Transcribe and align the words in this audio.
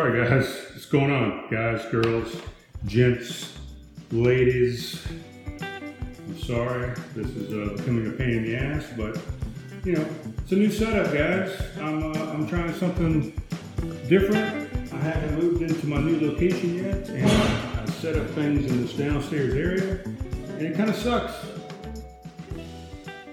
Sorry, 0.00 0.26
guys. 0.26 0.66
What's 0.72 0.86
going 0.86 1.10
on, 1.10 1.50
guys, 1.50 1.84
girls, 1.92 2.34
gents, 2.86 3.58
ladies? 4.10 5.06
I'm 5.60 6.38
sorry. 6.38 6.94
This 7.14 7.26
is 7.26 7.52
uh, 7.52 7.76
becoming 7.76 8.06
a 8.06 8.12
pain 8.12 8.30
in 8.30 8.44
the 8.44 8.56
ass, 8.56 8.86
but 8.96 9.18
you 9.84 9.96
know, 9.96 10.06
it's 10.38 10.52
a 10.52 10.56
new 10.56 10.70
setup, 10.70 11.12
guys. 11.12 11.54
I'm 11.82 12.16
uh, 12.16 12.32
I'm 12.32 12.48
trying 12.48 12.72
something 12.76 13.38
different. 14.08 14.72
I 14.90 14.96
haven't 14.96 15.38
moved 15.38 15.60
into 15.60 15.86
my 15.86 15.98
new 15.98 16.30
location 16.30 16.76
yet, 16.76 17.06
and 17.10 17.30
I 17.30 17.84
set 17.92 18.16
up 18.16 18.26
things 18.30 18.72
in 18.72 18.80
this 18.80 18.94
downstairs 18.94 19.52
area, 19.52 20.02
and 20.02 20.62
it 20.62 20.78
kind 20.78 20.88
of 20.88 20.96
sucks. 20.96 21.34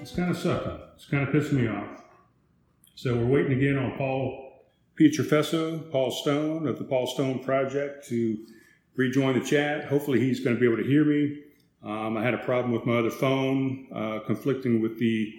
It's 0.02 0.14
kind 0.14 0.32
of 0.32 0.38
sucking. 0.38 0.80
It's 0.98 1.06
kind 1.06 1.26
of 1.26 1.34
pissing 1.34 1.62
me 1.62 1.70
off. 1.70 2.04
So 2.96 3.16
we're 3.16 3.26
waiting 3.26 3.54
again 3.54 3.78
on 3.78 3.98
Paul 3.98 4.47
Pietrofeso, 5.00 5.92
Paul 5.92 6.12
Stone 6.12 6.68
of 6.68 6.80
the 6.80 6.84
Paul 6.84 7.08
Stone 7.08 7.44
Project 7.44 8.08
to 8.10 8.38
rejoin 8.96 9.38
the 9.40 9.46
chat. 9.46 9.86
Hopefully 9.86 10.20
he's 10.20 10.40
going 10.40 10.56
to 10.56 10.60
be 10.60 10.66
able 10.66 10.78
to 10.78 10.90
hear 10.90 11.06
me. 11.06 11.44
Um, 11.84 12.18
I 12.18 12.24
had 12.24 12.34
a 12.34 12.40
problem 12.40 12.72
with 12.72 12.86
my 12.86 12.98
other 12.98 13.12
phone, 13.12 13.88
uh, 13.94 14.20
conflicting 14.26 14.82
with 14.82 15.00
the 15.00 15.34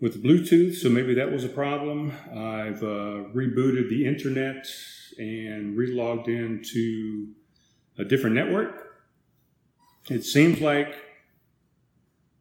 with 0.00 0.20
the 0.20 0.28
Bluetooth, 0.28 0.74
so 0.74 0.90
maybe 0.90 1.14
that 1.14 1.30
was 1.30 1.44
a 1.44 1.48
problem. 1.48 2.12
I've 2.30 2.82
uh, 2.82 3.30
rebooted 3.32 3.88
the 3.88 4.04
internet 4.04 4.66
and 5.18 5.78
relogged 5.78 6.26
into 6.26 7.28
a 7.96 8.04
different 8.04 8.34
network. 8.34 8.98
It 10.10 10.24
seems 10.24 10.60
like 10.60 10.94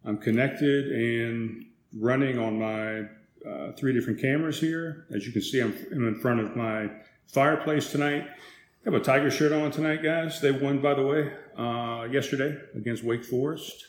I'm 0.03 0.17
connected 0.17 0.91
and 0.91 1.65
running 1.93 2.39
on 2.39 2.59
my 2.59 3.07
uh, 3.47 3.71
three 3.73 3.93
different 3.93 4.19
cameras 4.19 4.59
here. 4.59 5.05
As 5.13 5.25
you 5.25 5.31
can 5.31 5.41
see, 5.41 5.61
I'm, 5.61 5.75
I'm 5.91 6.07
in 6.07 6.15
front 6.15 6.39
of 6.39 6.55
my 6.55 6.89
fireplace 7.27 7.91
tonight. 7.91 8.25
I 8.25 8.91
have 8.91 8.93
a 8.93 8.99
Tiger 8.99 9.31
shirt 9.31 9.51
on 9.51 9.71
tonight, 9.71 10.03
guys. 10.03 10.41
They 10.41 10.51
won, 10.51 10.79
by 10.79 10.93
the 10.93 11.05
way, 11.05 11.31
uh, 11.57 12.07
yesterday 12.11 12.57
against 12.75 13.03
Wake 13.03 13.23
Forest. 13.23 13.85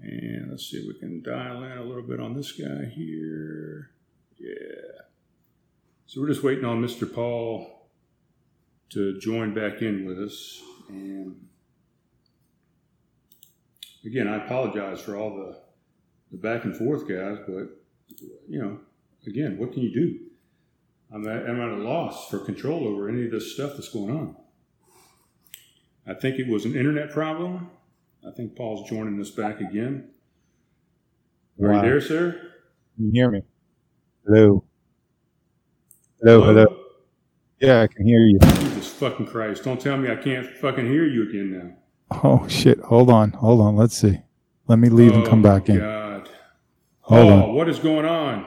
And 0.00 0.50
let's 0.50 0.68
see 0.68 0.78
if 0.78 0.86
we 0.86 0.94
can 0.94 1.22
dial 1.22 1.62
in 1.62 1.78
a 1.78 1.84
little 1.84 2.02
bit 2.02 2.20
on 2.20 2.34
this 2.34 2.52
guy 2.52 2.86
here. 2.86 3.90
Yeah. 4.38 5.02
So 6.06 6.20
we're 6.20 6.28
just 6.28 6.42
waiting 6.42 6.64
on 6.64 6.82
Mr. 6.82 7.12
Paul 7.12 7.88
to 8.90 9.18
join 9.20 9.54
back 9.54 9.80
in 9.80 10.04
with 10.04 10.18
us. 10.18 10.60
And 10.88 11.48
again, 14.04 14.28
I 14.28 14.44
apologize 14.44 15.00
for 15.00 15.16
all 15.16 15.34
the, 15.34 15.58
the 16.32 16.38
back 16.38 16.64
and 16.64 16.74
forth, 16.76 17.06
guys, 17.06 17.38
but 17.46 17.68
you 18.48 18.60
know, 18.60 18.78
again, 19.26 19.58
what 19.58 19.72
can 19.72 19.82
you 19.82 19.92
do? 19.92 20.18
I'm 21.14 21.28
at, 21.28 21.48
I'm 21.48 21.60
at 21.60 21.68
a 21.68 21.82
loss 21.82 22.28
for 22.30 22.38
control 22.38 22.88
over 22.88 23.08
any 23.08 23.26
of 23.26 23.30
this 23.30 23.52
stuff 23.54 23.72
that's 23.74 23.90
going 23.90 24.10
on. 24.16 24.36
I 26.06 26.14
think 26.14 26.38
it 26.38 26.48
was 26.48 26.64
an 26.64 26.74
internet 26.74 27.10
problem. 27.10 27.70
I 28.26 28.30
think 28.30 28.56
Paul's 28.56 28.88
joining 28.88 29.20
us 29.20 29.30
back 29.30 29.60
again. 29.60 30.08
Are 31.62 31.74
you 31.74 31.80
there, 31.82 32.00
sir? 32.00 32.32
Can 32.96 33.06
you 33.06 33.10
hear 33.12 33.30
me? 33.30 33.42
Hello. 34.26 34.64
Hello, 36.20 36.42
hello. 36.42 36.76
Yeah, 37.60 37.82
I 37.82 37.86
can 37.86 38.06
hear 38.06 38.20
you. 38.20 38.38
Jesus 38.40 38.88
fucking 38.94 39.26
Christ. 39.26 39.64
Don't 39.64 39.80
tell 39.80 39.96
me 39.96 40.10
I 40.10 40.16
can't 40.16 40.46
fucking 40.46 40.86
hear 40.86 41.04
you 41.04 41.28
again 41.28 41.52
now. 41.52 42.18
Oh 42.24 42.48
shit. 42.48 42.80
Hold 42.80 43.10
on. 43.10 43.30
Hold 43.32 43.60
on. 43.60 43.76
Let's 43.76 43.96
see. 43.96 44.20
Let 44.66 44.78
me 44.78 44.88
leave 44.88 45.12
and 45.12 45.24
Oh, 45.26 45.30
come 45.30 45.42
back 45.42 45.68
in. 45.68 45.78
God. 45.78 46.01
Hold 47.12 47.30
oh, 47.30 47.42
on. 47.42 47.54
what 47.54 47.68
is 47.68 47.78
going 47.78 48.06
on? 48.06 48.46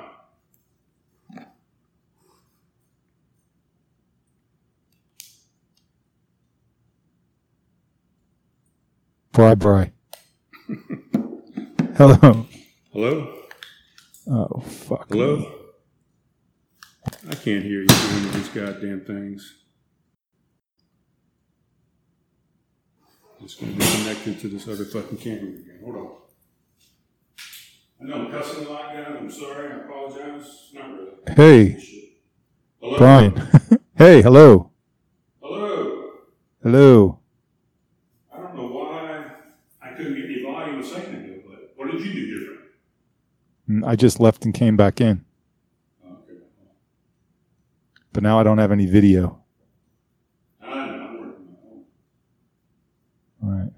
Bri 9.33 9.55
bri. 9.55 9.91
Hello. 11.95 12.47
Hello? 12.91 13.35
Oh 14.31 14.59
fuck. 14.61 15.09
Hello? 15.09 15.45
I 17.29 17.35
can't 17.35 17.63
hear 17.63 17.81
you 17.81 17.87
doing 17.87 18.31
these 18.31 18.49
goddamn 18.49 19.05
things. 19.05 19.57
Just 23.43 23.59
gonna 23.59 23.73
be 23.73 23.85
connected 23.85 24.39
to 24.39 24.47
this 24.47 24.67
other 24.67 24.85
fucking 24.85 25.19
camera 25.19 25.49
again. 25.49 25.81
Hold 25.83 25.95
on. 25.97 26.24
I 28.01 28.03
know 28.05 28.25
I'm 28.25 28.31
cussing 28.31 28.65
a 28.65 28.69
lot, 28.69 28.93
guys. 28.93 29.15
I'm 29.17 29.31
sorry. 29.31 29.71
I 29.71 29.75
apologize. 29.85 30.69
Not 30.73 30.91
really. 30.91 31.11
Hey, 31.35 31.83
Hello? 32.81 32.97
Brian. 32.97 33.35
hey, 33.97 34.21
hello. 34.21 34.71
Hello? 35.41 36.11
Hello. 36.61 37.19
I 38.33 38.37
don't 38.37 38.55
know 38.55 38.67
why 38.67 39.25
I 39.81 39.93
couldn't 39.95 40.15
get 40.15 40.25
any 40.25 40.43
volume 40.43 40.79
a 40.79 40.83
second 40.83 41.15
ago, 41.15 41.41
but 41.47 41.71
what 41.75 41.91
did 41.91 42.01
you 42.05 42.13
do 42.13 42.39
different? 42.39 42.59
Mm, 43.69 43.87
I 43.87 43.95
just 43.95 44.19
left 44.19 44.45
and 44.45 44.53
came 44.53 44.75
back 44.77 44.99
in, 45.01 45.23
Okay. 46.05 46.39
but 48.13 48.21
now 48.23 48.39
I 48.39 48.43
don't 48.43 48.57
have 48.59 48.71
any 48.71 48.85
video. 48.85 49.41
I 50.61 50.67
know. 50.67 50.81
I'm 50.81 51.17
working 51.19 51.55
on. 53.41 53.49
All 53.49 53.49
right. 53.59 53.71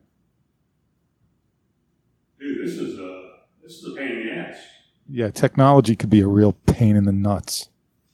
Dude, 2.39 2.65
this 2.67 2.77
is 2.77 2.99
a 2.99 3.23
this 3.67 3.83
is 3.83 3.93
a 3.93 3.95
pain 3.97 4.11
in 4.11 4.25
the 4.27 4.33
ass. 4.33 4.57
Yeah, 5.09 5.29
technology 5.29 5.95
could 5.95 6.09
be 6.09 6.21
a 6.21 6.27
real 6.27 6.53
pain 6.53 6.95
in 6.95 7.03
the 7.05 7.11
nuts. 7.11 7.69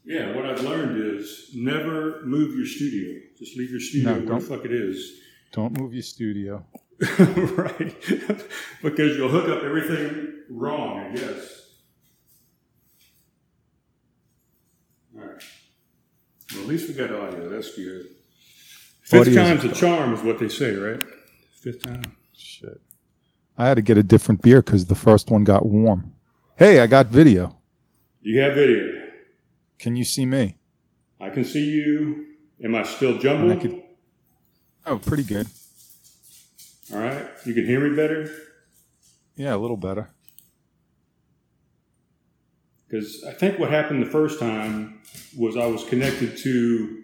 Yeah, 0.05 0.35
what 0.35 0.45
I've 0.45 0.61
learned 0.61 0.97
is 1.19 1.51
never 1.55 2.21
move 2.25 2.55
your 2.55 2.65
studio. 2.65 3.21
Just 3.38 3.55
leave 3.57 3.69
your 3.71 3.79
studio 3.79 4.09
No, 4.09 4.13
where 4.15 4.21
the 4.21 4.27
don't. 4.27 4.41
fuck 4.41 4.65
it 4.65 4.71
is. 4.73 5.19
Don't 5.51 5.77
move 5.79 5.94
your 5.94 6.03
studio. 6.03 6.65
right. 7.19 7.95
because 8.81 9.15
you'll 9.17 9.29
hook 9.29 9.47
up 9.50 9.63
everything 9.63 10.33
wrong, 10.50 11.00
I 11.00 11.15
guess. 11.15 11.61
All 15.15 15.21
right. 15.21 15.44
Well, 16.53 16.61
at 16.63 16.67
least 16.67 16.88
we 16.88 16.95
got 16.95 17.11
audio. 17.11 17.50
That's 17.50 17.75
good. 17.75 18.07
Fifth 19.03 19.27
Audio's- 19.27 19.35
time's 19.61 19.63
a 19.65 19.73
charm, 19.73 20.13
is 20.13 20.21
what 20.21 20.39
they 20.39 20.50
say, 20.50 20.75
right? 20.75 21.01
Fifth 21.61 21.83
time. 21.83 22.15
I 23.57 23.67
had 23.67 23.75
to 23.75 23.81
get 23.81 23.97
a 23.97 24.03
different 24.03 24.41
beer 24.41 24.61
because 24.61 24.85
the 24.85 24.95
first 24.95 25.29
one 25.29 25.44
got 25.44 25.65
warm. 25.65 26.13
Hey, 26.55 26.79
I 26.79 26.88
got 26.88 27.07
video. 27.07 27.57
You 28.21 28.39
have 28.39 28.55
video. 28.55 29.09
Can 29.77 29.95
you 29.95 30.03
see 30.03 30.25
me? 30.25 30.57
I 31.19 31.29
can 31.29 31.44
see 31.44 31.65
you. 31.65 32.25
Am 32.63 32.73
I 32.75 32.83
still 32.83 33.17
jumbled? 33.17 33.51
I 33.51 33.55
could. 33.57 33.83
Oh, 34.85 34.97
pretty 34.97 35.23
good. 35.23 35.47
All 36.94 37.00
right. 37.00 37.25
You 37.45 37.53
can 37.53 37.65
hear 37.65 37.79
me 37.88 37.95
better? 37.95 38.29
Yeah, 39.35 39.55
a 39.55 39.57
little 39.57 39.77
better. 39.77 40.09
Because 42.88 43.23
I 43.27 43.33
think 43.33 43.59
what 43.59 43.71
happened 43.71 44.03
the 44.03 44.09
first 44.09 44.39
time 44.39 45.01
was 45.38 45.57
I 45.57 45.65
was 45.65 45.83
connected 45.83 46.38
to, 46.38 47.02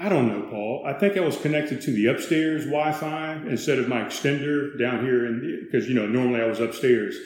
I 0.00 0.08
don't 0.08 0.28
know, 0.28 0.42
Paul. 0.48 0.84
I 0.86 0.92
think 0.92 1.16
I 1.16 1.20
was 1.20 1.36
connected 1.36 1.80
to 1.82 1.90
the 1.90 2.06
upstairs 2.06 2.64
Wi 2.66 2.92
Fi 2.92 3.34
instead 3.48 3.78
of 3.78 3.88
my 3.88 4.00
extender 4.02 4.78
down 4.78 5.04
here. 5.04 5.26
And 5.26 5.64
because, 5.64 5.88
you 5.88 5.94
know, 5.94 6.06
normally 6.06 6.40
I 6.40 6.46
was 6.46 6.60
upstairs. 6.60 7.16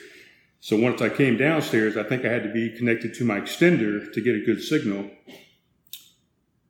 So 0.60 0.78
once 0.78 1.02
I 1.02 1.08
came 1.10 1.36
downstairs, 1.36 1.96
I 1.96 2.02
think 2.04 2.24
I 2.24 2.28
had 2.32 2.44
to 2.44 2.52
be 2.52 2.70
connected 2.76 3.12
to 3.14 3.24
my 3.24 3.40
extender 3.40 4.10
to 4.12 4.20
get 4.20 4.34
a 4.36 4.40
good 4.40 4.62
signal. 4.62 5.10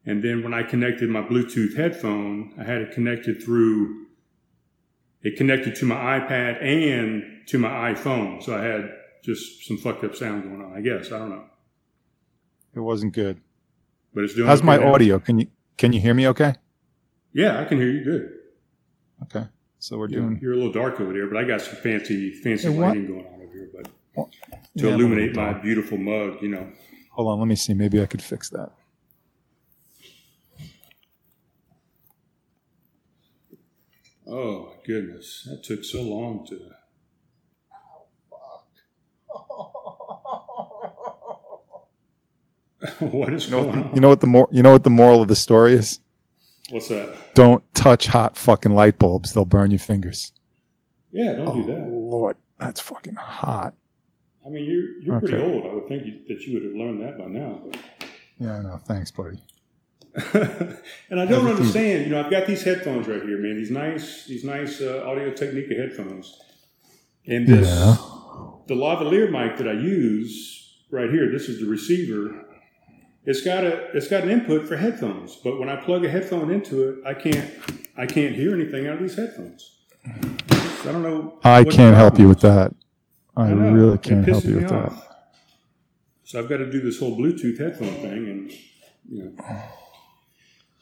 And 0.04 0.24
then 0.24 0.42
when 0.42 0.52
I 0.52 0.64
connected 0.64 1.08
my 1.08 1.22
Bluetooth 1.22 1.76
headphone, 1.76 2.54
I 2.58 2.64
had 2.64 2.80
it 2.80 2.92
connected 2.92 3.40
through, 3.42 4.06
it 5.22 5.36
connected 5.36 5.76
to 5.76 5.84
my 5.84 5.94
iPad 6.18 6.60
and 6.64 7.46
to 7.46 7.58
my 7.58 7.92
iPhone. 7.94 8.42
So 8.42 8.56
I 8.58 8.62
had 8.64 8.90
just 9.22 9.64
some 9.68 9.76
fucked 9.76 10.02
up 10.02 10.16
sound 10.16 10.42
going 10.42 10.60
on. 10.62 10.72
I 10.76 10.80
guess 10.80 11.12
I 11.12 11.18
don't 11.18 11.30
know, 11.30 11.44
It 12.74 12.80
wasn't 12.80 13.12
good. 13.12 13.40
but 14.12 14.24
it's 14.24 14.34
doing. 14.34 14.48
How's 14.48 14.64
my 14.64 14.78
now. 14.78 14.92
audio? 14.92 15.20
Can 15.20 15.38
you 15.38 15.46
can 15.78 15.92
you 15.92 16.00
hear 16.00 16.14
me 16.14 16.28
okay? 16.28 16.54
Yeah, 17.32 17.60
I 17.60 17.64
can 17.64 17.78
hear 17.78 17.90
you 17.90 18.04
good. 18.04 18.30
Okay. 19.22 19.46
So 19.78 19.98
we're 19.98 20.06
doing 20.08 20.38
you're 20.40 20.52
a 20.52 20.56
little 20.56 20.72
dark 20.72 21.00
over 21.00 21.12
there, 21.12 21.26
but 21.26 21.36
I 21.36 21.44
got 21.44 21.60
some 21.60 21.76
fancy, 21.76 22.32
fancy 22.32 22.72
Hey, 22.72 22.78
lighting 22.78 23.06
going 23.06 23.26
on 23.26 23.40
over 23.42 23.52
here. 23.52 23.68
But 23.74 23.90
to 24.78 24.86
Yeah, 24.88 24.94
illuminate 24.94 25.34
my 25.34 25.54
beautiful 25.54 25.98
mug, 25.98 26.42
you 26.42 26.48
know. 26.48 26.68
Hold 27.10 27.28
on, 27.28 27.38
let 27.40 27.48
me 27.48 27.56
see. 27.56 27.74
Maybe 27.74 28.00
I 28.00 28.06
could 28.06 28.22
fix 28.22 28.48
that. 28.50 28.70
Oh 34.26 34.66
my 34.66 34.72
goodness, 34.86 35.48
that 35.50 35.64
took 35.64 35.84
so 35.84 36.02
long 36.02 36.46
to. 36.46 36.70
what 43.00 43.32
is 43.32 43.46
You 43.46 43.52
know, 43.52 43.64
going 43.64 43.84
on? 43.84 43.94
you 43.94 44.00
know 44.00 44.08
what 44.08 44.20
the 44.20 44.26
mor- 44.26 44.48
you 44.50 44.62
know 44.62 44.72
what 44.72 44.84
the 44.84 44.90
moral 44.90 45.22
of 45.22 45.28
the 45.28 45.36
story 45.36 45.74
is? 45.74 46.00
What's 46.70 46.88
that? 46.88 47.14
Don't 47.34 47.62
touch 47.74 48.06
hot 48.06 48.36
fucking 48.36 48.74
light 48.74 48.98
bulbs. 48.98 49.32
They'll 49.32 49.44
burn 49.44 49.70
your 49.70 49.78
fingers. 49.78 50.32
Yeah, 51.10 51.34
don't 51.34 51.54
do 51.66 51.72
Oh, 51.72 51.74
that. 51.74 51.88
Lord. 51.90 52.36
That's 52.58 52.80
fucking 52.80 53.14
hot. 53.16 53.74
I 54.44 54.48
mean, 54.48 54.64
you're 54.64 55.00
you're 55.02 55.20
pretty 55.20 55.36
old. 55.42 55.66
I 55.66 55.74
would 55.74 55.86
think 55.88 56.06
you, 56.06 56.20
that 56.28 56.40
you 56.46 56.54
would 56.54 56.64
have 56.64 56.74
learned 56.74 57.02
that 57.02 57.18
by 57.18 57.26
now. 57.26 57.62
Yeah, 58.38 58.58
I 58.58 58.62
know. 58.62 58.76
Thanks, 58.86 59.10
buddy. 59.10 59.38
And 61.10 61.20
I 61.20 61.24
don't 61.26 61.40
Everything- 61.40 61.48
understand. 61.56 62.04
You 62.06 62.10
know, 62.12 62.22
I've 62.24 62.30
got 62.30 62.46
these 62.46 62.62
headphones 62.62 63.06
right 63.06 63.22
here, 63.22 63.38
man. 63.38 63.56
These 63.56 63.70
nice, 63.70 64.26
these 64.26 64.44
nice 64.44 64.80
uh, 64.80 65.04
Audio 65.06 65.30
Technica 65.32 65.74
headphones, 65.74 66.38
and 67.26 67.46
this 67.46 67.68
Yeah. 67.68 67.96
the 68.68 68.74
lavalier 68.74 69.30
mic 69.30 69.58
that 69.58 69.68
I 69.68 69.72
use 69.72 70.78
right 70.90 71.10
here. 71.10 71.30
This 71.30 71.48
is 71.48 71.60
the 71.60 71.66
receiver. 71.66 72.46
It's 73.24 73.42
got 73.42 73.62
a 73.64 73.96
it's 73.96 74.08
got 74.08 74.24
an 74.24 74.30
input 74.30 74.66
for 74.66 74.76
headphones, 74.76 75.36
but 75.36 75.60
when 75.60 75.68
I 75.68 75.76
plug 75.76 76.04
a 76.04 76.08
headphone 76.08 76.50
into 76.50 76.88
it, 76.88 77.06
I 77.06 77.14
can't 77.14 77.50
I 77.96 78.06
can't 78.06 78.34
hear 78.34 78.54
anything 78.54 78.88
out 78.88 78.94
of 78.94 79.00
these 79.00 79.16
headphones. 79.16 79.78
I 80.04 80.90
don't 80.90 81.02
know. 81.02 81.38
I 81.44 81.62
can't 81.62 81.94
help 81.96 82.18
you 82.18 82.28
with 82.28 82.40
that. 82.40 82.74
I, 83.36 83.48
I 83.48 83.52
really 83.52 83.98
can't 83.98 84.26
help 84.26 84.44
you 84.44 84.56
with 84.56 84.68
that. 84.68 84.92
So 86.24 86.40
I've 86.40 86.48
got 86.48 86.56
to 86.58 86.70
do 86.70 86.80
this 86.80 86.98
whole 86.98 87.16
Bluetooth 87.16 87.58
headphone 87.58 87.94
thing, 87.96 88.26
and 88.26 88.50
you 89.08 89.24
know. 89.24 89.62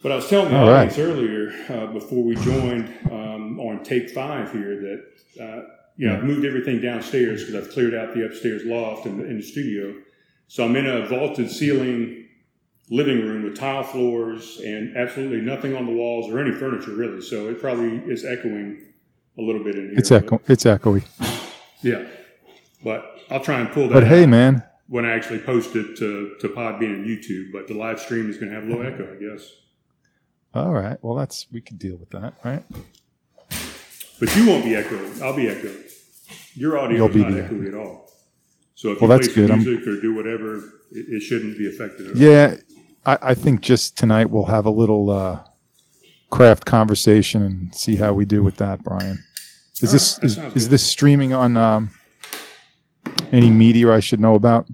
But 0.03 0.13
I 0.13 0.17
was 0.17 0.29
telling 0.29 0.51
the 0.51 0.59
All 0.59 0.71
right. 0.71 0.91
audience 0.91 0.99
earlier 0.99 1.53
uh, 1.69 1.93
before 1.93 2.25
we 2.25 2.35
joined 2.37 2.89
um, 3.11 3.61
on 3.61 3.85
take 3.85 4.11
five 4.11 4.51
here 4.51 4.81
that 4.81 5.45
uh, 5.45 5.69
you 5.97 6.09
know 6.09 6.17
I've 6.17 6.25
moved 6.25 6.47
everything 6.47 6.81
downstairs 6.81 7.45
because 7.45 7.67
I've 7.67 7.73
cleared 7.75 7.95
out 7.95 8.15
the 8.15 8.25
upstairs 8.25 8.63
loft 8.65 9.05
in 9.05 9.19
the, 9.19 9.27
in 9.27 9.37
the 9.37 9.43
studio. 9.43 9.95
So 10.49 10.65
I'm 10.65 10.75
in 10.75 10.87
a 10.87 11.07
vaulted 11.07 11.51
ceiling 11.51 12.20
living 12.91 13.21
room 13.21 13.45
with 13.45 13.57
tile 13.57 13.83
floors 13.85 14.61
and 14.65 14.97
absolutely 14.97 15.41
nothing 15.41 15.77
on 15.77 15.87
the 15.87 15.93
walls 15.93 16.29
or 16.31 16.39
any 16.41 16.51
furniture 16.53 16.91
really. 16.93 17.23
So 17.23 17.49
it 17.49 17.61
probably 17.61 17.99
is 18.13 18.25
echoing 18.25 18.83
a 19.39 19.43
little 19.43 19.63
bit 19.63 19.77
in 19.77 19.91
here. 19.91 19.99
It's 19.99 20.11
echo. 20.11 20.41
It's 20.49 20.65
echoey. 20.65 21.05
yeah, 21.83 22.05
but 22.85 23.05
I'll 23.31 23.41
try 23.41 23.61
and 23.61 23.71
pull 23.71 23.85
that. 23.89 23.95
But 23.95 24.07
hey, 24.07 24.25
out 24.25 24.29
man, 24.31 24.63
when 24.89 25.05
I 25.07 25.13
actually 25.13 25.39
post 25.39 25.77
it 25.77 25.97
to 25.99 26.35
to 26.41 26.49
Podbean 26.49 26.95
and 26.95 27.07
YouTube, 27.07 27.53
but 27.53 27.69
the 27.69 27.75
live 27.75 28.01
stream 28.01 28.29
is 28.29 28.37
going 28.39 28.49
to 28.51 28.55
have 28.55 28.65
a 28.65 28.67
little 28.67 28.85
echo, 28.85 29.05
I 29.17 29.17
guess. 29.35 29.49
all 30.53 30.73
right. 30.73 30.99
Well, 31.03 31.15
that's 31.15 31.47
we 31.53 31.61
can 31.61 31.77
deal 31.77 31.97
with 31.97 32.11
that, 32.11 32.35
right? 32.45 32.65
But 34.19 34.35
you 34.37 34.47
won't 34.49 34.65
be 34.65 34.75
echoing. 34.75 35.23
I'll 35.23 35.35
be 35.37 35.49
echoing. 35.49 35.77
Your 36.55 36.79
audio 36.79 36.97
You'll 36.99 37.09
is 37.09 37.15
be 37.15 37.23
not 37.23 37.33
echoey 37.33 37.69
at 37.69 37.75
all. 37.75 38.11
So 38.75 38.93
if 38.93 39.01
Well, 39.01 39.11
you 39.11 39.17
that's 39.17 39.29
play 39.29 39.35
some 39.35 39.43
good. 39.47 39.51
I'm- 39.53 39.63
music 39.65 39.87
or 39.87 40.01
do 40.01 40.15
whatever, 40.15 40.57
it, 40.91 41.07
it 41.09 41.21
shouldn't 41.21 41.57
be 41.57 41.69
affected 41.69 42.09
at 42.09 42.17
all. 42.17 42.21
I, 43.07 43.19
I 43.23 43.35
think 43.35 43.61
just 43.61 43.97
tonight 43.97 44.31
we'll 44.31 44.47
have 44.47 44.67
a 44.67 44.71
little 44.71 45.11
uh, 45.11 45.41
craft 46.31 46.65
conversation 46.65 47.43
and 47.43 47.75
see 47.75 47.97
how 47.97 48.13
we 48.13 48.25
do 48.25 48.43
with 48.43 48.57
that, 48.57 48.83
Brian. 48.83 49.23
Is 49.83 49.93
this 49.93 50.19
is, 50.19 50.37
is 50.55 50.69
this 50.69 50.87
streaming 50.87 51.33
on 51.33 51.57
um, 51.57 51.91
any 53.33 53.51
media 53.51 53.93
I 53.93 54.01
should 54.01 54.21
know 54.21 54.35
about? 54.35 54.67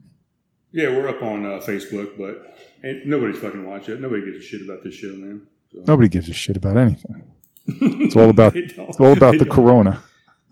Yeah, 0.73 0.89
we're 0.89 1.09
up 1.09 1.23
on 1.23 1.47
uh, 1.47 1.61
Facebook, 1.61 2.19
but 2.19 2.59
ain't, 2.83 3.07
nobody's 3.07 3.39
fucking 3.39 3.65
watch 3.65 3.89
it. 3.89 4.01
Nobody 4.01 4.25
gives 4.25 4.39
a 4.39 4.43
shit 4.43 4.63
about 4.63 4.83
this 4.83 4.95
show, 4.95 5.13
man. 5.13 5.47
So. 5.73 5.83
Nobody 5.87 6.09
gives 6.09 6.29
a 6.29 6.33
shit 6.33 6.57
about 6.57 6.77
anything. 6.77 7.23
It's 7.67 8.17
all 8.17 8.31
about 8.31 8.57
it's 8.57 8.99
all 8.99 9.13
about 9.13 9.39
the 9.39 9.45
don't. 9.45 9.51
corona. 9.55 10.03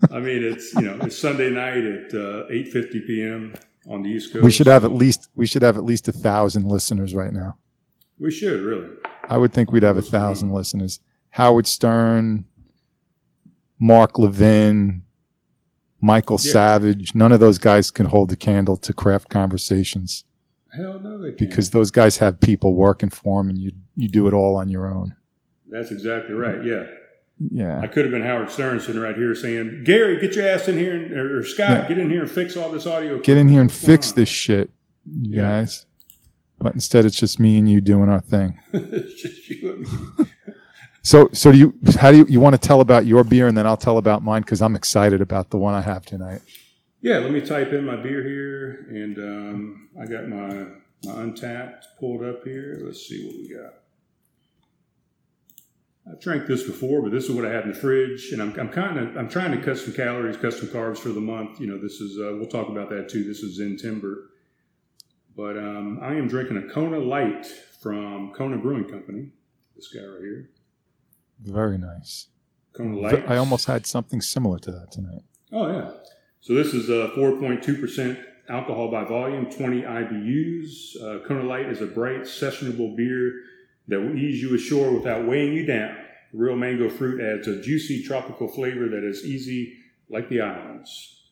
I 0.09 0.19
mean, 0.19 0.43
it's 0.43 0.73
you 0.75 0.81
know 0.81 0.97
it's 1.01 1.17
Sunday 1.17 1.49
night 1.49 1.83
at 1.83 2.13
uh, 2.13 2.45
eight 2.49 2.69
fifty 2.71 3.01
p.m. 3.01 3.55
on 3.89 4.03
the 4.03 4.09
East 4.09 4.31
Coast. 4.31 4.45
We 4.45 4.51
should 4.51 4.67
have 4.67 4.85
at 4.85 4.93
least 4.93 5.29
we 5.35 5.45
should 5.45 5.63
have 5.63 5.77
at 5.77 5.83
least 5.83 6.07
a 6.07 6.13
thousand 6.13 6.65
listeners 6.65 7.13
right 7.13 7.33
now. 7.33 7.57
We 8.19 8.31
should 8.31 8.61
really. 8.61 8.87
I 9.29 9.37
would 9.37 9.53
think 9.53 9.71
we'd 9.71 9.83
have 9.83 9.97
a 9.97 10.01
thousand 10.01 10.51
listeners. 10.53 10.99
Howard 11.31 11.67
Stern, 11.67 12.45
Mark 13.79 14.17
Levin, 14.17 15.03
Michael 16.01 16.39
Yeah. 16.41 16.51
Savage. 16.51 17.13
None 17.15 17.31
of 17.31 17.39
those 17.39 17.57
guys 17.57 17.91
can 17.91 18.05
hold 18.07 18.31
a 18.31 18.35
candle 18.35 18.77
to 18.77 18.93
craft 18.93 19.29
conversations 19.29 20.23
Hell 20.73 20.99
no, 20.99 21.17
they 21.17 21.29
can't. 21.29 21.37
because 21.39 21.71
those 21.71 21.91
guys 21.91 22.17
have 22.17 22.39
people 22.39 22.73
working 22.75 23.09
for 23.09 23.41
them, 23.41 23.49
and 23.49 23.57
you 23.57 23.71
you 23.95 24.07
do 24.09 24.27
it 24.27 24.33
all 24.33 24.55
on 24.57 24.69
your 24.69 24.87
own. 24.87 25.15
that's 25.69 25.91
exactly 25.91 26.33
right. 26.35 26.63
Yeah. 26.63 26.83
Yeah. 27.51 27.79
I 27.81 27.87
could 27.87 28.05
have 28.05 28.11
been 28.11 28.21
Howard 28.23 28.49
Stern 28.49 28.79
sitting 28.79 29.01
right 29.01 29.15
here 29.15 29.35
saying, 29.35 29.83
"Gary, 29.85 30.19
get 30.21 30.35
your 30.35 30.47
ass 30.47 30.67
in 30.69 30.77
here, 30.77 30.95
and, 30.95 31.11
or 31.13 31.43
Scott, 31.43 31.69
Yeah. 31.69 31.87
get 31.89 31.97
in 31.97 32.09
here 32.09 32.21
and 32.21 32.31
fix 32.31 32.55
all 32.55 32.71
this 32.71 32.85
audio." 32.87 33.19
get 33.19 33.35
in 33.37 33.49
here 33.49 33.59
and 33.61 33.71
fix 33.71 34.11
on?" 34.11 34.15
this 34.15 34.29
shit, 34.29 34.69
you 35.05 35.35
Yeah. 35.37 35.41
guys. 35.41 35.85
But 36.59 36.73
instead, 36.73 37.05
it's 37.05 37.17
just 37.17 37.39
me 37.39 37.57
and 37.57 37.69
you 37.69 37.81
doing 37.81 38.09
our 38.09 38.21
thing. 38.21 38.59
It's 38.73 39.21
just 39.21 39.49
you 39.49 39.73
and 39.73 40.17
me. 40.19 40.25
So, 41.01 41.29
so 41.33 41.51
do 41.51 41.57
you? 41.59 41.73
How 41.99 42.09
do 42.09 42.17
you? 42.17 42.25
You 42.27 42.39
want 42.39 42.59
to 42.59 42.67
tell 42.67 42.81
about 42.81 43.05
your 43.05 43.23
beer, 43.23 43.47
and 43.47 43.55
then 43.55 43.67
I'll 43.67 43.77
tell 43.77 43.99
about 43.99 44.23
mine 44.23 44.41
because 44.41 44.59
I'm 44.59 44.75
excited 44.75 45.21
about 45.21 45.51
the 45.51 45.57
one 45.57 45.75
I 45.75 45.81
have 45.81 46.03
tonight. 46.03 46.41
Yeah, 46.99 47.19
let 47.19 47.29
me 47.29 47.41
type 47.41 47.73
in 47.73 47.85
my 47.85 47.95
beer 47.95 48.23
here, 48.23 48.87
and 48.89 49.17
um, 49.19 49.89
I 50.01 50.07
got 50.07 50.27
my 50.27 50.65
my 51.03 51.11
Untappd 51.23 51.83
pulled 51.99 52.23
up 52.23 52.43
here. 52.43 52.81
Let's 52.83 53.07
see 53.07 53.23
what 53.23 53.35
we 53.35 53.53
got. 53.53 53.73
I've 56.11 56.19
drank 56.19 56.47
this 56.47 56.63
before, 56.63 57.03
but 57.03 57.11
this 57.11 57.25
is 57.25 57.31
what 57.31 57.45
I 57.45 57.51
had 57.51 57.65
in 57.65 57.69
the 57.73 57.77
fridge, 57.77 58.31
and 58.31 58.41
I'm, 58.41 58.59
I'm 58.59 58.69
kind 58.69 58.97
of 58.97 59.15
I'm 59.15 59.29
trying 59.29 59.51
to 59.51 59.63
cut 59.63 59.77
some 59.77 59.93
calories, 59.93 60.37
cut 60.37 60.53
some 60.53 60.69
carbs 60.69 60.97
for 60.97 61.09
the 61.09 61.21
month. 61.21 61.59
You 61.59 61.67
know, 61.67 61.77
this 61.79 62.01
is 62.01 62.17
uh, 62.19 62.35
we'll 62.37 62.49
talk 62.49 62.69
about 62.69 62.89
that 62.89 63.09
too. 63.09 63.23
This 63.23 63.39
is 63.39 63.59
in 63.59 63.77
Timber, 63.77 64.31
but 65.35 65.57
um, 65.57 65.99
I 66.01 66.13
am 66.13 66.27
drinking 66.27 66.57
a 66.57 66.73
Kona 66.73 66.99
Light 66.99 67.45
from 67.81 68.33
Kona 68.35 68.57
Brewing 68.57 68.85
Company. 68.85 69.29
This 69.75 69.87
guy 69.89 70.01
right 70.01 70.21
here, 70.21 70.49
Very 71.41 71.77
nice. 71.77 72.27
Kona 72.73 72.97
Light. 72.97 73.29
I 73.29 73.37
almost 73.37 73.65
had 73.65 73.85
something 73.85 74.21
similar 74.21 74.59
to 74.59 74.71
that 74.71 74.91
tonight. 74.91 75.23
Oh 75.51 75.67
yeah. 75.67 75.91
So 76.41 76.53
this 76.53 76.73
is 76.73 76.89
a 76.89 77.09
4.2 77.17 77.79
percent 77.79 78.19
alcohol 78.49 78.91
by 78.91 79.03
volume, 79.05 79.49
20 79.49 79.81
IBUs. 79.81 81.01
Uh, 81.01 81.27
Kona 81.27 81.43
Light 81.43 81.65
is 81.67 81.81
a 81.81 81.87
bright, 81.87 82.21
sessionable 82.21 82.95
beer 82.95 83.33
that 83.87 83.99
will 83.99 84.15
ease 84.15 84.41
you 84.41 84.55
ashore 84.55 84.91
without 84.91 85.27
weighing 85.27 85.53
you 85.53 85.65
down. 85.65 85.95
Real 86.33 86.55
mango 86.55 86.89
fruit 86.89 87.21
adds 87.21 87.47
a 87.47 87.61
juicy 87.61 88.03
tropical 88.03 88.47
flavor 88.47 88.87
that 88.89 89.03
is 89.07 89.23
easy 89.25 89.77
like 90.09 90.29
the 90.29 90.41
islands. 90.41 91.23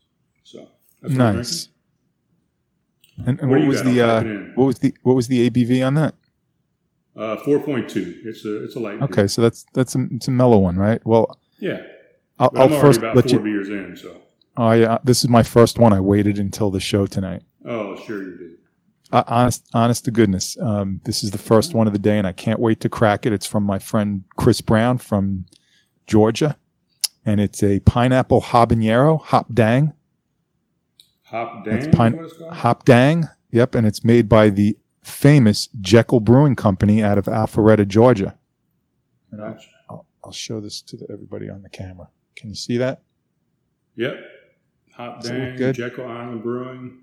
So 0.44 0.70
that's 1.02 1.16
what 1.16 1.22
I'm 1.22 1.36
Nice. 1.38 1.70
And, 3.26 3.40
and 3.40 3.50
What 3.50 3.60
what, 3.60 3.68
was 3.68 3.84
the 3.84 4.02
uh, 4.02 4.08
type 4.20 4.26
it 4.26 4.30
in. 4.32 4.52
what 4.56 4.66
was 4.66 4.80
the 4.80 4.94
what 5.04 5.16
was 5.16 5.28
the 5.28 5.50
ABV 5.50 5.86
on 5.86 5.94
that? 5.96 6.16
Uh, 7.16 7.36
4.2. 7.46 8.26
It's 8.26 8.44
a 8.44 8.64
it's 8.64 8.76
a 8.76 8.80
light. 8.80 8.98
beer. 9.00 9.04
Okay, 9.06 9.28
so 9.28 9.42
that's 9.42 9.66
that's 9.74 9.96
a 9.96 10.08
it's 10.12 10.28
a 10.28 10.32
mellow 10.32 10.58
one, 10.58 10.78
right? 10.78 11.00
Well, 11.06 11.38
Yeah. 11.60 11.82
I'll, 12.40 12.50
I'll 12.56 12.70
first 12.82 13.00
about 13.00 13.16
let 13.16 13.30
four 13.30 13.34
you. 13.34 13.40
beers 13.44 13.70
in. 13.70 13.96
So. 13.96 14.18
Oh 14.58 14.72
yeah, 14.72 14.98
this 15.04 15.24
is 15.24 15.30
my 15.30 15.44
first 15.44 15.78
one. 15.78 15.94
I 15.94 16.00
waited 16.00 16.40
until 16.40 16.72
the 16.72 16.80
show 16.80 17.06
tonight. 17.06 17.44
Oh, 17.66 17.96
sure 18.04 18.24
you 18.24 18.38
did. 18.38 18.50
Uh, 19.12 19.24
honest, 19.28 19.64
honest 19.76 20.06
to 20.06 20.12
goodness, 20.12 20.58
um, 20.60 21.00
this 21.06 21.24
is 21.24 21.30
the 21.30 21.38
first 21.38 21.76
one 21.76 21.86
of 21.86 21.94
the 21.94 22.00
day, 22.00 22.18
and 22.18 22.26
I 22.26 22.32
can't 22.32 22.60
wait 22.60 22.80
to 22.80 22.90
crack 22.90 23.28
it. 23.28 23.32
It's 23.34 23.46
from 23.46 23.64
my 23.64 23.78
friend 23.78 24.24
Chris 24.36 24.60
Brown 24.62 24.98
from 24.98 25.46
Georgia, 26.08 26.58
and 27.24 27.40
it's 27.40 27.62
a 27.62 27.80
pineapple 27.82 28.42
habanero 28.42 29.22
hop 29.22 29.54
dang. 29.54 29.94
Hop 31.34 31.66
Dang. 31.66 31.74
It's 31.74 31.88
pine-? 31.96 32.30
Hop 32.52 32.86
dang. 32.86 33.28
Yep, 33.50 33.74
and 33.74 33.88
it's 33.88 34.04
made 34.04 34.30
by 34.30 34.52
the 34.52 34.78
famous 35.02 35.68
Jekyll 35.82 36.20
Brewing 36.20 36.56
Company 36.56 37.04
out 37.04 37.18
of 37.18 37.26
Alpharetta, 37.26 37.88
Georgia. 37.88 38.38
And 39.32 39.42
Gotcha. 39.42 39.68
I'll, 39.90 40.06
I'll 40.24 40.32
show 40.32 40.62
this 40.62 40.82
to 40.84 40.96
the, 40.96 41.08
everybody 41.12 41.50
on 41.50 41.64
the 41.64 41.70
camera. 41.70 42.10
Can 42.36 42.50
you 42.50 42.56
see 42.56 42.78
that? 42.78 43.02
Yep. 43.96 44.16
Hop 44.94 45.22
Does 45.22 45.32
Dang? 45.32 45.74
Jekyll 45.74 46.06
Island 46.08 46.44
Brewing. 46.44 47.00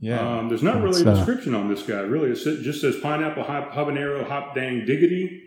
Yeah. 0.00 0.38
Um, 0.38 0.48
there's 0.48 0.64
not 0.64 0.82
really 0.82 1.04
a 1.04 1.08
uh, 1.08 1.14
description 1.14 1.54
on 1.54 1.68
this 1.68 1.82
guy, 1.84 2.00
really. 2.00 2.30
It 2.30 2.62
just 2.62 2.80
says 2.80 2.96
pineapple 3.00 3.44
hop, 3.44 3.72
habanero 3.72 4.26
hop 4.26 4.54
dang 4.54 4.84
diggity 4.84 5.42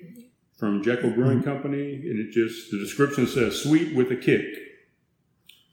from 0.58 0.82
Jekyll 0.82 1.10
Brewing 1.12 1.40
Mm-hmm. 1.40 1.50
Company, 1.50 1.96
and 1.96 2.20
it 2.20 2.32
just 2.32 2.72
the 2.72 2.78
description 2.78 3.28
says 3.28 3.62
sweet 3.62 3.96
with 3.96 4.12
a 4.12 4.16
kick. 4.16 4.46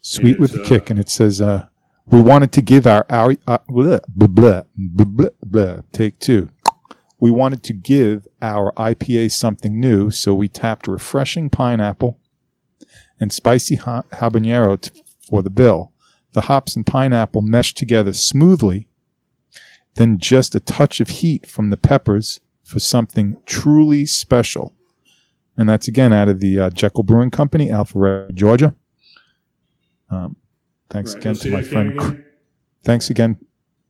Sweet 0.00 0.40
with 0.40 0.56
a 0.56 0.62
uh, 0.62 0.66
kick, 0.66 0.90
and 0.90 0.98
it 0.98 1.10
says, 1.10 1.40
uh, 1.40 1.66
"We 2.10 2.20
wanted 2.20 2.50
to 2.52 2.62
give 2.62 2.86
our 2.86 3.06
our 3.08 3.36
uh, 3.46 3.58
take 5.92 6.18
two. 6.18 6.48
We 7.20 7.30
wanted 7.30 7.62
to 7.64 7.72
give 7.72 8.26
our 8.42 8.72
IPA 8.72 9.30
something 9.32 9.78
new, 9.78 10.10
so 10.10 10.34
we 10.34 10.48
tapped 10.48 10.88
refreshing 10.88 11.50
pineapple 11.50 12.18
and 13.20 13.32
spicy 13.32 13.76
ha- 13.76 14.04
habanero 14.12 14.80
t- 14.80 15.02
for 15.28 15.42
the 15.42 15.50
bill. 15.50 15.92
The 16.32 16.42
hops 16.42 16.74
and 16.74 16.86
pineapple 16.86 17.42
meshed 17.42 17.76
together 17.76 18.12
smoothly, 18.12 18.88
then 19.94 20.18
just 20.18 20.54
a 20.54 20.60
touch 20.60 21.00
of 21.00 21.08
heat 21.08 21.46
from 21.46 21.70
the 21.70 21.76
peppers 21.76 22.40
for 22.64 22.80
something 22.80 23.36
truly 23.46 24.04
special." 24.06 24.74
And 25.56 25.68
that's 25.68 25.86
again 25.86 26.12
out 26.12 26.28
of 26.28 26.40
the 26.40 26.58
uh, 26.58 26.70
Jekyll 26.70 27.02
Brewing 27.02 27.30
Company, 27.30 27.68
Alpharetta, 27.68 28.34
Georgia. 28.34 28.74
Um, 30.08 30.36
thanks 30.90 31.14
Right, 31.14 31.22
again 31.22 31.34
to 31.36 31.50
my 31.50 31.62
friend. 31.62 31.92
again. 31.98 32.24
Thanks 32.84 33.10
again. 33.10 33.38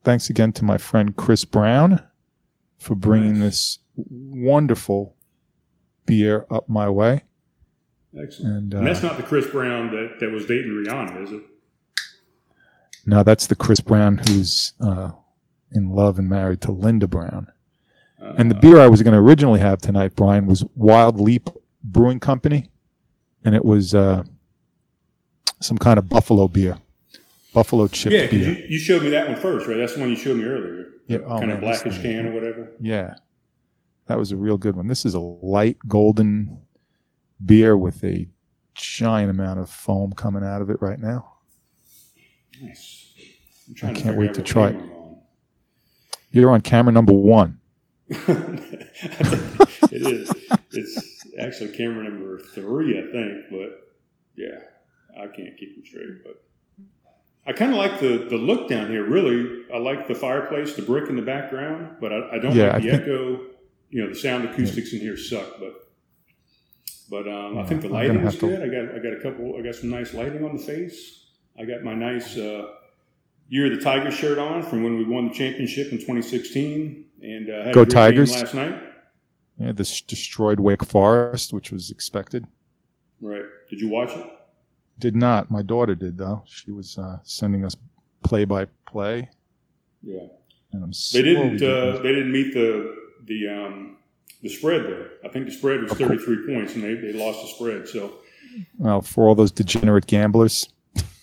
Thanks 0.04 0.30
again 0.30 0.52
to 0.52 0.64
my 0.64 0.78
friend 0.78 1.16
Chris 1.16 1.45
Brown 1.45 2.02
for 2.78 2.95
bringing 2.95 3.40
this 3.40 3.78
wonderful 3.97 5.14
beer 6.07 6.47
up 6.50 6.69
my 6.69 6.88
way. 6.88 7.25
Excellent. 8.19 8.54
And, 8.57 8.75
And 8.75 8.87
that's 8.87 9.04
uh, 9.04 9.09
not 9.09 9.16
the 9.19 9.23
Chris 9.23 9.47
Brown 9.47 9.90
that, 9.90 10.16
that 10.21 10.30
was 10.30 10.47
dating 10.47 10.71
Rihanna, 10.73 11.23
is 11.25 11.33
it? 11.33 11.42
No, 13.07 13.23
that's 13.23 13.47
the 13.47 13.54
Chris 13.57 13.80
Brown 13.80 14.19
who's 14.19 14.73
uh, 14.80 15.11
in 15.73 15.90
love 15.90 16.19
and 16.19 16.28
married 16.28 16.61
to 16.62 16.73
Linda 16.73 17.07
Brown. 17.07 17.49
Uh, 18.21 18.35
And 18.37 18.50
the 18.50 18.54
beer 18.54 18.80
I 18.80 18.88
was 18.88 19.02
going 19.02 19.14
to 19.14 19.21
originally 19.21 19.61
have 19.61 19.80
tonight, 19.80 20.16
Brian, 20.16 20.47
was 20.47 20.64
Wild 20.75 21.21
Leap 21.21 21.49
Brewing 21.85 22.21
Company, 22.21 22.71
and 23.45 23.54
it 23.54 23.64
was 23.64 23.95
uh, 23.95 24.25
some 25.61 25.78
kind 25.78 25.99
of 25.99 26.09
buffalo 26.09 26.49
beer, 26.49 26.78
buffalo 27.52 27.88
chip 27.88 28.12
yeah, 28.12 28.26
beer. 28.26 28.50
you, 28.50 28.66
you 28.69 28.78
showed 28.78 29.02
me 29.02 29.11
that 29.11 29.28
one 29.28 29.37
first, 29.37 29.66
right? 29.66 29.76
That's 29.76 29.95
the 29.95 30.00
one 30.00 30.11
you 30.11 30.16
showed 30.16 30.37
me 30.37 30.45
earlier. 30.45 30.87
Yeah, 31.07 31.19
oh, 31.25 31.38
kind 31.38 31.49
man, 31.49 31.57
of 31.57 31.61
blackish 31.61 31.95
thing- 31.95 32.02
can 32.02 32.26
or 32.26 32.33
whatever. 32.33 32.73
Yeah, 32.80 33.14
that 34.07 34.19
was 34.19 34.33
a 34.33 34.37
real 34.37 34.59
good 34.59 34.76
one. 34.76 34.87
This 34.87 35.04
is 35.04 35.14
a 35.14 35.21
light 35.21 35.78
golden 35.88 36.62
beer 37.45 37.76
with 37.76 38.02
a 38.04 38.28
giant 38.75 39.30
amount 39.30 39.61
of 39.61 39.71
foam 39.71 40.12
coming 40.12 40.45
out 40.45 40.62
of 40.62 40.71
it 40.71 40.80
right 40.80 40.99
now. 40.99 41.35
Nice. 42.62 43.12
I'm 43.69 43.75
trying 43.75 43.95
can't 43.95 44.16
wait 44.16 44.35
to 44.35 44.42
try 44.42 44.69
it. 44.71 44.80
You're 46.33 46.50
on 46.50 46.61
camera 46.61 46.92
number 46.92 47.12
one. 47.12 47.61
it 48.09 49.92
is. 49.92 50.33
It's 50.73 51.25
actually 51.38 51.76
camera 51.76 52.04
number 52.04 52.38
three, 52.38 52.99
I 52.99 53.02
think. 53.12 53.45
But 53.50 53.80
yeah, 54.37 54.59
I 55.16 55.26
can't 55.26 55.57
keep 55.57 55.76
them 55.76 55.85
straight. 55.85 56.25
But 56.25 56.42
I 57.47 57.52
kind 57.52 57.73
of 57.73 57.78
like 57.78 58.00
the 58.00 58.26
the 58.28 58.37
look 58.37 58.68
down 58.68 58.90
here. 58.90 59.04
Really, 59.04 59.64
I 59.75 59.78
like 59.78 60.06
the 60.09 60.14
fireplace, 60.14 60.75
the 60.76 60.82
brick 60.82 61.09
in 61.09 61.16
the 61.16 61.23
background. 61.23 61.97
But 62.00 62.12
I, 62.12 62.37
I 62.37 62.38
don't 62.38 62.54
Yeah, 62.54 62.73
like 62.75 62.82
the 62.82 62.88
I 62.88 62.90
think- 62.92 63.02
echo. 63.02 63.40
You 63.92 64.04
know, 64.04 64.11
the 64.11 64.14
sound 64.14 64.44
acoustics 64.49 64.92
in 64.92 65.00
here 65.00 65.16
suck. 65.16 65.59
But 65.59 65.75
but 67.11 67.26
um, 67.26 67.59
I 67.59 67.64
think 67.64 67.80
the 67.82 67.88
lighting 67.88 68.23
was 68.23 68.35
have 68.35 68.40
to- 68.40 68.47
good. 68.49 68.62
I 68.62 68.66
got 68.68 68.94
I 68.94 68.99
got 68.99 69.12
a 69.18 69.20
couple. 69.23 69.56
I 69.59 69.62
got 69.62 69.75
some 69.75 69.90
nice 69.90 70.14
lighting 70.14 70.44
on 70.44 70.56
the 70.56 70.62
face. 70.62 71.26
I 71.59 71.64
got 71.64 71.82
my 71.82 71.94
nice. 71.94 72.37
Uh, 72.37 72.66
Year 73.52 73.66
of 73.66 73.76
the 73.76 73.82
Tiger 73.82 74.12
shirt 74.12 74.38
on 74.38 74.62
from 74.62 74.85
when 74.85 74.97
we 74.97 75.02
won 75.04 75.26
the 75.26 75.35
championship 75.35 75.90
in 75.90 75.99
2016, 75.99 77.04
and 77.20 77.50
uh, 77.50 77.64
had 77.64 77.75
Go 77.75 77.82
a 77.82 77.87
Tigers. 77.87 78.30
last 78.32 78.54
night. 78.54 78.80
Yeah, 79.59 79.73
this 79.73 80.00
destroyed 80.00 80.61
Wake 80.61 80.85
Forest, 80.85 81.52
which 81.52 81.73
was 81.73 81.90
expected. 81.90 82.47
Right? 83.20 83.42
Did 83.68 83.80
you 83.80 83.88
watch 83.88 84.11
it? 84.11 84.25
Did 85.00 85.16
not. 85.16 85.50
My 85.50 85.62
daughter 85.62 85.95
did 85.95 86.19
though. 86.19 86.42
She 86.47 86.71
was 86.71 86.99
uh, 86.99 87.19
sending 87.25 87.64
us 87.64 87.75
play 88.23 88.45
by 88.45 88.66
play, 88.87 89.28
Yeah. 90.02 90.26
and 90.73 90.85
I'm 90.85 90.92
They 91.12 91.23
didn't. 91.23 91.62
Uh, 91.62 91.99
they 92.02 92.11
didn't 92.12 92.33
meet 92.33 92.52
the 92.54 92.95
the 93.25 93.49
um, 93.49 93.97
the 94.42 94.49
spread 94.50 94.85
there. 94.85 95.11
I 95.25 95.28
think 95.28 95.47
the 95.47 95.52
spread 95.52 95.83
was 95.83 95.92
33 95.92 96.47
points, 96.54 96.75
and 96.75 96.85
they, 96.85 96.95
they 96.95 97.12
lost 97.14 97.40
the 97.42 97.49
spread. 97.49 97.88
So 97.88 98.12
well, 98.78 99.00
for 99.00 99.26
all 99.26 99.35
those 99.35 99.50
degenerate 99.52 100.07
gamblers. 100.07 100.69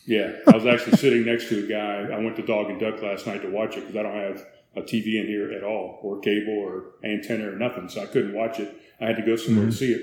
yeah, 0.06 0.32
I 0.48 0.56
was 0.56 0.66
actually 0.66 0.98
sitting 1.06 1.26
next 1.26 1.50
to 1.50 1.66
a 1.66 1.68
guy. 1.68 2.14
I 2.16 2.18
went 2.20 2.36
to 2.38 2.42
Dog 2.46 2.70
and 2.72 2.80
Duck 2.80 3.02
last 3.04 3.28
night 3.28 3.42
to 3.44 3.50
watch 3.52 3.78
it 3.78 3.82
because 3.82 3.96
I 3.96 4.02
don't 4.04 4.16
have 4.18 4.44
a 4.76 4.82
TV 4.82 5.20
in 5.22 5.28
here 5.28 5.52
at 5.54 5.64
all, 5.64 6.00
or 6.02 6.20
cable, 6.20 6.54
or 6.58 6.86
antenna, 7.04 7.50
or 7.50 7.56
nothing. 7.56 7.90
So 7.90 8.02
I 8.02 8.06
couldn't 8.08 8.34
watch 8.34 8.60
it. 8.60 8.76
I 9.00 9.06
had 9.06 9.18
to 9.18 9.24
go 9.24 9.36
somewhere 9.36 9.66
Mhm. 9.68 9.72
to 9.72 9.76
see 9.76 9.92
it, 9.92 10.02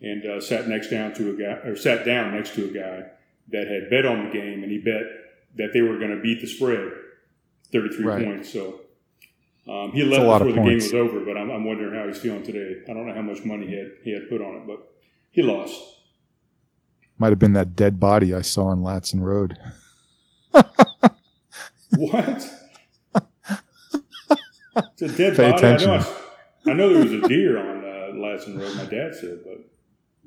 and 0.00 0.24
uh, 0.26 0.40
sat 0.40 0.68
next 0.68 0.90
down 0.90 1.14
to 1.14 1.30
a 1.30 1.34
guy, 1.34 1.68
or 1.68 1.76
sat 1.76 2.04
down 2.04 2.34
next 2.34 2.54
to 2.54 2.64
a 2.64 2.68
guy 2.68 3.06
that 3.50 3.66
had 3.66 3.90
bet 3.90 4.06
on 4.06 4.24
the 4.26 4.30
game, 4.30 4.62
and 4.62 4.70
he 4.70 4.78
bet 4.78 5.02
that 5.56 5.70
they 5.72 5.80
were 5.80 5.98
going 5.98 6.10
to 6.14 6.20
beat 6.20 6.40
the 6.40 6.46
spread, 6.46 6.90
33 7.72 8.04
Right. 8.04 8.24
points. 8.24 8.52
So. 8.52 8.80
Um, 9.66 9.92
he 9.92 10.02
left 10.02 10.22
before 10.22 10.52
the 10.52 10.62
game 10.62 10.76
was 10.76 10.94
over, 10.94 11.20
but 11.20 11.36
I'm, 11.36 11.50
I'm 11.50 11.64
wondering 11.66 11.92
how 11.94 12.06
he's 12.06 12.18
feeling 12.18 12.42
today. 12.42 12.80
I 12.88 12.94
don't 12.94 13.06
know 13.06 13.12
how 13.12 13.20
much 13.20 13.44
money 13.44 13.66
he 13.66 13.74
had 13.76 13.90
he 14.02 14.12
had 14.14 14.26
put 14.30 14.40
on 14.40 14.54
it, 14.54 14.66
but 14.66 14.78
he 15.30 15.42
lost. 15.42 15.78
Might 17.18 17.30
have 17.30 17.38
been 17.38 17.52
that 17.52 17.76
dead 17.76 18.00
body 18.00 18.32
I 18.34 18.40
saw 18.40 18.68
on 18.68 18.78
Ladson 18.80 19.20
Road. 19.20 19.58
What? 21.96 22.48
it's 24.76 25.02
a 25.02 25.08
dead 25.08 25.36
Pay 25.36 25.50
body. 25.50 25.66
I 25.66 25.76
know, 25.76 25.94
I, 26.66 26.70
I 26.70 26.72
know 26.74 26.92
there 26.94 27.02
was 27.04 27.12
a 27.12 27.28
deer 27.28 27.58
on 27.58 27.78
uh, 27.84 28.14
Ladson 28.14 28.58
Road. 28.58 28.76
My 28.76 28.84
dad 28.84 29.14
said, 29.14 29.40
but 29.44 29.58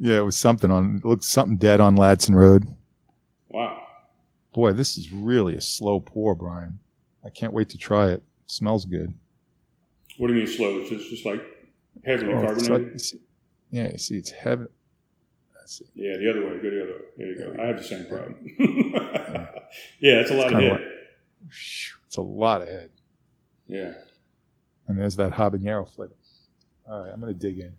Yeah, 0.04 0.18
it 0.18 0.26
was 0.26 0.36
something 0.36 0.72
on. 0.72 0.96
It 0.98 1.06
looked 1.08 1.24
something 1.24 1.58
dead 1.58 1.80
on 1.80 1.96
Ladson 1.96 2.34
Road. 2.34 2.66
wow. 3.50 3.78
Boy, 4.52 4.74
this 4.74 4.98
is 4.98 5.12
really 5.12 5.56
a 5.56 5.62
slow 5.62 6.00
pour, 6.00 6.34
Brian. 6.34 6.80
I 7.24 7.30
can't 7.30 7.54
wait 7.54 7.70
to 7.70 7.78
try 7.78 8.10
it. 8.10 8.24
smells 8.48 8.84
good. 8.86 9.14
What 10.18 10.28
do 10.28 10.34
you 10.34 10.40
mean 10.40 10.48
slow? 10.48 10.80
It's 10.80 10.90
just, 10.90 11.10
just 11.10 11.26
like 11.26 11.42
heavily 12.04 12.34
Oh, 12.34 12.40
it's 12.52 12.68
carbonated. 12.68 12.94
like- 13.14 13.22
yeah, 13.70 13.92
you 13.92 13.98
see, 14.00 14.18
it's 14.18 14.32
heavy. 14.32 14.66
See. 15.68 15.86
yeah, 15.94 16.18
the 16.18 16.30
other 16.30 16.42
way. 16.46 16.58
Go 16.62 16.70
the 16.70 16.82
other 16.84 16.92
way. 16.92 17.06
There 17.18 17.28
you 17.28 17.56
go. 17.56 17.64
I 17.64 17.68
have 17.68 17.78
the 17.78 17.84
same 17.84 18.06
problem. 18.08 18.36
yeah, 20.02 20.20
it's 20.20 20.32
a 20.32 20.34
lot 20.34 20.48
of 20.48 20.52
kinda 20.60 20.68
head. 20.70 20.88
Phew, 21.50 21.96
It's 22.08 22.18
a 22.18 22.22
lot 22.22 22.62
of 22.64 22.68
head. 22.68 22.90
Yeah. 23.68 23.94
And 24.88 25.00
there's 25.00 25.16
that 25.16 25.32
habanero 25.32 25.88
flavor. 25.88 26.16
All 26.90 27.04
right, 27.04 27.14
I'm 27.14 27.22
gonna 27.22 27.34
dig 27.34 27.60
in. 27.60 27.74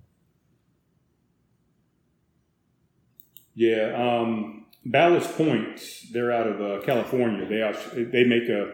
Yeah, 3.55 3.93
um, 3.95 4.67
Ballast 4.85 5.37
Point, 5.37 5.81
they're 6.13 6.33
out 6.33 6.47
of 6.47 6.61
uh, 6.61 6.85
California. 6.85 7.47
They 7.47 7.63
also, 7.63 8.05
they 8.05 8.25
make 8.25 8.49
a, 8.49 8.73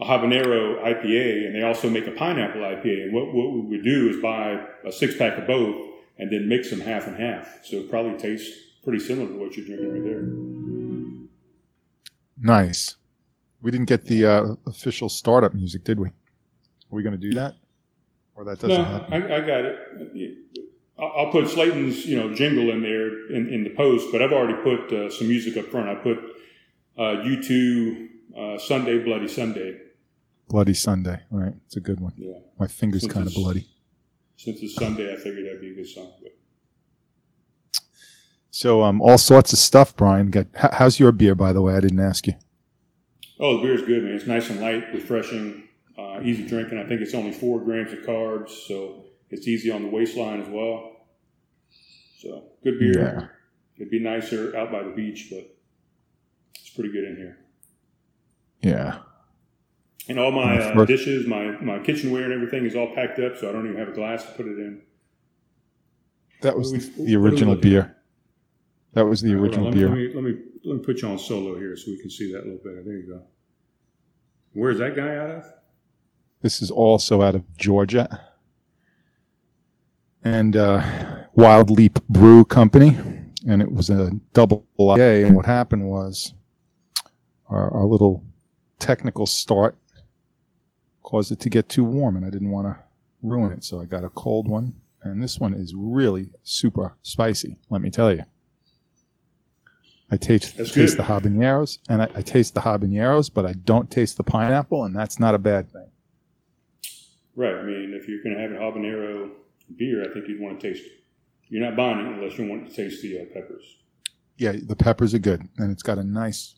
a 0.00 0.04
habanero 0.04 0.82
IPA 0.82 1.46
and 1.46 1.54
they 1.54 1.62
also 1.62 1.90
make 1.90 2.06
a 2.06 2.12
pineapple 2.12 2.60
IPA. 2.60 3.04
And 3.04 3.12
what, 3.14 3.26
what 3.34 3.52
we 3.52 3.60
would 3.62 3.84
do 3.84 4.08
is 4.10 4.22
buy 4.22 4.64
a 4.86 4.92
six 4.92 5.16
pack 5.16 5.36
of 5.38 5.46
both 5.46 5.90
and 6.18 6.30
then 6.32 6.48
mix 6.48 6.70
them 6.70 6.80
half 6.80 7.06
and 7.06 7.16
half. 7.16 7.64
So 7.64 7.76
it 7.76 7.90
probably 7.90 8.16
tastes 8.18 8.56
pretty 8.84 9.00
similar 9.00 9.28
to 9.28 9.34
what 9.38 9.56
you're 9.56 9.66
drinking 9.66 9.92
right 9.92 10.04
there. 10.04 11.24
Nice. 12.38 12.96
We 13.62 13.70
didn't 13.70 13.86
get 13.86 14.04
the 14.04 14.26
uh, 14.26 14.54
official 14.66 15.08
startup 15.08 15.54
music, 15.54 15.84
did 15.84 15.98
we? 15.98 16.08
Are 16.08 16.12
we 16.90 17.02
gonna 17.02 17.16
do 17.16 17.32
that? 17.34 17.54
Or 18.34 18.44
that 18.44 18.58
doesn't 18.58 18.68
No, 18.76 18.84
happen? 18.84 19.22
I, 19.22 19.36
I 19.36 19.40
got 19.40 19.64
it. 19.64 19.78
I'll 20.98 21.30
put 21.32 21.48
Slayton's, 21.48 22.06
you 22.06 22.16
know, 22.16 22.32
jingle 22.34 22.70
in 22.70 22.80
there 22.82 23.28
in, 23.30 23.48
in 23.48 23.64
the 23.64 23.70
post, 23.70 24.08
but 24.12 24.22
I've 24.22 24.32
already 24.32 24.54
put 24.62 24.92
uh, 24.92 25.10
some 25.10 25.28
music 25.28 25.56
up 25.56 25.66
front. 25.66 25.88
I 25.88 25.96
put 25.96 26.18
uh, 26.96 27.22
U2 27.24 28.08
uh, 28.36 28.58
Sunday 28.58 28.98
Bloody 29.02 29.26
Sunday. 29.28 29.80
Bloody 30.48 30.74
Sunday. 30.74 31.20
All 31.32 31.40
right, 31.40 31.54
it's 31.66 31.76
a 31.76 31.80
good 31.80 31.98
one. 32.00 32.12
Yeah. 32.16 32.38
My 32.60 32.68
finger's 32.68 33.06
kind 33.08 33.26
of 33.26 33.34
bloody. 33.34 33.66
Since 34.36 34.60
it's 34.62 34.74
Sunday, 34.76 35.12
I 35.12 35.16
figured 35.16 35.46
that'd 35.46 35.60
be 35.60 35.72
a 35.72 35.74
good 35.74 35.88
song. 35.88 36.12
But 36.22 36.32
So, 38.50 38.82
um, 38.82 39.00
all 39.00 39.18
sorts 39.18 39.52
of 39.52 39.58
stuff, 39.58 39.96
Brian. 39.96 40.30
Got, 40.30 40.46
how's 40.54 41.00
your 41.00 41.10
beer, 41.12 41.34
by 41.34 41.52
the 41.52 41.62
way? 41.62 41.74
I 41.74 41.80
didn't 41.80 42.00
ask 42.00 42.26
you. 42.26 42.34
oh, 43.40 43.56
the 43.56 43.62
beer's 43.64 43.82
good, 43.82 44.04
man. 44.04 44.12
It's 44.14 44.26
nice 44.26 44.48
and 44.50 44.60
light, 44.60 44.92
refreshing, 44.94 45.64
uh, 45.98 46.20
easy 46.22 46.46
drinking. 46.46 46.78
I 46.78 46.84
think 46.86 47.00
it's 47.00 47.14
only 47.14 47.32
four 47.32 47.58
grams 47.60 47.92
of 47.92 48.00
carbs, 48.00 48.50
so 48.68 49.03
it's 49.34 49.48
easy 49.48 49.70
on 49.70 49.82
the 49.82 49.88
waistline 49.88 50.40
as 50.40 50.48
well. 50.48 51.06
So 52.18 52.44
good 52.62 52.78
beer. 52.78 52.98
Yeah. 52.98 53.26
It'd 53.76 53.90
be 53.90 53.98
nicer 53.98 54.56
out 54.56 54.70
by 54.70 54.82
the 54.84 54.90
beach, 54.90 55.28
but 55.30 55.44
it's 56.54 56.70
pretty 56.70 56.92
good 56.92 57.04
in 57.04 57.16
here. 57.16 57.38
Yeah. 58.62 59.00
And 60.08 60.18
all 60.18 60.30
my 60.30 60.58
uh, 60.62 60.74
Right. 60.74 60.88
dishes, 60.88 61.26
my 61.26 61.58
my 61.60 61.78
kitchenware, 61.80 62.24
and 62.24 62.32
everything 62.32 62.64
is 62.66 62.74
all 62.76 62.94
packed 62.94 63.18
up, 63.18 63.36
so 63.36 63.48
I 63.48 63.52
don't 63.52 63.66
even 63.66 63.78
have 63.78 63.88
a 63.88 63.92
glass 63.92 64.24
to 64.24 64.32
put 64.32 64.46
it 64.46 64.58
in. 64.58 64.82
That 66.42 66.56
was 66.56 66.72
the, 66.72 66.78
we- 66.78 66.84
the 66.84 66.90
what 66.90 67.00
are 67.00 67.04
we 67.04 67.16
original 67.16 67.56
beer. 67.56 67.96
That 68.92 69.06
was 69.06 69.20
the 69.22 69.32
on, 69.32 69.38
original 69.40 69.64
let 69.66 69.74
me, 69.74 69.80
beer. 69.80 69.88
Let 69.88 69.96
me, 69.98 70.14
let 70.14 70.24
me 70.24 70.34
let 70.64 70.76
me 70.76 70.82
put 70.84 71.02
you 71.02 71.08
on 71.08 71.18
solo 71.18 71.58
here 71.58 71.76
so 71.76 71.90
we 71.90 71.98
can 72.00 72.10
see 72.10 72.32
that 72.32 72.40
a 72.42 72.44
little 72.44 72.58
better. 72.62 72.82
There 72.84 72.96
you 72.96 73.06
go. 73.08 73.22
Where's 74.52 74.78
that 74.78 74.94
guy 74.94 75.16
out 75.16 75.30
of? 75.30 75.44
This 76.42 76.62
is 76.62 76.70
also 76.70 77.22
out 77.22 77.34
of 77.34 77.42
Georgia. 77.56 78.20
And 80.24 80.56
uh, 80.56 80.82
Wild 81.34 81.70
Leap 81.70 81.98
Brew 82.08 82.44
Company. 82.44 82.96
And 83.46 83.60
it 83.60 83.70
was 83.70 83.90
a 83.90 84.10
double 84.32 84.66
IPA. 84.78 85.26
And 85.26 85.36
what 85.36 85.46
happened 85.46 85.86
was 85.88 86.32
our, 87.48 87.70
our 87.70 87.84
little 87.84 88.24
technical 88.78 89.26
start 89.26 89.76
caused 91.02 91.30
it 91.30 91.40
to 91.40 91.50
get 91.50 91.68
too 91.68 91.84
warm. 91.84 92.16
And 92.16 92.24
I 92.24 92.30
didn't 92.30 92.50
want 92.50 92.66
to 92.66 92.78
ruin 93.22 93.52
it. 93.52 93.64
So 93.64 93.80
I 93.80 93.84
got 93.84 94.02
a 94.02 94.08
cold 94.08 94.48
one. 94.48 94.74
And 95.02 95.22
this 95.22 95.38
one 95.38 95.52
is 95.52 95.74
really 95.76 96.30
super 96.42 96.96
spicy, 97.02 97.58
let 97.68 97.82
me 97.82 97.90
tell 97.90 98.10
you. 98.10 98.24
I 100.10 100.16
taste, 100.16 100.56
That's 100.56 100.72
taste 100.72 100.96
good. 100.96 101.04
the 101.04 101.08
habaneros, 101.12 101.78
and 101.90 102.00
I, 102.00 102.08
I 102.14 102.22
taste 102.22 102.54
the 102.54 102.60
habaneros, 102.60 103.30
but 103.32 103.44
I 103.44 103.52
don't 103.52 103.90
taste 103.90 104.16
the 104.16 104.22
pineapple, 104.22 104.84
and 104.84 104.96
that's 104.96 105.18
not 105.18 105.34
a 105.34 105.38
bad 105.38 105.70
thing. 105.70 105.88
Right. 107.36 107.54
I 107.54 107.62
mean, 107.64 107.98
if 108.00 108.08
you're 108.08 108.22
going 108.22 108.36
to 108.36 108.40
have 108.40 108.52
a 108.52 108.54
habanero 108.54 109.30
beer, 109.76 110.02
I 110.08 110.12
think 110.12 110.28
you'd 110.28 110.40
want 110.40 110.60
to 110.60 110.72
taste. 110.72 110.84
You're 111.48 111.62
not 111.64 111.76
buying 111.76 111.98
it 112.00 112.06
unless 112.06 112.38
you 112.38 112.46
want 112.48 112.68
to 112.68 112.74
taste 112.74 113.02
the 113.02 113.20
uh, 113.20 113.24
peppers. 113.32 113.62
Yeah, 114.36 114.52
the 114.66 114.74
peppers 114.76 115.14
are 115.14 115.18
good, 115.18 115.42
and 115.58 115.70
it's 115.70 115.82
got 115.82 115.98
a 115.98 116.04
nice. 116.04 116.54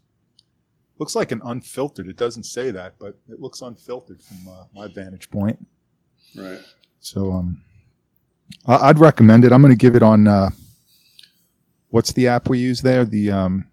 Looks 0.99 1.15
like 1.15 1.31
an 1.33 1.43
unfiltered. 1.45 2.09
It 2.09 2.17
doesn't 2.17 2.45
say 2.45 2.71
that, 2.71 2.95
but 2.99 3.19
it 3.29 3.39
looks 3.41 3.61
unfiltered 3.61 4.23
from 4.23 4.49
uh, 4.49 4.65
my 4.75 4.89
vantage 4.89 5.31
point. 5.31 5.59
Right. 6.35 6.61
So, 7.01 7.33
um, 7.33 7.61
I- 8.67 8.89
I'd 8.89 8.99
recommend 8.99 9.45
it. 9.45 9.53
I'm 9.53 9.61
going 9.61 9.73
to 9.73 9.77
give 9.79 9.95
it 9.95 10.03
on. 10.03 10.27
Uh, 10.27 10.51
what's 11.91 12.13
the 12.13 12.29
app 12.29 12.49
we 12.49 12.59
use 12.59 12.81
there? 12.81 13.05
The 13.05 13.31
um, 13.31 13.67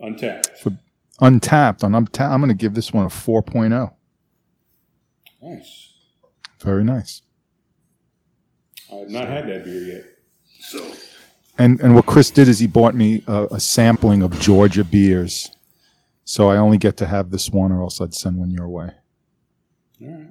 Untappd. 0.00 0.78
Untappd 1.20 1.84
on 1.84 1.92
Untappd. 1.92 2.30
I'm 2.30 2.40
going 2.40 2.48
to 2.48 2.54
give 2.54 2.74
this 2.74 2.92
one 2.92 3.04
a 3.04 3.08
4.0. 3.08 3.92
Nice. 5.42 5.92
Very 6.60 6.84
nice. 6.84 7.20
I 8.92 8.96
have 8.96 9.10
not 9.10 9.28
had 9.28 9.48
that 9.48 9.64
beer 9.64 9.96
yet. 9.96 10.04
So 10.60 10.92
And 11.58 11.80
and 11.80 11.94
what 11.94 12.06
Chris 12.06 12.30
did 12.30 12.48
is 12.48 12.58
he 12.58 12.66
bought 12.66 12.94
me 12.94 13.22
a, 13.26 13.46
a 13.52 13.60
sampling 13.60 14.22
of 14.22 14.38
Georgia 14.40 14.84
beers. 14.84 15.50
So 16.24 16.48
I 16.50 16.56
only 16.56 16.78
get 16.78 16.96
to 16.98 17.06
have 17.06 17.30
this 17.30 17.50
one, 17.50 17.70
or 17.70 17.82
else 17.82 18.00
I'd 18.00 18.14
send 18.14 18.38
one 18.38 18.50
your 18.50 18.68
way. 18.68 18.90
all 20.02 20.08
right. 20.08 20.28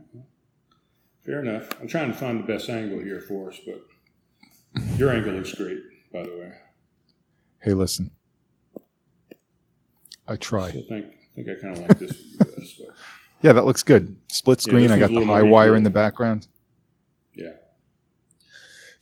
Fair 1.23 1.41
enough. 1.41 1.69
I'm 1.79 1.87
trying 1.87 2.11
to 2.11 2.17
find 2.17 2.39
the 2.39 2.47
best 2.47 2.69
angle 2.69 2.99
here 2.99 3.21
for 3.21 3.49
us, 3.49 3.59
but 3.65 3.81
your 4.97 5.11
angle 5.11 5.33
looks 5.33 5.53
great, 5.53 5.79
by 6.11 6.23
the 6.23 6.29
way. 6.37 6.51
Hey, 7.61 7.73
listen. 7.73 8.11
I 10.27 10.35
try. 10.35 10.67
I 10.67 10.71
think 10.71 11.05
I 11.05 11.35
think 11.35 11.49
I 11.49 11.55
kind 11.61 11.77
of 11.77 11.87
like 11.87 11.99
this 11.99 12.13
best, 12.37 12.81
Yeah, 13.41 13.53
that 13.53 13.65
looks 13.65 13.83
good. 13.83 14.15
Split 14.29 14.61
screen. 14.61 14.83
this 14.87 14.91
I 14.91 14.99
got 14.99 15.11
the 15.11 15.25
high 15.25 15.43
wire 15.43 15.75
in 15.75 15.83
the 15.83 15.89
background. 15.89 16.47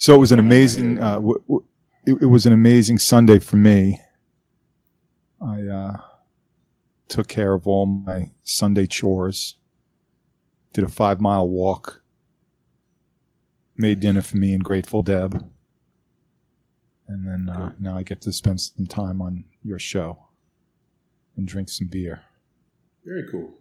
So 0.02 0.16
it 0.16 0.18
was 0.18 0.32
an 0.32 0.40
amazing. 0.40 0.98
Uh, 0.98 1.14
w- 1.18 1.44
w- 1.48 1.64
it, 2.08 2.24
it 2.24 2.26
was 2.26 2.48
an 2.48 2.54
amazing 2.54 2.98
Sunday 2.98 3.38
for 3.38 3.58
me. 3.58 4.02
I 5.40 5.62
uh, 5.62 5.98
took 7.08 7.28
care 7.28 7.54
of 7.54 7.68
all 7.68 7.86
my 7.86 8.32
Sunday 8.44 8.88
chores. 8.88 9.58
Did 10.74 10.86
a 10.86 10.88
five 10.88 11.22
mile 11.22 11.48
walk. 11.48 12.02
Made 13.78 14.00
dinner 14.00 14.24
for 14.24 14.38
me 14.38 14.56
and 14.56 14.64
Grateful 14.64 15.04
Deb. 15.04 15.48
And 17.08 17.28
then 17.28 17.56
uh, 17.56 17.74
now 17.80 17.96
I 17.96 18.02
get 18.02 18.22
to 18.22 18.34
spend 18.34 18.60
some 18.60 18.88
time 18.88 19.22
on 19.22 19.44
your 19.62 19.78
show 19.78 20.30
and 21.38 21.48
drink 21.48 21.70
some 21.70 21.90
beer. 21.90 22.24
Very 23.06 23.30
cool. 23.30 23.54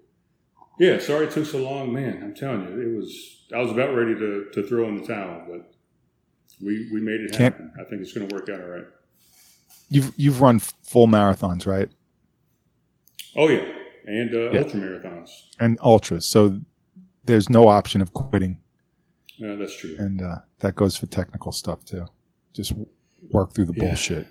Yeah, 0.79 1.00
sorry 1.00 1.26
it 1.26 1.33
took 1.33 1.44
so 1.44 1.59
long, 1.59 1.92
man. 1.92 2.22
I'm 2.22 2.35
telling 2.35 2.62
you, 2.62 2.81
it 2.81 2.96
was. 2.96 3.44
I 3.55 3.59
was 3.59 3.70
about 3.72 3.94
ready 3.94 4.14
to, 4.14 4.46
to 4.55 4.66
throw 4.66 4.88
in 4.88 4.96
the 5.03 5.07
towel, 5.07 5.44
but 5.46 5.74
we 6.62 6.88
we 6.92 7.01
made 7.01 7.20
it 7.20 7.33
Can't- 7.33 7.55
happen. 7.55 7.73
I 7.81 7.85
think 7.85 8.03
it's 8.03 8.12
going 8.12 8.29
to 8.29 8.35
work 8.35 8.49
out 8.49 8.61
all 8.61 8.68
right. 8.68 8.85
You've 9.88 10.12
you've 10.16 10.40
run 10.40 10.59
full 10.61 11.07
marathons, 11.09 11.66
right? 11.66 11.88
Oh 13.37 13.49
yeah, 13.49 13.64
and 14.07 14.35
uh, 14.35 14.51
Yeah. 14.53 14.61
ultra 14.61 14.81
marathons. 14.81 15.31
And 15.59 15.79
ultras. 15.83 16.27
So 16.27 16.61
there's 17.25 17.49
no 17.51 17.68
option 17.68 18.01
of 18.01 18.12
quitting. 18.12 18.59
Yeah, 19.37 19.55
that's 19.55 19.77
true. 19.77 19.96
and 19.99 20.20
uh, 20.20 20.37
that 20.59 20.75
goes 20.75 20.96
for 20.96 21.07
technical 21.07 21.51
stuff 21.53 21.85
too. 21.85 22.07
Just 22.53 22.73
work 23.31 23.55
through 23.55 23.66
the 23.66 23.75
Yeah. 23.77 23.87
bullshit. 23.88 24.27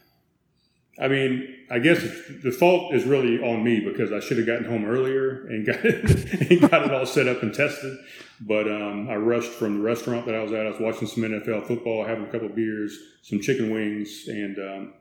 I 1.02 1.08
mean, 1.08 1.56
I 1.72 1.80
guess 1.80 2.02
the 2.44 2.52
fault 2.52 2.94
is 2.94 3.06
really 3.06 3.42
on 3.42 3.64
me 3.64 3.80
because 3.80 4.12
I 4.12 4.20
should 4.20 4.38
have 4.38 4.46
gotten 4.46 4.66
home 4.66 4.86
earlier 4.86 5.48
and 5.48 5.66
got 5.66 5.86
it, 5.86 6.52
and 6.52 6.70
got 6.70 6.84
it 6.84 6.94
all 6.94 7.06
set 7.06 7.28
up 7.28 7.42
and 7.42 7.54
tested. 7.54 7.98
But 8.42 8.70
um, 8.70 9.10
I 9.10 9.16
rushed 9.16 9.52
from 9.52 9.76
the 9.76 9.82
restaurant 9.82 10.26
that 10.26 10.36
I 10.36 10.44
was 10.44 10.52
at. 10.52 10.66
I 10.66 10.70
was 10.70 10.80
watching 10.80 11.08
some 11.08 11.24
NFL 11.24 11.68
football, 11.68 12.06
having 12.06 12.26
a 12.26 12.32
couple 12.32 12.48
of 12.48 12.56
beers, 12.56 12.98
some 13.22 13.40
chicken 13.40 13.72
wings, 13.72 14.26
and 14.28 14.58
um, 14.58 14.94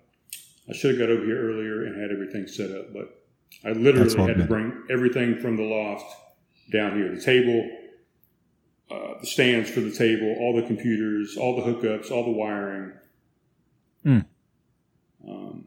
I 0.68 0.72
should 0.72 0.92
have 0.92 1.00
got 1.00 1.10
over 1.10 1.24
here 1.24 1.50
earlier 1.50 1.84
and 1.84 2.00
had 2.00 2.12
everything 2.12 2.46
set 2.46 2.70
up. 2.70 2.92
But 2.92 3.18
I 3.64 3.72
literally 3.72 4.14
had 4.26 4.38
to 4.38 4.44
bring 4.44 4.84
everything 4.90 5.38
from 5.38 5.56
the 5.56 5.64
loft 5.64 6.14
down 6.70 6.96
here: 6.96 7.14
the 7.14 7.20
table, 7.20 7.70
uh, 8.90 9.20
the 9.20 9.26
stands 9.26 9.70
for 9.70 9.80
the 9.80 9.90
table, 9.92 10.36
all 10.38 10.54
the 10.54 10.66
computers, 10.66 11.36
all 11.36 11.56
the 11.56 11.62
hookups, 11.62 12.10
all 12.10 12.24
the 12.24 12.30
wiring. 12.30 12.92
Hmm. 14.04 14.18
Um, 15.26 15.64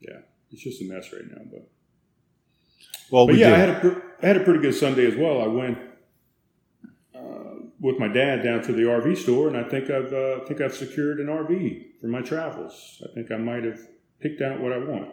yeah, 0.00 0.18
it's 0.52 0.62
just 0.62 0.82
a 0.82 0.84
mess 0.84 1.12
right 1.12 1.28
now. 1.30 1.42
But 1.50 1.68
Well, 3.10 3.26
but 3.26 3.34
we 3.34 3.40
yeah, 3.40 3.50
did. 3.50 3.54
I 3.54 3.58
had 3.58 3.68
a 3.70 3.80
pr- 3.80 4.00
I 4.22 4.26
had 4.26 4.36
a 4.36 4.44
pretty 4.44 4.60
good 4.60 4.74
Sunday 4.74 5.06
as 5.06 5.16
well. 5.16 5.40
I 5.42 5.46
went 5.46 5.78
uh, 7.14 7.54
with 7.80 7.98
my 7.98 8.08
dad 8.08 8.42
down 8.42 8.62
to 8.62 8.72
the 8.72 8.82
RV 8.82 9.16
store, 9.18 9.48
and 9.48 9.56
I 9.56 9.64
think 9.68 9.90
I've 9.90 10.12
uh, 10.12 10.40
I 10.42 10.44
think 10.46 10.60
I've 10.60 10.74
secured 10.74 11.20
an 11.20 11.26
RV 11.26 12.00
for 12.00 12.06
my 12.06 12.20
travels. 12.22 13.02
I 13.08 13.12
think 13.14 13.30
I 13.30 13.36
might 13.36 13.64
have 13.64 13.80
picked 14.20 14.40
out 14.42 14.60
what 14.60 14.72
I 14.72 14.78
want. 14.78 15.10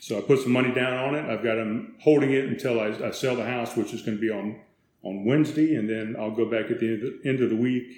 So 0.00 0.16
I 0.16 0.22
put 0.22 0.40
some 0.40 0.52
money 0.52 0.72
down 0.72 0.94
on 0.94 1.14
it. 1.14 1.30
I've 1.30 1.44
got 1.44 1.56
them 1.56 1.96
holding 2.00 2.32
it 2.32 2.46
until 2.46 2.80
I, 2.80 2.86
I 3.08 3.10
sell 3.10 3.36
the 3.36 3.44
house, 3.44 3.76
which 3.76 3.92
is 3.92 4.02
going 4.02 4.16
to 4.16 4.20
be 4.20 4.30
on 4.30 4.60
on 5.02 5.24
Wednesday, 5.24 5.74
and 5.76 5.88
then 5.88 6.16
I'll 6.18 6.30
go 6.34 6.46
back 6.50 6.70
at 6.70 6.80
the 6.80 6.86
end 6.88 7.02
of 7.04 7.22
the, 7.22 7.28
end 7.28 7.40
of 7.42 7.50
the 7.50 7.56
week 7.56 7.90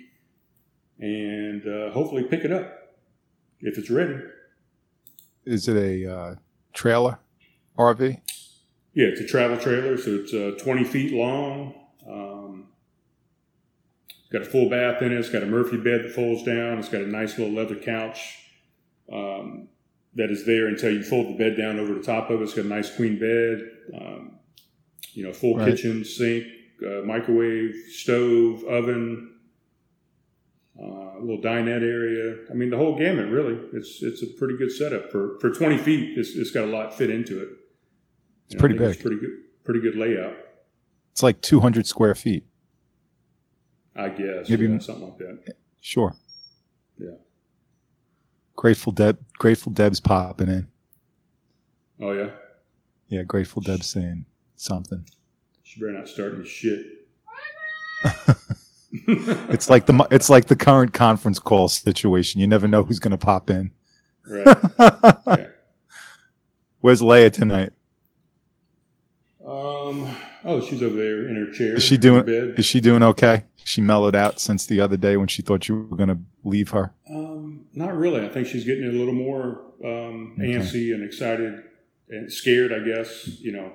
and 1.01 1.67
uh, 1.67 1.91
hopefully 1.91 2.23
pick 2.25 2.45
it 2.45 2.53
up 2.53 2.95
if 3.61 3.77
it's 3.79 3.91
ready. 3.91 4.19
Is 5.45 5.69
it 5.69 5.77
a 5.77 6.13
uh, 6.15 6.35
trailer 6.73 7.19
RV? 7.79 8.21
Yeah, 8.95 9.07
it's 9.07 9.21
a 9.21 9.27
travel 9.27 9.57
trailer, 9.57 9.97
so 9.97 10.11
it's 10.23 10.35
uh, 10.35 10.63
20 10.63 10.85
feet 10.85 11.13
long. 11.15 11.75
Um, 12.09 12.67
it's 14.11 14.31
got 14.31 14.43
a 14.43 14.45
full 14.45 14.69
bath 14.69 15.03
in 15.03 15.13
it. 15.13 15.19
It's 15.19 15.31
got 15.31 15.43
a 15.43 15.47
Murphy 15.47 15.79
bed 15.79 16.05
that 16.05 16.13
folds 16.13 16.43
down. 16.43 16.79
It's 16.79 16.89
got 16.89 17.01
a 17.01 17.07
nice 17.07 17.39
little 17.39 17.55
leather 17.55 17.75
couch 17.77 18.39
um, 19.13 19.69
that 20.15 20.31
is 20.31 20.45
there 20.45 20.69
until 20.69 20.93
you 20.93 21.03
fold 21.03 21.29
the 21.29 21.39
bed 21.39 21.57
down 21.57 21.79
over 21.81 21.95
the 21.95 22.03
top 22.03 22.31
of 22.31 22.41
it. 22.41 22.45
It's 22.45 22.55
got 22.55 22.67
a 22.67 22.69
nice 22.69 22.95
queen 22.95 23.19
bed, 23.19 23.63
um, 24.01 24.39
you 25.15 25.25
know, 25.25 25.33
full 25.33 25.57
Right. 25.57 25.75
kitchen, 25.75 26.05
sink, 26.05 26.45
uh, 26.87 27.03
microwave, 27.05 27.75
stove, 27.89 28.63
oven, 28.65 29.32
uh, 30.83 31.19
a 31.19 31.21
little 31.21 31.41
dinette 31.41 31.83
area. 31.83 32.37
I 32.51 32.55
mean, 32.55 32.71
the 32.71 32.77
whole 32.77 32.99
gamut, 32.99 33.29
really. 33.29 33.55
It's 33.73 34.03
it's 34.03 34.23
a 34.23 34.27
pretty 34.39 34.57
good 34.59 34.73
setup 34.73 35.11
for 35.11 35.39
for 35.41 35.51
20 35.51 35.79
feet. 35.79 36.19
It's, 36.19 36.31
it's 36.35 36.51
got 36.51 36.65
a 36.65 36.67
lot 36.71 36.95
fit 36.95 37.11
into 37.11 37.41
it. 37.43 37.49
It's 38.47 38.55
And 38.55 38.61
pretty 38.61 38.77
big. 38.77 38.91
It's 38.95 39.03
pretty 39.03 39.21
good. 39.21 39.31
Pretty 39.65 39.81
good 39.81 39.95
layout, 39.97 40.35
It's 41.13 41.23
like 41.23 41.41
200 41.41 41.87
square 41.87 42.17
feet. 42.17 42.45
I 43.95 44.09
guess. 44.09 44.49
Maybe- 44.49 44.67
yeah, 44.67 44.79
something 44.79 45.05
like 45.05 45.19
that. 45.19 45.55
Sure. 45.81 46.15
Yeah. 46.99 47.11
Grateful 48.57 48.91
Deb. 48.93 49.19
Grateful 49.39 49.71
Deb's 49.73 50.01
popping 50.01 50.49
in. 50.49 50.67
Oh 52.01 52.11
yeah, 52.13 52.31
Yeah, 53.09 53.23
Grateful 53.23 53.63
Deb's 53.63 53.87
saying 53.87 54.27
something. 54.57 55.07
she 55.63 55.79
better 55.81 55.93
not 55.93 56.09
start 56.09 56.35
any 56.35 56.45
shit. 56.45 56.85
It's 58.93 59.71
like 59.71 59.87
the 59.87 60.07
it's 60.11 60.29
like 60.29 60.47
the 60.47 60.57
current 60.57 60.93
conference 60.93 61.39
call 61.39 61.69
situation. 61.69 62.41
You 62.41 62.47
never 62.47 62.69
know 62.69 62.83
who's 62.83 62.99
going 62.99 63.13
to 63.13 63.19
pop 63.19 63.49
in. 63.51 63.71
right. 64.27 64.57
Yeah. 64.79 65.47
Where's 66.81 67.01
Leia 67.01 67.33
tonight? 67.33 67.73
Um. 69.47 70.15
Oh, 70.45 70.61
she's 70.61 70.83
over 70.83 70.97
there 70.97 71.29
in 71.29 71.37
her 71.37 71.53
chair. 71.53 71.77
Is 71.77 71.85
she 71.85 71.97
doing? 71.97 72.29
Is 72.29 72.65
she 72.67 72.81
doing 72.81 73.03
okay? 73.03 73.45
She 73.65 73.81
mellowed 73.81 74.15
out 74.17 74.41
since 74.41 74.67
the 74.67 74.81
other 74.81 74.97
day 74.97 75.17
when 75.17 75.29
she 75.29 75.41
thought 75.43 75.69
you 75.69 75.87
were 75.89 75.97
going 75.97 76.09
to 76.09 76.19
leave 76.45 76.71
her. 76.71 76.93
Um. 77.09 77.67
Not 77.75 77.97
really. 77.97 78.25
I 78.25 78.29
think 78.29 78.47
she's 78.47 78.65
getting 78.65 78.85
a 78.85 78.93
little 78.93 79.15
more 79.15 79.63
um, 79.85 80.37
Okay. 80.39 80.53
antsy 80.53 80.93
and 80.93 81.03
excited 81.03 81.63
and 82.11 82.31
scared. 82.33 82.73
I 82.73 82.81
guess 82.81 83.27
you 83.41 83.53
know. 83.53 83.73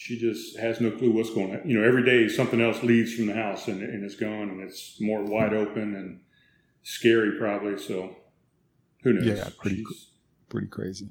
She 0.00 0.16
just 0.16 0.56
has 0.58 0.80
no 0.80 0.92
clue 0.92 1.10
what's 1.10 1.30
going 1.34 1.56
on. 1.56 1.68
You 1.68 1.80
know, 1.80 1.84
every 1.86 2.04
day 2.04 2.28
something 2.28 2.60
else 2.60 2.84
leaves 2.84 3.14
from 3.14 3.26
the 3.26 3.34
house 3.34 3.66
and, 3.66 3.82
and 3.82 4.04
it's 4.04 4.14
gone 4.14 4.48
and 4.48 4.60
it's 4.62 5.00
more 5.00 5.24
wide 5.24 5.52
open 5.52 5.96
and 5.96 6.20
scary 6.84 7.36
probably. 7.36 7.76
So 7.78 8.14
who 9.02 9.14
knows? 9.14 9.26
Yeah, 9.26 9.48
pretty 9.60 9.78
She's- 9.78 10.04
Pretty 10.48 10.68
crazy. 10.68 11.08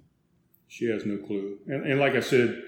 She 0.69 0.86
has 0.89 1.06
no 1.06 1.17
clue. 1.17 1.58
And, 1.67 1.86
and 1.86 2.00
like 2.00 2.13
I 2.13 2.21
said, 2.21 2.63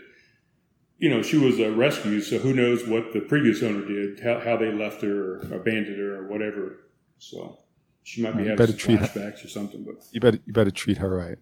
you 0.98 1.10
know, 1.10 1.22
she 1.22 1.38
was 1.38 1.58
uh, 1.60 1.72
rescued, 1.72 2.24
so 2.26 2.38
who 2.38 2.54
knows 2.54 2.86
what 2.86 3.14
the 3.14 3.22
previous 3.22 3.64
owner 3.64 3.86
did, 3.86 4.20
how, 4.20 4.40
how 4.42 4.58
they 4.58 4.72
left 4.72 5.02
her 5.02 5.36
or 5.36 5.40
abandoned 5.56 5.98
her 5.98 6.18
or 6.18 6.28
whatever. 6.28 6.82
So 7.18 7.60
she 8.04 8.22
might 8.22 8.36
be 8.38 8.44
having 8.44 8.58
better 8.58 8.72
some 8.74 8.78
treat 8.78 9.00
her. 9.00 9.34
or 9.44 9.48
something. 9.48 9.84
But 9.86 10.06
You 10.12 10.20
better 10.20 10.40
you 10.46 10.52
better 10.54 10.70
treat 10.72 10.98
her 10.98 11.10
right. 11.16 11.38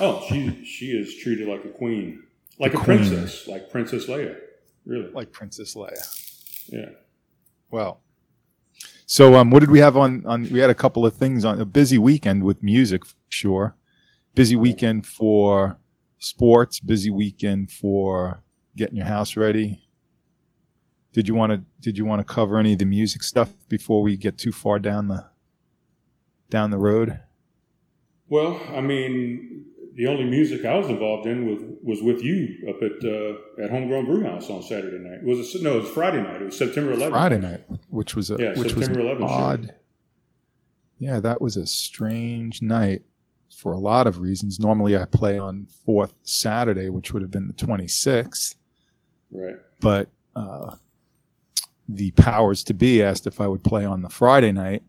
oh, 0.00 0.24
she 0.28 0.64
she 0.64 0.86
is 0.86 1.16
treated 1.22 1.46
like 1.48 1.64
a 1.64 1.68
queen, 1.70 2.22
like 2.58 2.74
a 2.74 2.78
queen. 2.78 2.98
princess, 2.98 3.46
like 3.46 3.70
Princess 3.70 4.06
Leia. 4.06 4.36
Really? 4.84 5.10
Like 5.12 5.32
Princess 5.32 5.74
Leia. 5.74 6.68
Yeah. 6.68 6.90
Well, 7.70 8.00
so 9.06 9.34
um, 9.34 9.50
what 9.50 9.60
did 9.60 9.70
we 9.70 9.80
have 9.80 9.96
on? 9.96 10.24
On 10.26 10.50
we 10.50 10.58
had 10.60 10.70
a 10.70 10.74
couple 10.74 11.04
of 11.04 11.14
things 11.14 11.44
on 11.44 11.60
a 11.60 11.64
busy 11.64 11.98
weekend 11.98 12.44
with 12.44 12.62
music, 12.62 13.04
for 13.04 13.14
sure. 13.28 13.76
Busy 14.34 14.56
weekend 14.56 15.06
for 15.06 15.78
sports. 16.18 16.80
Busy 16.80 17.10
weekend 17.10 17.70
for 17.70 18.42
getting 18.76 18.96
your 18.96 19.06
house 19.06 19.36
ready. 19.36 19.86
Did 21.12 21.28
you 21.28 21.34
want 21.34 21.52
to? 21.52 21.62
Did 21.80 21.98
you 21.98 22.04
want 22.04 22.26
to 22.26 22.34
cover 22.34 22.58
any 22.58 22.72
of 22.72 22.78
the 22.78 22.86
music 22.86 23.22
stuff 23.22 23.50
before 23.68 24.02
we 24.02 24.16
get 24.16 24.38
too 24.38 24.52
far 24.52 24.78
down 24.78 25.08
the 25.08 25.26
down 26.48 26.70
the 26.70 26.78
road? 26.78 27.20
Well, 28.28 28.62
I 28.74 28.80
mean, 28.80 29.66
the 29.94 30.06
only 30.06 30.24
music 30.24 30.64
I 30.64 30.76
was 30.78 30.88
involved 30.88 31.26
in 31.26 31.46
was 31.46 31.62
was 31.82 32.02
with 32.02 32.22
you 32.22 32.66
up 32.68 32.76
at 32.82 33.04
uh, 33.04 33.64
at 33.64 33.70
Homegrown 33.70 34.06
Brew 34.06 34.24
House 34.24 34.48
on 34.50 34.62
Saturday 34.62 34.98
night. 34.98 35.18
It 35.22 35.24
was 35.26 35.54
a, 35.54 35.62
no, 35.62 35.78
it 35.78 35.82
was 35.82 35.90
Friday 35.90 36.22
night. 36.22 36.40
It 36.42 36.46
was 36.46 36.58
September 36.58 36.94
11th. 36.96 37.10
Friday 37.10 37.38
night, 37.38 37.64
which 37.90 38.14
was 38.16 38.30
a 38.30 38.36
Yeah, 38.38 38.48
which 38.58 38.74
was 38.74 38.84
September 38.86 39.00
an 39.00 39.16
11th 39.18 39.18
show. 39.20 39.26
odd. 39.26 39.74
Yeah, 40.98 41.20
that 41.20 41.40
was 41.40 41.56
a 41.56 41.66
strange 41.66 42.62
night. 42.62 43.02
for 43.54 43.72
a 43.72 43.78
lot 43.78 44.06
of 44.06 44.18
reasons. 44.20 44.58
Normally, 44.58 44.96
I 44.96 45.04
play 45.04 45.38
on 45.38 45.66
fourth 45.84 46.14
Saturday, 46.22 46.88
which 46.88 47.12
would 47.12 47.20
have 47.22 47.30
been 47.30 47.48
the 47.48 47.52
26th, 47.54 48.54
Right. 49.30 49.56
but 49.80 50.08
uh, 50.34 50.76
the 51.88 52.12
powers 52.12 52.64
to 52.64 52.74
be 52.74 53.02
asked 53.02 53.26
if 53.26 53.40
I 53.42 53.46
would 53.48 53.62
play 53.62 53.84
on 53.84 54.00
the 54.02 54.08
Friday 54.08 54.52
night, 54.52 54.82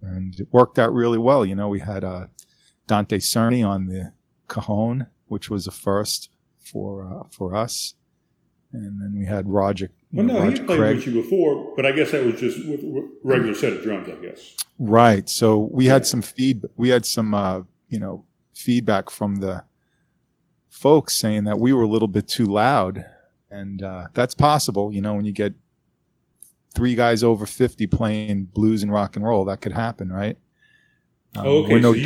and 0.00 0.38
it 0.38 0.46
worked 0.52 0.78
out 0.78 0.92
really 0.92 1.18
well. 1.18 1.44
You 1.44 1.56
know, 1.56 1.68
we 1.68 1.80
had 1.80 2.04
uh, 2.04 2.26
Dante 2.86 3.18
Cerny 3.18 3.66
on 3.66 3.86
the 3.86 4.12
cajon, 4.48 5.06
which 5.26 5.50
was 5.50 5.66
a 5.66 5.70
first 5.70 6.30
for 6.58 7.04
uh, 7.04 7.28
for 7.30 7.54
us, 7.54 7.94
and 8.72 9.00
then 9.00 9.14
we 9.18 9.26
had 9.26 9.48
Roger. 9.48 9.90
Well, 10.12 10.24
know, 10.26 10.34
no, 10.34 10.40
Roger 10.40 10.56
had 10.58 10.66
played 10.66 10.78
Craig. 10.78 10.96
with 10.96 11.06
you 11.06 11.22
before, 11.22 11.72
but 11.76 11.84
I 11.84 11.92
guess 11.92 12.12
that 12.12 12.24
was 12.24 12.40
just 12.40 12.58
with 12.66 12.80
regular 13.22 13.54
set 13.54 13.72
of 13.72 13.82
drums, 13.82 14.08
I 14.08 14.14
guess. 14.24 14.54
Right. 14.78 15.28
So 15.28 15.68
we 15.72 15.86
had 15.86 16.06
some 16.06 16.22
feed. 16.22 16.62
We 16.76 16.90
had 16.90 17.04
some, 17.06 17.34
uh, 17.34 17.62
you 17.88 17.98
know, 17.98 18.24
feedback 18.54 19.10
from 19.10 19.36
the 19.36 19.64
folks 20.68 21.14
saying 21.14 21.44
that 21.44 21.58
we 21.58 21.72
were 21.72 21.82
a 21.82 21.88
little 21.88 22.08
bit 22.08 22.28
too 22.28 22.46
loud, 22.46 23.04
and 23.50 23.82
uh, 23.82 24.08
that's 24.14 24.34
possible. 24.34 24.92
You 24.92 25.00
know, 25.02 25.14
when 25.14 25.24
you 25.24 25.32
get 25.32 25.54
three 26.74 26.94
guys 26.94 27.22
over 27.24 27.46
fifty 27.46 27.86
playing 27.86 28.44
blues 28.44 28.82
and 28.82 28.92
rock 28.92 29.16
and 29.16 29.24
roll, 29.24 29.44
that 29.46 29.60
could 29.60 29.72
happen, 29.72 30.12
right? 30.12 30.38
Um, 31.34 31.46
Oh, 31.46 31.58
okay. 31.64 31.74
we're 31.74 31.80
no 31.80 31.92
so 31.92 31.98
you, 31.98 32.04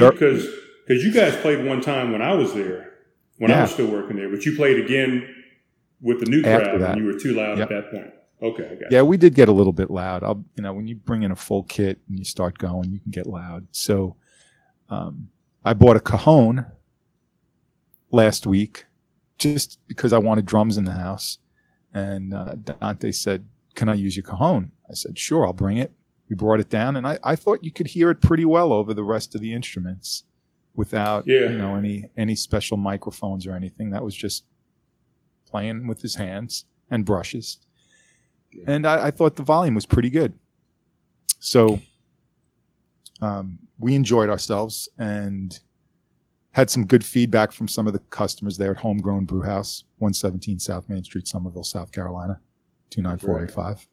because 0.91 1.05
you 1.05 1.13
guys 1.13 1.37
played 1.37 1.65
one 1.65 1.81
time 1.81 2.11
when 2.11 2.21
I 2.21 2.35
was 2.35 2.53
there, 2.53 2.91
when 3.39 3.53
I 3.53 3.63
was 3.63 3.71
still 3.71 3.87
working 3.87 4.17
there, 4.17 4.29
but 4.29 4.45
you 4.45 4.57
played 4.57 4.85
again 4.85 5.33
with 6.01 6.19
the 6.19 6.27
new 6.27 6.43
After 6.43 6.65
crowd, 6.71 6.81
that. 6.81 6.91
and 6.99 7.01
you 7.01 7.13
were 7.13 7.17
too 7.17 7.33
loud 7.33 7.59
Yep. 7.59 7.71
at 7.71 7.83
that 7.85 7.91
point. 7.93 8.11
Okay, 8.43 8.69
I 8.69 8.75
got 8.75 8.91
yeah, 8.91 9.03
we 9.03 9.17
did 9.17 9.35
get 9.35 9.49
a 9.49 9.53
little 9.53 9.73
bit 9.73 9.89
loud. 9.89 10.25
I'll, 10.25 10.45
you 10.57 10.65
know, 10.65 10.73
when 10.73 10.89
you 10.89 10.97
bring 10.97 11.23
in 11.23 11.31
a 11.31 11.37
full 11.37 11.63
kit 11.63 12.01
and 12.09 12.19
you 12.19 12.25
start 12.25 12.59
going, 12.59 12.91
you 12.91 12.99
can 12.99 13.13
get 13.13 13.27
loud. 13.29 13.69
So, 13.71 14.17
um, 14.89 15.29
I 15.65 15.75
bought 15.75 15.95
a 15.97 16.01
cajon 16.01 16.67
last 18.11 18.45
week 18.47 18.87
just 19.39 19.79
because 19.87 20.13
I 20.13 20.19
wanted 20.19 20.45
drums 20.47 20.77
in 20.77 20.87
the 20.87 20.93
house. 20.93 21.39
And 21.95 22.35
uh, 22.35 22.57
Dante 22.57 23.13
said, 23.13 23.45
Can 23.77 23.89
I 23.89 23.95
use 23.95 24.17
your 24.17 24.25
cajon? 24.25 24.73
I 24.91 24.95
said, 24.95 25.17
Sure, 25.19 25.47
I'll 25.47 25.53
bring 25.53 25.77
it. 25.77 25.93
We 26.29 26.35
brought 26.35 26.59
it 26.59 26.69
down, 26.69 26.97
and 26.97 27.07
I, 27.07 27.19
I 27.23 27.37
thought 27.37 27.63
you 27.63 27.71
could 27.71 27.89
hear 27.89 28.11
it 28.11 28.21
pretty 28.21 28.45
well 28.45 28.73
over 28.73 28.93
the 28.93 29.05
rest 29.05 29.37
of 29.37 29.41
the 29.41 29.53
instruments 29.53 30.25
without 30.75 31.25
Yeah. 31.27 31.51
you 31.51 31.59
know 31.59 31.75
any 31.77 32.05
any 32.17 32.35
special 32.35 32.77
microphones 32.77 33.47
or 33.47 33.55
anything. 33.55 33.91
That 33.91 34.05
was 34.05 34.15
just 34.15 34.45
playing 35.47 35.87
with 35.87 36.01
his 36.03 36.15
hands 36.15 36.65
and 36.91 37.05
brushes. 37.05 37.59
Yeah. 38.53 38.65
And 38.67 38.87
I, 38.87 39.07
I 39.09 39.11
thought 39.11 39.37
the 39.37 39.43
volume 39.43 39.75
was 39.75 39.87
pretty 39.87 40.11
good. 40.11 40.35
So 41.39 41.81
um, 43.21 43.59
we 43.79 43.95
enjoyed 43.95 44.29
ourselves 44.29 44.89
and 44.99 45.59
had 46.53 46.69
some 46.71 46.85
good 46.87 47.05
feedback 47.05 47.53
from 47.53 47.69
some 47.69 47.87
of 47.87 47.93
the 47.93 47.99
customers 48.11 48.57
there 48.59 48.73
at 48.73 48.79
Homegrown 48.79 49.25
Brew 49.25 49.43
House, 49.43 49.85
117 49.99 50.59
South 50.59 50.89
Main 50.89 51.05
Street, 51.05 51.29
Summerville, 51.29 51.63
South 51.65 51.93
Carolina, 51.93 52.41
29485. 52.91 53.87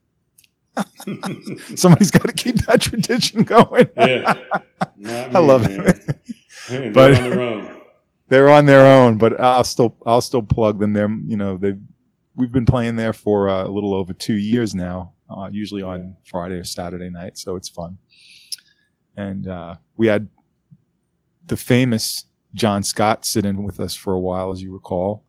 Somebody's 1.78 2.12
got 2.12 2.26
to 2.28 2.34
keep 2.34 2.56
that 2.66 2.82
tradition 2.82 3.44
going. 3.44 3.90
yeah. 3.96 4.34
I 5.34 5.40
love 5.40 5.66
it. 5.70 6.17
But- 6.70 7.14
they're 7.16 7.24
on 7.24 7.30
their 7.30 7.42
own. 7.42 7.74
They're 8.30 8.50
on 8.50 8.66
their 8.66 8.86
own, 8.86 9.18
but 9.18 9.40
I'll 9.40 9.64
still 9.64 9.96
I'll 10.06 10.20
still 10.20 10.42
plug 10.42 10.80
them. 10.80 10.92
They're 10.92 11.10
you 11.10 11.38
know 11.38 11.56
they 11.56 11.76
we've 12.36 12.52
been 12.52 12.66
playing 12.66 12.98
there 12.98 13.14
for 13.14 13.48
uh, 13.48 13.64
a 13.64 13.70
little 13.70 13.94
over 13.94 14.12
two 14.12 14.34
years 14.34 14.76
now. 14.76 15.14
Uh, 15.30 15.48
usually 15.50 15.82
on 15.82 16.18
Friday 16.26 16.56
or 16.56 16.66
Saturday 16.66 17.10
night, 17.10 17.38
so 17.38 17.56
it's 17.56 17.70
fun. 17.70 17.98
And 19.16 19.48
uh, 19.48 19.76
we 19.96 20.08
had 20.08 20.28
the 21.46 21.56
famous 21.56 22.26
John 22.54 22.84
Scott 22.84 23.26
sit 23.26 23.46
in 23.46 23.64
with 23.64 23.80
us 23.80 23.96
for 23.96 24.12
a 24.12 24.20
while, 24.20 24.52
as 24.52 24.62
you 24.62 24.74
recall. 24.74 25.24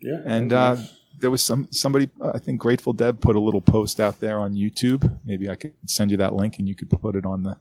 Yeah. 0.00 0.22
And, 0.24 0.52
uh. 0.52 0.76
There 1.20 1.32
was 1.32 1.42
some 1.42 1.66
somebody 1.72 2.08
I 2.22 2.38
think 2.38 2.60
Grateful 2.60 2.92
Deb 2.92 3.20
put 3.20 3.34
a 3.34 3.40
little 3.40 3.60
post 3.60 3.98
out 3.98 4.20
there 4.20 4.38
on 4.38 4.54
YouTube. 4.54 5.18
Maybe 5.24 5.50
I 5.50 5.56
could 5.56 5.74
send 5.84 6.12
you 6.12 6.16
that 6.18 6.32
link 6.32 6.60
and 6.60 6.68
you 6.68 6.76
could 6.76 6.88
put 6.88 7.16
it 7.16 7.26
on 7.26 7.42
the, 7.42 7.56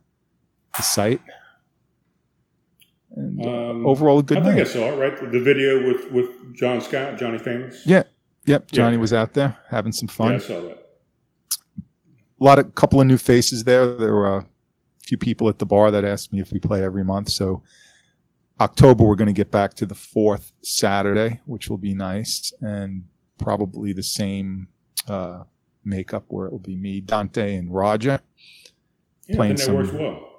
the 0.75 0.83
site. 0.83 1.21
And 3.15 3.43
uh, 3.45 3.69
Um, 3.71 3.85
overall, 3.87 4.19
a 4.19 4.23
good 4.23 4.39
I 4.39 4.43
think 4.43 4.59
I 4.59 4.63
saw 4.63 4.91
it, 4.91 4.97
right? 4.97 5.31
The 5.31 5.39
video 5.39 5.85
with, 5.87 6.11
with 6.11 6.55
John 6.55 6.81
Scott, 6.81 7.17
Johnny 7.17 7.37
Famous. 7.37 7.85
Yeah. 7.85 8.03
Yep, 8.45 8.71
Johnny 8.71 8.95
Yeah. 8.95 9.01
was 9.01 9.13
out 9.13 9.33
there 9.33 9.57
having 9.69 9.91
some 9.91 10.07
fun. 10.07 10.29
Yeah, 10.31 10.35
I 10.35 10.39
saw 10.39 10.61
that. 10.61 10.83
A 12.39 12.43
lot 12.43 12.59
of 12.59 12.75
couple 12.75 13.01
of 13.01 13.07
new 13.07 13.17
faces 13.17 13.63
there. 13.63 13.85
There 13.97 14.13
were 14.13 14.37
a 14.37 14.45
few 15.01 15.17
people 15.17 15.49
at 15.49 15.59
the 15.59 15.65
bar 15.65 15.89
that 15.91 16.05
asked 16.05 16.31
me 16.31 16.39
if 16.39 16.51
we 16.51 16.59
play 16.59 16.83
every 16.83 17.03
month. 17.03 17.29
So 17.29 17.63
October 18.59 19.03
we're 19.03 19.15
going 19.15 19.27
to 19.27 19.33
get 19.33 19.51
back 19.51 19.73
to 19.75 19.85
the 19.85 19.95
fourth 19.95 20.51
Saturday, 20.61 21.41
which 21.45 21.69
will 21.69 21.77
be 21.77 21.93
nice, 21.93 22.53
and 22.61 23.05
probably 23.37 23.91
the 23.93 24.03
same 24.03 24.67
uh, 25.07 25.43
makeup 25.83 26.25
where 26.27 26.45
it 26.47 26.51
will 26.51 26.59
be 26.59 26.75
me, 26.75 27.01
Dante, 27.01 27.55
and 27.55 27.73
Roger. 27.73 28.19
Yeah, 29.27 29.35
Playing 29.35 29.53
I 29.53 29.55
think 29.55 29.59
that 29.59 29.65
some- 29.65 29.75
works 29.75 29.91
well. 29.93 30.33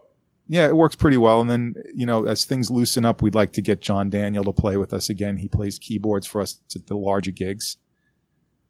Yeah, 0.51 0.67
it 0.67 0.77
works 0.77 0.97
pretty 0.97 1.19
well. 1.19 1.41
And 1.43 1.51
then, 1.51 1.75
you 1.95 2.07
know, 2.07 2.25
as 2.25 2.45
things 2.47 2.71
loosen 2.71 3.05
up, 3.05 3.21
we'd 3.21 3.35
like 3.35 3.53
to 3.53 3.63
get 3.63 3.83
John 3.83 4.09
Daniel 4.09 4.45
to 4.45 4.53
play 4.53 4.77
with 4.79 4.95
us 4.95 5.11
again. 5.11 5.37
He 5.37 5.49
plays 5.49 5.79
keyboards 5.79 6.27
for 6.27 6.41
us 6.41 6.61
at 6.75 6.87
the 6.87 6.97
larger 6.97 7.31
gigs. 7.31 7.77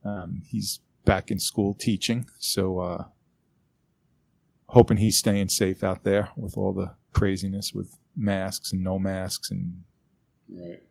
Um, 0.05 0.43
he's 0.47 0.81
back 1.05 1.31
in 1.31 1.39
school 1.39 1.75
teaching. 1.75 2.27
So, 2.39 2.81
uh, 2.81 3.05
hoping 4.67 4.97
he's 4.99 5.17
staying 5.17 5.49
safe 5.49 5.83
out 5.85 6.05
there 6.05 6.31
with 6.37 6.57
all 6.57 6.73
the 6.73 6.95
craziness 7.13 7.73
with 7.73 7.97
masks 8.17 8.73
and 8.73 8.83
no 8.83 8.99
masks 8.99 9.51
and 9.51 9.83
Right. 10.51 10.83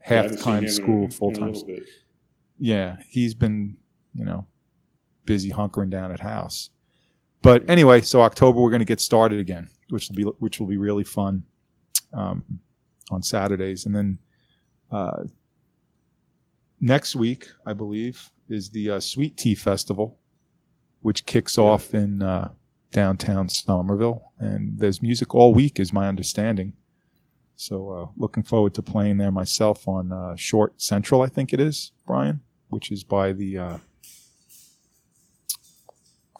Half 0.00 0.24
haven't 0.24 0.38
time 0.40 0.58
him 0.58 0.64
in 0.64 0.70
a- 0.70 0.72
school, 0.72 1.08
full 1.10 1.32
time. 1.32 1.54
Yeah, 2.58 2.96
he's 3.08 3.32
been, 3.34 3.76
you 4.14 4.24
know, 4.24 4.46
busy 5.24 5.50
hunkering 5.50 5.90
down 5.90 6.10
at 6.12 6.20
house. 6.20 6.70
But 7.42 7.68
anyway, 7.70 8.00
so 8.02 8.20
October 8.22 8.60
we're 8.60 8.70
going 8.70 8.80
to 8.80 8.84
get 8.86 9.00
started 9.00 9.38
again, 9.38 9.68
which 9.92 10.08
will 10.08 10.16
be 10.16 10.22
which 10.38 10.58
will 10.58 10.66
be 10.66 10.76
really 10.78 11.04
fun 11.04 11.44
um, 12.12 12.42
on 13.10 13.22
Saturdays, 13.22 13.86
and 13.86 13.94
then 13.94 14.18
uh, 14.90 15.24
next 16.80 17.14
week 17.14 17.48
I 17.66 17.72
believe 17.74 18.30
is 18.48 18.70
the 18.70 18.90
uh, 18.90 19.00
Sweet 19.00 19.36
Tea 19.36 19.54
Festival, 19.54 20.18
which 21.00 21.24
kicks 21.26 21.56
Yeah. 21.56 21.64
off 21.64 21.94
in 21.94 22.22
uh, 22.22 22.50
downtown 22.90 23.48
Summerville, 23.48 24.32
and 24.38 24.78
there's 24.78 25.00
music 25.02 25.34
all 25.34 25.54
week, 25.54 25.78
is 25.80 25.92
my 25.92 26.08
understanding. 26.08 26.72
So 27.56 27.90
uh, 27.90 28.06
looking 28.16 28.42
forward 28.42 28.74
to 28.74 28.82
playing 28.82 29.18
there 29.18 29.30
myself 29.30 29.86
on 29.86 30.10
uh, 30.12 30.34
Short 30.36 30.80
Central, 30.82 31.22
I 31.22 31.28
think 31.28 31.52
it 31.52 31.60
is, 31.60 31.92
Brian, 32.06 32.40
which 32.68 32.90
is 32.90 33.04
by 33.04 33.32
the 33.32 33.56
uh, 33.58 33.78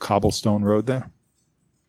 cobblestone 0.01 0.63
road 0.63 0.87
there, 0.87 1.11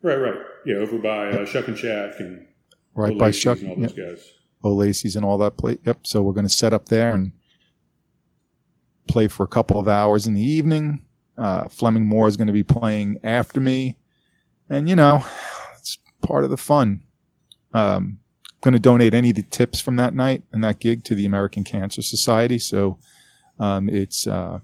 Right, 0.02 0.16
right. 0.16 0.34
Yeah, 0.64 0.76
over 0.76 0.98
by 0.98 1.30
uh, 1.30 1.44
Shuck 1.44 1.68
and 1.68 1.78
Shack 1.78 2.20
and 2.20 2.46
right 2.94 3.18
by 3.18 3.30
Shuck, 3.30 3.60
and 3.60 3.70
all 3.70 3.78
yep, 3.78 3.94
those 3.94 4.16
guys. 4.16 4.32
O'Lacey's 4.64 5.16
and 5.16 5.24
all 5.24 5.38
that 5.38 5.56
place. 5.56 5.78
Yep. 5.84 6.06
So 6.06 6.22
we're 6.22 6.32
going 6.32 6.46
to 6.46 6.52
set 6.52 6.72
up 6.72 6.88
there 6.88 7.14
and 7.14 7.32
play 9.06 9.28
for 9.28 9.42
a 9.42 9.48
couple 9.48 9.78
of 9.78 9.88
hours 9.88 10.26
in 10.26 10.34
the 10.34 10.42
evening. 10.42 11.04
Uh, 11.36 11.68
Fleming 11.68 12.06
Moore 12.06 12.28
is 12.28 12.36
going 12.36 12.46
to 12.46 12.52
be 12.52 12.62
playing 12.62 13.18
after 13.22 13.60
me, 13.60 13.96
and 14.70 14.88
you 14.88 14.96
know, 14.96 15.24
it's 15.78 15.98
part 16.22 16.44
of 16.44 16.50
the 16.50 16.56
fun. 16.56 17.02
Um, 17.72 18.18
I'm 18.46 18.70
going 18.70 18.72
to 18.72 18.78
donate 18.78 19.12
any 19.14 19.30
of 19.30 19.36
the 19.36 19.42
tips 19.42 19.80
from 19.80 19.96
that 19.96 20.14
night 20.14 20.44
and 20.52 20.64
that 20.64 20.78
gig 20.78 21.04
to 21.04 21.14
the 21.14 21.26
American 21.26 21.64
Cancer 21.64 22.02
Society. 22.02 22.58
So 22.58 22.98
um, 23.58 23.88
it's 23.90 24.26
uh, 24.26 24.60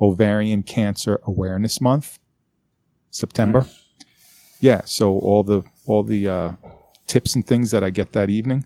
Ovarian 0.00 0.62
Cancer 0.64 1.20
Awareness 1.24 1.80
Month, 1.80 2.18
September. 3.10 3.60
Nice. 3.60 3.81
Yeah. 4.62 4.80
So 4.84 5.18
all 5.18 5.42
the 5.42 5.62
all 5.86 6.02
the 6.04 6.28
uh, 6.28 6.52
tips 7.06 7.34
and 7.34 7.46
things 7.46 7.70
that 7.72 7.82
I 7.84 7.90
get 7.90 8.12
that 8.12 8.30
evening, 8.30 8.64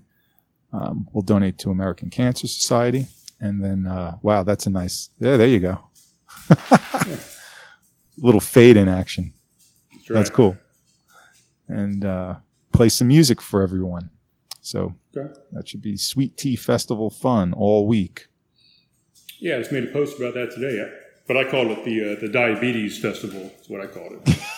um, 0.73 1.09
we'll 1.13 1.23
donate 1.23 1.59
to 1.59 1.71
American 1.71 2.11
Cancer 2.11 2.47
Society. 2.47 3.07
And 3.41 3.63
then, 3.63 3.87
uh, 3.87 4.17
wow, 4.23 4.43
that's 4.45 4.67
a 4.67 4.71
nice. 4.71 5.11
Yeah, 5.19 5.37
there 5.37 5.49
you 5.49 5.59
go. 5.61 5.81
Little 8.19 8.41
fade 8.41 8.77
in 8.77 8.89
action. 8.89 9.33
That's, 9.93 10.11
right. 10.11 10.17
That's 10.17 10.31
cool. 10.31 10.57
And 11.69 12.05
uh, 12.05 12.37
play 12.73 12.89
some 12.89 13.09
music 13.09 13.43
for 13.43 13.63
everyone. 13.63 14.11
So 14.61 14.95
Okay. 15.17 15.33
that 15.53 15.69
should 15.69 15.81
be 15.83 15.97
Sweet 15.97 16.37
Tea 16.37 16.57
Festival 16.57 17.09
fun 17.11 17.53
all 17.55 17.87
week. 17.87 18.27
Yeah, 19.39 19.57
I 19.57 19.59
just 19.61 19.73
made 19.73 19.85
a 19.85 19.93
post 19.93 20.19
about 20.19 20.35
that 20.35 20.51
today. 20.53 20.91
But 21.27 21.37
I 21.39 21.45
called 21.45 21.69
it 21.69 21.85
the 21.85 22.13
uh, 22.17 22.21
the 22.21 22.29
diabetes 22.29 22.99
festival. 22.99 23.51
Is 23.61 23.69
what 23.69 23.81
I 23.81 23.87
called 23.87 24.13
it. 24.13 24.39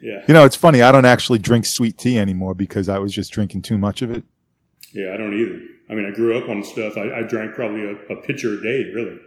yeah, 0.00 0.22
You 0.28 0.34
know, 0.34 0.44
it's 0.44 0.56
funny. 0.56 0.82
I 0.82 0.92
don't 0.92 1.04
actually 1.04 1.38
drink 1.38 1.66
sweet 1.66 1.98
tea 1.98 2.18
anymore 2.18 2.54
because 2.54 2.88
I 2.88 2.98
was 2.98 3.12
just 3.12 3.32
drinking 3.32 3.62
too 3.62 3.78
much 3.78 4.02
of 4.02 4.10
it. 4.10 4.24
yeah. 4.92 5.12
I 5.12 5.16
don't 5.16 5.34
either. 5.38 5.60
I 5.90 5.94
mean, 5.94 6.04
I 6.06 6.10
grew 6.14 6.36
up 6.36 6.48
on 6.48 6.62
stuff. 6.62 6.96
I, 6.96 7.20
I 7.20 7.22
drank 7.22 7.54
probably 7.54 7.82
a, 7.84 7.94
a 8.12 8.22
pitcher 8.22 8.54
a 8.54 8.62
day, 8.62 8.90
really, 8.94 9.18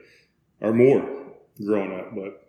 or 0.62 0.74
more, 0.74 1.02
growing 1.66 1.92
up. 2.00 2.14
But 2.16 2.48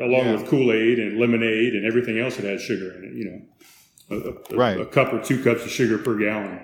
along 0.00 0.26
Yeah. 0.26 0.32
with 0.36 0.46
Kool 0.48 0.72
Aid 0.72 0.98
and 1.00 1.18
lemonade 1.18 1.74
and 1.74 1.84
everything 1.84 2.18
else 2.18 2.36
that 2.36 2.44
had 2.44 2.60
sugar 2.60 2.92
in 2.92 3.04
it, 3.04 3.12
you 3.14 3.24
know. 3.24 3.40
a, 4.50 4.54
a, 4.54 4.56
Right. 4.56 4.80
a 4.80 4.86
cup 4.86 5.12
or 5.12 5.20
two 5.22 5.42
cups 5.42 5.64
of 5.64 5.70
sugar 5.70 5.98
per 5.98 6.16
gallon. 6.16 6.60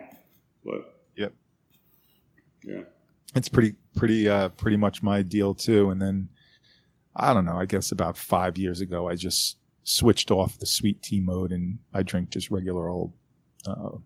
But 0.65 0.95
Yep. 1.17 1.33
yeah, 2.65 2.81
It's 3.35 3.49
pretty 3.49 3.75
pretty 3.97 4.29
uh 4.29 4.49
pretty 4.51 4.77
much 4.77 5.03
my 5.03 5.23
deal 5.23 5.55
too. 5.55 5.91
And 5.91 6.01
then 6.03 6.29
I 7.19 7.33
don't 7.33 7.45
know, 7.47 7.59
I 7.59 7.65
guess 7.65 7.93
about 7.93 8.17
five 8.17 8.59
years 8.59 8.81
ago 8.81 9.09
I 9.09 9.15
just 9.15 9.57
switched 9.85 10.31
off 10.31 10.59
the 10.59 10.67
sweet 10.67 11.03
tea 11.03 11.21
mode 11.21 11.53
and 11.53 11.79
I 11.95 12.03
drink 12.03 12.31
just 12.31 12.51
regular 12.51 12.89
old 12.89 13.13
uh 13.67 13.97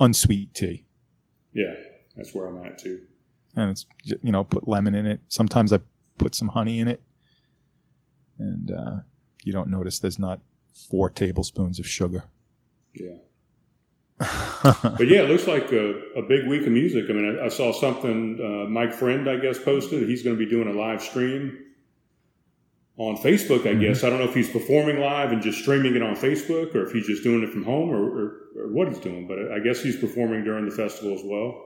unsweet 0.00 0.54
tea. 0.54 0.86
yeah, 1.52 1.74
that's 2.16 2.34
where 2.34 2.46
I'm 2.46 2.64
at 2.64 2.78
too. 2.78 3.00
And 3.54 3.70
it's 3.70 3.86
you 4.22 4.32
know, 4.32 4.44
put 4.44 4.68
lemon 4.68 4.94
in 4.94 5.06
it. 5.06 5.20
Sometimes 5.28 5.72
I 5.72 5.80
put 6.18 6.34
some 6.34 6.48
honey 6.48 6.80
in 6.80 6.88
it. 6.88 7.02
And 8.38 8.70
uh 8.70 8.96
you 9.44 9.52
don't 9.52 9.68
notice 9.68 9.98
there's 9.98 10.18
not 10.18 10.40
four 10.90 11.10
tablespoons 11.10 11.78
of 11.78 11.86
sugar. 11.86 12.24
Yeah. 12.94 13.16
But 14.62 15.06
yeah, 15.08 15.20
it 15.20 15.28
looks 15.30 15.46
like 15.46 15.70
a, 15.72 16.00
a 16.16 16.22
big 16.22 16.48
week 16.48 16.62
of 16.62 16.72
music. 16.72 17.04
I 17.08 17.12
mean, 17.12 17.38
I, 17.38 17.44
I 17.46 17.48
saw 17.48 17.70
something 17.72 18.40
uh, 18.42 18.68
Mike 18.68 18.92
Friend, 18.92 19.28
I 19.30 19.36
guess, 19.36 19.58
posted. 19.58 20.08
He's 20.08 20.22
going 20.24 20.36
to 20.36 20.44
be 20.44 20.50
doing 20.50 20.66
a 20.66 20.72
live 20.72 21.00
stream 21.02 21.65
on 22.98 23.16
Facebook, 23.16 23.66
I 23.66 23.74
Mhm. 23.74 23.80
guess. 23.80 24.04
I 24.04 24.10
don't 24.10 24.18
know 24.18 24.24
if 24.24 24.34
he's 24.34 24.48
performing 24.48 24.98
live 25.00 25.30
and 25.32 25.42
just 25.42 25.58
streaming 25.58 25.94
it 25.96 26.02
on 26.02 26.14
Facebook 26.16 26.74
or 26.74 26.86
if 26.86 26.92
he's 26.92 27.06
just 27.06 27.22
doing 27.22 27.42
it 27.42 27.50
from 27.50 27.64
home 27.64 27.90
or, 27.90 28.02
or, 28.02 28.24
or 28.56 28.72
what 28.72 28.88
he's 28.88 28.98
doing. 28.98 29.26
But 29.26 29.52
I 29.52 29.58
guess 29.58 29.82
he's 29.82 29.96
performing 29.96 30.44
during 30.44 30.64
the 30.64 30.70
festival 30.74 31.12
as 31.14 31.22
well. 31.24 31.62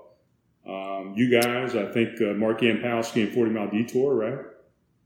Um, 0.67 1.15
you 1.17 1.31
guys, 1.31 1.75
I 1.77 1.91
think 1.93 2.21
uh, 2.21 2.35
Mark 2.35 2.61
Yampowski 2.61 3.23
and 3.25 3.33
40 3.33 3.51
Mile 3.53 3.71
Detour, 3.71 4.15
right? 4.15 4.39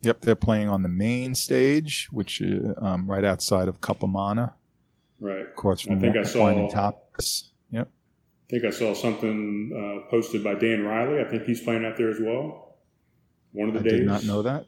Yep, 0.03 0.21
they're 0.23 0.35
playing 0.35 0.69
on 0.69 0.83
the 0.83 0.89
main 0.89 1.35
stage, 1.35 2.09
which 2.11 2.43
uh, 2.43 2.75
um, 2.85 3.09
right 3.11 3.25
outside 3.25 3.69
of 3.69 3.81
Kapamana, 3.81 4.53
Right. 5.21 5.41
of 5.47 5.55
course. 5.55 5.87
I 5.87 5.91
From 5.91 6.01
think 6.01 6.17
I 6.17 6.23
saw- 6.25 6.69
Tapas. 6.71 7.51
Yep. 7.71 7.89
I 7.89 8.47
think 8.51 8.65
I 8.65 8.71
saw 8.71 8.93
something 8.95 9.73
uh, 9.75 10.11
posted 10.11 10.43
by 10.45 10.55
Dan 10.55 10.85
Riley. 10.85 11.21
I 11.21 11.25
think 11.25 11.45
he's 11.45 11.61
playing 11.63 11.85
out 11.87 11.97
there 11.97 12.11
as 12.11 12.21
well. 12.21 12.77
One 13.53 13.69
of 13.69 13.75
the 13.75 13.81
I 13.81 13.83
days. 13.85 13.93
did 14.01 14.07
not 14.07 14.25
know 14.25 14.43
that. 14.43 14.67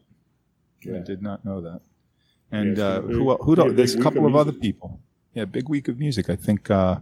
Yeah. 0.86 0.98
I 0.98 1.00
did 1.00 1.22
not 1.22 1.44
know 1.44 1.60
that. 1.60 1.80
And 2.50 2.70
it's 2.70 2.80
uh, 2.80 3.00
gonna 3.00 3.12
who 3.14 3.36
who 3.36 3.56
be 3.56 3.60
a 3.60 3.64
do, 3.64 3.70
big 3.70 3.76
there's 3.76 3.94
a 3.94 4.02
couple 4.02 4.26
of 4.26 4.34
of 4.34 4.36
other 4.36 4.52
people. 4.52 5.00
Yeah, 5.34 5.44
big 5.44 5.68
week 5.68 5.88
of 5.88 5.98
music. 5.98 6.30
I 6.30 6.36
think. 6.36 6.70
Uh, 6.70 7.00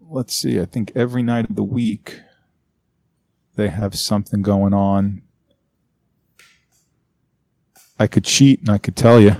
let's 0.00 0.34
see. 0.34 0.60
I 0.60 0.64
think 0.64 0.92
every 0.94 1.22
night 1.22 1.48
of 1.48 1.56
the 1.56 1.64
week 1.64 2.20
they 3.56 3.68
have 3.68 3.94
something 3.94 4.42
going 4.42 4.74
on. 4.74 5.22
I 7.98 8.06
could 8.06 8.24
cheat 8.24 8.60
and 8.60 8.70
I 8.70 8.78
could 8.78 8.96
tell 8.96 9.20
you 9.20 9.36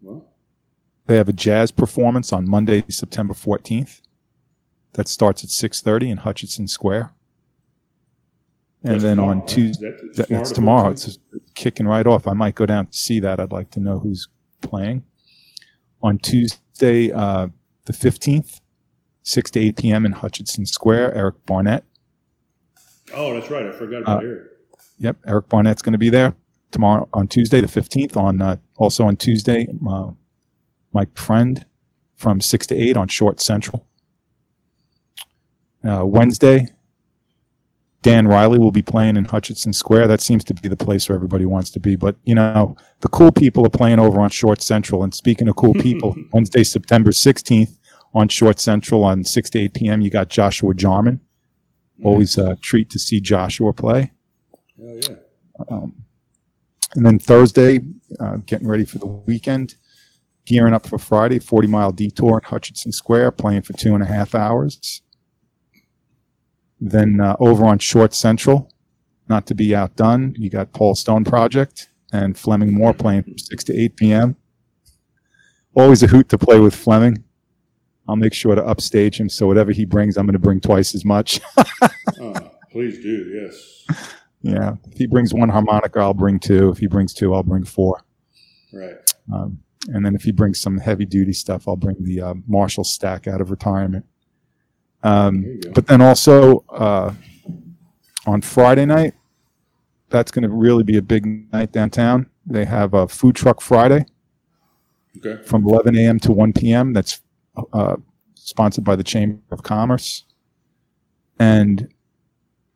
Well, 0.00 0.26
they 1.06 1.16
have 1.16 1.28
a 1.28 1.32
jazz 1.32 1.72
performance 1.72 2.32
on 2.32 2.48
Monday, 2.48 2.84
September 2.88 3.34
14th. 3.34 4.00
That 4.92 5.08
starts 5.08 5.42
at 5.42 5.50
6:30 5.50 6.10
in 6.10 6.16
Hutchinson 6.18 6.68
Square. 6.68 7.12
And 8.84 8.92
that's 8.94 9.02
then 9.02 9.16
tomorrow, 9.16 9.40
on? 9.40 9.46
Tuesday, 9.46 9.90
That- 9.90 10.16
That, 10.16 10.28
that's 10.28 10.48
the 10.50 10.54
tomorrow. 10.56 10.90
It's 10.90 11.18
kicking 11.54 11.86
right 11.86 12.06
off. 12.06 12.26
I 12.26 12.34
might 12.34 12.54
go 12.54 12.66
down 12.66 12.86
to 12.86 12.96
see 12.96 13.18
that. 13.20 13.40
I'd 13.40 13.50
like 13.52 13.70
to 13.72 13.80
know 13.80 13.98
who's 13.98 14.28
playing. 14.60 15.04
On 16.02 16.18
Tuesday, 16.18 17.10
uh, 17.10 17.48
the 17.86 17.92
15th, 17.94 18.60
6 19.22 19.50
to 19.52 19.60
8 19.60 19.76
p.m. 19.76 20.04
in 20.04 20.12
Hutchinson 20.12 20.66
Square, 20.66 21.14
Eric 21.14 21.46
Barnett. 21.46 21.84
Oh, 23.14 23.32
that's 23.32 23.50
right. 23.50 23.64
I 23.66 23.72
forgot 23.72 24.02
about 24.02 24.22
Uh, 24.22 24.26
Eric. 24.26 24.42
Yep, 24.98 25.16
Eric 25.26 25.48
Barnett's 25.48 25.80
going 25.82 25.92
to 25.92 25.98
be 25.98 26.10
there 26.10 26.34
tomorrow 26.70 27.08
on 27.14 27.26
Tuesday, 27.26 27.60
the 27.62 27.66
15th. 27.66 28.16
On 28.18 28.42
uh, 28.42 28.56
Also 28.76 29.04
on 29.06 29.16
Tuesday, 29.16 29.66
uh, 29.88 30.10
Mike 30.92 31.16
Friend 31.16 31.64
from 32.16 32.40
6 32.42 32.66
to 32.68 32.76
8 32.76 32.96
on 32.98 33.08
Short 33.08 33.40
Central. 33.40 33.86
Uh, 35.82 36.04
Wednesday, 36.04 36.68
Dan 38.04 38.28
Riley 38.28 38.58
will 38.58 38.70
be 38.70 38.82
playing 38.82 39.16
in 39.16 39.24
Hutchinson 39.24 39.72
Square. 39.72 40.08
That 40.08 40.20
seems 40.20 40.44
to 40.44 40.54
be 40.54 40.68
the 40.68 40.76
place 40.76 41.08
where 41.08 41.16
everybody 41.16 41.46
wants 41.46 41.70
to 41.70 41.80
be. 41.80 41.96
But, 41.96 42.16
you 42.24 42.34
know, 42.34 42.76
the 43.00 43.08
cool 43.08 43.32
people 43.32 43.64
are 43.64 43.70
playing 43.70 43.98
over 43.98 44.20
on 44.20 44.28
Short 44.28 44.60
Central. 44.60 45.02
And 45.02 45.14
speaking 45.14 45.48
of 45.48 45.56
cool 45.56 45.72
people, 45.72 46.14
Wednesday, 46.32 46.64
September 46.64 47.12
16th 47.12 47.78
on 48.12 48.28
Short 48.28 48.60
Central 48.60 49.04
on 49.04 49.24
6 49.24 49.50
to 49.50 49.58
8 49.58 49.72
p.m., 49.72 50.00
you 50.02 50.10
got 50.10 50.28
Joshua 50.28 50.74
Jarman. 50.74 51.22
Always 52.04 52.36
a 52.36 52.56
treat 52.56 52.90
to 52.90 52.98
see 52.98 53.20
Joshua 53.22 53.72
play. 53.72 54.12
Oh, 54.78 55.00
yeah. 55.08 55.16
Um, 55.70 56.04
and 56.94 57.06
then 57.06 57.18
Thursday, 57.18 57.80
uh, 58.20 58.36
getting 58.44 58.68
ready 58.68 58.84
for 58.84 58.98
the 58.98 59.06
weekend, 59.06 59.76
gearing 60.44 60.74
up 60.74 60.86
for 60.86 60.98
Friday, 60.98 61.38
40 61.38 61.68
mile 61.68 61.90
detour 61.90 62.38
in 62.42 62.44
Hutchinson 62.44 62.92
Square, 62.92 63.30
playing 63.32 63.62
for 63.62 63.72
two 63.72 63.94
and 63.94 64.02
a 64.02 64.06
half 64.06 64.34
hours. 64.34 65.00
Then 66.86 67.18
uh, 67.18 67.34
over 67.40 67.64
on 67.64 67.78
Short 67.78 68.12
Central, 68.12 68.70
not 69.26 69.46
to 69.46 69.54
be 69.54 69.74
outdone, 69.74 70.34
you 70.36 70.50
got 70.50 70.74
Paul 70.74 70.94
Stone 70.94 71.24
Project 71.24 71.88
and 72.12 72.36
Fleming 72.36 72.74
Moore 72.74 72.92
playing 72.92 73.22
from 73.22 73.38
6 73.38 73.64
to 73.64 73.74
8 73.74 73.96
p.m. 73.96 74.36
Always 75.74 76.02
a 76.02 76.06
hoot 76.06 76.28
to 76.28 76.36
play 76.36 76.60
with 76.60 76.74
Fleming. 76.74 77.24
I'll 78.06 78.16
make 78.16 78.34
sure 78.34 78.54
to 78.54 78.62
upstage 78.62 79.18
him, 79.18 79.30
so 79.30 79.46
whatever 79.46 79.72
he 79.72 79.86
brings, 79.86 80.18
I'm 80.18 80.26
going 80.26 80.34
to 80.34 80.38
bring 80.38 80.60
twice 80.60 80.94
as 80.94 81.04
much. 81.04 81.40
Oh, 82.20 82.34
please 82.70 83.02
do. 83.02 83.48
Yes. 83.88 84.08
Yeah. 84.42 84.74
If 84.86 84.98
he 84.98 85.06
brings 85.06 85.34
one 85.34 85.48
harmonica, 85.48 85.98
I'll 85.98 86.14
bring 86.14 86.38
two. 86.38 86.68
If 86.68 86.78
he 86.78 86.86
brings 86.86 87.12
two, 87.12 87.34
I'll 87.34 87.42
bring 87.42 87.64
four. 87.64 88.04
Right. 88.72 88.94
Um, 89.32 89.58
and 89.88 90.06
then 90.06 90.14
if 90.14 90.22
he 90.22 90.30
brings 90.30 90.60
some 90.60 90.78
heavy 90.78 91.06
duty 91.06 91.32
stuff, 91.32 91.66
I'll 91.66 91.76
bring 91.76 91.96
the 92.04 92.20
uh, 92.20 92.34
Marshall 92.46 92.84
stack 92.84 93.26
out 93.26 93.40
of 93.40 93.50
retirement. 93.50 94.04
Um, 95.04 95.42
There 95.42 95.52
you 95.52 95.60
go. 95.60 95.70
but 95.72 95.86
then 95.86 96.00
also 96.00 96.64
uh, 96.70 97.12
on 98.26 98.40
Friday 98.40 98.86
night, 98.86 99.14
that's 100.08 100.30
going 100.32 100.42
to 100.44 100.48
really 100.48 100.82
be 100.82 100.96
a 100.96 101.02
big 101.02 101.52
night 101.52 101.72
downtown. 101.72 102.26
They 102.46 102.64
have 102.64 102.94
a 102.94 103.06
food 103.08 103.36
truck 103.36 103.60
Friday 103.60 104.06
Okay. 105.18 105.42
from 105.44 105.66
11 105.66 105.96
a.m. 105.96 106.18
to 106.20 106.32
1 106.32 106.52
p.m. 106.54 106.92
That's 106.92 107.20
uh, 107.72 107.96
sponsored 108.34 108.84
by 108.84 108.96
the 108.96 109.04
Chamber 109.04 109.38
of 109.52 109.62
Commerce. 109.62 110.24
And 111.38 111.88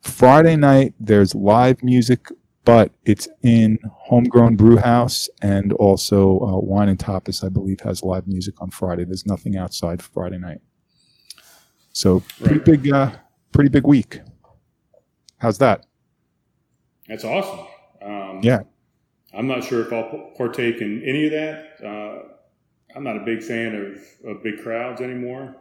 Friday 0.03 0.57
night, 0.57 0.95
there's 1.01 1.35
live 1.35 1.83
music, 1.83 2.29
but 2.65 2.93
it's 3.05 3.27
in 3.43 3.79
Homegrown 3.93 4.57
Brew 4.57 4.77
House 4.77 5.29
and 5.43 5.73
also 5.75 6.39
uh, 6.41 6.59
Wine 6.59 6.89
and 6.89 6.99
Tapas, 6.99 7.43
I 7.45 7.49
believe, 7.49 7.81
has 7.81 8.03
live 8.03 8.27
music 8.27 8.61
on 8.63 8.71
Friday. 8.71 9.05
There's 9.05 9.27
nothing 9.27 9.57
outside 9.57 10.01
Friday 10.03 10.39
night. 10.39 10.61
So 11.99 12.21
pretty 12.39 12.55
Right. 12.59 12.65
big, 12.65 12.93
uh, 12.93 13.11
pretty 13.51 13.71
big 13.71 13.85
week. 13.85 14.21
How's 15.39 15.59
that? 15.59 15.85
That's 17.09 17.25
awesome. 17.25 17.67
Um, 18.01 18.39
Yeah. 18.45 18.61
I'm 19.35 19.49
not 19.49 19.65
sure 19.65 19.81
if 19.85 19.93
I'll 19.93 20.31
partake 20.37 20.81
in 20.81 21.03
any 21.03 21.25
of 21.27 21.33
that. 21.33 21.85
Uh, 21.85 22.23
I'm 22.95 23.03
not 23.03 23.17
a 23.17 23.25
big 23.25 23.43
fan 23.43 23.75
of, 23.75 24.31
of 24.31 24.45
big 24.45 24.63
crowds 24.63 25.01
anymore. 25.01 25.57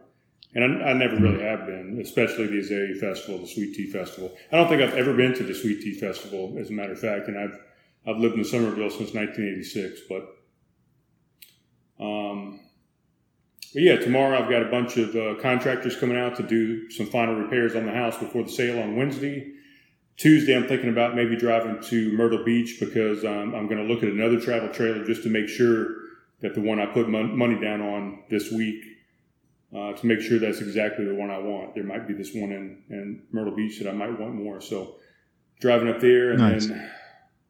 And 0.54 0.64
I, 0.84 0.90
I 0.92 0.94
never 0.94 1.16
really 1.18 1.42
have 1.42 1.66
been, 1.66 2.00
especially 2.02 2.46
the 2.46 2.60
Azalea 2.60 2.94
Festival, 2.96 3.40
the 3.40 3.48
Sweet 3.48 3.74
Tea 3.74 3.88
Festival. 3.88 4.32
I 4.52 4.58
don't 4.58 4.70
think 4.70 4.84
I've 4.84 4.94
ever 4.94 5.16
been 5.16 5.34
to 5.34 5.44
the 5.44 5.56
Sweet 5.56 5.82
Tea 5.82 5.96
Festival, 5.96 6.56
as 6.60 6.70
a 6.70 6.74
matter 6.74 6.92
of 6.92 7.00
fact, 7.00 7.28
and 7.30 7.38
I've 7.38 7.60
I've 8.06 8.18
lived 8.22 8.36
in 8.36 8.46
Summerville 8.46 8.92
since 8.92 9.12
1986. 9.16 10.02
But, 10.08 10.38
um, 12.00 12.60
but 13.74 13.82
yeah, 13.82 13.98
tomorrow 13.98 14.42
I've 14.42 14.50
got 14.50 14.64
a 14.64 14.70
bunch 14.70 14.98
of 14.98 15.16
uh, 15.16 15.36
contractors 15.42 15.96
coming 15.96 16.18
out 16.18 16.36
to 16.38 16.44
do 16.44 16.90
some 16.90 17.06
final 17.08 17.36
repairs 17.36 17.76
on 17.76 17.86
the 17.86 17.92
house 17.92 18.18
before 18.18 18.44
the 18.44 18.50
sale 18.50 18.82
on 18.82 18.96
Wednesday. 18.96 19.54
Tuesday, 20.16 20.56
I'm 20.56 20.68
thinking 20.68 20.90
about 20.90 21.16
maybe 21.16 21.36
driving 21.36 21.80
to 21.90 22.12
Myrtle 22.14 22.44
Beach 22.44 22.78
because 22.80 23.24
um, 23.24 23.54
I'm 23.54 23.68
going 23.68 23.78
to 23.78 23.94
look 23.94 24.02
at 24.02 24.10
another 24.10 24.40
travel 24.40 24.70
trailer 24.70 25.06
just 25.06 25.24
to 25.24 25.30
make 25.30 25.48
sure 25.48 25.96
that 26.42 26.56
the 26.56 26.62
one 26.62 26.80
I 26.80 26.88
put 26.88 27.08
mon- 27.08 27.38
money 27.38 27.60
down 27.60 27.82
on 27.82 28.24
this 28.30 28.52
week 28.52 28.84
uh, 29.76 29.94
to 29.94 30.06
make 30.08 30.22
sure 30.22 30.40
that's 30.40 30.60
exactly 30.60 31.06
the 31.06 31.14
one 31.14 31.30
I 31.30 31.38
want. 31.38 31.76
There 31.76 31.84
might 31.84 32.08
be 32.08 32.14
this 32.14 32.34
one 32.34 32.52
in, 32.52 32.84
in 32.90 33.24
Myrtle 33.32 33.56
Beach 33.56 33.80
that 33.80 33.90
I 33.90 33.94
might 33.94 34.20
want 34.20 34.34
more. 34.34 34.62
So 34.62 34.96
driving 35.60 35.90
up 35.90 36.00
there, 36.00 36.32
and 36.32 36.40
Nice. 36.40 36.68
then 36.68 36.90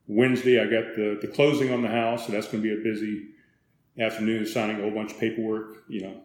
Wednesday 0.08 0.60
I 0.60 0.66
got 0.66 0.96
the 0.96 1.20
the 1.22 1.28
closing 1.28 1.72
on 1.72 1.82
the 1.82 1.90
house, 1.90 2.26
so 2.26 2.32
that's 2.32 2.48
going 2.48 2.64
to 2.64 2.76
be 2.76 2.80
a 2.80 2.84
busy 2.84 3.28
afternoon, 4.00 4.46
signing 4.46 4.78
a 4.80 4.82
whole 4.82 4.92
bunch 4.92 5.12
of 5.14 5.20
paperwork. 5.20 5.84
You 5.90 6.02
know, 6.02 6.22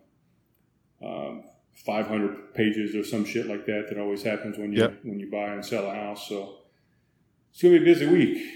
um, 1.09 1.45
500 1.75 2.55
pages 2.55 2.95
or 2.95 3.03
some 3.05 3.25
shit 3.25 3.47
like 3.47 3.67
that 3.67 3.87
that 3.89 3.99
always 3.99 4.23
happens 4.23 4.59
when 4.59 4.73
you 4.73 4.79
Yep. 4.81 5.01
when 5.05 5.19
you 5.21 5.31
buy 5.31 5.53
and 5.55 5.65
sell 5.65 5.91
a 5.91 5.95
house. 5.95 6.29
So 6.29 6.59
it's 7.51 7.63
going 7.63 7.75
to 7.75 7.81
be 7.81 7.91
a 7.91 7.95
busy 7.95 8.07
week. 8.07 8.47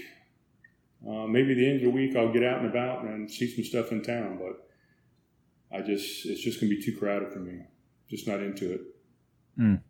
Uh, 1.07 1.27
maybe 1.27 1.53
the 1.53 1.65
end 1.67 1.77
of 1.77 1.83
the 1.83 1.89
week 1.89 2.15
I'll 2.15 2.33
get 2.33 2.43
out 2.43 2.59
and 2.61 2.69
about 2.69 3.05
and 3.05 3.29
see 3.29 3.47
some 3.53 3.63
stuff 3.63 3.91
in 3.91 4.01
town, 4.01 4.39
but 4.39 4.67
I 5.75 5.81
just 5.81 6.25
it's 6.25 6.41
just 6.41 6.59
going 6.59 6.69
to 6.71 6.75
be 6.75 6.81
too 6.81 6.95
crowded 6.97 7.31
for 7.31 7.39
me. 7.39 7.61
Just 8.09 8.27
not 8.27 8.39
into 8.41 8.73
it. 8.73 8.81
Mm. 9.59 9.81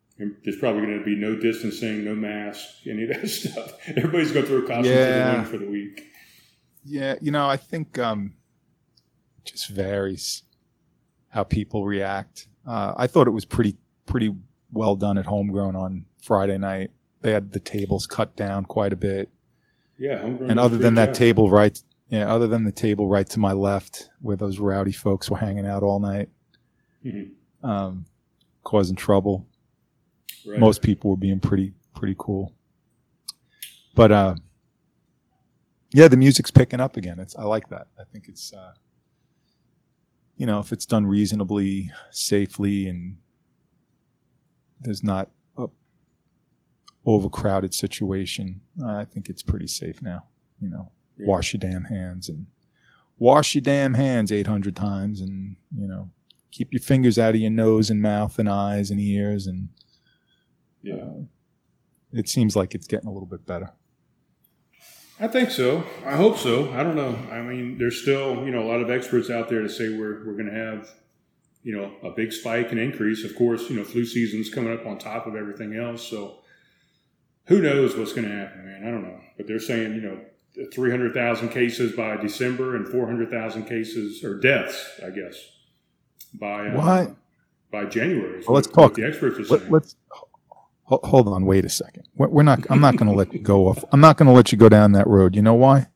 There's 0.43 0.57
probably 0.57 0.81
going 0.81 0.97
to 0.97 1.05
be 1.05 1.15
no 1.15 1.35
distancing, 1.35 2.03
no 2.03 2.15
mask, 2.15 2.65
any 2.87 3.03
of 3.03 3.09
that 3.09 3.27
stuff. 3.29 3.73
Everybody's 3.87 4.31
going 4.31 4.45
to 4.45 4.51
throw 4.51 4.61
costumes 4.61 4.87
in 4.87 4.93
the 4.93 4.99
Yeah. 5.01 5.35
wind 5.35 5.47
for 5.47 5.57
the 5.57 5.67
week. 5.69 6.03
Yeah, 6.83 7.15
you 7.21 7.31
know, 7.31 7.47
I 7.47 7.57
think 7.57 7.99
um, 7.99 8.33
just 9.47 9.69
varies 9.69 10.43
how 11.29 11.43
people 11.43 11.85
react. 11.85 12.47
Uh, 12.65 12.93
I 12.97 13.07
thought 13.07 13.27
it 13.27 13.31
was 13.31 13.45
pretty 13.45 13.77
pretty 14.05 14.35
well 14.71 14.95
done 14.95 15.17
at 15.17 15.25
Homegrown 15.25 15.75
on 15.75 16.05
Friday 16.21 16.57
night. 16.57 16.91
They 17.21 17.31
had 17.31 17.51
the 17.51 17.59
tables 17.59 18.05
cut 18.07 18.35
down 18.35 18.65
quite 18.65 18.93
a 18.93 18.95
bit, 18.95 19.29
Yeah, 19.97 20.19
homegrown 20.21 20.51
and 20.51 20.59
other 20.59 20.77
than 20.77 20.95
that 20.95 21.07
job. 21.07 21.15
table 21.15 21.49
right, 21.49 21.81
yeah, 22.09 22.31
other 22.33 22.47
than 22.47 22.63
the 22.63 22.71
table 22.71 23.07
right 23.07 23.27
to 23.29 23.39
my 23.39 23.51
left, 23.53 24.09
where 24.21 24.37
those 24.37 24.59
rowdy 24.59 24.91
folks 24.91 25.29
were 25.29 25.37
hanging 25.37 25.65
out 25.65 25.83
all 25.83 25.99
night, 25.99 26.29
Mhm. 27.05 27.31
um, 27.63 28.05
causing 28.63 28.95
trouble. 28.95 29.45
Right. 30.45 30.59
most 30.59 30.81
people 30.81 31.09
were 31.09 31.17
being 31.17 31.41
pretty 31.41 31.73
pretty 31.93 32.15
cool 32.17 32.53
but 33.95 34.11
uh 34.13 34.35
yeah 35.91 36.07
the 36.07 36.15
music's 36.15 36.51
picking 36.51 36.79
up 36.79 36.95
again 36.95 37.19
it's 37.19 37.35
i 37.35 37.43
like 37.43 37.67
that 37.69 37.87
i 37.99 38.03
think 38.13 38.29
it's 38.29 38.53
uh 38.53 38.71
you 40.37 40.45
know 40.45 40.59
if 40.59 40.71
it's 40.71 40.85
done 40.85 41.05
reasonably 41.05 41.91
safely 42.11 42.87
and 42.87 43.17
there's 44.81 45.03
not 45.03 45.29
a 45.57 45.67
overcrowded 47.05 47.73
situation 47.73 48.61
i 48.85 49.03
think 49.05 49.29
it's 49.29 49.41
pretty 49.43 49.67
safe 49.67 50.01
now 50.01 50.23
you 50.61 50.69
know 50.69 50.91
Yeah. 51.17 51.27
wash 51.27 51.53
your 51.53 51.59
damn 51.59 51.85
hands 51.85 52.29
and 52.29 52.45
wash 53.17 53.55
your 53.55 53.61
damn 53.63 53.93
hands 53.95 54.31
800 54.31 54.75
times 54.75 55.21
and 55.21 55.55
you 55.75 55.87
know 55.87 56.09
keep 56.51 56.71
your 56.71 56.81
fingers 56.81 57.17
out 57.19 57.35
of 57.35 57.41
your 57.41 57.51
nose 57.51 57.89
and 57.89 58.01
mouth 58.01 58.37
and 58.39 58.49
eyes 58.49 58.91
and 58.91 58.99
ears 58.99 59.47
and 59.47 59.69
Yeah. 60.81 60.95
uh, 60.95 61.21
it 62.13 62.29
seems 62.29 62.55
like 62.55 62.73
it's 62.75 62.87
getting 62.87 63.07
a 63.07 63.11
little 63.11 63.27
bit 63.27 63.45
better. 63.45 63.71
I 65.19 65.27
think 65.27 65.49
so. 65.49 65.83
I 66.05 66.15
hope 66.15 66.37
so. 66.37 66.71
I 66.73 66.83
don't 66.83 66.95
know. 66.95 67.17
I 67.31 67.41
mean, 67.41 67.77
there's 67.77 68.01
still, 68.01 68.45
you 68.45 68.51
know, 68.51 68.61
a 68.63 68.69
lot 68.69 68.81
of 68.81 68.89
experts 68.91 69.29
out 69.29 69.49
there 69.49 69.61
to 69.61 69.69
say 69.69 69.89
we're 69.89 70.25
we're 70.25 70.33
going 70.33 70.49
to 70.49 70.53
have, 70.53 70.89
you 71.63 71.75
know, 71.75 71.91
a 72.07 72.11
big 72.11 72.31
spike 72.31 72.71
and 72.71 72.79
increase. 72.79 73.23
Of 73.23 73.35
course, 73.35 73.69
you 73.69 73.77
know, 73.77 73.83
flu 73.83 74.05
season's 74.05 74.49
coming 74.49 74.73
up 74.73 74.85
on 74.85 74.99
top 74.99 75.25
of 75.25 75.35
everything 75.35 75.75
else. 75.75 76.07
So 76.07 76.39
who 77.45 77.61
knows 77.61 77.95
what's 77.95 78.13
going 78.13 78.27
to 78.29 78.35
happen, 78.35 78.65
man? 78.65 78.87
I 78.87 78.91
don't 78.91 79.03
know. 79.03 79.19
But 79.37 79.47
they're 79.47 79.59
saying, 79.59 79.95
you 79.95 80.01
know, 80.01 80.19
300,000 80.73 81.49
cases 81.49 81.93
by 81.95 82.17
December 82.17 82.75
and 82.75 82.87
400,000 82.87 83.65
cases 83.65 84.23
or 84.23 84.39
deaths, 84.39 84.99
I 85.03 85.09
guess, 85.11 85.35
by 86.33 86.67
uh, 86.69 86.77
What? 86.77 87.15
by 87.71 87.85
January. 87.85 88.43
Well, 88.45 88.55
let's 88.55 88.67
talk. 88.67 88.93
The 88.93 89.05
experts 89.05 89.39
are 89.39 89.45
saying. 89.45 89.71
Let's 89.71 89.95
ho- 90.87 91.01
hold 91.03 91.27
on. 91.27 91.45
Wait 91.45 91.65
a 91.65 91.69
second. 91.69 92.07
We're, 92.15 92.29
we're 92.29 92.43
not. 92.43 92.65
I'm 92.69 92.81
not 92.81 92.95
going 92.97 93.09
to 93.09 93.15
let 93.15 93.33
you 93.33 93.39
go 93.39 93.67
off. 93.67 93.83
I'm 93.91 94.01
not 94.01 94.17
going 94.17 94.27
to 94.27 94.33
let 94.33 94.51
you 94.51 94.57
go 94.57 94.69
down 94.69 94.93
that 94.93 95.07
road. 95.07 95.35
You 95.35 95.41
know 95.41 95.53
why? 95.53 95.87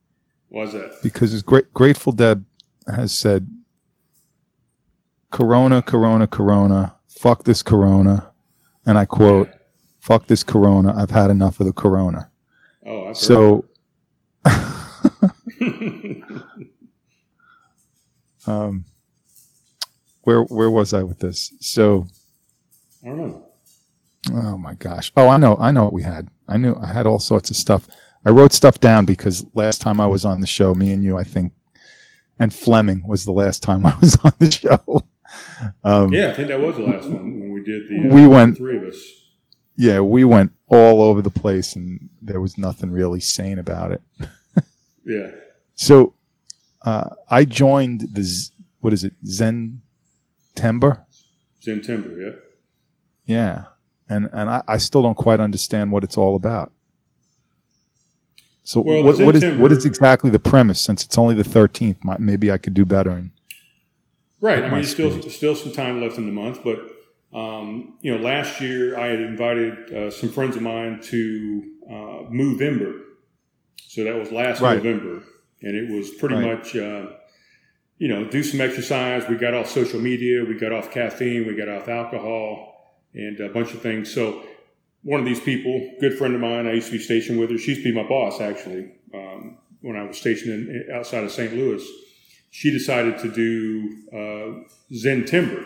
Why's 0.49 0.73
that? 0.73 0.99
Because 1.01 1.34
as 1.34 1.41
great 1.41 1.73
Grateful 1.73 2.12
Dead 2.12 2.45
has 2.93 3.13
said, 3.13 3.49
"Corona, 5.32 5.82
Corona, 5.82 6.27
Corona. 6.27 6.95
Fuck 7.08 7.43
this 7.45 7.63
Corona," 7.63 8.32
and 8.86 8.97
I 8.97 9.06
quote, 9.06 9.49
"Fuck 9.99 10.27
this 10.27 10.43
Corona. 10.43 10.93
I've 10.95 11.12
had 11.12 11.30
enough 11.30 11.60
of 11.60 11.65
the 11.65 11.73
Corona." 11.73 12.30
Oh, 12.86 13.10
I've 13.10 13.17
So. 13.17 13.65
um, 18.47 18.86
where 20.23 20.41
where 20.43 20.69
was 20.69 20.93
I 20.93 21.04
with 21.04 21.19
this? 21.19 21.54
So, 21.60 22.08
I 23.04 23.08
don't 23.08 23.17
know. 23.17 23.50
Oh 24.34 24.57
my 24.57 24.73
gosh. 24.75 25.12
Oh, 25.17 25.27
I 25.29 25.38
know. 25.38 25.57
I 25.60 25.71
know 25.71 25.84
what 25.86 25.93
we 25.93 26.03
had. 26.03 26.29
I 26.47 26.57
knew 26.57 26.75
I 26.75 26.88
had 26.88 27.05
all 27.07 27.19
sorts 27.19 27.49
of 27.49 27.55
stuff. 27.55 27.88
I 28.25 28.29
wrote 28.29 28.53
stuff 28.53 28.79
down 28.79 29.05
because 29.05 29.45
last 29.53 29.81
time 29.81 29.99
I 29.99 30.07
was 30.07 30.25
on 30.25 30.41
the 30.41 30.47
show, 30.47 30.73
me 30.75 30.91
and 30.93 31.03
you, 31.03 31.17
I 31.17 31.23
think, 31.23 31.53
and 32.39 32.53
Fleming 32.53 33.03
was 33.07 33.25
the 33.25 33.31
last 33.31 33.63
time 33.63 33.86
I 33.91 33.95
was 33.99 34.17
on 34.23 34.34
the 34.39 34.51
show. 34.51 35.03
Um, 35.84 36.13
Yeah, 36.13 36.29
I 36.29 36.34
think 36.34 36.49
that 36.49 36.60
was 36.60 36.75
the 36.75 36.84
last 36.84 37.05
one 37.10 37.39
when 37.39 37.51
we 37.53 37.63
did 37.63 37.88
the. 37.89 38.10
Uh, 38.10 38.13
We 38.15 38.27
went- 38.27 38.57
three 38.57 38.77
of 38.77 38.84
us. 38.84 38.97
yeah, 39.75 39.99
we 40.01 40.23
went 40.23 40.51
all 40.67 41.01
over 41.01 41.21
the 41.21 41.29
place, 41.31 41.75
and 41.75 42.10
there 42.21 42.39
was 42.41 42.57
nothing 42.57 42.91
really 42.91 43.19
sane 43.19 43.57
about 43.60 43.91
it. 43.91 44.01
Yeah, 45.03 45.31
So, 45.73 46.13
uh, 46.84 47.10
I 47.29 47.43
joined 47.43 48.01
the 48.13 48.21
Z- 48.21 48.51
what 48.81 48.93
is 48.93 49.03
it 49.03 49.13
Zen 49.25 49.81
Timber? 50.53 51.05
Zen 51.63 51.81
Timber. 51.81 52.10
Yeah. 52.21 52.31
Yeah, 53.25 53.63
and 54.12 54.30
and 54.34 54.50
I, 54.50 54.63
I 54.67 54.78
still 54.78 55.02
don't 55.02 55.15
quite 55.15 55.39
understand 55.39 55.91
what 55.91 56.04
it's 56.04 56.17
all 56.17 56.36
about. 56.36 56.71
So 58.63 58.81
Well, 58.81 59.04
what, 59.04 59.19
what 59.19 59.35
is 59.35 59.58
what 59.58 59.71
is 59.71 59.85
exactly 59.85 60.29
the 60.29 60.40
premise? 60.40 60.79
Since 60.79 61.04
it's 61.06 61.17
only 61.17 61.35
the 61.35 61.44
thirteenth, 61.44 61.98
maybe 62.19 62.52
I 62.52 62.58
could 62.58 62.73
do 62.73 62.85
better. 62.85 63.12
And 63.12 63.31
Right. 64.40 64.63
I 64.63 64.69
mean, 64.69 64.83
still 64.85 65.21
still 65.29 65.56
some 65.56 65.71
time 65.71 66.02
left 66.02 66.17
in 66.17 66.25
the 66.25 66.31
month, 66.31 66.63
but 66.63 66.79
um, 67.33 67.98
you 68.02 68.13
know, 68.13 68.21
last 68.21 68.60
year 68.60 68.98
I 68.98 69.08
had 69.08 69.19
invited 69.21 69.94
uh, 69.94 70.12
some 70.12 70.29
friends 70.29 70.56
of 70.56 70.62
mine 70.63 71.00
to 71.04 71.63
uh, 71.88 72.29
Movember, 72.29 73.02
so 73.88 74.04
that 74.04 74.15
was 74.15 74.31
last 74.31 74.62
Right. 74.62 74.83
November, 74.83 75.23
and 75.62 75.75
it 75.75 75.90
was 75.96 76.10
pretty 76.12 76.35
Right. 76.35 76.58
much. 76.58 76.75
Uh, 76.75 77.08
you 78.00 78.08
know, 78.08 78.27
do 78.27 78.42
some 78.42 78.60
exercise. 78.62 79.29
We 79.29 79.35
got 79.35 79.54
off 79.54 79.69
social 79.69 80.00
media. 80.00 80.44
We 80.44 80.56
got 80.58 80.71
off 80.71 80.90
caffeine. 80.90 81.46
We 81.46 81.56
got 81.56 81.69
off 81.69 81.88
alcohol 81.88 82.71
and 83.13 83.39
a 83.39 83.49
bunch 83.49 83.73
of 83.73 83.81
things. 83.81 84.13
So, 84.13 84.43
one 85.03 85.19
of 85.19 85.25
these 85.25 85.39
people, 85.39 85.95
good 85.99 86.17
friend 86.17 86.35
of 86.35 86.41
mine, 86.41 86.67
I 86.67 86.73
used 86.73 86.87
to 86.87 86.93
be 86.93 86.99
stationed 86.99 87.39
with 87.39 87.49
her. 87.49 87.57
She 87.57 87.71
used 87.71 87.83
to 87.83 87.91
be 87.91 87.95
my 87.95 88.07
boss, 88.07 88.39
actually, 88.39 88.91
um, 89.13 89.57
when 89.81 89.95
I 89.95 90.03
was 90.03 90.17
stationed 90.17 90.69
in, 90.69 90.87
outside 90.93 91.23
of 91.23 91.31
St. 91.31 91.53
Louis. 91.53 91.83
She 92.51 92.69
decided 92.71 93.17
to 93.19 93.31
do 93.31 93.97
uh, 94.13 94.69
Zen 94.93 95.25
Timber. 95.25 95.63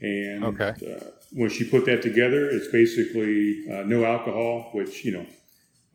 And 0.00 0.44
Okay. 0.44 0.72
uh, 0.86 1.04
when 1.32 1.50
she 1.50 1.64
put 1.68 1.84
that 1.86 2.02
together, 2.02 2.48
it's 2.48 2.68
basically 2.68 3.64
uh, 3.70 3.82
no 3.82 4.04
alcohol, 4.04 4.70
which, 4.74 5.04
you 5.04 5.12
know, 5.12 5.26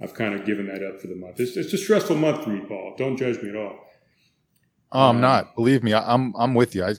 I've 0.01 0.13
kind 0.13 0.33
of 0.33 0.45
given 0.45 0.67
that 0.67 0.83
up 0.83 0.99
for 0.99 1.07
the 1.07 1.15
month. 1.15 1.39
It's, 1.39 1.55
it's 1.55 1.73
a 1.73 1.77
stressful 1.77 2.17
month 2.17 2.43
for 2.43 2.49
me, 2.49 2.61
Paul. 2.67 2.95
Don't 2.97 3.15
judge 3.17 3.41
me 3.41 3.49
at 3.49 3.55
all. 3.55 3.79
oh, 4.91 5.09
I'm 5.09 5.15
Um, 5.15 5.21
not. 5.21 5.55
Believe 5.55 5.83
me, 5.83 5.93
I, 5.93 6.13
I'm 6.13 6.33
I'm 6.37 6.53
with 6.53 6.75
you. 6.75 6.83
I, 6.83 6.95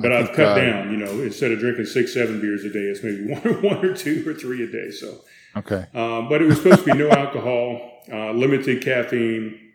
But 0.00 0.12
I've 0.12 0.32
cut 0.32 0.56
down, 0.56 0.90
you 0.90 0.96
know, 0.96 1.22
instead 1.22 1.52
of 1.52 1.58
drinking 1.58 1.86
six, 1.86 2.14
seven 2.14 2.40
beers 2.40 2.64
a 2.64 2.70
day, 2.70 2.80
it's 2.80 3.02
maybe 3.02 3.26
one, 3.50 3.62
one 3.62 3.84
or 3.84 3.94
two 3.94 4.28
or 4.28 4.34
three 4.34 4.64
a 4.64 4.66
day. 4.66 4.90
So, 4.90 5.20
okay. 5.56 5.86
um, 5.94 6.28
but 6.28 6.42
it 6.42 6.46
was 6.46 6.58
supposed 6.58 6.84
to 6.84 6.92
be 6.92 6.98
no 6.98 7.10
alcohol, 7.10 8.02
uh, 8.12 8.32
limited 8.32 8.82
caffeine, 8.82 9.72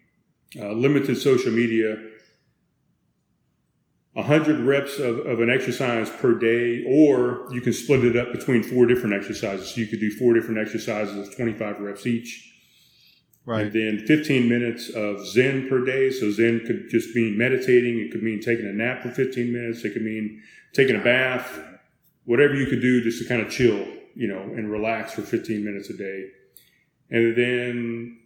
uh, 0.60 0.72
limited 0.72 1.18
social 1.18 1.52
media, 1.52 1.98
100 4.14 4.60
reps 4.60 5.00
of, 5.00 5.20
of 5.26 5.40
an 5.40 5.50
exercise 5.50 6.10
per 6.10 6.36
day, 6.36 6.86
or 6.88 7.48
you 7.52 7.62
can 7.62 7.74
split 7.74 8.06
it 8.06 8.16
up 8.16 8.32
between 8.32 8.62
four 8.62 8.86
different 8.86 9.16
exercises. 9.16 9.74
So 9.74 9.82
you 9.82 9.88
could 9.88 10.00
do 10.00 10.12
four 10.12 10.34
different 10.34 10.60
exercises 10.60 11.28
of 11.28 11.36
25 11.36 11.80
reps 11.80 12.06
each. 12.06 12.53
Right. 13.46 13.66
And 13.66 13.74
then 13.74 14.06
15 14.06 14.48
minutes 14.48 14.89
of 14.89 15.26
Zen 15.28 15.68
per 15.68 15.84
day. 15.84 16.12
So 16.12 16.32
Zen 16.32 16.62
could 16.66 16.89
just 16.89 17.16
mean 17.16 17.38
meditating. 17.38 18.00
It 18.00 18.12
could 18.12 18.24
mean 18.24 18.39
taking 18.39 18.66
a 18.66 18.74
nap 18.74 19.02
for 19.02 19.10
15 19.10 19.52
minutes. 19.52 19.84
It 19.84 19.94
could 19.94 20.04
mean 20.04 20.41
taking 20.74 20.96
a 20.96 21.04
bath. 21.04 21.60
Whatever 22.26 22.56
you 22.56 22.68
could 22.68 22.82
do 22.82 23.04
just 23.04 23.22
to 23.22 23.28
kind 23.28 23.41
of 23.41 23.52
chill, 23.52 23.86
you 24.16 24.28
know, 24.28 24.41
and 24.41 24.72
relax 24.72 25.14
for 25.14 25.24
15 25.24 25.64
minutes 25.64 25.89
a 25.89 25.98
day. 25.98 26.30
And 27.10 27.36
then, 27.36 28.20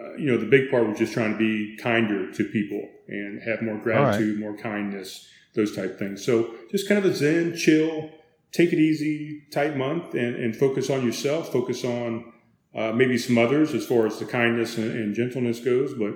uh, 0.00 0.14
you 0.14 0.30
know, 0.30 0.38
the 0.38 0.46
big 0.46 0.70
part 0.70 0.86
was 0.86 0.98
just 0.98 1.12
trying 1.12 1.32
to 1.32 1.38
be 1.38 1.76
kinder 1.78 2.30
to 2.32 2.44
people 2.44 2.88
and 3.08 3.42
have 3.42 3.62
more 3.62 3.78
gratitude, 3.78 4.38
more 4.38 4.56
kindness, 4.56 5.28
those 5.56 5.74
type 5.74 5.98
things. 5.98 6.24
So 6.24 6.54
just 6.70 6.88
kind 6.88 7.04
of 7.04 7.10
a 7.10 7.14
Zen, 7.14 7.56
chill, 7.56 8.10
take 8.52 8.72
it 8.72 8.78
easy 8.78 9.42
type 9.52 9.74
month 9.74 10.14
and, 10.14 10.36
and 10.36 10.54
focus 10.54 10.88
on 10.88 11.04
yourself, 11.04 11.52
focus 11.52 11.84
on 11.84 12.32
uh, 12.76 12.92
maybe 12.92 13.16
some 13.16 13.38
others 13.38 13.72
as 13.74 13.86
far 13.86 14.06
as 14.06 14.18
the 14.18 14.24
kindness 14.26 14.76
and, 14.76 14.90
and 14.90 15.14
gentleness 15.14 15.60
goes, 15.60 15.94
but 15.94 16.14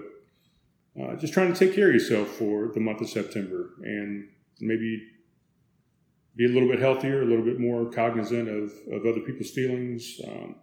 uh, 1.01 1.17
just 1.17 1.33
trying 1.33 1.53
to 1.53 1.59
take 1.59 1.75
care 1.75 1.89
of 1.89 1.95
yourself 1.95 2.29
for 2.29 2.71
the 2.75 2.81
month 2.81 3.01
of 3.01 3.09
September 3.09 3.71
and 3.83 4.29
maybe 4.61 5.03
be 6.37 6.45
a 6.45 6.49
little 6.49 6.69
bit 6.69 6.79
healthier, 6.79 7.23
a 7.23 7.25
little 7.25 7.45
bit 7.45 7.59
more 7.59 7.91
cognizant 7.91 8.49
of, 8.49 8.73
of 8.93 9.07
other 9.07 9.21
people's 9.21 9.51
feelings, 9.51 10.21
um, 10.27 10.55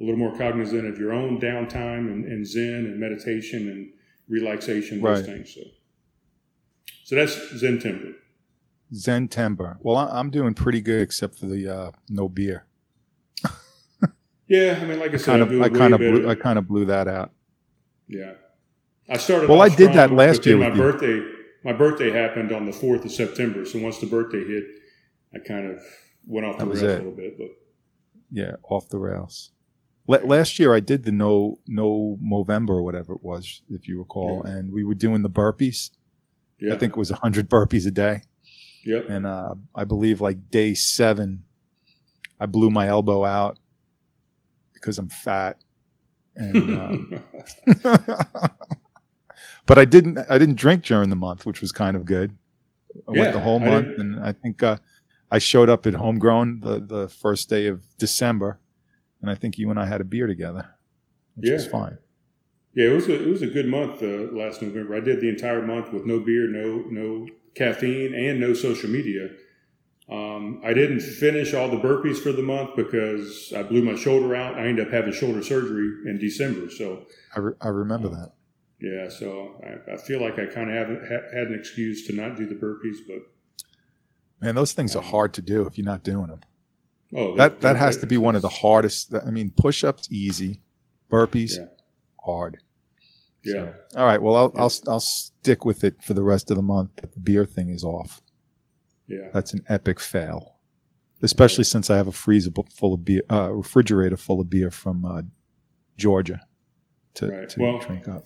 a 0.00 0.04
little 0.04 0.18
more 0.18 0.36
cognizant 0.36 0.86
of 0.86 0.98
your 0.98 1.12
own 1.12 1.40
downtime 1.40 2.10
and, 2.12 2.24
and 2.24 2.46
Zen 2.46 2.86
and 2.86 2.98
meditation 3.00 3.68
and 3.68 3.90
relaxation, 4.28 5.00
those 5.00 5.18
Right. 5.20 5.26
things. 5.26 5.54
So, 5.54 5.60
so 7.04 7.16
that's 7.16 7.34
Zen 7.58 7.78
Timber. 7.80 8.12
Zen 8.94 9.28
Timber. 9.28 9.78
Well, 9.80 9.96
I'm 9.96 10.30
doing 10.30 10.54
pretty 10.54 10.80
good 10.80 11.00
except 11.02 11.38
for 11.38 11.46
the 11.46 11.68
uh, 11.68 11.90
no 12.08 12.28
beer. 12.28 12.64
Yeah, 14.50 14.78
I 14.82 14.84
mean, 14.84 14.98
like 14.98 15.14
I 15.14 15.16
said, 15.16 15.26
Kind 15.26 15.42
of 15.42 15.62
I 15.62 15.68
kind 15.68 15.94
of 15.94 16.00
blew, 16.00 16.28
I 16.28 16.34
kind 16.34 16.58
of 16.58 16.66
blew 16.66 16.84
that 16.86 17.06
out. 17.06 17.30
Yeah. 18.08 18.32
I 19.08 19.16
started. 19.16 19.48
Well, 19.48 19.62
I 19.62 19.68
did 19.68 19.92
that 19.94 20.12
last 20.12 20.44
year 20.44 20.56
My 20.56 20.68
with 20.68 20.76
you. 20.76 20.82
birthday, 20.82 21.22
my 21.64 21.72
birthday 21.72 22.10
happened 22.10 22.50
on 22.52 22.66
the 22.66 22.72
fourth 22.72 23.04
of 23.04 23.12
September. 23.12 23.64
So 23.64 23.78
once 23.78 23.98
the 23.98 24.06
birthday 24.06 24.44
hit, 24.44 24.64
I 25.34 25.38
kind 25.38 25.70
of 25.70 25.80
went 26.26 26.46
off 26.46 26.58
the 26.58 26.64
That 26.64 26.70
was 26.70 26.82
rails 26.82 26.92
it. 26.92 26.94
a 26.94 26.98
little 26.98 27.12
bit. 27.16 27.38
But 27.38 27.48
Yeah, 28.32 28.52
off 28.68 28.88
the 28.88 28.98
rails. 28.98 29.52
Last 30.08 30.58
year 30.58 30.74
I 30.74 30.80
did 30.80 31.04
the 31.04 31.12
no 31.12 31.60
no 31.68 32.18
Movember 32.20 32.70
or 32.70 32.82
whatever 32.82 33.12
it 33.12 33.22
was, 33.22 33.62
if 33.70 33.86
you 33.86 34.00
recall, 34.00 34.42
Yeah. 34.44 34.50
and 34.54 34.72
we 34.72 34.82
were 34.82 34.94
doing 34.96 35.22
the 35.22 35.30
burpees. 35.30 35.90
Yeah. 36.58 36.74
I 36.74 36.78
think 36.78 36.94
it 36.94 36.98
was 36.98 37.12
100 37.12 37.48
burpees 37.48 37.86
a 37.86 37.92
day. 37.92 38.22
Yep. 38.84 39.06
And 39.08 39.24
uh, 39.26 39.54
I 39.76 39.84
believe 39.84 40.20
like 40.20 40.50
day 40.50 40.74
seven, 40.74 41.44
I 42.40 42.46
blew 42.46 42.70
my 42.70 42.88
elbow 42.88 43.24
out 43.24 43.59
because 44.80 44.98
I'm 44.98 45.08
fat. 45.08 45.58
And 46.36 46.56
um, 46.74 47.22
but 49.66 49.78
I 49.78 49.84
didn't 49.84 50.18
I 50.28 50.38
didn't 50.38 50.56
drink 50.56 50.84
during 50.84 51.10
the 51.10 51.16
month, 51.16 51.46
which 51.46 51.60
was 51.60 51.72
kind 51.72 51.96
of 51.96 52.04
good. 52.04 52.36
I 53.08 53.12
Yeah, 53.12 53.20
went 53.20 53.32
the 53.32 53.40
whole 53.40 53.60
month, 53.60 53.88
didn't- 53.88 54.16
and 54.16 54.24
I 54.24 54.32
think 54.32 54.62
uh, 54.62 54.76
I 55.30 55.38
showed 55.38 55.68
up 55.68 55.86
at 55.86 55.94
homegrown 55.94 56.60
the 56.60 56.80
the 56.80 57.08
first 57.08 57.48
day 57.48 57.66
of 57.66 57.82
December, 57.98 58.58
and 59.20 59.30
I 59.30 59.34
think 59.34 59.58
you 59.58 59.70
and 59.70 59.78
I 59.78 59.86
had 59.86 60.00
a 60.00 60.04
beer 60.04 60.26
together, 60.26 60.74
which 61.36 61.50
was 61.50 61.66
fine. 61.66 61.98
yeah, 62.74 62.88
it 62.90 62.94
was 62.94 63.08
a, 63.08 63.22
it 63.22 63.28
was 63.28 63.42
a 63.42 63.46
good 63.46 63.66
month 63.66 64.02
uh, 64.02 64.32
last 64.32 64.62
November. 64.62 64.96
I 64.96 65.00
did 65.00 65.20
the 65.20 65.28
entire 65.28 65.62
month 65.64 65.92
with 65.92 66.04
no 66.06 66.20
beer, 66.20 66.48
no 66.48 66.84
no 66.90 67.28
caffeine, 67.54 68.14
and 68.14 68.40
no 68.40 68.54
social 68.54 68.90
media. 68.90 69.28
Um, 70.10 70.60
I 70.64 70.72
didn't 70.74 71.00
finish 71.00 71.54
all 71.54 71.68
the 71.68 71.76
burpees 71.76 72.18
for 72.20 72.32
the 72.32 72.42
month 72.42 72.70
because 72.74 73.52
I 73.56 73.62
blew 73.62 73.82
my 73.82 73.94
shoulder 73.94 74.34
out. 74.34 74.56
I 74.58 74.66
ended 74.66 74.86
up 74.88 74.92
having 74.92 75.12
shoulder 75.12 75.42
surgery 75.42 75.88
in 76.10 76.18
December. 76.18 76.68
So 76.70 77.06
I, 77.36 77.38
re- 77.38 77.54
I 77.60 77.68
remember 77.68 78.08
that. 78.08 78.32
yeah, 78.80 79.08
so 79.08 79.62
I, 79.64 79.92
I 79.92 79.96
feel 79.98 80.20
like 80.20 80.38
I 80.38 80.46
kind 80.46 80.68
of 80.68 80.74
haven't 80.76 81.02
ha- 81.08 81.28
had 81.32 81.46
an 81.48 81.54
excuse 81.58 82.06
to 82.08 82.12
not 82.14 82.36
do 82.36 82.46
the 82.46 82.56
burpees, 82.56 82.96
but 83.06 83.18
Man, 84.42 84.54
those 84.54 84.72
things 84.72 84.96
are 84.96 85.02
hard 85.02 85.34
to 85.34 85.42
do 85.42 85.66
if 85.66 85.76
you're 85.76 85.84
not 85.84 86.02
doing 86.02 86.28
them. 86.28 86.40
oh, 87.14 87.36
That 87.36 87.60
that 87.60 87.76
has 87.76 87.98
to 87.98 88.06
be 88.06 88.16
one 88.16 88.34
of 88.34 88.42
the 88.42 88.48
hardest. 88.48 89.14
I 89.14 89.30
mean, 89.30 89.50
push-ups 89.56 90.08
easy, 90.10 90.62
burpees 91.12 91.56
Yeah. 91.58 91.66
hard. 92.24 92.58
yeah. 93.44 93.72
All 93.94 94.06
right. 94.06 94.20
Well, 94.20 94.34
I'll, 94.34 94.52
Yeah. 94.54 94.62
I'll 94.62 94.72
I'll 94.88 95.00
stick 95.00 95.64
with 95.64 95.84
it 95.84 96.02
for 96.02 96.14
the 96.14 96.22
rest 96.22 96.50
of 96.50 96.56
the 96.56 96.62
month. 96.62 96.90
The 96.96 97.20
beer 97.20 97.44
thing 97.44 97.68
is 97.68 97.84
off. 97.84 98.22
Yeah. 99.10 99.28
That's 99.34 99.52
an 99.52 99.64
epic 99.68 99.98
fail, 100.00 100.56
especially 101.22 101.64
since 101.64 101.90
I 101.90 101.96
have 101.96 102.06
a 102.06 102.12
freezer 102.12 102.50
full 102.72 102.94
of 102.94 103.04
beer, 103.04 103.22
uh, 103.30 103.50
refrigerator 103.52 104.16
full 104.16 104.40
of 104.40 104.48
beer 104.48 104.70
from 104.70 105.04
uh, 105.04 105.22
Georgia 105.96 106.40
to, 107.14 107.26
Right. 107.28 107.48
to 107.50 107.60
Well- 107.60 107.78
drink 107.80 108.06
up. 108.08 108.24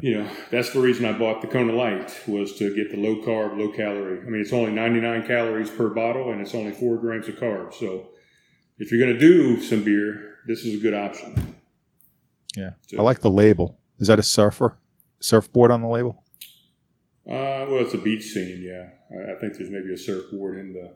You 0.00 0.14
know, 0.22 0.30
that's 0.50 0.72
the 0.72 0.80
reason 0.80 1.04
I 1.04 1.12
bought 1.12 1.42
the 1.42 1.46
Kona 1.46 1.74
Light 1.74 2.10
was 2.26 2.54
to 2.56 2.74
get 2.74 2.90
the 2.90 2.96
low 2.96 3.16
carb, 3.22 3.58
low 3.58 3.70
calorie. 3.70 4.18
I 4.18 4.30
mean, 4.30 4.40
it's 4.40 4.50
only 4.52 4.72
99 4.72 5.26
calories 5.26 5.68
per 5.68 5.90
bottle 5.90 6.32
and 6.32 6.40
it's 6.40 6.54
only 6.54 6.72
four 6.72 6.96
grams 6.96 7.28
of 7.28 7.34
carbs. 7.36 7.74
So 7.74 8.08
if 8.78 8.90
you're 8.90 8.98
going 9.00 9.12
to 9.12 9.18
do 9.20 9.60
some 9.60 9.84
beer, 9.84 10.36
this 10.46 10.64
is 10.64 10.78
a 10.78 10.82
good 10.82 10.94
option. 10.94 11.56
Yeah, 12.56 12.70
So- 12.88 12.96
I 12.98 13.02
like 13.02 13.20
the 13.20 13.30
label. 13.30 13.78
Is 13.98 14.08
that 14.08 14.18
a 14.18 14.22
surfer 14.22 14.78
surfboard 15.20 15.70
on 15.70 15.82
the 15.82 15.88
label? 15.88 16.23
Uh, 17.26 17.66
well, 17.70 17.78
it's 17.80 17.94
a 17.94 17.98
beach 17.98 18.24
scene. 18.24 18.62
Yeah. 18.62 18.90
I, 19.16 19.32
I 19.32 19.38
think 19.40 19.56
there's 19.56 19.70
maybe 19.70 19.92
a 19.92 19.96
surfboard 19.96 20.58
in 20.58 20.72
the, 20.72 20.94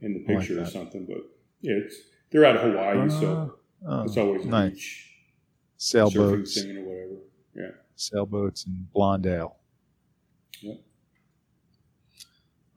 in 0.00 0.14
the 0.14 0.24
I 0.32 0.36
like 0.36 0.46
picture 0.48 0.62
or 0.62 0.66
something, 0.66 1.04
but 1.06 1.18
yeah, 1.60 1.74
it's, 1.74 1.96
they're 2.30 2.44
out 2.44 2.56
of 2.56 2.62
Hawaii. 2.62 3.08
so 3.10 3.56
Oh, 3.86 4.02
it's 4.02 4.16
always 4.16 4.44
a 4.44 4.48
nice. 4.48 4.72
beach 4.72 5.12
sailboats, 5.76 6.56
or 6.64 6.82
whatever. 6.82 7.20
Yeah. 7.54 7.70
sailboats, 7.94 8.64
and 8.66 8.90
blonde 8.92 9.26
ale. 9.26 9.56
Yep. 10.62 10.80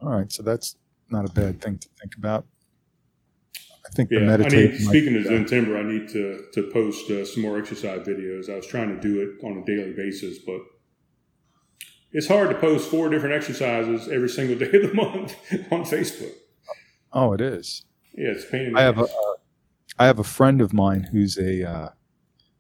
All 0.01 0.09
right, 0.09 0.31
so 0.31 0.43
that's 0.43 0.75
not 1.09 1.25
a 1.25 1.31
bad 1.31 1.61
thing 1.61 1.77
to 1.77 1.87
think 1.99 2.15
about. 2.17 2.45
I 3.55 3.89
think 3.95 4.09
the 4.09 4.19
Yeah, 4.19 4.33
I 4.33 4.37
need, 4.49 4.77
speaking 4.79 5.15
of 5.15 5.23
Zen 5.25 5.45
Timber, 5.45 5.77
I 5.77 5.83
need 5.83 6.09
to 6.09 6.45
to 6.53 6.63
post 6.71 7.09
uh, 7.09 7.25
some 7.25 7.41
more 7.41 7.57
exercise 7.57 8.05
videos. 8.07 8.49
I 8.49 8.55
was 8.57 8.67
trying 8.67 8.89
to 8.93 9.01
do 9.01 9.21
it 9.21 9.43
on 9.43 9.57
a 9.57 9.65
daily 9.65 9.93
basis, 9.93 10.37
but 10.39 10.61
it's 12.12 12.28
hard 12.28 12.49
to 12.49 12.55
post 12.55 12.89
four 12.89 13.10
different 13.10 13.36
exercises 13.36 14.07
every 14.07 14.30
single 14.30 14.57
day 14.57 14.72
of 14.78 14.89
the 14.89 14.93
month 14.93 15.36
on 15.72 15.84
Facebook. 15.84 16.34
oh, 17.14 17.34
it 17.34 17.41
is. 17.41 17.86
Yeah, 18.14 18.30
it's 18.30 18.45
a 18.45 18.47
pain 18.47 18.66
in 18.68 18.74
the 18.74 18.80
I 18.80 18.84
have 18.84 18.97
a, 18.97 19.03
uh, 19.03 19.36
I 19.97 20.05
have 20.05 20.20
a 20.20 20.24
friend 20.24 20.62
of 20.62 20.74
mine 20.74 21.10
who's 21.12 21.38
a 21.38 21.70
uh, 21.70 21.89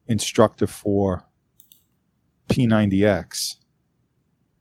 instructor 0.07 0.67
for 0.67 1.25
P90X, 2.49 3.55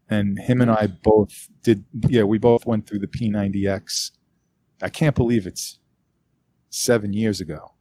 and 0.09 0.39
him 0.39 0.61
and 0.61 0.70
I 0.70 0.86
both 0.86 1.49
did. 1.62 1.84
Yeah, 2.09 2.22
we 2.22 2.39
both 2.39 2.66
went 2.66 2.86
through 2.86 3.01
the 3.01 3.07
P90X. 3.07 4.12
I 4.80 4.89
can't 4.89 5.16
believe 5.16 5.47
it's 5.47 5.78
seven 6.70 7.12
years 7.12 7.41
ago, 7.41 7.72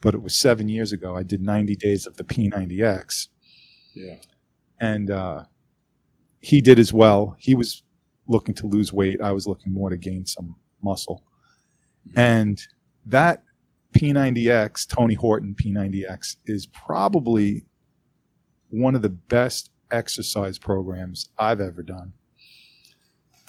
but 0.00 0.14
it 0.14 0.22
was 0.22 0.34
seven 0.34 0.68
years 0.68 0.92
ago. 0.92 1.16
I 1.16 1.22
did 1.22 1.42
90 1.42 1.76
days 1.76 2.06
of 2.06 2.16
the 2.16 2.24
P90X, 2.24 3.28
yeah, 3.94 4.16
and 4.80 5.10
uh, 5.10 5.44
he 6.40 6.60
did 6.60 6.78
as 6.78 6.92
well. 6.92 7.36
He 7.38 7.54
was 7.54 7.82
looking 8.26 8.54
to 8.56 8.66
lose 8.66 8.92
weight. 8.92 9.20
I 9.20 9.32
was 9.32 9.46
looking 9.46 9.72
more 9.72 9.90
to 9.90 9.96
gain 9.96 10.26
some 10.26 10.56
muscle. 10.82 11.22
And 12.14 12.60
that 13.06 13.42
P90X, 13.94 14.86
Tony 14.86 15.14
Horton 15.14 15.54
P90X, 15.54 16.36
is 16.46 16.66
probably 16.66 17.64
one 18.70 18.94
of 18.94 19.02
the 19.02 19.08
best 19.08 19.70
exercise 19.90 20.58
programs 20.58 21.30
I've 21.38 21.60
ever 21.60 21.82
done. 21.82 22.12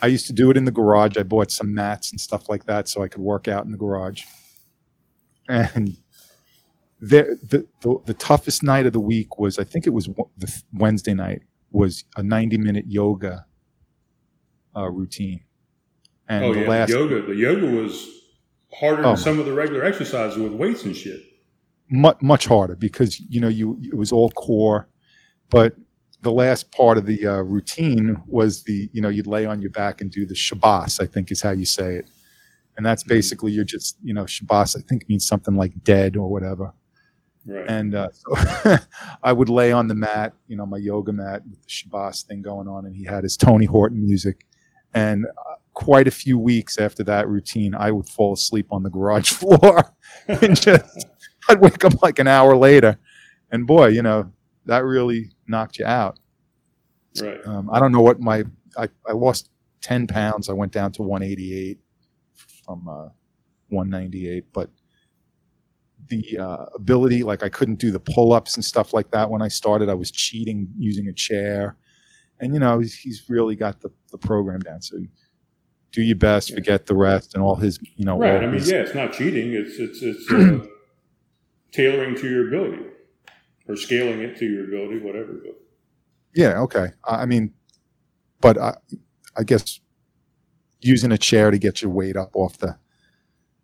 I 0.02 0.08
used 0.08 0.28
to 0.28 0.34
do 0.34 0.50
it 0.50 0.58
in 0.58 0.64
the 0.64 0.72
garage. 0.72 1.18
I 1.18 1.24
bought 1.24 1.52
some 1.52 1.74
mats 1.74 2.12
and 2.12 2.22
stuff 2.22 2.48
like 2.48 2.66
that 2.66 2.88
so 2.88 3.04
I 3.04 3.10
could 3.10 3.22
work 3.22 3.48
out 3.48 3.66
in 3.66 3.72
the 3.72 3.78
garage. 3.78 4.24
And 5.50 5.98
there, 7.02 7.36
the, 7.44 7.66
the 7.82 7.98
the 8.06 8.14
toughest 8.14 8.62
night 8.62 8.86
of 8.86 8.94
the 8.94 9.00
week 9.00 9.40
was 9.40 9.58
I 9.58 9.64
think 9.64 9.88
it 9.88 9.94
was 9.94 10.08
the 10.38 10.64
Wednesday 10.74 11.14
night 11.14 11.42
was 11.72 12.04
a 12.18 12.24
90 12.24 12.58
minute 12.58 12.86
yoga 12.88 13.46
uh, 14.76 14.90
routine. 14.90 15.42
And 16.28 16.46
oh 16.46 16.54
the 16.54 16.62
yeah, 16.62 16.68
last 16.70 16.88
the 16.92 16.98
yoga. 17.00 17.22
The 17.24 17.36
yoga 17.36 17.66
was 17.68 18.08
harder 18.74 19.04
Oh, 19.04 19.10
than 19.10 19.18
some 19.18 19.40
of 19.40 19.46
the 19.46 19.54
regular 19.54 19.84
exercises 19.84 20.38
with 20.38 20.54
weights 20.54 20.84
and 20.86 20.96
shit. 20.96 21.22
much 21.90 22.22
much 22.22 22.46
harder 22.46 22.76
because 22.76 23.20
you 23.20 23.42
know 23.42 23.48
you 23.48 23.80
it 23.84 23.96
was 23.96 24.12
all 24.12 24.30
core, 24.32 24.88
but 25.50 25.76
the 26.22 26.32
last 26.32 26.72
part 26.72 26.98
of 26.98 27.06
the 27.08 27.26
uh, 27.26 27.38
routine 27.42 28.22
was 28.28 28.64
the 28.64 28.90
you 28.94 29.02
know 29.02 29.10
you'd 29.10 29.26
lay 29.28 29.46
on 29.46 29.62
your 29.62 29.72
back 29.72 30.02
and 30.02 30.12
do 30.12 30.26
the 30.26 30.36
shabas 30.36 31.02
I 31.02 31.08
think 31.08 31.32
is 31.32 31.42
how 31.42 31.52
you 31.52 31.66
say 31.66 31.96
it, 31.96 32.10
and 32.78 32.86
that's 32.86 33.04
Mhm. 33.04 33.08
basically 33.10 33.52
you're 33.52 33.64
just 33.66 33.98
you 34.04 34.14
know 34.14 34.26
shabas 34.26 34.78
I 34.78 34.82
think 34.88 35.10
means 35.10 35.26
something 35.26 35.56
like 35.56 35.84
dead 35.84 36.16
or 36.16 36.30
whatever, 36.30 36.74
Right. 37.46 37.66
and 37.70 37.96
uh, 37.96 38.10
so 38.12 38.78
I 39.24 39.32
would 39.32 39.50
lay 39.50 39.72
on 39.72 39.88
the 39.88 39.96
mat 39.96 40.34
you 40.48 40.58
know 40.58 40.66
my 40.66 40.78
yoga 40.78 41.14
mat 41.14 41.42
with 41.50 41.62
the 41.64 41.70
shabas 41.70 42.24
thing 42.26 42.42
going 42.42 42.68
on, 42.68 42.86
and 42.86 42.96
he 42.96 43.06
had 43.06 43.24
his 43.24 43.38
Tony 43.38 43.66
Horton 43.66 44.04
music, 44.06 44.46
and 44.94 45.26
uh, 45.26 45.56
quite 45.74 46.08
a 46.08 46.12
few 46.12 46.38
weeks 46.38 46.78
after 46.78 47.04
that 47.06 47.28
routine 47.30 47.74
I 47.74 47.92
would 47.92 48.08
fall 48.10 48.34
asleep 48.34 48.68
on 48.72 48.84
the 48.84 48.90
garage 48.90 49.32
floor 49.42 49.94
and 50.28 50.60
just 50.62 51.08
I'd 51.48 51.62
wake 51.62 51.84
up 51.86 52.02
like 52.04 52.20
an 52.20 52.28
hour 52.28 52.56
later, 52.58 52.98
and 53.52 53.66
boy, 53.66 53.88
you 53.88 54.02
know 54.04 54.32
that 54.66 54.84
really 54.84 55.32
knocked 55.48 55.80
you 55.80 55.86
out. 55.86 56.20
right. 57.22 57.40
Um, 57.48 57.70
I 57.72 57.80
don't 57.80 57.92
know 57.92 58.02
what 58.02 58.20
my 58.20 58.44
I, 58.78 58.90
I 59.08 59.14
lost 59.14 59.50
ten 59.82 60.06
pounds. 60.08 60.50
I 60.50 60.54
went 60.54 60.72
down 60.74 60.92
to 60.94 61.02
one 61.04 61.24
eighty 61.24 61.58
eight 61.58 61.80
from 62.66 62.88
uh, 62.88 63.10
one 63.70 63.90
ninety 63.90 64.30
eight, 64.30 64.46
but 64.54 64.70
the 66.10 66.38
uh, 66.38 66.66
ability, 66.76 67.24
like 67.24 67.44
I 67.44 67.50
couldn't 67.50 67.80
do 67.80 67.92
the 67.92 68.00
pull 68.00 68.34
ups 68.34 68.56
and 68.56 68.66
stuff 68.66 68.94
like 68.94 69.12
that 69.12 69.30
when 69.30 69.42
I 69.42 69.48
started. 69.48 69.90
I 69.90 69.94
was 69.94 70.12
cheating 70.12 70.68
using 70.78 71.08
a 71.08 71.14
chair, 71.14 71.78
and 72.40 72.54
you 72.54 72.60
know 72.60 72.80
he's, 72.80 72.96
he's 72.96 73.24
really 73.30 73.56
got 73.56 73.82
the, 73.82 73.90
the 74.12 74.18
program 74.18 74.60
down. 74.60 74.82
So 74.82 74.98
do 75.92 76.02
your 76.02 76.16
best, 76.18 76.50
Yeah. 76.50 76.56
forget 76.56 76.86
the 76.88 76.96
rest, 76.96 77.34
and 77.36 77.44
all 77.44 77.56
his 77.56 77.80
you 77.96 78.06
know 78.06 78.18
Right. 78.18 78.44
I 78.44 78.46
mean, 78.46 78.56
his- 78.56 78.70
yeah, 78.72 78.78
it's 78.82 78.96
not 78.96 79.14
cheating. 79.14 79.54
It's 79.54 79.78
it's 79.78 80.02
it's 80.02 80.32
uh, 80.32 80.66
tailoring 81.72 82.16
to 82.16 82.30
your 82.30 82.48
ability 82.48 82.84
or 83.68 83.76
scaling 83.76 84.20
it 84.22 84.38
to 84.38 84.46
your 84.46 84.66
ability, 84.66 85.00
whatever. 85.06 85.36
Yeah, 86.36 86.60
okay. 86.62 86.88
I 87.06 87.22
I 87.22 87.26
mean, 87.26 87.54
but 88.42 88.58
I, 88.58 88.76
I 89.38 89.44
guess 89.44 89.80
using 90.82 91.12
a 91.12 91.18
chair 91.18 91.52
to 91.52 91.58
get 91.58 91.82
your 91.82 91.92
weight 91.92 92.16
up 92.16 92.32
off 92.36 92.58
the 92.58 92.78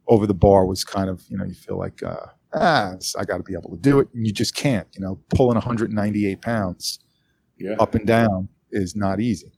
over 0.08 0.28
the 0.28 0.34
bar 0.36 0.66
was 0.66 0.84
kind 0.84 1.10
of 1.10 1.24
you 1.30 1.38
know 1.38 1.46
you 1.46 1.54
feel 1.56 1.78
like 1.80 2.04
uh, 2.04 2.28
ah 2.56 2.94
I 3.18 3.26
got 3.26 3.38
to 3.38 3.44
be 3.44 3.54
able 3.54 3.72
to 3.72 3.78
do 3.82 4.00
it, 4.00 4.08
and 4.14 4.26
you 4.26 4.34
just 4.34 4.56
can't. 4.56 4.88
You 4.96 5.02
know, 5.02 5.20
pulling 5.30 5.56
198 5.56 6.42
pounds 6.42 7.00
yeah, 7.58 7.76
up 7.80 7.96
and 7.96 8.06
down 8.06 8.50
is 8.72 8.96
not 8.96 9.20
easy. 9.20 9.52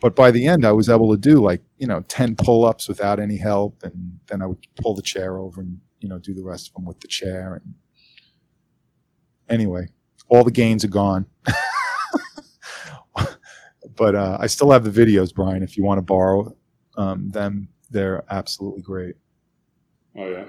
But 0.00 0.14
by 0.14 0.30
the 0.30 0.46
end, 0.46 0.64
I 0.64 0.72
was 0.72 0.88
able 0.88 1.10
to 1.12 1.20
do 1.20 1.42
like 1.42 1.62
you 1.78 1.86
know 1.86 2.00
10 2.08 2.36
pull-ups 2.36 2.88
without 2.88 3.18
any 3.18 3.36
help, 3.36 3.82
and 3.82 4.18
then 4.26 4.42
I 4.42 4.46
would 4.46 4.66
pull 4.80 4.94
the 4.94 5.02
chair 5.02 5.38
over 5.38 5.60
and 5.60 5.80
you 6.00 6.08
know 6.08 6.18
do 6.18 6.34
the 6.34 6.42
rest 6.42 6.68
of 6.68 6.74
them 6.74 6.84
with 6.84 7.00
the 7.00 7.08
chair. 7.08 7.54
And 7.54 7.74
anyway, 9.48 9.88
all 10.28 10.44
the 10.44 10.50
gains 10.50 10.84
are 10.84 10.88
gone. 10.88 11.26
but 13.96 14.14
uh, 14.14 14.36
I 14.40 14.46
still 14.46 14.70
have 14.70 14.84
the 14.84 15.06
videos, 15.06 15.34
Brian. 15.34 15.62
If 15.62 15.76
you 15.76 15.84
want 15.84 15.98
to 15.98 16.02
borrow 16.02 16.54
um, 16.96 17.30
them, 17.30 17.68
they're 17.90 18.24
absolutely 18.30 18.82
great. 18.82 19.16
oh 20.16 20.28
yeah. 20.28 20.44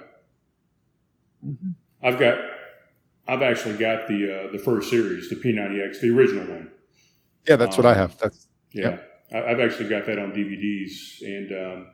I've 2.02 2.20
got, 2.20 2.38
I've 3.28 3.41
actually 3.41 3.78
got 3.78 4.08
the 4.08 4.50
uh, 4.50 4.52
the 4.52 4.60
first 4.60 4.89
series, 4.89 5.30
the 5.30 5.36
P90X, 5.36 6.02
the 6.02 6.10
original 6.10 6.45
one. 6.45 6.72
Yeah, 7.48 7.56
that's 7.56 7.78
what 7.78 7.86
I 7.86 7.93
have. 7.93 8.18
That's 8.20 8.48
Yeah, 8.72 8.89
Yep. 8.89 9.08
I, 9.34 9.52
I've 9.52 9.60
actually 9.60 9.89
got 9.89 10.06
that 10.06 10.20
on 10.20 10.32
DVDs, 10.32 11.22
and 11.22 11.52
um, 11.52 11.88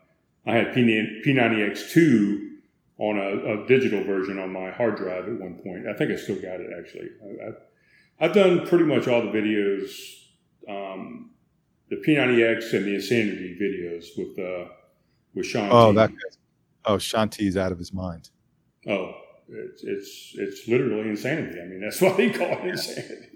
I 0.46 0.56
had 0.56 0.74
P- 0.74 1.22
P90X2 1.26 2.50
on 3.00 3.18
a, 3.18 3.64
a, 3.64 3.68
digital 3.68 4.04
version 4.04 4.38
on 4.38 4.52
my 4.54 4.70
hard 4.72 4.96
drive 4.98 5.28
at 5.28 5.40
one 5.40 5.60
point. 5.64 5.88
I 5.88 5.94
think 5.94 6.12
I 6.12 6.16
still 6.16 6.36
got 6.36 6.60
it 6.60 6.70
actually. 6.78 7.10
I, 8.20 8.26
have 8.26 8.34
done 8.34 8.68
pretty 8.68 8.86
much 8.86 9.08
all 9.08 9.22
the 9.22 9.32
videos, 9.32 9.92
um, 10.70 11.32
the 11.90 11.98
P90X 11.98 12.74
and 12.74 12.86
the 12.86 12.96
Insanity 12.96 13.58
videos 13.60 14.06
with 14.18 14.38
uh, 14.40 14.70
with 15.34 15.46
Sean. 15.46 15.70
Oh, 15.72 15.92
T. 15.92 15.98
that. 15.98 16.12
Oh, 16.86 16.98
Shaun 16.98 17.30
T's 17.30 17.58
out 17.58 17.72
of 17.72 17.80
his 17.80 17.94
mind. 17.94 18.30
Oh, 18.88 19.16
it's 19.50 19.84
it's 19.84 20.32
it's 20.36 20.68
literally 20.68 21.10
insanity. 21.10 21.60
I 21.60 21.66
mean, 21.66 21.82
that's 21.82 22.02
why 22.02 22.14
they 22.14 22.30
call 22.30 22.48
it 22.48 22.66
insanity. 22.66 23.30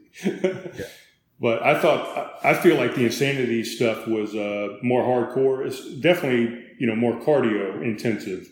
yeah. 0.78 0.86
But 1.39 1.62
I 1.62 1.80
thought 1.80 2.39
I 2.43 2.55
feel 2.55 2.78
like 2.78 2.95
the 2.95 3.05
insanity 3.05 3.64
stuff 3.64 4.08
was 4.08 4.34
uh, 4.34 4.78
more 4.82 5.03
hardcore. 5.03 5.68
It's 5.68 5.88
definitely 5.97 6.66
you 6.80 6.88
know 6.88 6.95
more 6.95 7.20
cardio 7.20 7.84
intensive. 7.84 8.47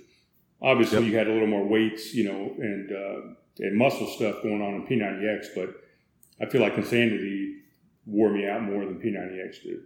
Obviously, 0.62 0.99
yep. 0.99 1.08
you 1.12 1.18
had 1.18 1.28
a 1.28 1.34
little 1.34 1.47
more 1.47 1.68
weights, 1.68 2.14
you 2.14 2.26
know, 2.26 2.53
and 2.60 2.91
uh, 2.91 3.36
and 3.58 3.76
muscle 3.76 4.08
stuff 4.08 4.43
going 4.43 4.62
on 4.62 4.76
in 4.76 4.86
P90X. 4.86 5.47
But 5.56 5.70
I 6.39 6.49
feel 6.49 6.62
like 6.62 6.78
insanity 6.78 7.56
wore 8.06 8.30
me 8.30 8.47
out 8.47 8.62
more 8.62 8.86
than 8.86 8.99
P90X 8.99 9.64
did. 9.64 9.80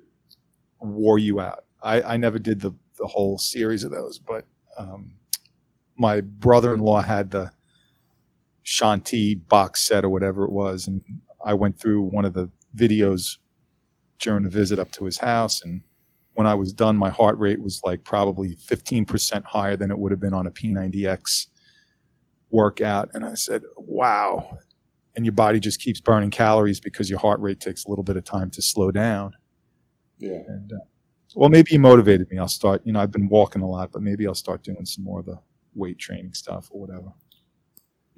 Wore 0.81 1.19
you 1.19 1.39
out. 1.39 1.63
I, 1.81 2.01
I 2.01 2.17
never 2.17 2.37
did 2.37 2.59
the 2.59 2.73
the 2.97 3.07
whole 3.07 3.37
series 3.37 3.85
of 3.85 3.91
those, 3.91 4.19
but 4.19 4.45
um, 4.77 5.13
my 5.95 6.19
brother-in-law 6.19 7.01
had 7.01 7.31
the 7.31 7.51
Shaun 8.69 9.01
T 9.01 9.33
box 9.33 9.81
set 9.81 10.05
or 10.05 10.09
whatever 10.09 10.43
it 10.43 10.51
was, 10.51 10.87
and 10.87 11.01
I 11.43 11.55
went 11.55 11.79
through 11.79 12.03
one 12.03 12.23
of 12.23 12.33
the 12.33 12.51
videos 12.75 13.39
during 14.19 14.45
a 14.45 14.49
visit 14.49 14.77
up 14.77 14.91
to 14.91 15.05
his 15.05 15.17
house, 15.17 15.63
and 15.63 15.81
when 16.33 16.45
I 16.45 16.53
was 16.53 16.71
done, 16.71 16.95
my 16.95 17.09
heart 17.09 17.39
rate 17.39 17.59
was 17.59 17.81
like 17.83 18.03
probably 18.03 18.55
15% 18.57 19.43
higher 19.43 19.75
than 19.75 19.89
it 19.89 19.97
would 19.97 20.11
have 20.11 20.19
been 20.19 20.35
on 20.35 20.45
a 20.45 20.51
P90X 20.51 21.47
workout, 22.51 23.09
and 23.15 23.25
I 23.25 23.33
said, 23.33 23.63
"Wow." 23.75 24.59
And 25.15 25.25
your 25.25 25.33
body 25.33 25.59
just 25.59 25.81
keeps 25.81 25.99
burning 25.99 26.29
calories 26.29 26.79
because 26.79 27.09
your 27.09 27.19
heart 27.19 27.39
rate 27.39 27.59
takes 27.59 27.85
a 27.85 27.89
little 27.89 28.03
bit 28.03 28.17
of 28.17 28.23
time 28.23 28.51
to 28.51 28.61
slow 28.61 28.91
down. 28.91 29.33
Yeah. 30.19 30.43
And 30.47 30.71
uh, 30.71 30.85
well, 31.33 31.49
maybe 31.49 31.71
you 31.71 31.79
motivated 31.79 32.29
me. 32.29 32.37
I'll 32.37 32.47
start. 32.47 32.83
You 32.85 32.93
know, 32.93 32.99
I've 32.99 33.11
been 33.11 33.29
walking 33.29 33.63
a 33.63 33.67
lot, 33.67 33.91
but 33.91 34.03
maybe 34.03 34.27
I'll 34.27 34.35
start 34.35 34.61
doing 34.61 34.85
some 34.85 35.03
more 35.03 35.21
of 35.21 35.25
the 35.25 35.39
weight 35.73 35.97
training 35.97 36.35
stuff 36.35 36.69
or 36.71 36.81
whatever. 36.81 37.11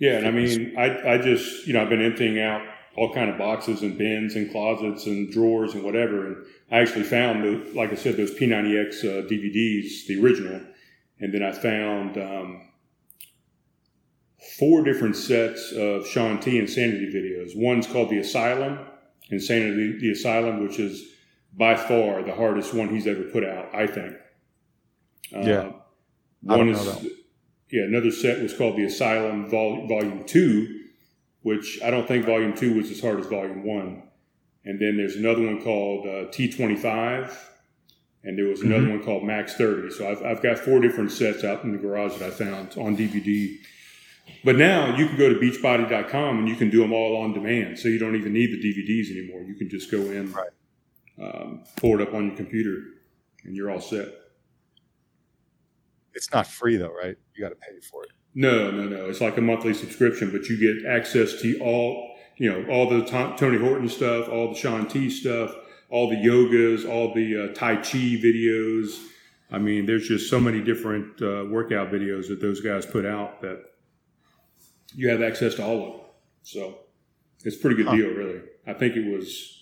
Yeah, 0.01 0.17
and 0.17 0.27
I 0.27 0.31
mean, 0.31 0.73
I 0.79 1.13
I 1.13 1.17
just 1.19 1.67
you 1.67 1.73
know 1.73 1.83
I've 1.83 1.89
been 1.89 2.01
emptying 2.01 2.41
out 2.41 2.63
all 2.97 3.13
kind 3.13 3.29
of 3.29 3.37
boxes 3.37 3.83
and 3.83 3.99
bins 3.99 4.35
and 4.35 4.51
closets 4.51 5.05
and 5.05 5.31
drawers 5.31 5.75
and 5.75 5.83
whatever, 5.83 6.25
and 6.25 6.37
I 6.71 6.79
actually 6.79 7.03
found 7.03 7.43
the 7.43 7.71
like 7.75 7.91
I 7.91 7.95
said 7.95 8.17
those 8.17 8.33
P90X 8.33 9.03
uh, 9.03 9.29
DVDs, 9.29 10.07
the 10.07 10.19
original, 10.19 10.59
and 11.19 11.31
then 11.31 11.43
I 11.43 11.51
found 11.51 12.17
um, 12.17 12.67
four 14.57 14.83
different 14.83 15.15
sets 15.15 15.71
of 15.71 16.07
Shaun 16.07 16.39
T 16.39 16.57
insanity 16.57 17.13
videos. 17.13 17.51
One's 17.55 17.85
called 17.85 18.09
the 18.09 18.17
Asylum, 18.17 18.79
Insanity 19.29 19.99
the 19.99 20.13
Asylum, 20.13 20.63
which 20.63 20.79
is 20.79 21.03
by 21.53 21.75
far 21.75 22.23
the 22.23 22.33
hardest 22.33 22.73
one 22.73 22.89
he's 22.89 23.05
ever 23.05 23.21
put 23.25 23.45
out, 23.45 23.69
I 23.75 23.85
think. 23.85 24.15
Uh, 25.31 25.41
yeah. 25.41 25.71
One 26.41 26.69
is 26.69 27.07
yeah, 27.71 27.83
another 27.83 28.11
set 28.11 28.41
was 28.41 28.53
called 28.53 28.77
the 28.77 28.85
Asylum 28.85 29.49
Vol- 29.49 29.87
Volume 29.87 30.25
Two, 30.25 30.85
which 31.41 31.79
I 31.83 31.89
don't 31.89 32.07
think 32.07 32.25
Volume 32.25 32.55
Two 32.55 32.75
was 32.75 32.91
as 32.91 33.01
hard 33.01 33.19
as 33.19 33.27
Volume 33.27 33.63
One. 33.63 34.03
And 34.63 34.79
then 34.79 34.97
there's 34.97 35.15
another 35.15 35.41
one 35.41 35.63
called 35.63 36.05
uh, 36.05 36.29
T25, 36.29 37.35
and 38.23 38.37
there 38.37 38.45
was 38.45 38.61
another 38.61 38.83
mm-hmm. 38.83 38.91
one 38.97 39.03
called 39.03 39.23
Max 39.23 39.55
30. 39.55 39.89
So 39.91 40.09
I've, 40.09 40.23
I've 40.23 40.43
got 40.43 40.59
four 40.59 40.79
different 40.79 41.11
sets 41.11 41.43
out 41.43 41.63
in 41.63 41.71
the 41.71 41.79
garage 41.79 42.17
that 42.17 42.27
I 42.27 42.29
found 42.29 42.77
on 42.77 42.95
DVD. 42.95 43.57
But 44.43 44.57
now 44.57 44.95
you 44.95 45.07
can 45.07 45.17
go 45.17 45.29
to 45.29 45.39
beachbody.com 45.39 46.37
and 46.37 46.47
you 46.47 46.55
can 46.55 46.69
do 46.69 46.81
them 46.81 46.93
all 46.93 47.17
on 47.17 47.33
demand. 47.33 47.79
So 47.79 47.87
you 47.87 47.97
don't 47.97 48.15
even 48.15 48.33
need 48.33 48.51
the 48.51 48.59
DVDs 48.59 49.09
anymore. 49.09 49.41
You 49.41 49.55
can 49.55 49.67
just 49.67 49.89
go 49.89 49.97
in, 49.97 50.31
right. 50.31 50.49
um, 51.19 51.63
pull 51.77 51.99
it 51.99 52.07
up 52.07 52.13
on 52.13 52.27
your 52.27 52.35
computer, 52.35 52.83
and 53.43 53.55
you're 53.55 53.71
all 53.71 53.81
set. 53.81 54.09
It's 56.13 56.31
not 56.31 56.47
free 56.47 56.77
though, 56.77 56.93
right? 56.93 57.17
You 57.35 57.43
got 57.43 57.49
to 57.49 57.55
pay 57.55 57.79
for 57.89 58.03
it. 58.03 58.09
No, 58.33 58.71
no, 58.71 58.87
no. 58.87 59.09
It's 59.09 59.21
like 59.21 59.37
a 59.37 59.41
monthly 59.41 59.73
subscription, 59.73 60.31
but 60.31 60.47
you 60.47 60.57
get 60.57 60.89
access 60.89 61.41
to 61.41 61.59
all, 61.59 62.15
you 62.37 62.51
know, 62.51 62.65
all 62.69 62.89
the 62.89 63.03
Tony 63.37 63.57
Horton 63.57 63.89
stuff, 63.89 64.29
all 64.29 64.53
the 64.53 64.57
Shaun 64.57 64.87
T 64.87 65.09
stuff, 65.09 65.53
all 65.89 66.09
the 66.09 66.15
yogas, 66.15 66.89
all 66.89 67.13
the 67.13 67.49
uh, 67.49 67.53
Tai 67.53 67.75
Chi 67.77 68.17
videos. 68.21 68.97
I 69.51 69.57
mean, 69.57 69.85
there's 69.85 70.07
just 70.07 70.29
so 70.29 70.39
many 70.39 70.61
different 70.61 71.21
uh, 71.21 71.45
workout 71.49 71.91
videos 71.91 72.29
that 72.29 72.39
those 72.39 72.61
guys 72.61 72.85
put 72.85 73.05
out 73.05 73.41
that 73.41 73.61
you 74.95 75.09
have 75.09 75.21
access 75.21 75.55
to 75.55 75.63
all 75.65 75.83
of 75.83 75.91
them. 75.91 76.01
So 76.43 76.77
it's 77.43 77.57
a 77.57 77.59
pretty 77.59 77.75
good 77.75 77.87
huh. 77.87 77.95
deal, 77.95 78.09
really. 78.09 78.41
I 78.65 78.73
think 78.73 78.95
it 78.95 79.05
was, 79.13 79.60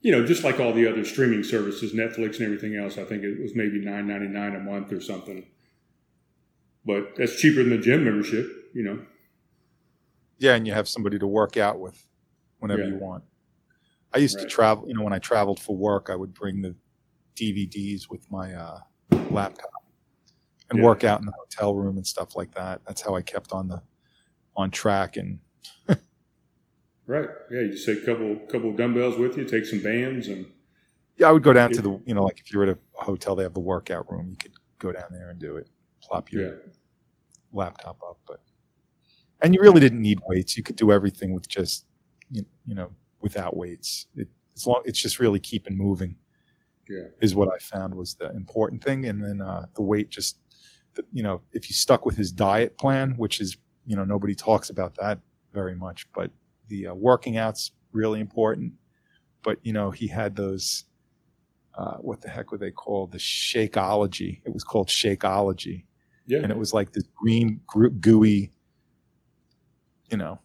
you 0.00 0.12
know, 0.12 0.24
just 0.26 0.44
like 0.44 0.60
all 0.60 0.72
the 0.72 0.86
other 0.86 1.04
streaming 1.04 1.42
services, 1.44 1.92
Netflix 1.92 2.36
and 2.36 2.42
everything 2.42 2.76
else. 2.76 2.98
I 2.98 3.04
think 3.04 3.22
it 3.22 3.40
was 3.40 3.54
maybe 3.54 3.78
nine 3.78 4.06
ninety 4.06 4.28
nine 4.28 4.54
a 4.54 4.60
month 4.60 4.92
or 4.92 5.00
something 5.00 5.46
but 6.84 7.16
that's 7.16 7.36
cheaper 7.36 7.62
than 7.62 7.70
the 7.70 7.78
gym 7.78 8.04
membership, 8.04 8.70
you 8.74 8.82
know. 8.82 9.04
Yeah, 10.38 10.54
and 10.54 10.66
you 10.66 10.72
have 10.72 10.88
somebody 10.88 11.18
to 11.18 11.26
work 11.26 11.56
out 11.56 11.78
with 11.78 12.06
whenever 12.58 12.82
yeah. 12.82 12.88
you 12.88 12.96
want. 12.96 13.24
I 14.14 14.18
used 14.18 14.36
right. 14.36 14.42
to 14.42 14.48
travel, 14.48 14.88
you 14.88 14.94
know, 14.94 15.02
when 15.02 15.12
I 15.12 15.18
traveled 15.18 15.60
for 15.60 15.76
work, 15.76 16.08
I 16.10 16.16
would 16.16 16.34
bring 16.34 16.62
the 16.62 16.74
DVDs 17.36 18.10
with 18.10 18.28
my 18.30 18.54
uh, 18.54 18.78
laptop 19.30 19.84
and 20.70 20.78
yeah. 20.78 20.84
work 20.84 21.04
out 21.04 21.20
in 21.20 21.26
the 21.26 21.32
hotel 21.32 21.74
room 21.74 21.96
and 21.96 22.06
stuff 22.06 22.34
like 22.34 22.54
that. 22.54 22.80
That's 22.86 23.02
how 23.02 23.14
I 23.14 23.22
kept 23.22 23.52
on 23.52 23.68
the 23.68 23.82
on 24.56 24.70
track 24.70 25.16
and. 25.16 25.40
right. 27.10 27.28
Yeah, 27.50 27.60
you 27.60 27.72
just 27.72 27.86
take 27.86 28.02
a 28.02 28.06
couple 28.06 28.36
couple 28.50 28.72
dumbbells 28.72 29.16
with 29.18 29.36
you, 29.36 29.44
take 29.44 29.66
some 29.66 29.82
bands, 29.82 30.28
and. 30.28 30.46
Yeah, 31.16 31.28
I 31.28 31.32
would 31.32 31.42
go 31.42 31.52
down 31.52 31.70
to 31.72 31.82
the, 31.82 32.00
you 32.06 32.14
know, 32.14 32.24
like 32.24 32.40
if 32.40 32.50
you're 32.50 32.62
at 32.62 32.70
a 32.70 32.78
hotel, 32.94 33.36
they 33.36 33.42
have 33.42 33.52
the 33.52 33.60
workout 33.60 34.10
room. 34.10 34.30
You 34.30 34.36
could 34.36 34.52
go 34.78 34.90
down 34.90 35.04
there 35.10 35.28
and 35.28 35.38
do 35.38 35.56
it 35.56 35.68
plop 36.00 36.32
your 36.32 36.42
yeah. 36.42 36.54
laptop 37.52 38.00
up. 38.02 38.18
But 38.26 38.40
and 39.40 39.54
you 39.54 39.60
really 39.60 39.80
didn't 39.80 40.02
need 40.02 40.20
weights. 40.26 40.56
You 40.56 40.62
could 40.62 40.76
do 40.76 40.92
everything 40.92 41.32
with 41.32 41.48
just 41.48 41.86
you, 42.30 42.44
you 42.66 42.74
know 42.74 42.90
without 43.20 43.56
weights. 43.56 44.06
It, 44.16 44.28
it's 44.52 44.66
long. 44.66 44.82
It's 44.84 45.00
just 45.00 45.18
really 45.20 45.40
keeping 45.40 45.76
moving. 45.76 46.16
Yeah, 46.88 47.04
is 47.20 47.34
what 47.34 47.48
I 47.48 47.58
found 47.58 47.94
was 47.94 48.14
the 48.14 48.30
important 48.32 48.82
thing. 48.82 49.06
And 49.06 49.22
then 49.22 49.40
uh, 49.40 49.66
the 49.74 49.82
weight 49.82 50.10
just 50.10 50.38
you 51.12 51.22
know 51.22 51.40
if 51.52 51.68
you 51.68 51.74
stuck 51.74 52.04
with 52.04 52.16
his 52.16 52.32
diet 52.32 52.76
plan, 52.78 53.14
which 53.16 53.40
is 53.40 53.56
you 53.86 53.96
know 53.96 54.04
nobody 54.04 54.34
talks 54.34 54.70
about 54.70 54.96
that 54.96 55.20
very 55.52 55.74
much, 55.74 56.06
but 56.12 56.30
the 56.70 56.88
uh, 56.88 56.94
working 56.94 57.36
out's 57.36 57.72
really 57.92 58.20
important. 58.20 58.72
But 59.42 59.58
you 59.62 59.72
know 59.72 59.90
he 59.90 60.06
had 60.06 60.34
those 60.34 60.84
uh, 61.74 61.96
what 61.96 62.20
the 62.20 62.28
heck 62.28 62.52
were 62.52 62.58
they 62.58 62.70
called? 62.70 63.12
The 63.12 63.18
Shakeology. 63.18 64.40
It 64.44 64.52
was 64.52 64.64
called 64.64 64.88
Shakeology. 64.88 65.84
Yeah. 66.26 66.40
And 66.40 66.50
it 66.50 66.58
was 66.58 66.74
like 66.74 66.92
this 66.92 67.04
green, 67.16 67.60
gooey, 68.00 68.52
you 70.10 70.16
know, 70.16 70.38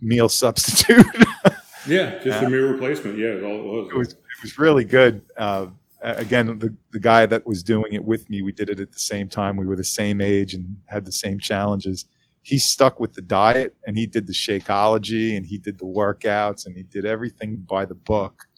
meal 0.00 0.28
substitute. 0.28 1.06
yeah, 1.86 2.18
just 2.18 2.42
a 2.42 2.50
meal 2.50 2.72
replacement. 2.72 3.18
Yeah, 3.18 3.40
all 3.44 3.58
it 3.58 3.64
was. 3.64 3.88
It 3.88 3.96
was, 3.96 4.12
it 4.12 4.42
was 4.42 4.58
really 4.58 4.84
good. 4.84 5.22
Uh, 5.36 5.66
again, 6.02 6.58
the, 6.58 6.74
the 6.90 7.00
guy 7.00 7.26
that 7.26 7.46
was 7.46 7.62
doing 7.62 7.92
it 7.92 8.04
with 8.04 8.28
me, 8.28 8.42
we 8.42 8.52
did 8.52 8.68
it 8.68 8.80
at 8.80 8.92
the 8.92 8.98
same 8.98 9.28
time. 9.28 9.56
We 9.56 9.66
were 9.66 9.76
the 9.76 9.84
same 9.84 10.20
age 10.20 10.54
and 10.54 10.76
had 10.86 11.04
the 11.04 11.12
same 11.12 11.38
challenges. 11.38 12.06
He 12.42 12.58
stuck 12.58 12.98
with 12.98 13.14
the 13.14 13.22
diet 13.22 13.76
and 13.86 13.96
he 13.96 14.06
did 14.06 14.26
the 14.26 14.32
Shakeology 14.32 15.36
and 15.36 15.46
he 15.46 15.58
did 15.58 15.78
the 15.78 15.84
workouts 15.84 16.66
and 16.66 16.76
he 16.76 16.82
did 16.82 17.04
everything 17.04 17.56
by 17.56 17.84
the 17.84 17.94
book 17.94 18.48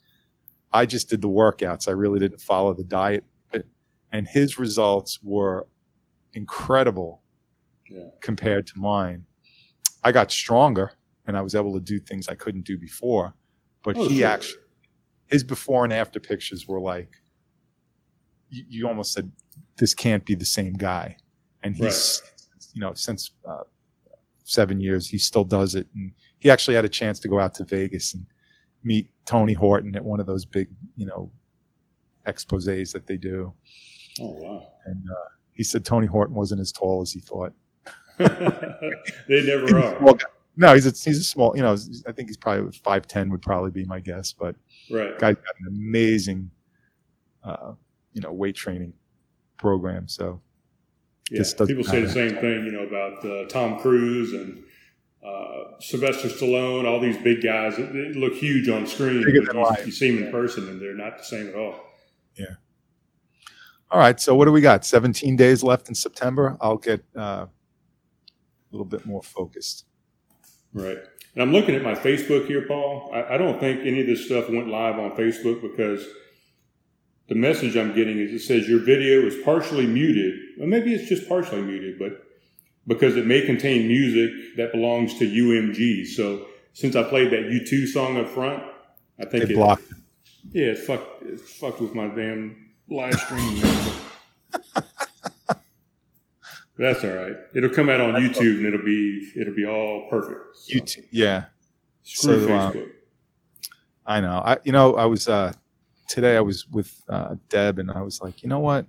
I 0.75 0.87
just 0.87 1.09
did 1.09 1.23
the 1.23 1.29
workouts. 1.29 1.87
I 1.87 1.93
really 1.93 2.19
didn't 2.19 2.41
follow 2.41 2.75
the 2.75 2.85
diet. 2.85 3.25
And 4.11 4.29
his 4.29 4.59
results 4.59 5.19
were 5.23 5.67
incredible 6.35 7.23
yeah. 7.89 8.09
compared 8.21 8.67
to 8.69 8.79
mine. 8.79 9.25
I 10.03 10.13
got 10.13 10.31
stronger 10.31 10.93
and 11.27 11.37
I 11.37 11.43
was 11.43 11.55
able 11.55 11.75
to 11.75 11.81
do 11.81 11.99
things 11.99 12.29
I 12.29 12.35
couldn't 12.35 12.65
do 12.65 12.77
before. 12.77 13.35
But 13.83 13.97
oh, 13.97 14.09
he 14.09 14.19
sure. 14.19 14.29
actually, 14.29 14.63
his 15.27 15.43
before 15.43 15.85
and 15.85 15.93
after 15.93 16.21
pictures 16.21 16.67
were 16.69 16.81
like, 16.81 17.11
you, 18.51 18.65
you, 18.69 18.89
almost 18.89 19.13
said, 19.13 19.33
this 19.79 19.95
can't 19.95 20.25
be 20.25 20.35
the 20.35 20.45
same 20.45 20.75
guy. 20.75 21.17
And 21.63 21.75
he's, 21.75 22.23
right. 22.25 22.67
you 22.73 22.81
know, 22.81 22.95
since 22.95 23.33
uh, 23.49 23.63
seven 24.45 24.81
years, 24.81 25.09
he 25.09 25.19
still 25.19 25.45
does 25.45 25.75
it. 25.75 25.87
And 25.95 26.13
he 26.39 26.51
actually 26.51 26.75
had 26.75 26.85
a 26.85 26.89
chance 26.89 27.19
to 27.21 27.29
go 27.29 27.41
out 27.41 27.55
to 27.55 27.65
Vegas 27.65 28.15
and 28.15 28.27
meet 28.83 29.11
Tony 29.25 29.55
Horton 29.55 29.97
at 29.97 30.05
one 30.05 30.21
of 30.21 30.27
those 30.27 30.45
big, 30.45 30.69
you 30.97 31.07
know, 31.07 31.31
exposes 32.27 32.93
that 32.93 33.07
they 33.07 33.17
do. 33.17 33.53
Oh 34.21 34.37
wow! 34.41 34.69
And 34.87 35.05
uh, 35.11 35.29
he 35.53 35.65
said 35.65 35.85
Tony 35.85 36.07
Horton 36.07 36.37
wasn't 36.37 36.61
as 36.61 36.71
tall 36.71 37.03
as 37.03 37.11
he 37.11 37.21
thought. 37.21 37.53
they 38.19 39.45
never 39.45 39.77
are. 39.77 39.99
Well, 40.01 40.19
no, 40.57 40.73
he's 40.73 40.87
a, 40.87 40.91
he's 40.91 41.19
a 41.19 41.25
small. 41.25 41.57
You 41.57 41.63
know, 41.63 41.77
I 42.07 42.13
think 42.13 42.29
he's 42.29 42.37
probably 42.37 42.71
five 42.85 43.09
ten 43.09 43.29
would 43.31 43.43
probably 43.43 43.73
be 43.73 43.85
my 43.87 43.99
guess, 43.99 44.33
but 44.33 44.55
right, 44.91 45.19
guy's 45.19 45.35
got 45.35 45.55
an 45.61 45.67
amazing 45.69 46.51
uh, 47.45 47.73
you 48.13 48.21
know, 48.21 48.33
weight 48.33 48.57
training 48.57 48.93
program. 49.59 50.09
So 50.09 50.41
Yeah, 51.31 51.43
people 51.67 51.85
say 51.85 52.03
the 52.03 52.11
same 52.11 52.37
thing, 52.37 52.67
you 52.67 52.73
know, 52.73 52.83
about 52.83 53.25
uh, 53.25 53.49
Tom 53.49 53.81
Cruise 53.81 54.35
and 54.35 54.63
uh, 55.25 55.81
Sylvester 55.81 56.29
Stallone. 56.29 56.87
All 56.87 57.01
these 57.01 57.17
big 57.17 57.43
guys 57.43 57.77
they 57.77 57.85
they 57.85 58.13
look 58.13 58.35
huge 58.35 58.69
on 58.69 58.87
screen, 58.87 59.25
Bigger 59.25 59.43
but 59.43 59.55
than 59.55 59.77
you, 59.79 59.87
you 59.87 59.93
see 59.93 60.15
them 60.15 60.25
in 60.25 60.31
person, 60.31 60.69
and 60.69 60.81
they're 60.81 60.95
not 60.95 61.17
the 61.17 61.25
same 61.25 61.49
at 61.49 61.55
all. 61.55 61.77
Yeah. 62.35 62.57
All 63.91 63.99
right. 63.99 64.21
So 64.21 64.35
what 64.35 64.45
do 64.45 64.53
we 64.53 64.61
got? 64.61 64.85
17 64.85 65.37
days 65.37 65.63
left 65.63 65.89
in 65.89 65.95
September. 65.95 66.59
I'll 66.61 66.77
get 66.77 67.03
uh, 67.17 67.47
a 67.47 67.49
little 68.71 68.85
bit 68.85 69.07
more 69.07 69.23
focused. 69.23 69.87
Right. 70.73 70.99
And 71.35 71.43
I'm 71.43 71.53
looking 71.53 71.75
at 71.75 71.83
my 71.83 71.95
Facebook 71.95 72.47
here, 72.47 72.67
Paul. 72.67 73.11
I, 73.15 73.35
I 73.35 73.39
don't 73.39 73.59
think 73.59 73.81
any 73.81 74.01
of 74.01 74.07
this 74.07 74.27
stuff 74.27 74.51
went 74.51 74.69
live 74.69 74.99
on 74.99 75.13
Facebook 75.13 75.63
because 75.63 76.07
the 77.29 77.35
message 77.35 77.77
I'm 77.77 77.95
getting 77.95 78.19
is 78.19 78.33
it 78.33 78.41
says 78.47 78.69
your 78.69 78.81
video 78.81 79.27
is 79.27 79.37
partially 79.45 79.87
muted. 79.87 80.35
Well, 80.59 80.69
maybe 80.69 80.95
it's 80.95 81.09
just 81.09 81.29
partially 81.29 81.63
muted, 81.63 81.99
but 81.99 82.23
because 82.87 83.17
it 83.17 83.27
may 83.27 83.41
contain 83.47 83.89
music 83.89 84.57
that 84.57 84.73
belongs 84.73 85.19
to 85.19 85.25
UMG. 85.27 86.07
So 86.07 86.47
since 86.75 86.95
I 86.97 87.03
played 87.03 87.31
that 87.31 87.45
U2 87.51 87.87
song 87.89 88.19
up 88.19 88.29
front, 88.29 88.63
I 89.19 89.25
think 89.25 89.45
They 89.47 89.55
it, 89.55 89.57
blocked. 89.57 89.85
yeah, 90.53 90.67
it 90.67 90.79
fucked, 90.79 91.23
it's 91.23 91.51
fucked 91.55 91.81
with 91.81 91.95
my 91.95 92.09
damn 92.09 92.57
live 92.89 93.15
stream. 93.15 93.63
That's 96.77 97.05
all 97.05 97.11
right. 97.11 97.37
It'll 97.55 97.71
come 97.71 97.89
out 97.89 98.01
on 98.01 98.15
YouTube 98.15 98.59
and 98.59 98.67
it'll 98.67 98.85
be 98.85 99.31
it'll 99.37 99.55
be 99.55 99.65
all 99.65 100.09
perfect. 100.11 100.57
So, 100.57 100.75
You 100.75 100.81
t- 100.81 101.03
yeah, 101.13 101.45
screw 102.03 102.45
so, 102.47 102.53
uh, 102.53 102.73
Facebook. 102.73 102.91
I 104.05 104.21
know. 104.21 104.43
I 104.45 104.59
you 104.65 104.73
know 104.73 104.97
I 104.97 105.05
was 105.07 105.29
uh, 105.29 105.53
today. 106.09 106.37
I 106.37 106.41
was 106.41 106.67
with 106.69 107.03
uh, 107.09 107.37
Deb, 107.49 107.79
and 107.79 107.91
I 107.91 108.03
was 108.03 108.21
like, 108.21 108.43
you 108.43 108.49
know 108.49 108.61
what? 108.61 108.87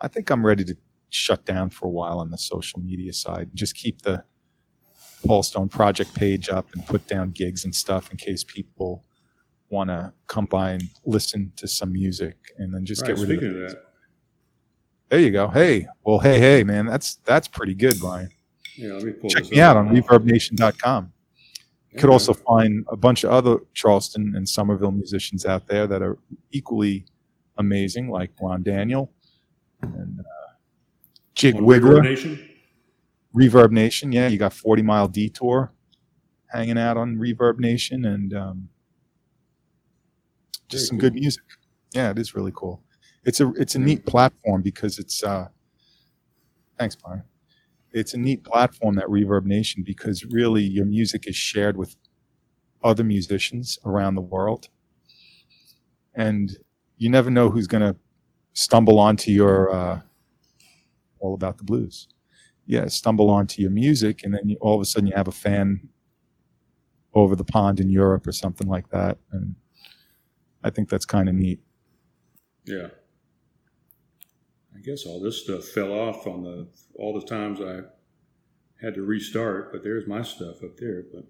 I 0.00 0.08
think 0.08 0.30
I'm 0.30 0.44
ready 0.44 0.64
to 0.64 0.76
shut 1.10 1.44
down 1.44 1.70
for 1.70 1.86
a 1.86 1.90
while 1.90 2.18
on 2.18 2.30
the 2.30 2.38
social 2.38 2.80
media 2.80 3.12
side. 3.12 3.50
Just 3.54 3.74
keep 3.74 4.02
the 4.02 4.24
Paul 5.26 5.42
Stone 5.42 5.68
project 5.68 6.14
page 6.14 6.48
up 6.48 6.66
and 6.74 6.86
put 6.86 7.06
down 7.06 7.30
gigs 7.30 7.64
and 7.64 7.74
stuff 7.74 8.10
in 8.10 8.16
case 8.16 8.44
people 8.44 9.04
want 9.70 9.90
to 9.90 10.12
come 10.28 10.46
by 10.46 10.70
and 10.72 10.82
listen 11.04 11.52
to 11.56 11.66
some 11.66 11.92
music, 11.92 12.36
and 12.58 12.72
then 12.74 12.84
just 12.84 13.02
Right, 13.02 13.16
get 13.16 13.18
rid 13.26 13.30
of. 13.32 13.40
The, 13.40 13.64
of 13.64 13.70
that, 13.70 13.82
there 15.08 15.20
you 15.20 15.30
go. 15.30 15.48
Hey, 15.48 15.86
well, 16.04 16.18
hey, 16.18 16.38
hey, 16.38 16.64
man, 16.64 16.86
that's 16.86 17.16
that's 17.24 17.48
pretty 17.48 17.74
good, 17.74 17.98
Brian. 18.00 18.28
yeah, 18.76 18.92
let 18.92 19.02
me 19.02 19.12
pull 19.12 19.30
Check 19.30 19.50
me 19.50 19.60
out 19.60 19.76
on 19.76 19.88
ReverbNation.com. 19.88 21.12
You 21.96 22.00
could 22.02 22.10
also 22.10 22.34
find 22.34 22.84
a 22.88 22.96
bunch 22.96 23.24
of 23.24 23.30
other 23.30 23.58
Charleston 23.72 24.34
and 24.36 24.46
Summerville 24.46 24.92
musicians 24.92 25.46
out 25.46 25.66
there 25.66 25.86
that 25.86 26.02
are 26.02 26.18
equally 26.52 27.06
amazing, 27.56 28.10
like 28.10 28.32
Ron 28.38 28.62
Daniel 28.62 29.10
and 29.80 30.20
uh, 30.20 30.52
Jig 31.34 31.56
On 31.56 31.62
Reverb 31.62 32.02
Nation. 32.02 32.48
Reverb 33.34 33.70
Nation. 33.70 34.12
Yeah, 34.12 34.28
you 34.28 34.36
got 34.36 34.52
40 34.52 34.82
Mile 34.82 35.08
Detour 35.08 35.72
hanging 36.48 36.76
out 36.76 36.98
on 36.98 37.16
Reverb 37.16 37.58
Nation 37.58 38.04
and 38.04 38.34
um, 38.34 38.68
just 40.68 40.82
Very 40.82 40.86
some 40.86 40.98
cool. 40.98 41.10
good 41.10 41.14
music. 41.14 41.44
Yeah, 41.94 42.10
it 42.10 42.18
is 42.18 42.34
really 42.34 42.52
cool. 42.54 42.82
It's 43.24 43.40
a 43.40 43.52
it's 43.54 43.74
a 43.74 43.78
neat 43.78 44.04
platform 44.04 44.60
because 44.60 44.98
it's 44.98 45.22
uh, 45.22 45.48
thanks, 46.78 46.94
Brian. 46.94 47.22
It's 47.96 48.12
a 48.12 48.18
neat 48.18 48.44
platform 48.44 48.96
that 48.96 49.06
Reverb 49.06 49.46
Nation 49.46 49.82
because 49.82 50.22
really 50.26 50.62
your 50.62 50.84
music 50.84 51.26
is 51.26 51.34
shared 51.34 51.78
with 51.78 51.96
other 52.84 53.02
musicians 53.02 53.78
around 53.86 54.16
the 54.16 54.20
world, 54.20 54.68
and 56.14 56.58
you 56.98 57.08
never 57.08 57.30
know 57.30 57.48
who's 57.48 57.66
going 57.66 57.82
to 57.82 57.96
stumble 58.52 58.98
onto 58.98 59.30
your 59.30 59.74
uh, 59.74 60.00
all 61.20 61.32
about 61.32 61.56
the 61.56 61.64
blues. 61.64 62.08
Yeah, 62.66 62.86
stumble 62.88 63.30
onto 63.30 63.62
your 63.62 63.70
music, 63.70 64.24
and 64.24 64.34
then 64.34 64.46
you, 64.50 64.58
all 64.60 64.74
of 64.74 64.82
a 64.82 64.84
sudden 64.84 65.06
you 65.06 65.14
have 65.16 65.28
a 65.28 65.32
fan 65.32 65.88
over 67.14 67.34
the 67.34 67.44
pond 67.44 67.80
in 67.80 67.88
Europe 67.88 68.26
or 68.26 68.32
something 68.32 68.68
like 68.68 68.90
that, 68.90 69.16
and 69.32 69.54
I 70.62 70.68
think 70.68 70.90
that's 70.90 71.06
kind 71.06 71.30
of 71.30 71.34
neat. 71.34 71.60
Yeah. 72.66 72.88
I 74.76 74.80
guess 74.82 75.06
all 75.06 75.20
this 75.20 75.42
stuff 75.42 75.64
fell 75.64 75.92
off 75.92 76.26
on 76.26 76.42
the 76.42 76.66
all 76.94 77.18
the 77.18 77.26
times 77.26 77.60
I 77.60 77.80
had 78.84 78.94
to 78.94 79.02
restart, 79.02 79.72
but 79.72 79.82
there's 79.82 80.06
my 80.06 80.22
stuff 80.22 80.62
up 80.62 80.76
there. 80.76 81.04
But 81.12 81.24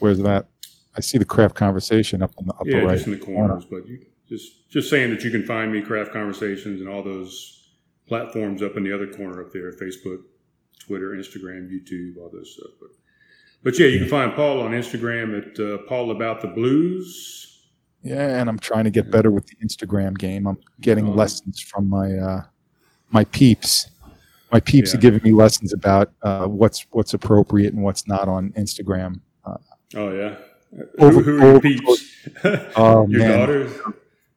Where's 0.00 0.18
that? 0.18 0.48
I 0.96 1.00
see 1.00 1.18
the 1.18 1.24
craft 1.24 1.54
conversation 1.54 2.22
up 2.22 2.32
in 2.38 2.46
the 2.46 2.54
upper 2.54 2.68
yeah, 2.70 2.78
right. 2.78 2.94
just 2.94 3.06
in 3.06 3.18
the 3.18 3.24
corners. 3.24 3.64
But 3.64 3.86
you 3.88 4.04
just 4.28 4.70
just 4.70 4.90
saying 4.90 5.10
that 5.10 5.24
you 5.24 5.30
can 5.30 5.44
find 5.44 5.72
me 5.72 5.80
craft 5.82 6.12
conversations 6.12 6.80
and 6.80 6.88
all 6.88 7.02
those 7.02 7.70
platforms 8.06 8.62
up 8.62 8.76
in 8.76 8.84
the 8.84 8.92
other 8.92 9.06
corner 9.06 9.40
up 9.40 9.52
there: 9.52 9.72
Facebook, 9.72 10.18
Twitter, 10.78 11.10
Instagram, 11.10 11.70
YouTube, 11.70 12.18
all 12.18 12.30
those 12.32 12.52
stuff. 12.52 12.72
But 12.80 12.90
but 13.62 13.78
yeah, 13.78 13.86
you 13.86 14.00
can 14.00 14.08
find 14.08 14.34
Paul 14.34 14.60
on 14.60 14.72
Instagram 14.72 15.38
at 15.38 15.58
uh, 15.58 15.78
Paul 15.88 16.10
About 16.10 16.42
the 16.42 16.48
Blues. 16.48 17.50
Yeah, 18.02 18.38
and 18.38 18.50
I'm 18.50 18.58
trying 18.58 18.84
to 18.84 18.90
get 18.90 19.10
better 19.10 19.30
with 19.30 19.46
the 19.46 19.56
Instagram 19.64 20.18
game. 20.18 20.46
I'm 20.46 20.58
getting 20.82 21.08
Oh. 21.08 21.12
lessons 21.12 21.60
from 21.60 21.88
my 21.88 22.12
uh, 22.12 22.42
my 23.14 23.24
peeps. 23.24 23.88
My 24.52 24.60
peeps 24.60 24.92
Yeah. 24.92 24.98
are 24.98 25.00
giving 25.00 25.22
me 25.24 25.32
lessons 25.32 25.72
about 25.72 26.12
uh, 26.22 26.46
what's 26.46 26.84
what's 26.90 27.14
appropriate 27.14 27.72
and 27.72 27.82
what's 27.82 28.06
not 28.06 28.28
on 28.28 28.50
Instagram. 28.52 29.20
Uh, 29.46 29.56
Oh 29.96 30.12
yeah. 30.12 30.34
Over- 30.98 31.22
who, 31.22 31.38
who 31.38 31.46
are 31.46 31.50
your 31.52 31.60
peeps? 31.60 32.04
Oh, 32.76 33.06
your 33.08 33.20
man. 33.20 33.38
daughters? 33.38 33.72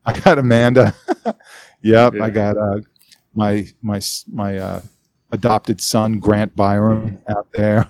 I 0.06 0.18
got 0.20 0.38
Amanda. 0.38 0.94
yep, 1.82 2.14
Yeah. 2.14 2.24
I 2.24 2.30
got 2.30 2.56
uh, 2.58 2.80
my 3.34 3.68
my 3.82 4.00
my 4.32 4.58
uh, 4.58 4.82
adopted 5.32 5.82
son 5.82 6.20
Grant 6.20 6.56
Byram 6.56 7.18
out 7.28 7.48
there, 7.54 7.88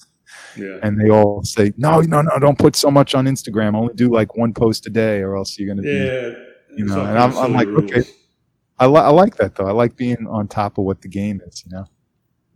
Yeah. 0.56 0.78
and 0.82 1.00
they 1.00 1.08
all 1.10 1.42
say, 1.44 1.72
"No, 1.76 2.00
no, 2.00 2.22
no, 2.22 2.38
don't 2.38 2.58
put 2.58 2.76
so 2.76 2.90
much 2.90 3.14
on 3.14 3.26
Instagram. 3.26 3.74
Only 3.76 3.94
do 3.94 4.08
like 4.12 4.36
one 4.36 4.52
post 4.52 4.86
a 4.86 4.90
day, 4.90 5.20
or 5.22 5.36
else 5.36 5.58
you're 5.58 5.68
gonna 5.68 5.82
be." 5.82 5.88
Yeah. 5.90 6.30
You 6.76 6.84
know, 6.86 7.00
and 7.04 7.16
I'm- 7.18 7.36
I'm 7.38 7.52
like, 7.52 7.68
rules. 7.68 7.84
okay. 7.90 8.02
I, 8.78 8.86
li- 8.86 9.00
I 9.00 9.10
like 9.10 9.36
that 9.36 9.54
though. 9.54 9.66
I 9.66 9.72
like 9.72 9.96
being 9.96 10.26
on 10.26 10.48
top 10.48 10.78
of 10.78 10.84
what 10.84 11.00
the 11.02 11.08
game 11.08 11.40
is. 11.46 11.64
You 11.66 11.72
know. 11.76 11.86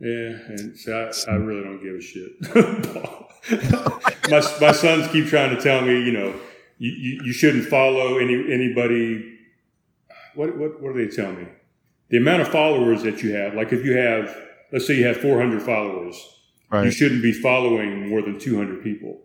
Yeah, 0.00 0.38
and 0.54 0.76
see, 0.76 0.92
I, 0.92 1.10
I 1.32 1.34
really 1.36 1.62
don't 1.64 1.82
give 1.82 1.94
a 1.96 2.00
shit. 2.00 2.32
my, 4.30 4.42
my 4.60 4.72
sons 4.72 5.10
keep 5.10 5.26
trying 5.26 5.54
to 5.56 5.60
tell 5.62 5.80
me, 5.80 6.00
you 6.04 6.12
know, 6.12 6.34
you, 6.78 6.90
you, 6.92 7.20
you 7.24 7.32
shouldn't 7.32 7.64
follow 7.66 8.18
any 8.18 8.52
anybody. 8.52 9.36
What, 10.34 10.56
what 10.56 10.80
what 10.82 10.94
do 10.94 11.04
they 11.06 11.14
tell 11.14 11.32
me? 11.32 11.46
The 12.10 12.16
amount 12.18 12.42
of 12.42 12.48
followers 12.48 13.02
that 13.02 13.22
you 13.22 13.34
have, 13.34 13.54
like 13.54 13.72
if 13.72 13.84
you 13.84 13.96
have, 13.96 14.34
let's 14.72 14.86
say 14.86 14.94
you 14.96 15.06
have 15.06 15.16
400 15.18 15.60
followers, 15.62 16.16
you 16.72 16.90
shouldn't 16.90 17.22
be 17.22 17.32
following 17.32 18.08
more 18.08 18.22
than 18.22 18.38
200 18.38 18.82
people. 18.82 19.20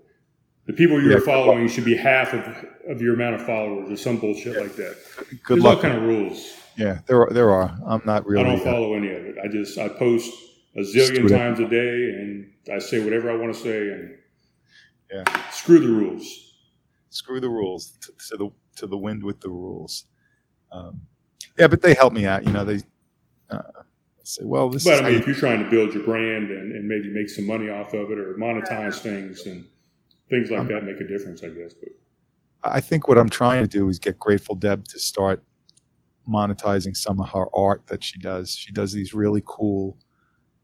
The 0.66 0.74
people 0.74 1.02
you're 1.02 1.20
Yeah. 1.20 1.26
following 1.26 1.68
should 1.68 1.86
be 1.86 1.96
half 1.96 2.34
of, 2.34 2.66
of 2.90 3.02
your 3.02 3.14
amount 3.14 3.36
of 3.36 3.46
followers, 3.46 3.90
or 3.92 3.96
some 3.98 4.18
bullshit 4.18 4.58
like 4.58 4.76
that. 4.78 4.98
Good 5.44 5.58
There's 5.58 5.64
luck. 5.64 5.76
all 5.78 5.82
kind 5.82 5.98
of 5.98 6.04
rules. 6.04 6.54
Yeah, 6.78 7.00
there 7.08 7.22
are, 7.22 7.30
there 7.32 7.52
are. 7.52 7.78
I'm 7.86 8.02
not 8.06 8.26
really. 8.26 8.44
I 8.46 8.56
don't 8.58 8.68
uh, 8.68 8.72
follow 8.72 8.94
any 8.96 9.10
of 9.10 9.26
it. 9.26 9.36
I 9.44 9.48
just 9.48 9.78
I 9.78 9.90
post 9.90 10.32
a 10.76 10.80
zillion 10.82 11.24
whatever. 11.24 11.38
times 11.38 11.60
a 11.60 11.68
day, 11.68 12.10
and 12.10 12.52
I 12.74 12.80
say 12.80 13.04
whatever 13.04 13.32
I 13.32 13.36
want 13.36 13.54
to 13.54 13.60
say, 13.60 13.90
and 13.90 14.18
Yeah. 15.12 15.50
screw 15.52 15.80
the 15.80 15.88
rules. 15.90 16.54
screw 17.10 17.40
the 17.40 17.50
rules 17.50 17.98
to, 18.02 18.12
to 18.30 18.38
the 18.38 18.50
to 18.78 18.88
the 18.88 18.98
wind 18.98 19.24
with 19.24 19.40
the 19.42 19.50
rules. 19.50 20.06
Um, 20.72 21.02
yeah, 21.60 21.68
but 21.68 21.82
they 21.82 21.94
help 21.94 22.14
me 22.14 22.26
out. 22.26 22.46
You 22.46 22.52
know, 22.52 22.66
they 22.66 22.82
uh, 23.52 23.62
say, 24.24 24.44
"Well, 24.46 24.70
this 24.70 24.84
But 24.84 24.96
is 24.96 25.00
I 25.02 25.04
mean, 25.04 25.14
you 25.14 25.20
if 25.20 25.28
you're 25.28 25.36
trying 25.36 25.64
to 25.64 25.70
build 25.70 25.94
your 25.94 26.04
brand 26.04 26.50
and, 26.50 26.72
and 26.72 26.88
maybe 26.88 27.10
make 27.14 27.30
some 27.30 27.46
money 27.46 27.70
off 27.70 27.94
of 27.94 28.10
it 28.12 28.18
or 28.18 28.34
monetize 28.36 29.00
things 29.00 29.46
and 29.46 29.66
things 30.30 30.50
like 30.50 30.68
that 30.70 30.84
make 30.84 31.00
a 31.00 31.08
difference, 31.08 31.44
I 31.44 31.50
guess. 31.50 31.74
But 31.76 31.90
I 32.64 32.80
think 32.80 33.08
what 33.08 33.18
I'm 33.20 33.30
trying 33.30 33.62
to 33.64 33.68
do 33.68 33.90
is 33.90 34.00
get 34.00 34.18
Grateful 34.18 34.56
Deb 34.56 34.88
to 34.88 35.00
start 35.00 35.44
monetizing 36.28 36.96
some 36.96 37.20
of 37.20 37.30
her 37.30 37.46
art 37.56 37.86
that 37.88 38.04
she 38.04 38.20
does. 38.20 38.56
She 38.56 38.72
does 38.72 38.92
these 38.94 39.14
really 39.14 39.44
cool. 39.46 39.98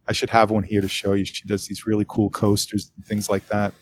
I 0.07 0.13
should 0.13 0.29
have 0.29 0.51
one 0.51 0.63
here 0.63 0.81
to 0.81 0.87
show 0.87 1.13
you. 1.13 1.25
She 1.25 1.47
does 1.47 1.67
these 1.67 1.85
really 1.85 2.05
cool 2.07 2.29
coasters 2.29 2.91
and 2.95 3.05
things 3.05 3.29
like 3.29 3.47
that. 3.47 3.73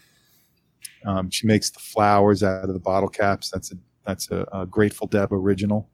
Um, 1.06 1.30
she 1.30 1.48
makes 1.48 1.70
the 1.70 1.80
flowers 1.80 2.44
out 2.44 2.66
of 2.66 2.74
the 2.74 2.80
bottle 2.80 3.10
caps. 3.10 3.50
That's 3.50 3.72
a 3.72 3.76
that's 4.06 4.32
a, 4.32 4.46
a 4.54 4.66
Grateful 4.66 5.08
Deb 5.08 5.32
original, 5.34 5.90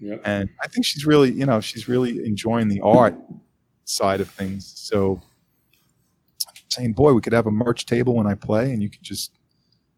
yeah, 0.00 0.16
and 0.24 0.48
I 0.62 0.68
think 0.68 0.84
she's 0.84 1.06
really 1.06 1.32
you 1.32 1.46
know 1.46 1.60
she's 1.60 1.88
really 1.88 2.24
enjoying 2.24 2.68
the 2.68 2.80
art 2.80 3.16
side 3.84 4.20
of 4.20 4.28
things. 4.30 4.72
So, 4.76 5.20
saying, 6.68 6.92
boy, 6.92 7.12
we 7.12 7.20
could 7.20 7.32
have 7.32 7.46
a 7.46 7.50
merch 7.50 7.86
table 7.86 8.14
when 8.14 8.26
I 8.26 8.34
play, 8.34 8.72
and 8.72 8.82
you 8.82 8.90
could 8.90 9.02
just 9.02 9.32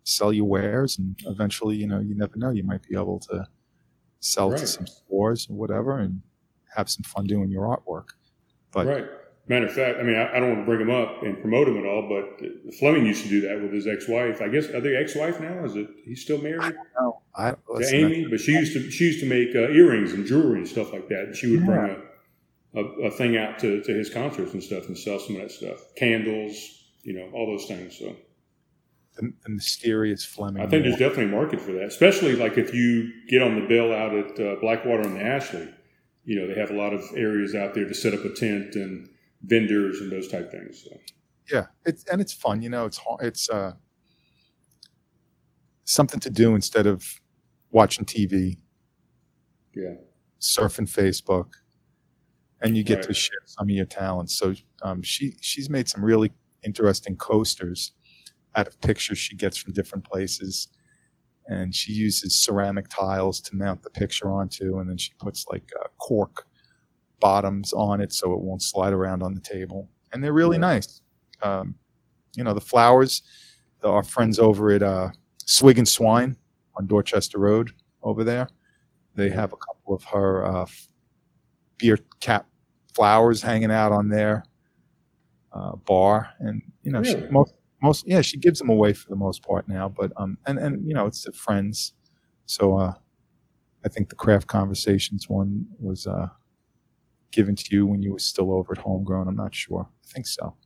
sell 0.05 0.33
your 0.33 0.47
wares, 0.47 0.99
and 0.99 1.19
eventually, 1.27 1.77
you 1.77 1.87
know, 1.87 2.01
you 2.01 2.15
never 2.15 2.37
know, 2.37 2.51
you 2.51 2.63
might 2.63 2.83
be 2.89 2.97
able 2.97 3.19
to 3.21 3.47
sell 4.21 4.51
to 4.51 4.67
some 4.67 4.87
stores 4.87 5.49
or 5.51 5.57
whatever, 5.57 5.99
and 5.99 6.23
have 6.77 6.89
some 6.89 7.03
fun 7.03 7.27
doing 7.27 7.51
your 7.51 7.65
artwork. 7.65 8.11
But 8.73 8.87
right. 8.87 9.07
Matter 9.49 9.67
of 9.67 9.73
fact, 9.73 9.99
I 9.99 10.05
mean, 10.05 10.15
I, 10.15 10.37
I 10.37 10.39
don't 10.39 10.51
want 10.51 10.61
to 10.61 10.65
bring 10.65 10.81
him 10.81 10.91
up 10.91 11.25
and 11.25 11.41
promote 11.41 11.67
him 11.67 11.77
at 11.77 11.85
all, 11.85 12.09
but 12.09 12.75
Fleming 12.79 13.05
used 13.05 13.25
to 13.25 13.29
do 13.29 13.41
that 13.49 13.61
with 13.61 13.73
his 13.73 13.85
ex-wife. 13.89 14.41
I 14.41 14.47
guess 14.47 14.69
are 14.69 14.81
they 14.81 14.95
ex-wife 14.95 15.41
now? 15.41 15.65
Is 15.65 15.75
it 15.75 15.89
he's 16.05 16.23
still 16.23 16.41
married? 16.41 16.77
no, 17.01 17.21
I 17.35 17.55
let's 17.69 17.93
Amy, 17.93 18.27
but 18.31 18.39
she 18.39 18.53
used 18.53 18.75
to 18.75 18.91
she 18.93 19.07
used 19.07 19.19
to 19.21 19.27
make 19.27 19.57
uh, 19.57 19.73
earrings 19.73 20.13
and 20.13 20.25
jewelry 20.25 20.59
and 20.59 20.69
stuff 20.69 20.93
like 20.93 21.09
that. 21.09 21.25
And 21.25 21.37
she 21.37 21.51
would 21.51 21.67
bring 21.67 21.97
a, 22.77 22.81
a, 22.81 22.85
a 23.07 23.11
thing 23.11 23.37
out 23.37 23.59
to, 23.59 23.83
to 23.83 23.93
his 23.93 24.09
concerts 24.09 24.53
and 24.53 24.63
stuff 24.63 24.87
and 24.87 24.97
sell 24.97 25.19
some 25.19 25.35
of 25.35 25.43
that 25.43 25.51
stuff, 25.51 25.81
candles, 25.97 26.55
you 27.03 27.15
know, 27.15 27.29
all 27.33 27.47
those 27.47 27.67
things. 27.67 27.99
So 27.99 28.15
the, 29.17 29.33
the 29.43 29.51
mysterious 29.51 30.25
Fleming. 30.25 30.63
I 30.63 30.67
think 30.67 30.85
there's 30.85 30.97
definitely 30.99 31.25
a 31.25 31.29
market 31.29 31.61
for 31.61 31.73
that, 31.73 31.85
especially 31.85 32.37
like 32.37 32.57
if 32.59 32.73
you 32.75 33.11
get 33.29 33.43
on 33.43 33.61
the 33.61 33.67
bill 33.67 33.93
out 33.93 34.15
at 34.15 34.39
uh, 34.41 34.57
Blackwater 34.61 35.03
and 35.03 35.17
the 35.17 35.23
Ashley. 35.23 35.69
You 36.25 36.39
know, 36.41 36.47
they 36.47 36.59
have 36.61 36.71
a 36.71 36.75
lot 36.75 36.93
of 36.93 37.03
areas 37.17 37.55
out 37.55 37.75
there 37.75 37.87
to 37.89 37.95
set 37.95 38.13
up 38.15 38.25
a 38.25 38.29
tent 38.33 38.75
and 38.75 39.09
vendors 39.43 40.01
and 40.01 40.13
those 40.13 40.29
type 40.29 40.51
things. 40.51 40.85
So. 40.85 40.97
yeah, 41.51 41.67
it's 41.85 42.05
and 42.05 42.21
it's 42.21 42.33
fun. 42.33 42.63
You 42.63 42.69
know, 42.71 42.85
it's 42.87 43.01
it's 43.21 43.49
uh, 43.51 43.73
something 45.85 46.21
to 46.21 46.31
do 46.31 46.55
instead 46.55 46.87
of 46.87 47.21
watching 47.71 48.05
TV, 48.05 48.59
Yeah. 49.75 49.95
surfing 50.41 50.89
Facebook, 50.91 51.55
and 52.61 52.77
you 52.77 52.85
get 52.85 52.97
Right. 52.97 53.05
to 53.09 53.15
share 53.15 53.39
some 53.47 53.67
of 53.67 53.71
your 53.71 53.87
talents. 53.87 54.37
So 54.37 54.55
um, 54.83 55.03
she 55.03 55.37
she's 55.41 55.69
made 55.71 55.89
some 55.89 56.05
really 56.05 56.33
interesting 56.63 57.17
coasters 57.17 57.93
out 58.57 58.67
of 58.69 58.81
pictures 58.81 59.19
she 59.19 59.37
gets 59.37 59.57
from 59.57 59.73
different 59.73 60.05
places. 60.05 60.69
And 61.47 61.75
she 61.75 61.93
uses 61.93 62.41
ceramic 62.41 62.87
tiles 62.89 63.41
to 63.43 63.57
mount 63.57 63.83
the 63.83 63.91
picture 63.91 64.31
onto, 64.31 64.79
and 64.79 64.89
then 64.89 64.97
she 64.99 65.13
puts 65.19 65.47
like 65.51 65.69
uh, 65.83 65.89
cork 65.99 66.47
bottoms 67.19 67.73
on 67.73 68.01
it 68.01 68.13
so 68.13 68.33
it 68.33 68.41
won't 68.41 68.63
slide 68.63 68.93
around 68.93 69.23
on 69.23 69.35
the 69.35 69.41
table. 69.41 69.89
And 70.13 70.23
they're 70.23 70.33
really 70.33 70.59
Right. 70.59 70.75
nice. 70.75 71.03
Um, 71.43 71.75
you 72.37 72.45
know, 72.45 72.55
the 72.55 72.61
flowers, 72.61 73.23
the, 73.81 73.89
our 73.89 74.03
friends 74.05 74.39
over 74.39 74.71
at 74.71 74.83
uh, 74.83 75.09
Swig 75.45 75.79
and 75.79 75.89
Swine 75.89 76.37
on 76.77 76.87
Dorchester 76.87 77.39
Road 77.39 77.73
over 78.03 78.23
there, 78.23 78.49
they 79.17 79.29
have 79.31 79.53
a 79.53 79.57
couple 79.57 79.95
of 79.95 80.05
her 80.05 80.45
uh, 80.47 80.67
beer 81.79 81.99
cap 82.21 82.47
flowers 82.95 83.43
hanging 83.43 83.73
out 83.73 83.91
on 83.91 84.09
their 84.09 84.45
uh, 85.53 85.75
bar. 85.77 86.31
And, 86.39 86.63
you 86.83 86.93
know, 86.93 87.03
she, 87.03 87.17
most, 87.31 87.55
most, 87.83 88.07
yeah, 88.07 88.21
she 88.21 88.37
gives 88.37 88.59
them 88.59 88.69
away 88.69 88.93
for 88.93 89.09
the 89.09 89.17
most 89.17 89.43
part 89.43 89.69
now. 89.69 89.89
But, 89.89 90.13
um, 90.17 90.39
and, 90.47 90.59
and, 90.59 90.87
you 90.87 90.95
know, 90.95 91.07
it's 91.07 91.23
to 91.25 91.33
friends. 91.33 91.93
So, 92.47 92.79
uh, 92.79 92.95
I 93.85 93.89
think 93.89 94.09
the 94.09 94.17
craft 94.17 94.47
conversations 94.47 95.29
one 95.29 95.67
was, 95.79 96.07
uh, 96.07 96.29
given 97.33 97.55
to 97.55 97.65
you 97.71 97.87
when 97.87 98.03
you 98.03 98.13
were 98.13 98.19
still 98.19 98.53
over 98.53 98.73
at 98.73 98.79
homegrown. 98.79 99.29
I'm 99.29 99.37
not 99.37 99.55
sure. 99.55 99.89
I 100.05 100.13
think 100.13 100.27
so. 100.27 100.57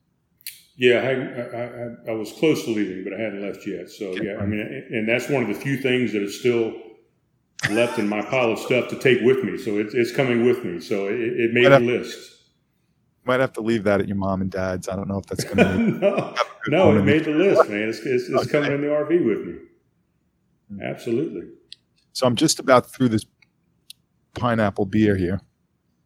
Yeah, 0.77 1.01
I, 1.01 1.13
I, 1.57 1.63
I, 1.63 2.13
I 2.13 2.15
was 2.17 2.33
close 2.33 2.65
to 2.65 2.71
leaving, 2.71 3.05
but 3.05 3.13
I 3.13 3.21
hadn't 3.21 3.43
left 3.43 3.67
yet. 3.67 3.91
So 3.91 4.17
yeah, 4.17 4.39
I 4.39 4.47
mean, 4.47 4.61
and 4.91 5.09
that's 5.09 5.29
one 5.29 5.43
of 5.43 5.49
the 5.49 5.55
few 5.55 5.77
things 5.77 6.13
that 6.15 6.23
is 6.23 6.41
still 6.41 6.73
left 7.71 7.99
in 7.99 8.09
my 8.09 8.23
pile 8.23 8.51
of 8.51 8.59
stuff 8.59 8.89
to 8.89 8.99
take 8.99 9.21
with 9.23 9.45
me. 9.45 9.57
So 9.57 9.79
it's, 9.79 9.95
it's 9.95 10.11
coming 10.11 10.45
with 10.45 10.65
me. 10.65 10.81
So 10.81 11.07
it, 11.07 11.21
it 11.21 11.53
made 11.53 11.65
But, 11.65 11.73
uh, 11.73 11.79
the 11.79 11.85
list. 11.85 12.34
Might 13.25 13.41
have 13.41 13.53
to 13.55 13.61
leave 13.63 13.85
that 13.85 14.01
at 14.01 14.07
your 14.09 14.17
mom 14.17 14.43
and 14.43 14.51
dad's. 14.51 14.89
I 14.89 14.97
don't 14.97 15.09
know 15.09 15.19
if 15.19 15.27
that's 15.27 15.45
going 15.45 15.57
to 15.57 15.99
no, 15.99 16.35
no, 16.69 16.99
it 16.99 17.03
made 17.05 17.25
the 17.25 17.31
list, 17.31 17.69
man. 17.71 17.89
It's, 17.89 18.01
it's, 18.01 18.29
it's 18.29 18.51
coming 18.51 18.73
in 18.73 18.81
the 18.83 18.89
RV 18.89 19.25
with 19.27 19.47
me. 19.47 19.55
Hmm. 20.71 20.83
Absolutely. 20.83 21.49
So 22.13 22.27
I'm 22.27 22.37
just 22.37 22.59
about 22.59 22.91
through 22.91 23.09
this 23.09 23.25
pineapple 24.35 24.87
beer 24.87 25.17
here. 25.17 25.41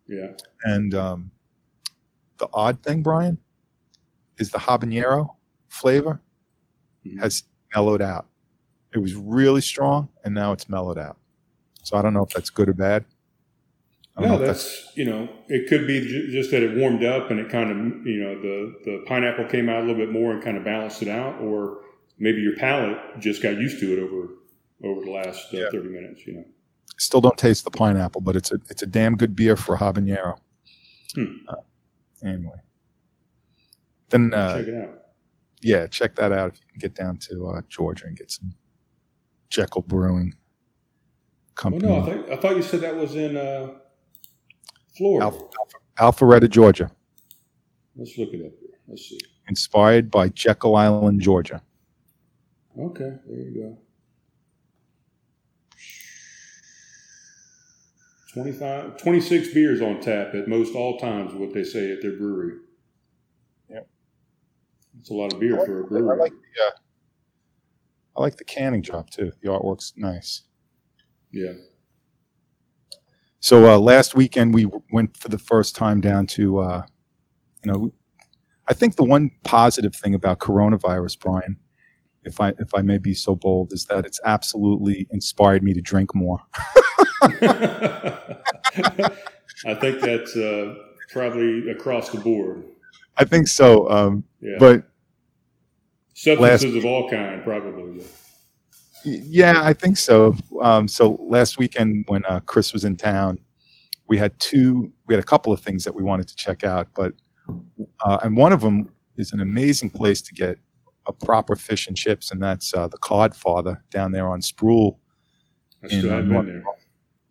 Yeah. 0.07 0.29
And 0.65 0.95
um, 0.95 1.31
the 2.39 2.49
odd 2.55 2.83
thing, 2.83 3.03
Brian, 3.03 3.39
is 4.39 4.51
the 4.51 4.59
habanero 4.59 5.35
flavor 5.69 6.21
Mhm. 7.07 7.21
has 7.21 7.45
mellowed 7.75 8.03
out. 8.03 8.27
It 8.95 8.99
was 8.99 9.15
really 9.15 9.61
strong, 9.61 10.09
and 10.25 10.35
now 10.35 10.53
it's 10.53 10.69
mellowed 10.69 10.99
out. 10.99 11.17
So 11.83 11.97
I 11.97 12.03
don't 12.03 12.15
know 12.15 12.23
if 12.23 12.31
that's 12.31 12.51
good 12.51 12.69
or 12.69 12.73
bad. 12.75 13.05
No, 14.21 14.35
if 14.35 14.47
that's 14.47 14.93
you 14.97 15.05
know, 15.05 15.29
it 15.49 15.69
could 15.69 15.87
be 15.87 16.01
ju- 16.01 16.31
just 16.33 16.51
that 16.51 16.63
it 16.63 16.77
warmed 16.77 17.05
up 17.05 17.31
and 17.31 17.39
it 17.39 17.49
kind 17.51 17.71
of 17.71 18.07
you 18.07 18.21
know 18.23 18.41
the 18.41 18.75
the 18.85 19.05
pineapple 19.07 19.45
came 19.47 19.69
out 19.69 19.79
a 19.79 19.87
little 19.87 19.95
bit 19.97 20.11
more 20.13 20.33
and 20.33 20.43
kind 20.43 20.57
of 20.57 20.65
balanced 20.65 21.03
it 21.03 21.09
out, 21.09 21.41
or 21.41 21.83
maybe 22.19 22.41
your 22.41 22.57
palate 22.57 22.99
just 23.21 23.43
got 23.43 23.51
used 23.57 23.79
to 23.81 23.93
it 23.93 23.99
over 24.01 24.29
over 24.85 25.05
the 25.05 25.11
last 25.11 25.53
uh, 25.55 25.59
Yeah. 25.59 25.71
thirty 25.71 25.89
minutes. 25.89 26.27
You 26.27 26.35
know, 26.35 26.45
still 26.97 27.21
don't 27.21 27.39
taste 27.39 27.65
the 27.65 27.71
pineapple, 27.71 28.21
but 28.21 28.35
it's 28.35 28.51
a 28.51 28.57
it's 28.69 28.83
a 28.83 28.87
damn 28.87 29.17
good 29.17 29.37
beer 29.37 29.57
for 29.57 29.77
habanero. 29.77 30.39
Hmm. 31.15 31.25
Uh, 31.49 31.55
anyway, 32.25 32.61
then 34.11 34.35
uh, 34.35 34.59
check 34.59 34.67
it 34.69 34.75
out. 34.75 34.99
yeah, 35.63 35.87
check 35.87 36.15
that 36.17 36.33
out 36.33 36.55
if 36.55 36.61
you 36.61 36.67
can 36.71 36.79
get 36.81 36.95
down 36.95 37.19
to 37.19 37.49
uh, 37.49 37.61
Georgia 37.69 38.07
and 38.07 38.17
get 38.17 38.31
some 38.31 38.53
Jekyll 39.49 39.83
Brewing 39.83 40.35
Oh 40.35 41.61
Company, 41.61 41.87
no, 41.89 42.01
I 42.01 42.05
thought 42.07 42.31
I 42.33 42.37
thought 42.37 42.57
you 42.57 42.63
said 42.63 42.81
that 42.83 42.95
was 42.97 43.15
in 43.17 43.37
uh, 43.37 43.71
Florida. 44.99 45.25
Alpha, 45.25 45.49
Alpha, 45.99 46.25
Alpharetta, 46.27 46.51
Georgia, 46.51 46.91
Let's 47.97 48.17
look 48.19 48.29
it 48.33 48.45
up 48.47 48.53
here. 48.61 48.79
Let's 48.87 49.09
see. 49.09 49.19
inspired 49.49 50.11
by 50.11 50.29
Jekyll 50.29 50.77
Island, 50.77 51.21
Georgia. 51.21 51.63
Okay, 52.79 53.13
there 53.27 53.39
you 53.39 53.55
go. 53.61 53.79
25, 58.35 58.99
26 58.99 59.55
beers 59.55 59.81
on 59.81 60.01
tap 60.01 60.35
at 60.35 60.47
most 60.49 60.75
all 60.75 60.99
times, 60.99 61.35
what 61.35 61.53
they 61.55 61.65
say 61.65 61.91
at 61.91 62.03
their 62.03 62.13
brewery. 62.17 62.59
Yep. 63.71 63.89
It's 65.01 65.11
a 65.11 65.15
lot 65.15 65.33
of 65.33 65.41
beer 65.41 65.57
for 65.65 65.81
a 65.81 65.85
brewery. 65.85 66.19
like 66.19 66.31
the 66.33 66.63
uh, 66.67 66.71
I 68.17 68.21
like 68.21 68.37
the 68.37 68.45
canning 68.45 68.83
job 68.83 69.11
too. 69.11 69.33
The 69.43 69.49
artwork's 69.49 69.93
nice. 69.97 70.43
yeah. 71.33 71.53
So 73.41 73.71
uh, 73.71 73.79
last 73.79 74.15
weekend 74.15 74.55
we 74.55 74.69
went 74.93 75.17
for 75.17 75.29
the 75.29 75.39
first 75.39 75.77
time 75.77 76.01
down 76.01 76.27
to, 76.29 76.59
uh, 76.59 76.83
you 77.65 77.73
know, 77.73 77.93
I 78.67 78.75
think 78.75 78.97
the 78.97 79.05
one 79.05 79.31
positive 79.45 79.95
thing 79.95 80.15
about 80.15 80.41
coronavirus, 80.41 81.19
Brian, 81.21 81.57
if 82.25 82.41
I 82.41 82.51
if 82.59 82.75
I 82.75 82.83
may 82.83 82.99
be 82.99 83.15
so 83.15 83.35
bold, 83.35 83.73
is 83.73 83.87
that 83.87 84.05
it's 84.05 84.21
absolutely 84.25 85.07
inspired 85.11 85.63
me 85.63 85.73
to 85.73 85.81
drink 85.81 86.15
more. 86.15 86.41
I 87.23 88.39
think 89.81 90.01
that's 90.01 90.37
uh, 90.37 90.75
probably 91.11 91.71
across 91.71 92.11
the 92.11 92.21
board. 92.21 92.65
I 93.17 93.25
think 93.25 93.49
so, 93.49 93.89
um, 93.91 94.25
Yeah. 94.41 94.57
but 94.59 94.85
Substances 96.15 96.75
of 96.75 96.85
all 96.85 97.09
kind, 97.09 97.43
probably. 97.43 98.03
Yeah, 99.05 99.63
I 99.63 99.73
think 99.73 99.97
so. 99.97 100.37
Um, 100.61 100.89
so 100.89 101.19
last 101.21 101.59
weekend 101.59 102.05
when 102.09 102.25
uh, 102.27 102.41
Chris 102.41 102.73
was 102.73 102.85
in 102.85 102.97
town, 102.97 103.39
we 104.09 104.19
had 104.19 104.39
two, 104.39 104.93
we 105.07 105.15
had 105.15 105.23
a 105.23 105.27
couple 105.27 105.53
of 105.53 105.61
things 105.61 105.85
that 105.85 105.95
we 105.95 106.03
wanted 106.03 106.29
to 106.29 106.37
check 106.37 106.65
out, 106.65 106.89
but 106.95 107.13
uh, 108.05 108.19
and 108.23 108.37
one 108.37 108.53
of 108.53 108.61
them 108.61 108.91
is 109.17 109.33
an 109.33 109.41
amazing 109.41 109.91
place 109.91 110.21
to 110.23 110.35
get 110.35 110.59
a 111.07 111.13
proper 111.13 111.57
fish 111.57 111.87
and 111.89 111.97
chips, 111.97 112.31
and 112.31 112.43
that's 112.43 112.75
uh, 112.75 112.87
the 112.89 112.99
Codfather 112.99 113.79
down 113.91 114.13
there 114.13 114.29
on 114.29 114.41
Spruill. 114.41 114.99
In, 115.91 116.07
uh, 116.07 116.11
haven't 116.11 116.29
North- 116.29 116.47
been 116.47 116.55
there. 116.55 116.65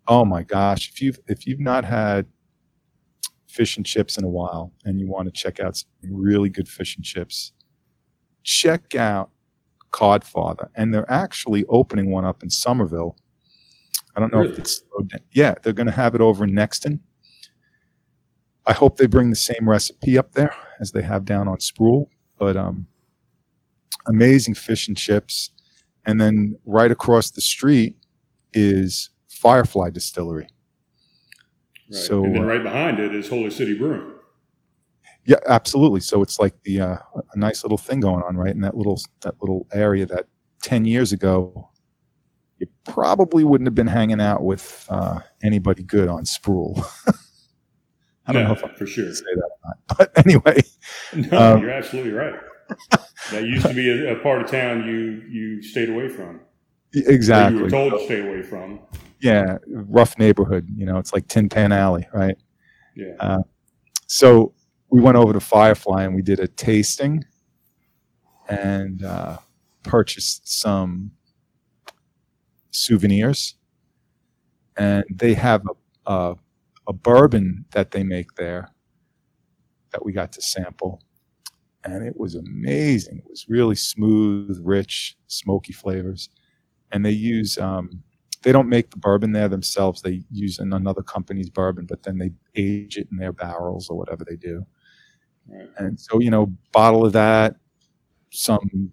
Oh 0.07 0.26
my 0.26 0.41
gosh! 0.43 0.89
If 0.89 1.01
you've 1.01 1.20
if 1.28 1.45
you've 1.45 1.59
not 1.59 1.84
had 1.84 2.26
fish 3.47 3.78
and 3.78 3.86
chips 3.86 4.18
in 4.18 4.24
a 4.24 4.30
while, 4.30 4.72
and 4.86 4.99
you 4.99 5.07
want 5.07 5.26
to 5.28 5.32
check 5.32 5.59
out 5.59 5.76
some 5.78 5.89
really 6.03 6.49
good 6.49 6.68
fish 6.68 6.95
and 6.95 7.03
chips, 7.05 7.51
check 8.43 8.95
out 8.95 9.30
Codfather, 9.91 10.69
and 10.75 10.93
they're 10.93 11.09
actually 11.11 11.65
opening 11.69 12.11
one 12.11 12.25
up 12.25 12.43
in 12.43 12.49
Summerville. 12.49 13.17
I 14.15 14.19
don't 14.19 14.33
know 14.33 14.43
if 14.43 14.57
it's 14.57 14.83
yeah, 15.31 15.55
they're 15.61 15.73
going 15.73 15.88
to 15.88 15.93
have 15.93 16.15
it 16.15 16.21
over 16.21 16.43
in 16.43 16.51
Nexton. 16.51 16.99
I 18.65 18.73
hope 18.73 18.97
they 18.97 19.07
bring 19.07 19.29
the 19.29 19.35
same 19.35 19.69
recipe 19.69 20.17
up 20.17 20.33
there 20.33 20.53
as 20.79 20.91
they 20.91 21.01
have 21.01 21.23
down 21.23 21.47
on 21.47 21.57
Spruill, 21.57 22.07
but 22.38 22.57
um, 22.57 22.88
amazing 24.07 24.55
fish 24.55 24.88
and 24.88 24.97
chips, 24.97 25.51
and 26.05 26.19
then 26.19 26.57
right 26.65 26.91
across 26.91 27.31
the 27.31 27.41
street 27.41 27.95
is 28.53 29.09
Firefly 29.29 29.91
Distillery. 29.91 30.49
Right. 31.89 32.01
So, 32.01 32.23
and 32.25 32.35
then 32.35 32.43
uh, 32.43 32.47
right 32.47 32.63
behind 32.63 32.99
it 32.99 33.15
is 33.15 33.29
Holy 33.29 33.51
City 33.51 33.77
Brewing. 33.77 34.16
Yeah, 35.28 35.38
absolutely. 35.47 35.99
So 35.99 36.21
it's 36.23 36.39
like 36.39 36.55
the 36.63 36.80
uh, 36.82 36.97
a 37.34 37.38
nice 37.38 37.63
little 37.63 37.78
thing 37.78 37.99
going 37.99 38.23
on 38.23 38.38
right 38.38 38.55
in 38.55 38.61
that 38.61 38.78
little 38.78 38.99
that 39.21 39.36
little 39.41 39.67
area 39.73 40.05
that 40.05 40.25
ten 40.63 40.86
years 40.86 41.11
ago 41.11 41.69
you 42.59 42.67
probably 42.86 43.43
wouldn't 43.43 43.67
have 43.67 43.75
been 43.75 43.88
hanging 43.88 44.21
out 44.21 44.41
with 44.43 44.86
uh, 44.89 45.19
anybody 45.43 45.84
good 45.84 46.07
on 46.07 46.23
Spruill. 46.23 46.84
I 48.25 48.34
don't 48.34 48.41
Yeah, 48.43 48.47
know 48.47 48.53
if 48.53 48.63
I 48.63 48.69
for 48.75 48.86
sure. 48.88 49.03
can 49.05 49.13
say 49.15 49.23
that 49.36 49.49
or 49.63 49.67
not, 49.67 49.97
but 49.97 50.25
anyway, 50.25 50.61
No, 51.13 51.53
Um, 51.55 51.61
you're 51.61 51.71
absolutely 51.71 52.13
right. 52.13 52.34
that 53.32 53.43
used 53.43 53.67
to 53.67 53.73
be 53.73 53.89
a, 53.89 54.15
a 54.17 54.19
part 54.21 54.41
of 54.41 54.49
town 54.49 54.88
you 54.88 55.23
you 55.30 55.61
stayed 55.61 55.89
away 55.89 56.07
from. 56.07 56.39
Exactly. 56.93 57.57
you 57.57 57.63
were 57.65 57.69
told 57.69 57.93
to 57.93 57.99
stay 58.05 58.21
away 58.28 58.41
from. 58.41 58.80
Yeah, 59.19 59.57
rough 59.67 60.17
neighborhood. 60.17 60.67
You 60.73 60.86
know, 60.86 60.97
it's 60.99 61.11
like 61.13 61.28
Tin 61.28 61.49
Pan 61.49 61.71
Alley, 61.73 62.07
right? 62.13 62.38
Yeah. 62.95 63.13
Uh, 63.19 63.39
so 64.07 64.53
we 64.89 65.01
went 65.01 65.17
over 65.17 65.33
to 65.33 65.39
Firefly 65.39 66.03
and 66.03 66.15
we 66.15 66.21
did 66.21 66.39
a 66.39 66.47
tasting 66.47 67.23
and 68.49 69.03
uh, 69.03 69.38
purchased 69.83 70.47
some 70.47 71.11
souvenirs, 72.71 73.55
and 74.77 75.03
they 75.13 75.33
have 75.33 75.63
a, 76.05 76.11
a 76.11 76.35
a 76.88 76.93
bourbon 76.93 77.65
that 77.71 77.91
they 77.91 78.03
make 78.03 78.35
there 78.35 78.69
that 79.91 80.05
we 80.05 80.13
got 80.13 80.31
to 80.33 80.41
sample, 80.41 81.01
and 81.83 82.05
it 82.07 82.17
was 82.17 82.35
amazing. 82.35 83.17
It 83.17 83.29
was 83.29 83.45
really 83.49 83.75
smooth, 83.75 84.59
rich, 84.63 85.17
smoky 85.27 85.73
flavors, 85.73 86.29
and 86.91 87.05
they 87.05 87.11
use 87.11 87.57
um, 87.57 88.03
they 88.43 88.53
don't 88.53 88.69
make 88.69 88.91
the 88.91 88.97
bourbon 88.97 89.33
there 89.33 89.49
themselves. 89.49 90.01
They 90.01 90.23
use 90.31 90.59
another 90.59 91.03
company's 91.03 91.49
bourbon, 91.49 91.85
but 91.85 92.03
then 92.03 92.17
they 92.17 92.31
age 92.55 92.97
it 92.97 93.07
in 93.11 93.17
their 93.17 93.33
barrels 93.33 93.89
or 93.89 93.97
whatever 93.97 94.23
they 94.23 94.38
do. 94.38 94.65
Right. 95.47 95.69
And 95.77 95.99
so, 95.99 96.19
you 96.19 96.29
know, 96.29 96.53
bottle 96.71 97.05
of 97.05 97.13
that, 97.13 97.55
some 98.31 98.91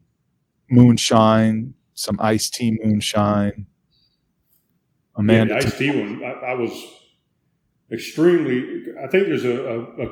moonshine, 0.70 1.74
some 1.94 2.16
iced 2.20 2.54
tea 2.54 2.78
moonshine. 2.82 3.66
Yeah, 5.16 5.20
Amanda, 5.20 5.54
the 5.54 5.66
iced 5.66 5.78
tea 5.78 5.90
one, 5.90 6.24
I, 6.24 6.30
I 6.30 6.54
was 6.54 6.72
extremely. 7.92 8.84
I 9.02 9.06
think 9.08 9.26
there's 9.26 9.44
a, 9.44 9.56
a, 9.56 9.80
a 10.04 10.06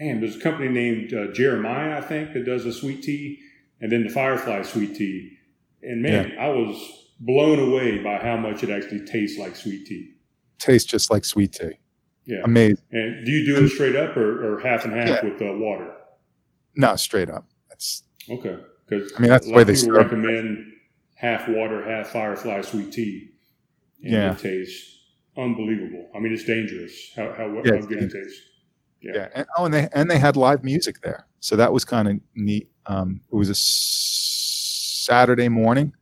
man. 0.00 0.20
There's 0.20 0.36
a 0.36 0.40
company 0.40 0.68
named 0.68 1.14
uh, 1.14 1.32
Jeremiah, 1.32 1.98
I 1.98 2.00
think, 2.00 2.32
that 2.34 2.44
does 2.44 2.66
a 2.66 2.72
sweet 2.72 3.02
tea, 3.02 3.38
and 3.80 3.90
then 3.92 4.04
the 4.04 4.10
Firefly 4.10 4.62
sweet 4.62 4.96
tea. 4.96 5.38
And 5.82 6.02
man, 6.02 6.36
I 6.38 6.48
was 6.48 6.76
blown 7.20 7.58
away 7.58 8.02
by 8.02 8.18
how 8.18 8.36
much 8.36 8.62
it 8.62 8.70
actually 8.70 9.04
tastes 9.06 9.38
like 9.38 9.56
sweet 9.56 9.86
tea. 9.86 10.14
tastes 10.58 10.90
just 10.90 11.10
like 11.10 11.24
sweet 11.24 11.52
tea. 11.52 11.78
Yeah. 12.26 12.42
Amazing. 12.44 12.84
And 12.92 13.24
do 13.26 13.32
you 13.32 13.44
do 13.46 13.64
it 13.64 13.68
straight 13.70 13.96
up 13.96 14.16
or, 14.16 14.54
or 14.56 14.60
half 14.60 14.84
and 14.84 14.92
half 14.94 15.08
Yeah. 15.08 15.24
with 15.24 15.42
uh, 15.42 15.52
water? 15.54 15.92
No, 16.76 16.94
straight 16.96 17.30
up. 17.30 17.46
That's 17.68 18.02
Okay. 18.28 18.56
Because 18.86 19.12
I 19.16 19.20
mean, 19.20 19.30
that's 19.30 19.46
the 19.46 19.52
way 19.54 19.64
they 19.64 19.74
people 19.74 19.94
serve 19.94 20.04
recommend 20.12 20.66
half 21.14 21.48
water, 21.48 21.82
half 21.88 22.08
Firefly 22.08 22.60
sweet 22.62 22.92
tea. 22.92 23.30
And 24.02 24.12
Yeah. 24.12 24.32
it 24.32 24.38
tastes 24.38 24.98
unbelievable. 25.36 26.10
I 26.14 26.18
mean, 26.20 26.32
it's 26.32 26.44
dangerous 26.44 27.12
how, 27.16 27.32
how, 27.32 27.46
Yeah, 27.64 27.76
how 27.76 27.86
good 27.86 28.02
it 28.02 28.12
tastes. 28.12 28.40
yeah. 29.02 29.12
Yeah. 29.14 29.28
And, 29.34 29.46
oh, 29.56 29.64
and 29.66 29.74
they 29.74 29.88
and 29.92 30.10
they 30.10 30.18
had 30.18 30.36
live 30.36 30.62
music 30.64 31.00
there, 31.02 31.26
so 31.40 31.56
that 31.56 31.72
was 31.72 31.84
kind 31.84 32.08
of 32.08 32.20
neat. 32.34 32.68
Um, 32.86 33.20
it 33.32 33.34
was 33.36 33.48
a 33.48 33.52
s- 33.52 35.02
Saturday 35.06 35.48
morning, 35.48 35.92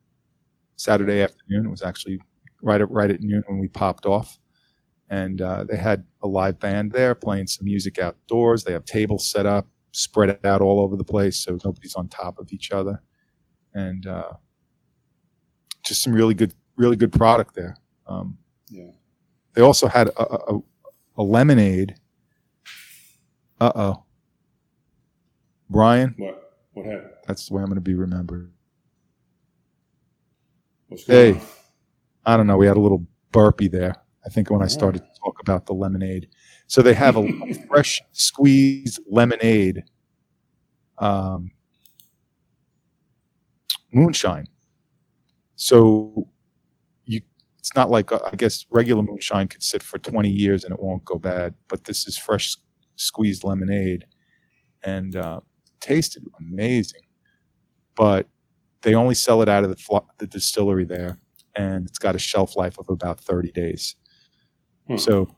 Saturday 0.77 1.23
afternoon. 1.23 1.67
It 1.67 1.71
was 1.71 1.83
actually 1.83 2.21
right 2.63 2.81
at 2.81 2.91
right 2.91 3.11
at 3.11 3.21
noon 3.21 3.45
when 3.47 3.59
we 3.59 3.69
popped 3.69 4.07
off, 4.07 4.38
and 5.11 5.41
uh, 5.41 5.65
they 5.65 5.77
had 5.77 6.05
a 6.23 6.29
live 6.29 6.59
band 6.59 6.93
there 6.93 7.15
playing 7.15 7.47
some 7.47 7.65
music 7.65 7.99
outdoors. 7.99 8.65
They 8.65 8.73
have 8.73 8.85
tables 8.85 9.31
set 9.31 9.47
up, 9.47 9.67
spread 9.93 10.39
out 10.45 10.61
all 10.61 10.81
over 10.81 10.97
the 10.97 11.05
place, 11.05 11.37
so 11.39 11.59
nobody's 11.65 11.95
on 11.95 12.09
top 12.09 12.39
of 12.39 12.53
each 12.53 12.71
other, 12.73 13.03
and 13.75 14.07
uh, 14.07 14.33
just 15.85 16.03
some 16.03 16.13
really 16.13 16.35
good, 16.35 16.53
really 16.77 16.97
good 16.97 17.13
product 17.13 17.55
there. 17.55 17.77
Um, 18.07 18.39
Yeah. 18.71 18.91
they 19.55 19.63
also 19.63 19.87
had 19.89 20.09
a, 20.09 20.23
a, 20.53 20.61
a- 21.19 21.23
lemonade. 21.23 21.95
Uh 23.61 23.73
oh. 23.75 24.05
Brian, 25.71 26.15
What? 26.17 26.43
What 26.73 26.87
happened? 26.87 27.11
that's 27.27 27.49
the 27.49 27.55
way 27.55 27.61
I'm 27.63 27.67
going 27.69 27.75
to 27.77 27.81
be 27.81 27.95
remembered. 27.95 28.53
Hey. 31.07 31.33
on? 31.33 31.41
I 32.25 32.37
don't 32.37 32.47
know. 32.47 32.57
We 32.57 32.67
had 32.67 32.77
a 32.77 32.81
little 32.81 33.07
burpee 33.33 33.69
there. 33.69 33.97
I 34.29 34.31
think 34.31 34.51
when 34.51 34.61
I 34.61 34.67
started 34.67 34.99
to 34.99 35.21
talk 35.25 35.41
about 35.41 35.65
the 35.65 35.73
lemonade. 35.73 36.29
So 36.67 36.83
they 36.83 36.93
have 36.93 37.17
a, 37.17 37.27
fresh 37.69 38.03
squeezed 38.13 39.01
lemonade 39.11 39.85
um, 40.99 41.51
moonshine. 43.91 44.47
So 45.57 46.29
you, 47.07 47.23
it's 47.59 47.75
not 47.75 47.89
like 47.89 48.13
uh, 48.13 48.21
I 48.31 48.37
guess 48.37 48.67
regular 48.69 49.03
moonshine 49.03 49.49
could 49.49 49.63
sit 49.63 49.83
for 49.83 49.99
20 49.99 50.29
years 50.29 50.63
and 50.63 50.75
it 50.75 50.83
won't 50.83 51.07
go 51.07 51.15
bad, 51.19 51.55
but 51.69 51.85
this 51.85 52.07
is 52.07 52.19
fresh 52.19 52.55
squeezed 52.97 53.45
lemonade, 53.45 54.05
and 54.83 55.17
uh, 55.17 55.41
tasted 55.81 56.23
amazing. 56.39 57.01
But 57.97 58.29
they 58.83 58.95
only 58.95 59.15
sell 59.15 59.41
it 59.41 59.49
out 59.49 59.65
of 59.65 59.71
the, 59.71 59.77
fl- 59.77 60.11
the 60.19 60.27
distillery 60.27 60.85
there, 60.85 61.19
and 61.57 61.87
it's 61.87 61.99
got 61.99 62.15
a 62.15 62.19
shelf 62.19 62.57
life 62.57 62.79
of 62.79 62.91
about 62.91 63.21
30 63.21 63.53
days. 63.53 63.97
Hmm. 64.89 64.97
So, 64.97 65.29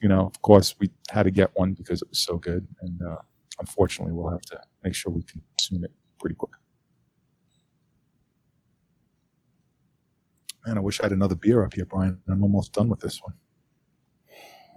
you 0.00 0.08
know, 0.08 0.26
of 0.26 0.40
course, 0.42 0.74
we 0.78 0.90
had 1.10 1.24
to 1.24 1.30
get 1.30 1.50
one 1.54 1.74
because 1.74 2.02
it 2.02 2.08
was 2.08 2.18
so 2.18 2.36
good, 2.38 2.66
and 2.80 3.00
uh, 3.02 3.16
unfortunately, 3.60 4.12
we'll 4.14 4.30
have 4.30 4.42
to 4.42 4.60
make 4.84 4.94
sure 4.94 5.12
we 5.12 5.22
consume 5.22 5.84
it 5.84 5.92
pretty 6.18 6.34
quick. 6.36 6.52
Man, 10.66 10.78
I 10.78 10.80
wish 10.80 11.00
I 11.00 11.04
had 11.04 11.12
another 11.12 11.36
beer 11.36 11.64
up 11.64 11.74
here, 11.74 11.84
Brian. 11.84 12.20
I'm 12.28 12.42
almost 12.42 12.72
done 12.72 12.88
with 12.88 13.00
this 13.00 13.20
one. 13.22 13.34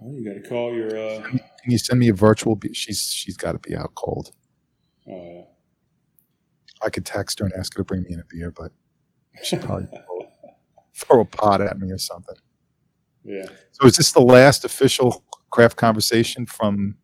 Well, 0.00 0.14
you 0.14 0.24
got 0.24 0.42
to 0.42 0.48
call 0.48 0.72
your. 0.74 0.96
Uh, 0.96 1.20
Can 1.22 1.40
you 1.70 1.78
send 1.78 1.98
me 2.00 2.08
a 2.08 2.14
virtual 2.14 2.56
beer? 2.56 2.72
She's 2.72 3.02
she's 3.02 3.36
got 3.36 3.52
to 3.52 3.58
be 3.58 3.74
out 3.76 3.94
cold. 3.94 4.32
uh, 5.10 5.42
I 6.82 6.88
could 6.90 7.04
text 7.04 7.40
her 7.40 7.44
and 7.44 7.54
ask 7.54 7.74
her 7.74 7.80
to 7.80 7.84
bring 7.84 8.04
me 8.04 8.12
in 8.14 8.20
a 8.20 8.24
beer, 8.30 8.50
but 8.50 8.72
she'd 9.42 9.60
probably 9.60 9.88
throw 10.94 11.20
a 11.20 11.24
pot 11.26 11.60
at 11.60 11.78
me 11.78 11.90
or 11.90 11.98
something. 11.98 12.36
Yeah. 13.24 13.46
So 13.72 13.86
is 13.86 13.96
this 13.96 14.12
the 14.12 14.20
last 14.20 14.64
official 14.64 15.24
craft 15.50 15.76
conversation 15.76 16.46
from 16.46 16.96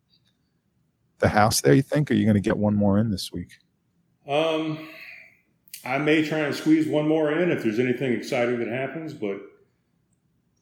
the 1.19 1.29
house 1.29 1.61
there, 1.61 1.73
you 1.73 1.81
think? 1.81 2.09
Or 2.09 2.13
are 2.13 2.17
you 2.17 2.25
going 2.25 2.35
to 2.35 2.41
get 2.41 2.57
one 2.57 2.75
more 2.75 2.97
in 2.97 3.11
this 3.11 3.31
week? 3.31 3.57
Um, 4.27 4.87
I 5.85 5.97
may 5.97 6.27
try 6.27 6.39
and 6.39 6.55
squeeze 6.55 6.87
one 6.87 7.07
more 7.07 7.31
in 7.31 7.51
if 7.51 7.63
there's 7.63 7.79
anything 7.79 8.13
exciting 8.13 8.59
that 8.59 8.67
happens, 8.67 9.13
but 9.13 9.39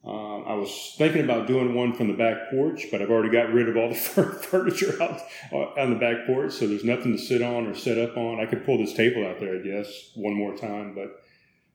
um, 0.05 0.43
I 0.45 0.53
was 0.53 0.93
thinking 0.99 1.23
about 1.23 1.47
doing 1.47 1.73
one 1.73 1.93
from 1.93 2.09
the 2.09 2.13
back 2.13 2.51
porch, 2.51 2.85
but 2.91 3.01
I've 3.01 3.09
already 3.09 3.31
got 3.31 3.51
rid 3.51 3.67
of 3.67 3.75
all 3.75 3.89
the 3.89 3.95
furniture 3.95 5.01
out 5.01 5.19
on 5.51 5.89
the 5.89 5.99
back 5.99 6.27
porch, 6.27 6.53
so 6.53 6.67
there's 6.67 6.83
nothing 6.83 7.13
to 7.13 7.17
sit 7.17 7.41
on 7.41 7.65
or 7.65 7.73
set 7.73 7.97
up 7.97 8.15
on. 8.15 8.39
I 8.39 8.45
could 8.45 8.65
pull 8.65 8.77
this 8.77 8.93
table 8.93 9.25
out 9.25 9.39
there, 9.39 9.55
I 9.55 9.63
guess, 9.63 10.11
one 10.13 10.35
more 10.35 10.55
time, 10.55 10.93
but 10.93 11.23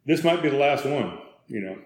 this 0.06 0.22
might 0.22 0.42
be 0.42 0.48
the 0.48 0.56
last 0.56 0.86
one. 0.86 1.18
You 1.48 1.60
know, 1.60 1.78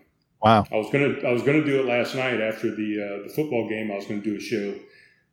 Wow. 0.44 0.66
I 0.70 0.76
was 0.76 0.90
gonna 0.92 1.14
I 1.26 1.32
was 1.32 1.42
gonna 1.42 1.64
do 1.64 1.80
it 1.80 1.86
last 1.86 2.14
night 2.14 2.38
after 2.38 2.68
the 2.74 3.00
uh, 3.00 3.26
the 3.26 3.32
football 3.34 3.66
game. 3.66 3.90
I 3.90 3.94
was 3.94 4.04
gonna 4.06 4.20
do 4.20 4.36
a 4.36 4.40
show, 4.40 4.74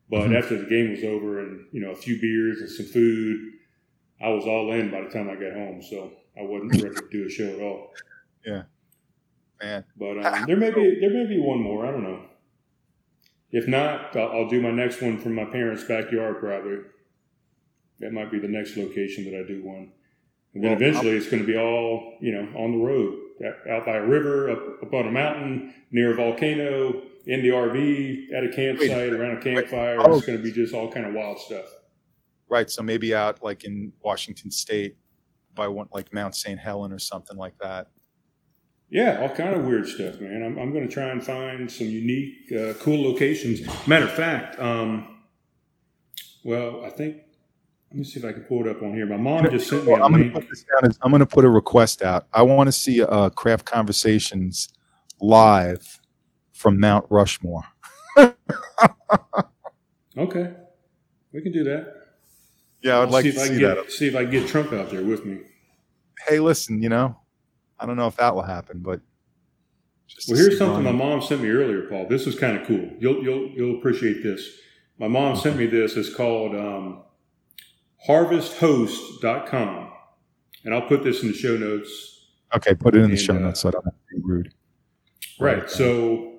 but 0.10 0.30
Mhm. 0.30 0.38
after 0.38 0.58
the 0.58 0.70
game 0.70 0.92
was 0.92 1.04
over 1.04 1.42
and 1.42 1.66
you 1.74 1.82
know 1.82 1.92
a 1.92 1.96
few 1.96 2.20
beers 2.22 2.62
and 2.62 2.70
some 2.70 2.86
food, 2.86 3.38
I 4.22 4.30
was 4.30 4.46
all 4.46 4.72
in 4.72 4.90
by 4.90 5.02
the 5.02 5.10
time 5.10 5.30
I 5.30 5.36
got 5.36 5.52
home. 5.52 5.82
So 5.82 6.14
I 6.40 6.44
wasn't 6.44 6.82
ready 6.82 6.96
to 6.96 7.10
do 7.12 7.26
a 7.26 7.30
show 7.30 7.44
at 7.54 7.60
all. 7.60 7.94
Yeah, 8.46 8.64
man. 9.62 9.84
But 9.98 10.26
um, 10.26 10.46
there 10.48 10.56
may 10.56 10.72
be 10.72 11.00
there 11.02 11.10
may 11.10 11.26
be 11.28 11.40
one 11.40 11.60
more. 11.60 11.86
I 11.86 11.92
don't 11.92 12.04
know. 12.04 12.22
If 13.52 13.68
not, 13.68 14.16
I'll, 14.16 14.32
I'll 14.32 14.50
do 14.50 14.62
my 14.62 14.72
next 14.72 15.02
one 15.02 15.18
from 15.18 15.36
my 15.36 15.44
parents' 15.44 15.84
backyard. 15.84 16.40
Probably 16.40 16.78
that 18.00 18.14
might 18.14 18.32
be 18.32 18.40
the 18.40 18.48
next 18.48 18.78
location 18.78 19.26
that 19.26 19.38
I 19.38 19.46
do 19.46 19.62
one. 19.62 19.92
And 20.54 20.64
then 20.64 20.72
Well, 20.72 20.82
eventually, 20.82 21.18
it's 21.18 21.28
going 21.30 21.44
to 21.44 21.48
be 21.48 21.58
all 21.58 22.16
you 22.22 22.32
know 22.32 22.48
on 22.58 22.72
the 22.72 22.78
road, 22.78 23.20
out- 23.46 23.70
out 23.70 23.86
by 23.86 23.98
a 23.98 24.06
river, 24.06 24.50
up, 24.50 24.84
up 24.84 24.94
on 24.94 25.08
a 25.08 25.12
mountain, 25.12 25.74
near 25.92 26.14
a 26.14 26.16
volcano, 26.16 27.02
in 27.26 27.42
the 27.42 27.50
RV, 27.50 28.34
at 28.34 28.44
a 28.44 28.50
campsite, 28.50 29.14
around 29.14 29.38
a 29.38 29.42
campfire. 29.42 29.98
Oh. 30.00 30.18
It's 30.18 30.26
going 30.26 30.38
to 30.38 30.44
be 30.44 30.52
just 30.52 30.74
all 30.74 30.92
kind 30.92 31.06
of 31.06 31.14
wild 31.14 31.40
stuff. 31.40 31.66
Right. 32.50 32.70
So 32.70 32.82
maybe 32.82 33.14
out 33.14 33.44
like 33.44 33.64
in 33.64 33.94
Washington 34.02 34.52
State 34.52 34.98
by 35.56 35.68
one 35.68 35.88
like 35.94 36.14
Mount 36.14 36.36
St. 36.36 36.60
Helen 36.60 36.92
or 36.92 37.00
something 37.00 37.38
like 37.38 37.58
that. 37.60 37.88
Yeah, 38.90 39.22
all 39.22 39.30
kind 39.30 39.56
of 39.56 39.64
weird 39.64 39.88
stuff, 39.88 40.20
man. 40.20 40.44
I'm, 40.44 40.60
I'm 40.60 40.74
going 40.74 40.86
to 40.86 40.94
try 40.94 41.06
and 41.06 41.24
find 41.24 41.72
some 41.72 41.88
unique, 41.88 42.52
uh, 42.52 42.74
cool 42.74 43.02
locations. 43.10 43.62
Matter 43.88 44.04
of 44.04 44.12
fact, 44.12 44.60
um, 44.60 45.20
well, 46.44 46.84
I 46.84 46.90
think 46.90 47.22
let 47.92 47.98
me 47.98 48.04
see 48.06 48.20
if 48.20 48.26
I 48.26 48.32
can 48.32 48.44
pull 48.44 48.66
it 48.66 48.70
up 48.70 48.82
on 48.84 48.94
here. 48.94 49.06
My 49.06 49.18
mom 49.18 49.50
just 49.52 49.70
sent 49.70 49.86
me 49.86 49.92
a 49.92 50.02
I'm 50.02 50.14
going 50.14 50.24
to 50.24 50.32
put 50.32 50.50
this 50.50 50.64
down. 50.64 50.90
As, 50.90 50.98
I'm 51.02 51.12
going 51.12 51.20
to 51.20 51.26
put 51.26 51.44
a 51.44 51.50
request 51.50 52.02
out. 52.02 52.26
I 52.32 52.42
want 52.42 52.70
to 52.70 52.72
see 52.72 53.04
uh, 53.04 53.30
Craft 53.32 53.66
Conversations 53.66 54.70
live 55.20 56.00
from 56.54 56.80
Mount 56.80 57.06
Rushmore. 57.10 57.64
Okay, 60.18 60.52
we 61.34 61.42
can 61.42 61.52
do 61.52 61.64
that. 61.66 61.96
Yeah, 62.82 63.00
I'd 63.00 63.02
I'll 63.04 63.08
like 63.10 63.24
see 63.24 63.32
to 63.32 63.38
if 63.38 63.42
I 63.42 63.48
see 63.48 63.60
can 63.60 63.62
that. 63.64 63.92
see 63.92 64.08
if 64.08 64.16
I 64.16 64.24
can 64.24 64.32
get 64.32 64.48
Trump 64.48 64.74
out 64.74 64.90
there 64.90 65.04
with 65.04 65.26
me. 65.26 65.40
Hey, 66.28 66.40
listen, 66.40 66.82
you 66.82 66.90
know, 66.90 67.18
I 67.80 67.86
don't 67.86 67.96
know 67.98 68.08
if 68.08 68.16
that 68.18 68.36
will 68.36 68.44
happen, 68.44 68.80
but 68.80 69.02
just 70.08 70.28
Well, 70.30 70.38
here's 70.38 70.58
something 70.58 70.84
my 70.84 70.92
mom 70.92 71.22
sent 71.22 71.42
me 71.42 71.50
earlier, 71.50 71.84
Paul. 71.90 72.08
This 72.10 72.28
is 72.28 72.38
kind 72.38 72.58
of 72.58 72.68
cool. 72.68 72.90
You'll 73.00 73.24
you'll 73.24 73.50
you'll 73.50 73.78
appreciate 73.80 74.24
this. 74.24 74.48
My 75.00 75.08
mom 75.08 75.36
sent 75.36 75.58
me 75.58 75.66
this. 75.68 75.96
It's 75.98 76.14
called 76.14 76.56
um, 76.56 77.04
harvesthost.com. 78.08 79.92
And 80.64 80.74
I'll 80.74 80.88
put 80.88 81.04
this 81.04 81.22
in 81.24 81.28
the 81.30 81.34
show 81.34 81.58
notes. 81.58 82.28
Okay, 82.56 82.74
put 82.76 82.96
it 82.96 83.02
in 83.02 83.10
the 83.12 83.18
show 83.18 83.36
uh, 83.36 83.40
notes 83.40 83.62
so 83.62 83.70
I 83.70 83.72
don't 83.72 83.84
have 83.86 83.94
to 83.94 84.00
be 84.16 84.22
rude. 84.24 84.54
Right. 85.40 85.70
So 85.70 86.34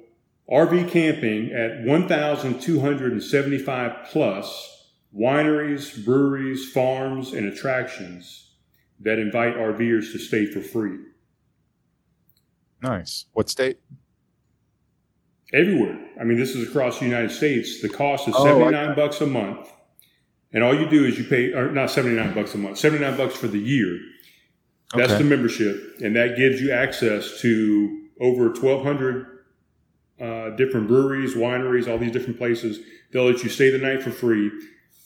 RV 0.50 0.90
camping 0.90 1.52
at 1.52 1.82
1,275 1.84 4.06
plus 4.10 4.68
wineries, 5.16 6.04
breweries, 6.04 6.70
farms, 6.70 7.32
and 7.32 7.46
attractions 7.46 8.50
that 9.00 9.18
invite 9.18 9.56
RVers 9.56 10.12
to 10.12 10.18
stay 10.18 10.44
for 10.46 10.60
free. 10.60 10.98
Nice. 12.82 13.26
What 13.32 13.48
state? 13.48 13.78
Everywhere. 15.52 15.98
I 16.20 16.24
mean, 16.24 16.38
this 16.38 16.54
is 16.54 16.68
across 16.68 16.98
the 16.98 17.04
United 17.04 17.30
States. 17.30 17.80
The 17.82 17.88
cost 17.88 18.28
is 18.28 18.34
Oh, 18.36 18.44
seventy 18.44 18.70
nine 18.72 18.94
bucks 18.96 19.20
a 19.20 19.26
month, 19.26 19.70
and 20.52 20.62
all 20.62 20.74
you 20.78 20.88
do 20.88 21.04
is 21.04 21.18
you 21.18 21.24
pay, 21.24 21.52
or 21.52 21.70
not 21.70 21.90
seventy 21.90 22.16
nine 22.16 22.34
bucks 22.34 22.54
a 22.54 22.58
month, 22.58 22.78
seventy 22.78 23.04
nine 23.04 23.16
bucks 23.16 23.34
for 23.36 23.48
the 23.48 23.58
year. 23.58 23.98
That's 24.94 25.12
Okay. 25.12 25.22
the 25.22 25.28
membership, 25.28 25.96
and 26.02 26.14
that 26.16 26.36
gives 26.36 26.60
you 26.60 26.70
access 26.72 27.40
to 27.40 28.00
over 28.20 28.52
twelve 28.52 28.82
hundred 28.84 29.26
uh, 30.20 30.50
different 30.50 30.86
breweries, 30.88 31.34
wineries, 31.34 31.88
all 31.90 31.98
these 31.98 32.12
different 32.12 32.38
places. 32.38 32.78
They'll 33.12 33.24
let 33.24 33.42
you 33.42 33.48
stay 33.48 33.70
the 33.70 33.78
night 33.78 34.02
for 34.02 34.10
free. 34.10 34.50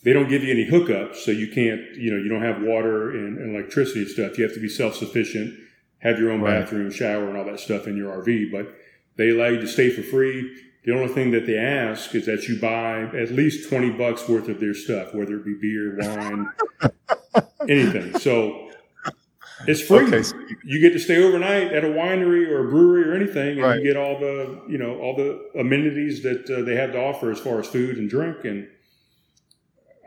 They 0.03 0.12
don't 0.12 0.28
give 0.28 0.44
you 0.44 0.51
any 0.53 0.66
hookups, 0.68 1.16
so 1.16 1.30
you 1.30 1.49
can't, 1.49 1.80
you 1.97 2.11
know, 2.12 2.16
you 2.22 2.28
don't 2.28 2.42
have 2.42 2.62
water 2.62 3.11
and, 3.11 3.38
and 3.38 3.57
electricity 3.57 4.01
and 4.03 4.09
stuff. 4.11 4.36
You 4.38 4.44
have 4.44 4.55
to 4.55 4.61
be 4.61 4.68
self 4.68 4.94
sufficient, 4.94 5.55
have 6.01 6.18
your 6.18 6.30
own 6.32 6.40
Right. 6.42 6.61
bathroom, 6.61 6.90
shower, 6.90 7.28
and 7.28 7.36
all 7.36 7.44
that 7.47 7.61
stuff 7.61 7.86
in 7.86 7.97
your 7.97 8.12
RV. 8.12 8.51
But 8.53 8.74
they 9.16 9.30
allow 9.30 9.47
you 9.49 9.61
to 9.61 9.66
stay 9.68 9.90
for 9.90 10.03
free. 10.03 10.53
The 10.87 10.95
only 10.95 11.09
thing 11.12 11.32
that 11.32 11.47
they 11.47 11.59
ask 11.59 12.14
is 12.14 12.26
that 12.26 12.47
you 12.49 12.61
buy 12.61 13.01
at 13.18 13.32
least 13.32 13.68
twenty 13.68 13.91
bucks 13.91 14.28
worth 14.28 14.49
of 14.49 14.61
their 14.61 14.72
stuff, 14.74 15.12
whether 15.14 15.34
it 15.37 15.45
be 15.45 15.55
beer, 15.61 15.97
wine, 15.99 16.49
anything. 17.68 18.18
So 18.20 18.70
it's 19.66 19.80
free 19.80 20.07
Okay. 20.07 20.22
You 20.64 20.80
get 20.80 20.93
to 20.93 21.01
stay 21.01 21.22
overnight 21.22 21.72
at 21.72 21.84
a 21.84 21.89
winery 21.89 22.49
or 22.49 22.66
a 22.66 22.70
brewery 22.70 23.09
or 23.11 23.14
anything, 23.14 23.59
and 23.59 23.62
Right. 23.62 23.78
you 23.80 23.84
get 23.84 23.97
all 23.97 24.18
the 24.20 24.62
you 24.68 24.78
know 24.78 24.99
all 25.01 25.16
the 25.16 25.59
amenities 25.59 26.22
that 26.22 26.49
uh, 26.49 26.62
they 26.62 26.76
have 26.76 26.93
to 26.93 27.01
offer 27.01 27.30
as 27.32 27.41
far 27.41 27.59
as 27.59 27.66
food 27.66 27.97
and 27.99 28.09
drink. 28.09 28.45
And 28.45 28.68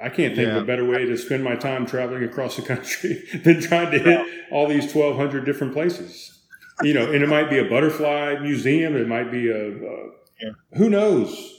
I 0.01 0.07
can't 0.07 0.33
think 0.33 0.47
Yeah. 0.47 0.57
of 0.57 0.63
a 0.63 0.65
better 0.65 0.85
way 0.85 1.03
to 1.05 1.17
spend 1.17 1.43
my 1.43 1.55
time 1.55 1.87
traveling 1.87 2.23
across 2.23 2.55
the 2.55 2.61
country 2.61 3.21
than 3.43 3.59
trying 3.59 3.91
to 3.91 3.99
hit 3.99 4.25
all 4.49 4.65
these 4.67 4.89
twelve 4.89 5.17
hundred 5.17 5.43
different 5.45 5.73
places. 5.73 6.39
You 6.81 6.93
know, 6.93 7.11
and 7.11 7.21
it 7.21 7.27
might 7.27 7.49
be 7.49 7.57
a 7.59 7.65
butterfly 7.65 8.37
museum. 8.41 8.95
It 8.95 9.07
might 9.09 9.29
be 9.29 9.49
a, 9.49 9.67
a 9.71 10.09
Yeah. 10.41 10.51
who 10.77 10.89
knows. 10.89 11.55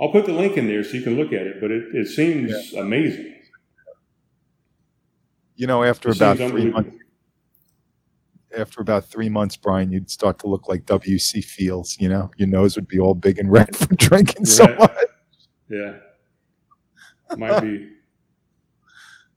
I'll 0.00 0.12
put 0.12 0.24
the 0.26 0.32
link 0.32 0.56
in 0.56 0.66
there 0.66 0.82
so 0.82 0.92
you 0.92 1.02
can 1.02 1.16
look 1.16 1.32
at 1.32 1.46
it, 1.46 1.60
but 1.60 1.70
it, 1.70 1.84
it 1.94 2.06
seems 2.08 2.72
amazing. 2.72 3.34
you 5.56 5.66
know, 5.66 5.82
after 5.84 6.08
It 6.08 6.16
about 6.16 6.38
three 6.38 6.70
months, 6.70 6.90
after 8.56 8.80
about 8.80 9.04
three 9.04 9.28
months, 9.28 9.56
Brian, 9.56 9.92
you'd 9.92 10.10
start 10.10 10.38
to 10.40 10.46
look 10.46 10.68
like 10.68 10.86
W.C. 10.86 11.42
Fields. 11.42 11.98
You 12.00 12.08
know, 12.08 12.30
your 12.36 12.48
nose 12.48 12.76
would 12.76 12.88
be 12.88 12.98
all 12.98 13.14
big 13.14 13.38
and 13.38 13.52
red 13.52 13.76
from 13.80 13.94
drinking 13.96 14.46
so 14.46 14.66
much. 14.78 14.90
Yeah, 15.68 15.96
might 17.36 17.60
be. 17.60 17.90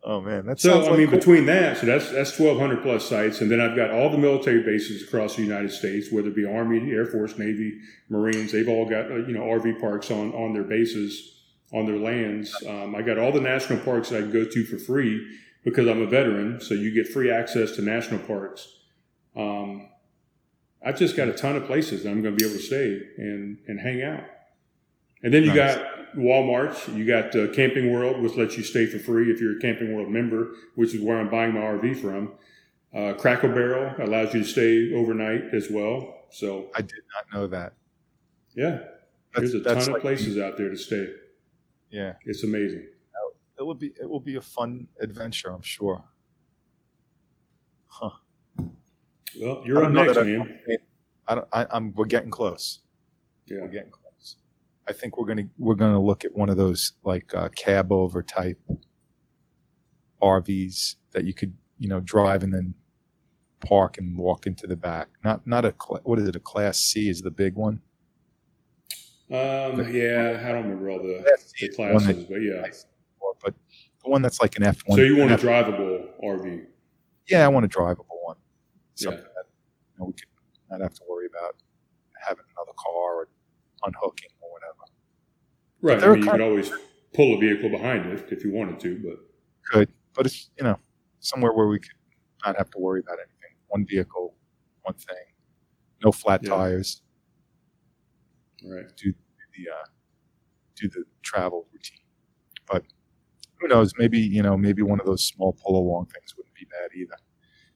Oh 0.05 0.19
man, 0.21 0.45
that's 0.45 0.61
So 0.61 0.81
I 0.85 0.89
like 0.89 0.97
mean, 0.99 1.07
cool. 1.07 1.17
between 1.19 1.45
that, 1.45 1.77
so 1.77 1.85
that's 1.85 2.11
that's 2.11 2.35
twelve 2.35 2.59
hundred 2.59 2.81
plus 2.81 3.07
sites, 3.07 3.39
and 3.41 3.49
then 3.49 3.61
I've 3.61 3.75
got 3.75 3.89
all 3.91 4.09
the 4.09 4.17
military 4.17 4.61
bases 4.61 5.01
across 5.03 5.35
the 5.37 5.43
United 5.43 5.71
States, 5.71 6.11
whether 6.11 6.27
it 6.27 6.35
be 6.35 6.45
Army, 6.45 6.91
Air 6.91 7.05
Force, 7.05 7.37
Navy, 7.37 7.79
Marines. 8.09 8.51
They've 8.51 8.67
all 8.67 8.85
got 8.89 9.09
uh, 9.11 9.15
you 9.17 9.33
know 9.33 9.41
RV 9.43 9.79
parks 9.79 10.11
on 10.11 10.33
on 10.33 10.53
their 10.53 10.63
bases, 10.63 11.43
on 11.71 11.85
their 11.85 11.97
lands. 11.97 12.53
Um, 12.67 12.95
I 12.95 13.01
got 13.01 13.17
all 13.17 13.31
the 13.31 13.39
national 13.41 13.79
parks 13.79 14.09
that 14.09 14.17
I 14.17 14.21
can 14.23 14.31
go 14.33 14.43
to 14.43 14.65
for 14.65 14.77
free 14.77 15.25
because 15.63 15.87
I'm 15.87 16.01
a 16.01 16.07
veteran, 16.07 16.59
so 16.59 16.73
you 16.73 16.91
get 16.93 17.07
free 17.07 17.31
access 17.31 17.71
to 17.77 17.81
national 17.81 18.19
parks. 18.19 18.67
Um, 19.37 19.87
I've 20.85 20.97
just 20.99 21.15
got 21.15 21.29
a 21.29 21.33
ton 21.33 21.55
of 21.55 21.65
places 21.65 22.03
that 22.03 22.09
I'm 22.09 22.21
going 22.21 22.35
to 22.37 22.43
be 22.43 22.45
able 22.45 22.57
to 22.59 22.61
stay 22.65 23.01
and 23.17 23.57
and 23.69 23.79
hang 23.79 24.03
out. 24.03 24.25
And 25.23 25.33
then 25.33 25.43
you 25.43 25.53
Nice. 25.53 25.75
got 25.77 25.85
Walmart, 26.15 26.95
you 26.95 27.05
got 27.05 27.35
uh, 27.35 27.47
Camping 27.53 27.91
World, 27.91 28.21
which 28.21 28.35
lets 28.35 28.57
you 28.57 28.63
stay 28.63 28.85
for 28.85 28.99
free 28.99 29.31
if 29.31 29.39
you're 29.41 29.57
a 29.57 29.59
Camping 29.61 29.93
World 29.95 30.09
member, 30.09 30.51
which 30.75 30.93
is 30.93 31.01
where 31.01 31.19
I'm 31.19 31.29
buying 31.29 31.53
my 31.53 31.61
RV 31.61 31.97
from. 32.01 32.33
Uh, 32.93 33.13
Cracker 33.13 33.47
Barrel 33.49 33.95
allows 33.99 34.33
you 34.33 34.41
to 34.43 34.45
stay 34.47 34.93
overnight 34.93 35.53
as 35.53 35.69
well. 35.71 36.15
So 36.29 36.67
I 36.75 36.81
did 36.81 37.01
not 37.15 37.33
know 37.37 37.47
that. 37.47 37.73
yeah, 38.55 38.79
That's, 39.33 39.51
there's 39.51 39.53
a 39.55 39.61
ton 39.63 39.77
of 39.77 39.87
like- 39.89 40.01
places 40.01 40.37
out 40.37 40.57
there 40.57 40.69
to 40.69 40.77
stay. 40.77 41.07
Yeah, 41.89 42.13
It's 42.25 42.43
amazing. 42.43 42.87
it 43.59 43.61
will 43.61 43.75
be 43.75 43.93
it 44.01 44.09
will 44.09 44.19
be 44.19 44.35
a 44.35 44.41
fun 44.41 44.87
adventure, 44.99 45.49
I'm 45.51 45.61
sure. 45.61 46.03
Huh. 47.87 48.09
Well, 49.39 49.61
you're 49.65 49.83
up 49.85 49.91
next, 49.91 50.17
I- 50.17 50.23
man. 50.23 50.59
I 51.27 51.35
don't. 51.35 51.47
I, 51.53 51.65
I'm. 51.71 51.93
We're 51.93 52.05
getting 52.05 52.31
close. 52.31 52.79
Yeah. 53.45 53.61
We're 53.61 53.67
getting 53.69 53.91
close. 53.91 54.02
I 54.87 54.93
think 54.93 55.17
we're 55.17 55.25
gonna 55.25 55.47
we're 55.57 55.75
gonna 55.75 56.01
look 56.01 56.25
at 56.25 56.35
one 56.35 56.49
of 56.49 56.57
those 56.57 56.93
like 57.03 57.33
uh, 57.33 57.49
cab 57.49 57.91
over 57.91 58.21
type 58.21 58.59
RVs 60.21 60.95
that 61.11 61.25
you 61.25 61.33
could 61.33 61.53
you 61.79 61.87
know 61.87 61.99
drive 61.99 62.43
and 62.43 62.53
then 62.53 62.73
park 63.65 63.97
and 63.97 64.17
walk 64.17 64.45
into 64.45 64.67
the 64.67 64.75
back. 64.75 65.09
Not 65.23 65.45
not 65.47 65.65
a 65.65 65.71
what 66.03 66.19
is 66.19 66.27
it? 66.27 66.35
A 66.35 66.39
Class 66.39 66.79
C 66.79 67.09
is 67.09 67.21
the 67.21 67.31
big 67.31 67.55
one. 67.55 67.81
Um, 69.31 69.91
yeah, 69.93 70.43
I 70.45 70.51
don't 70.51 70.63
remember 70.63 70.89
all 70.91 70.99
the, 70.99 71.23
Class 71.23 71.43
the 71.43 71.49
C 71.59 71.65
is 71.67 71.75
the 71.77 71.81
one 71.83 71.91
classes, 72.03 72.17
that- 72.17 72.29
but 72.29 72.35
yeah. 72.41 72.67
but 73.41 73.53
the 74.03 74.09
one 74.09 74.21
that's 74.21 74.41
like 74.41 74.57
an 74.57 74.63
F 74.63 74.81
one. 74.85 74.97
So 74.97 75.03
you 75.03 75.17
want 75.17 75.31
a 75.31 75.37
drivable 75.37 76.07
RV? 76.23 76.65
Yeah, 77.29 77.45
I 77.45 77.47
want 77.47 77.65
a 77.65 77.69
drivable 77.69 78.05
one. 78.23 78.35
Yeah. 78.97 79.11
That 79.11 79.17
you 79.17 79.99
know, 79.99 80.05
we 80.07 80.13
could 80.13 80.27
not 80.69 80.81
have 80.81 80.93
to 80.95 81.01
worry 81.09 81.25
about 81.25 81.55
having 82.27 82.43
another 82.57 82.73
car 82.77 83.15
or 83.21 83.27
unhooking. 83.85 84.29
Right. 85.83 86.01
I 86.01 86.07
mean, 86.13 86.23
you 86.23 86.31
could 86.31 86.41
always 86.41 86.71
pull 87.13 87.35
a 87.35 87.39
vehicle 87.39 87.69
behind 87.69 88.05
it 88.11 88.25
if 88.31 88.43
you 88.43 88.51
wanted 88.53 88.79
to, 88.81 88.99
but 89.03 89.17
Could, 89.71 89.89
but 90.15 90.25
it's 90.25 90.49
you 90.57 90.63
know 90.63 90.79
somewhere 91.19 91.51
where 91.53 91.67
we 91.67 91.79
could 91.79 91.91
not 92.45 92.57
have 92.57 92.71
to 92.71 92.79
worry 92.79 93.01
about 93.01 93.17
anything. 93.19 93.57
One 93.67 93.85
vehicle, 93.85 94.35
one 94.83 94.95
thing, 94.95 95.25
no 96.03 96.11
flat 96.11 96.41
Yeah. 96.43 96.51
tires. 96.51 97.01
right. 98.63 98.85
Do 98.97 99.13
the 99.57 99.69
uh, 99.71 99.85
do 100.75 100.89
the 100.89 101.03
travel 101.21 101.67
routine. 101.73 101.99
But 102.67 102.83
who 103.59 103.67
knows? 103.67 103.93
Maybe 103.97 104.19
you 104.19 104.43
know 104.43 104.57
maybe 104.57 104.81
one 104.81 104.99
of 104.99 105.05
those 105.05 105.25
small 105.27 105.53
pull 105.53 105.77
along 105.77 106.07
things 106.07 106.35
wouldn't 106.37 106.55
be 106.55 106.65
bad 106.65 106.91
either. 106.95 107.17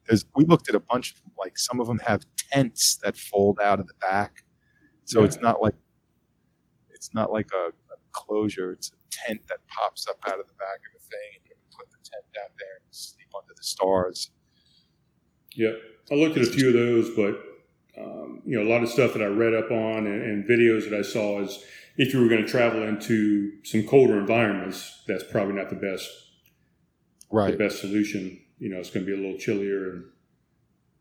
There's 0.07 0.25
we 0.35 0.45
looked 0.45 0.69
at 0.69 0.75
a 0.75 0.79
bunch 0.79 1.13
of 1.13 1.23
them. 1.23 1.33
Like 1.37 1.57
some 1.57 1.81
of 1.81 1.87
them 1.87 1.99
have 1.99 2.23
tents 2.51 2.97
that 3.03 3.17
fold 3.17 3.59
out 3.61 3.79
of 3.79 3.87
the 3.87 3.95
back, 4.01 4.43
so 5.05 5.21
Yeah. 5.21 5.25
it's 5.27 5.39
not 5.41 5.61
like 5.61 5.75
it's 6.89 7.13
not 7.13 7.31
like 7.31 7.49
a, 7.53 7.69
a 8.17 8.25
closure. 8.25 8.71
It's 8.71 8.89
a 8.91 8.95
tent 9.27 9.41
that 9.49 9.59
pops 9.67 10.07
up 10.07 10.17
out 10.27 10.39
of 10.39 10.47
the 10.47 10.53
back 10.53 10.79
of 10.87 10.93
the 11.01 11.07
thing, 11.07 11.29
and 11.35 11.43
you 11.45 11.51
can 11.55 11.77
put 11.77 11.89
the 11.91 11.97
tent 11.97 12.25
down 12.33 12.49
there 12.59 12.77
and 12.83 12.93
sleep 12.95 13.27
under 13.35 13.53
the 13.55 13.63
stars. 13.63 14.31
Yep. 15.55 15.75
I 16.11 16.15
looked 16.15 16.37
at 16.37 16.43
a 16.43 16.51
few 16.51 16.67
of 16.67 16.73
those, 16.73 17.09
but 17.15 17.43
um, 18.01 18.41
you 18.45 18.57
know, 18.57 18.67
a 18.67 18.71
lot 18.71 18.83
of 18.83 18.89
stuff 18.89 19.13
that 19.13 19.23
I 19.23 19.25
read 19.27 19.53
up 19.55 19.71
on 19.71 20.05
and, 20.05 20.21
and 20.21 20.45
videos 20.49 20.89
that 20.89 20.97
I 20.97 21.01
saw 21.01 21.41
is 21.41 21.63
if 21.97 22.13
you 22.13 22.21
were 22.21 22.29
going 22.29 22.43
to 22.43 22.47
travel 22.47 22.83
into 22.83 23.51
some 23.63 23.83
colder 23.87 24.19
environments, 24.19 25.03
that's 25.07 25.23
probably 25.31 25.53
not 25.55 25.69
the 25.69 25.75
best 25.75 26.09
Right. 27.29 27.51
the 27.51 27.57
best 27.57 27.79
solution. 27.81 28.39
You 28.59 28.69
know, 28.69 28.77
it's 28.77 28.89
going 28.89 29.05
to 29.05 29.11
be 29.11 29.17
a 29.19 29.21
little 29.21 29.37
chillier 29.39 29.89
and 29.91 30.05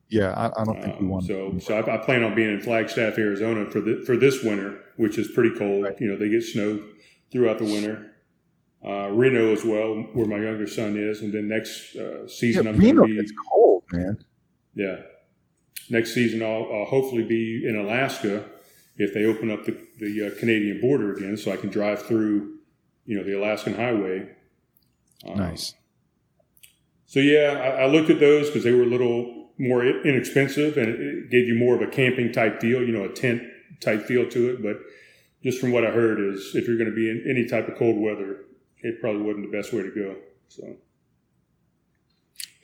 Yeah, 0.09 0.33
I, 0.33 0.61
I 0.61 0.65
don't 0.65 0.83
think 0.83 0.95
we 0.99 1.07
Um, 1.07 1.09
want. 1.09 1.25
so, 1.27 1.57
so 1.61 1.79
I, 1.79 1.95
I 1.95 1.99
plan 1.99 2.25
on 2.25 2.35
being 2.35 2.51
in 2.51 2.61
Flagstaff, 2.61 3.17
Arizona 3.19 3.71
for 3.71 3.81
the 3.81 4.03
for 4.07 4.17
this 4.17 4.43
winter, 4.43 4.81
which 4.97 5.19
is 5.19 5.29
pretty 5.29 5.57
cold. 5.57 5.85
Right. 5.85 6.01
You 6.01 6.09
know, 6.09 6.17
they 6.17 6.29
get 6.31 6.43
snow 6.43 6.83
throughout 7.31 7.59
the 7.59 7.65
winter. 7.65 8.13
Uh, 8.85 9.09
Reno 9.11 9.53
as 9.53 9.65
well, 9.65 9.95
where 10.13 10.27
my 10.27 10.37
younger 10.39 10.67
son 10.67 10.97
is, 10.97 11.21
and 11.23 11.33
then 11.33 11.49
next 11.49 11.97
uh, 11.97 12.23
yeah, 12.23 12.27
season 12.29 12.67
I'm 12.69 12.77
Reno 12.77 13.01
going 13.03 13.09
to 13.09 13.15
be 13.15 13.21
gets 13.21 13.33
cold, 13.51 13.83
man. 13.93 14.25
yeah. 14.75 14.97
Next 15.89 16.15
season 16.15 16.43
I'll, 16.43 16.69
I'll 16.73 16.85
hopefully 16.85 17.25
be 17.25 17.67
in 17.67 17.77
Alaska 17.77 18.45
if 18.97 19.13
they 19.15 19.25
open 19.25 19.51
up 19.51 19.65
the 19.65 19.77
the 19.99 20.27
uh, 20.29 20.39
Canadian 20.39 20.81
border 20.81 21.15
again, 21.15 21.37
so 21.37 21.51
I 21.51 21.57
can 21.57 21.71
drive 21.71 22.03
through, 22.03 22.59
you 23.07 23.17
know, 23.17 23.25
the 23.25 23.33
Alaskan 23.39 23.75
highway. 23.75 24.29
Um, 25.27 25.39
Nice. 25.39 25.75
So 27.07 27.21
yeah, 27.21 27.53
I, 27.79 27.85
I 27.85 27.87
looked 27.87 28.11
at 28.11 28.21
those 28.21 28.47
because 28.49 28.65
they 28.65 28.73
were 28.73 28.83
a 28.83 28.87
little 28.87 29.51
more 29.59 29.85
inexpensive 29.85 30.77
and 30.77 30.89
it, 30.89 31.01
it 31.01 31.31
gave 31.31 31.47
you 31.49 31.55
more 31.55 31.75
of 31.75 31.83
a 31.83 31.87
camping 31.87 32.31
type 32.33 32.61
feel, 32.61 32.83
you 32.83 32.93
know, 32.93 33.05
a 33.05 33.13
tent 33.13 33.43
type 33.81 34.05
feel 34.05 34.29
to 34.29 34.51
it. 34.51 34.63
But 34.63 34.79
just 35.43 35.61
from 35.61 35.73
what 35.73 35.85
I 35.87 35.91
heard 35.91 36.19
is 36.21 36.53
if 36.55 36.67
you're 36.67 36.77
going 36.79 36.91
to 36.91 36.95
be 36.97 37.11
in 37.11 37.25
any 37.29 37.47
type 37.47 37.69
of 37.69 37.77
cold 37.77 38.01
weather, 38.01 38.45
it 38.83 39.01
probably 39.01 39.23
wasn't 39.23 39.51
the 39.51 39.57
best 39.57 39.73
way 39.73 39.83
to 39.83 39.91
go. 39.91 40.17
So 40.49 40.77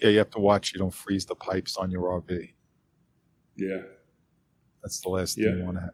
Yeah, 0.01 0.09
you 0.11 0.18
have 0.18 0.31
to 0.31 0.41
watch 0.41 0.73
you 0.73 0.79
don't 0.79 0.93
freeze 0.95 1.25
the 1.27 1.35
pipes 1.35 1.77
on 1.77 1.91
your 1.91 2.03
RV. 2.20 2.53
yeah, 3.57 3.83
That's 4.83 5.01
the 5.01 5.09
last 5.11 5.37
thing 5.37 5.59
you 5.59 5.64
want 5.64 5.77
to 5.77 5.83
have. 5.83 5.91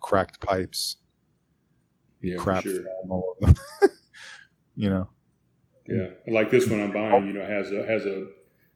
Cracked 0.00 0.40
pipes, 0.40 0.96
yeah, 2.20 2.36
crap 2.36 2.62
sure. 2.62 2.84
all 3.08 3.34
over 3.40 3.52
them. 3.52 3.64
you 4.76 4.88
know, 4.90 5.08
Yeah, 5.88 6.08
like 6.28 6.50
this 6.50 6.68
one 6.68 6.80
I'm 6.80 6.92
buying, 6.92 7.26
you 7.26 7.32
know, 7.32 7.44
has 7.44 7.72
a 7.72 7.84
has 7.86 8.04
a 8.06 8.26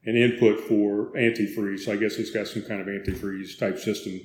an 0.06 0.16
input 0.16 0.58
for 0.60 1.12
antifreeze. 1.12 1.80
So 1.80 1.92
I 1.92 1.96
guess 1.96 2.14
it's 2.16 2.30
got 2.30 2.48
some 2.48 2.62
kind 2.62 2.80
of 2.80 2.86
antifreeze 2.88 3.58
type 3.58 3.78
system 3.78 4.18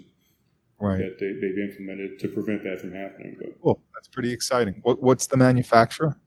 right? 0.80 0.98
that 0.98 1.20
they, 1.20 1.34
they've 1.34 1.58
implemented 1.70 2.20
to 2.20 2.28
prevent 2.28 2.64
that 2.64 2.82
from 2.82 2.94
happening. 2.94 3.36
But 3.40 3.62
Cool. 3.62 3.82
That's 3.94 4.08
pretty 4.08 4.32
exciting. 4.32 4.80
What, 4.84 5.02
what's 5.02 5.28
the 5.28 5.38
manufacturer? 5.38 6.18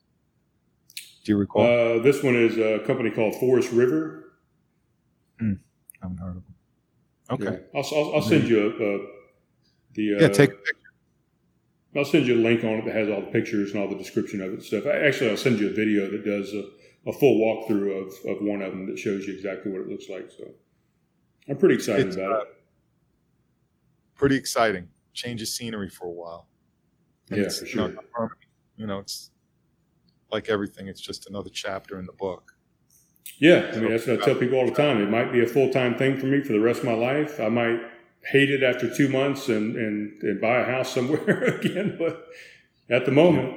Do 0.97 1.33
you 1.33 1.37
recall? 1.37 1.63
uh, 1.63 2.03
this 2.03 2.23
one 2.23 2.37
is 2.37 2.57
a 2.57 2.85
company 2.87 3.11
called 3.11 3.35
Forest 3.37 3.73
River. 3.73 4.25
I 5.41 5.55
haven't 6.03 6.19
heard 6.19 6.37
of 6.37 6.45
them. 6.45 6.55
Okay. 7.31 7.61
Yeah. 7.75 7.81
I'll, 7.81 7.99
I'll, 7.99 8.15
I'll 8.17 8.23
send 8.23 8.49
you 8.49 8.67
a, 8.67 8.69
a 8.69 9.07
the 9.95 10.15
uh, 10.15 10.21
Yeah, 10.21 10.29
take 10.29 10.51
a 10.51 10.55
picture. 10.55 10.75
I'll 11.97 12.05
send 12.05 12.27
you 12.27 12.37
a 12.37 12.43
link 12.43 12.65
on 12.65 12.75
it 12.75 12.85
that 12.85 12.95
has 12.95 13.09
all 13.09 13.21
the 13.21 13.29
pictures 13.29 13.73
and 13.73 13.83
all 13.83 13.89
the 13.89 13.97
description 13.97 14.41
of 14.41 14.51
it 14.51 14.55
and 14.55 14.63
stuff. 14.63 14.87
I, 14.87 15.07
actually, 15.07 15.31
I'll 15.31 15.37
send 15.37 15.59
you 15.59 15.69
a 15.69 15.73
video 15.73 16.11
that 16.11 16.25
does 16.25 16.53
a, 16.55 16.65
a 17.09 17.13
full 17.13 17.41
walkthrough 17.41 18.07
of, 18.07 18.37
of 18.37 18.43
one 18.43 18.63
of 18.63 18.71
them 18.71 18.87
that 18.87 18.99
shows 18.99 19.27
you 19.27 19.35
exactly 19.35 19.73
what 19.73 19.83
it 19.83 19.89
looks 19.89 20.09
like. 20.09 20.31
So 20.31 20.45
I'm 21.49 21.57
pretty 21.57 21.75
excited 21.75 22.07
It's, 22.07 22.17
about 22.17 22.33
uh, 22.33 22.41
it. 22.41 22.49
Pretty 24.19 24.37
exciting. 24.37 24.89
Change 25.15 25.41
of 25.41 25.49
scenery 25.49 25.89
for 25.89 26.07
a 26.07 26.11
while. 26.11 26.49
And 27.31 27.39
Yeah, 27.39 27.45
it's, 27.45 27.61
for 27.61 27.67
you 27.67 27.77
know, 27.77 27.95
sure. 28.15 28.37
You 28.77 28.87
know, 28.87 28.99
it's 28.99 29.31
like 30.31 30.49
everything. 30.51 30.89
It's 30.89 31.01
just 31.01 31.29
another 31.29 31.51
chapter 31.51 31.99
in 31.99 32.05
the 32.05 32.13
book. 32.13 32.53
Yeah, 33.39 33.71
I 33.73 33.79
mean 33.79 33.91
that's 33.91 34.07
what 34.07 34.19
I 34.19 34.23
uh, 34.23 34.25
tell 34.25 34.35
people 34.35 34.59
all 34.59 34.67
the 34.67 34.75
time. 34.75 35.01
It 35.01 35.09
might 35.11 35.33
be 35.33 35.43
a 35.43 35.47
full 35.47 35.71
time 35.71 35.97
thing 35.97 36.19
for 36.19 36.27
me 36.27 36.43
for 36.43 36.53
the 36.53 36.61
rest 36.61 36.81
of 36.81 36.87
my 36.87 36.95
life. 36.95 37.39
I 37.41 37.49
might 37.49 37.81
hate 38.25 38.51
it 38.51 38.63
after 38.63 38.93
two 38.95 39.09
months 39.09 39.49
and 39.49 39.77
and, 39.77 40.23
and 40.23 40.41
buy 40.41 40.59
a 40.61 40.65
house 40.65 40.93
somewhere 40.93 41.45
again, 41.61 41.97
but 41.99 42.27
at 42.91 43.05
the 43.05 43.13
moment, 43.13 43.55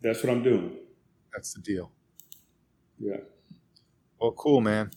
that's 0.00 0.22
what 0.22 0.30
I'm 0.32 0.42
doing. 0.42 0.76
That's 1.32 1.52
the 1.54 1.60
deal. 1.60 1.90
Yeah, 3.00 3.16
Well, 4.20 4.32
cool, 4.32 4.60
man. 4.60 4.90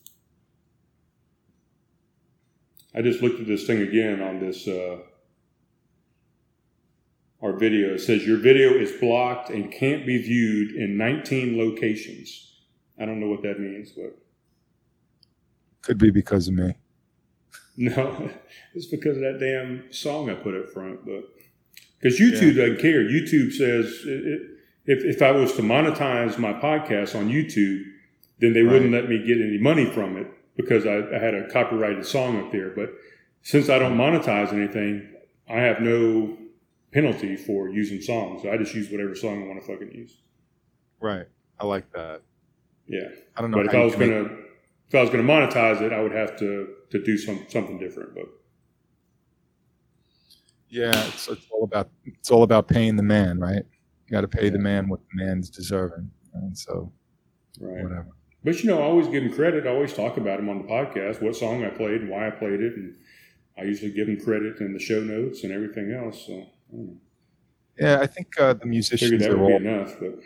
I 2.94 3.02
just 3.02 3.22
looked 3.22 3.40
at 3.40 3.48
this 3.48 3.66
thing 3.66 3.82
again 3.82 4.22
on 4.22 4.40
this 4.40 4.68
uh, 4.68 4.98
our 7.42 7.54
video. 7.54 7.94
It 7.94 8.00
says 8.00 8.26
your 8.26 8.38
video 8.38 8.72
is 8.72 8.92
blocked 8.92 9.50
and 9.50 9.72
can't 9.72 10.06
be 10.06 10.22
viewed 10.22 10.76
in 10.76 10.98
19 10.98 11.58
locations. 11.58 12.60
I 13.00 13.06
don't 13.06 13.20
know 13.20 13.30
what 13.30 13.42
that 13.44 13.60
means, 13.60 13.92
but 13.92 14.18
Could 15.82 15.98
be 15.98 16.12
because 16.12 16.48
of 16.48 16.54
me. 16.56 16.76
No, 17.78 18.30
it's 18.76 18.86
because 18.86 19.16
of 19.16 19.24
that 19.24 19.40
damn 19.40 19.92
song 19.94 20.30
I 20.30 20.34
put 20.34 20.54
up 20.54 20.70
front. 20.72 21.06
But 21.06 21.24
because 22.00 22.20
YouTube 22.20 22.58
doesn't 22.58 22.80
care. 22.80 23.02
YouTube 23.02 23.54
says 23.54 24.04
it, 24.06 24.28
it, 24.28 24.42
if 24.86 25.16
if 25.16 25.22
I 25.22 25.32
was 25.32 25.54
to 25.54 25.62
monetize 25.62 26.38
my 26.38 26.52
podcast 26.52 27.18
on 27.18 27.30
YouTube, 27.30 27.82
then 28.40 28.52
they 28.54 28.62
wouldn't 28.62 28.92
let 28.92 29.08
me 29.08 29.20
get 29.26 29.40
any 29.40 29.58
money 29.58 29.86
from 29.86 30.18
it 30.18 30.28
because 30.56 30.86
I, 30.86 30.98
I 31.16 31.20
had 31.20 31.34
a 31.34 31.50
copyrighted 31.50 32.06
song 32.06 32.40
up 32.40 32.52
there. 32.52 32.70
But 32.70 32.94
since 33.42 33.70
I 33.70 33.80
don't 33.80 33.98
monetize 33.98 34.54
anything, 34.54 35.08
I 35.50 35.60
have 35.60 35.82
no 35.82 36.38
penalty 36.92 37.36
for 37.36 37.70
using 37.70 38.02
songs. 38.02 38.46
I 38.46 38.58
just 38.58 38.74
use 38.74 38.92
whatever 38.92 39.16
song 39.16 39.44
I 39.44 39.48
want 39.48 39.62
to 39.62 39.68
fucking 39.68 39.92
use. 39.92 40.22
Right. 41.00 41.28
I 41.60 41.66
like 41.66 41.92
that. 41.94 42.22
Yeah. 42.88 43.08
I 43.36 43.42
don't 43.42 43.52
know. 43.52 43.58
But 43.58 43.68
if 43.68 43.74
I 43.74 43.84
was 43.84 43.96
gonna 43.96 44.26
if 44.88 44.96
I 44.96 45.02
was 45.02 45.10
gonna 45.10 45.24
monetize 45.24 45.82
it, 45.82 45.94
I 45.94 46.02
would 46.02 46.12
have 46.12 46.38
to 46.40 46.68
to 46.92 47.04
do 47.04 47.18
some 47.18 47.46
something 47.48 47.80
different. 47.80 48.14
But 48.14 48.26
Yeah, 50.70 50.92
it's, 51.08 51.28
it's 51.28 51.48
all 51.52 51.64
about 51.64 51.90
it's 52.06 52.30
all 52.32 52.44
about 52.44 52.68
paying 52.68 52.96
the 52.96 53.04
man, 53.04 53.40
right? 53.40 53.64
You 54.08 54.12
got 54.12 54.22
to 54.22 54.28
pay 54.28 54.50
the 54.50 54.60
man 54.60 54.90
what 54.90 55.00
the 55.00 55.24
man's 55.24 55.50
deserving, 55.50 56.12
and 56.34 56.58
so 56.58 56.92
right. 57.60 57.82
whatever. 57.84 58.10
But 58.44 58.64
you 58.64 58.70
know, 58.70 58.80
I 58.80 58.84
always 58.86 59.08
give 59.08 59.24
him 59.24 59.34
credit. 59.34 59.68
I 59.68 59.70
always 59.70 59.94
talk 59.94 60.18
about 60.18 60.40
him 60.40 60.50
on 60.50 60.58
the 60.60 60.68
podcast, 60.68 61.22
what 61.22 61.36
song 61.36 61.64
I 61.64 61.70
played 61.70 62.02
and 62.02 62.10
why 62.10 62.28
I 62.28 62.32
played 62.32 62.60
it, 62.62 62.76
and 62.76 62.96
I 63.58 63.64
usually 63.64 63.92
give 63.92 64.08
him 64.10 64.20
credit 64.20 64.60
in 64.60 64.74
the 64.74 64.80
show 64.80 65.00
notes 65.02 65.44
and 65.44 65.52
everything 65.54 65.92
else. 65.94 66.26
So 66.26 66.48
I. 66.74 66.78
Yeah, 67.80 68.00
I 68.02 68.08
think 68.08 68.28
uh, 68.40 68.54
the 68.54 68.66
musicians 68.66 69.26
are 69.26 69.40
all. 69.40 69.56
enough. 69.56 69.96
But 70.00 70.20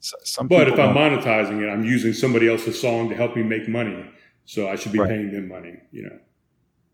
Some 0.00 0.48
but 0.48 0.68
if 0.68 0.78
I'm 0.78 0.94
don't- 0.94 1.20
monetizing 1.22 1.62
it, 1.62 1.68
I'm 1.70 1.84
using 1.84 2.12
somebody 2.12 2.48
else's 2.48 2.80
song 2.80 3.08
to 3.08 3.14
help 3.16 3.36
me 3.36 3.42
make 3.42 3.68
money, 3.68 4.04
so 4.44 4.68
I 4.68 4.76
should 4.76 4.92
be 4.92 4.98
Right. 5.00 5.08
paying 5.10 5.32
them 5.32 5.48
money. 5.48 5.78
You 5.90 6.02
know. 6.04 6.18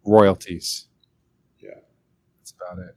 royalties. 0.04 0.86
Yeah. 1.60 1.70
that's 2.38 2.52
about 2.52 2.78
it. 2.78 2.94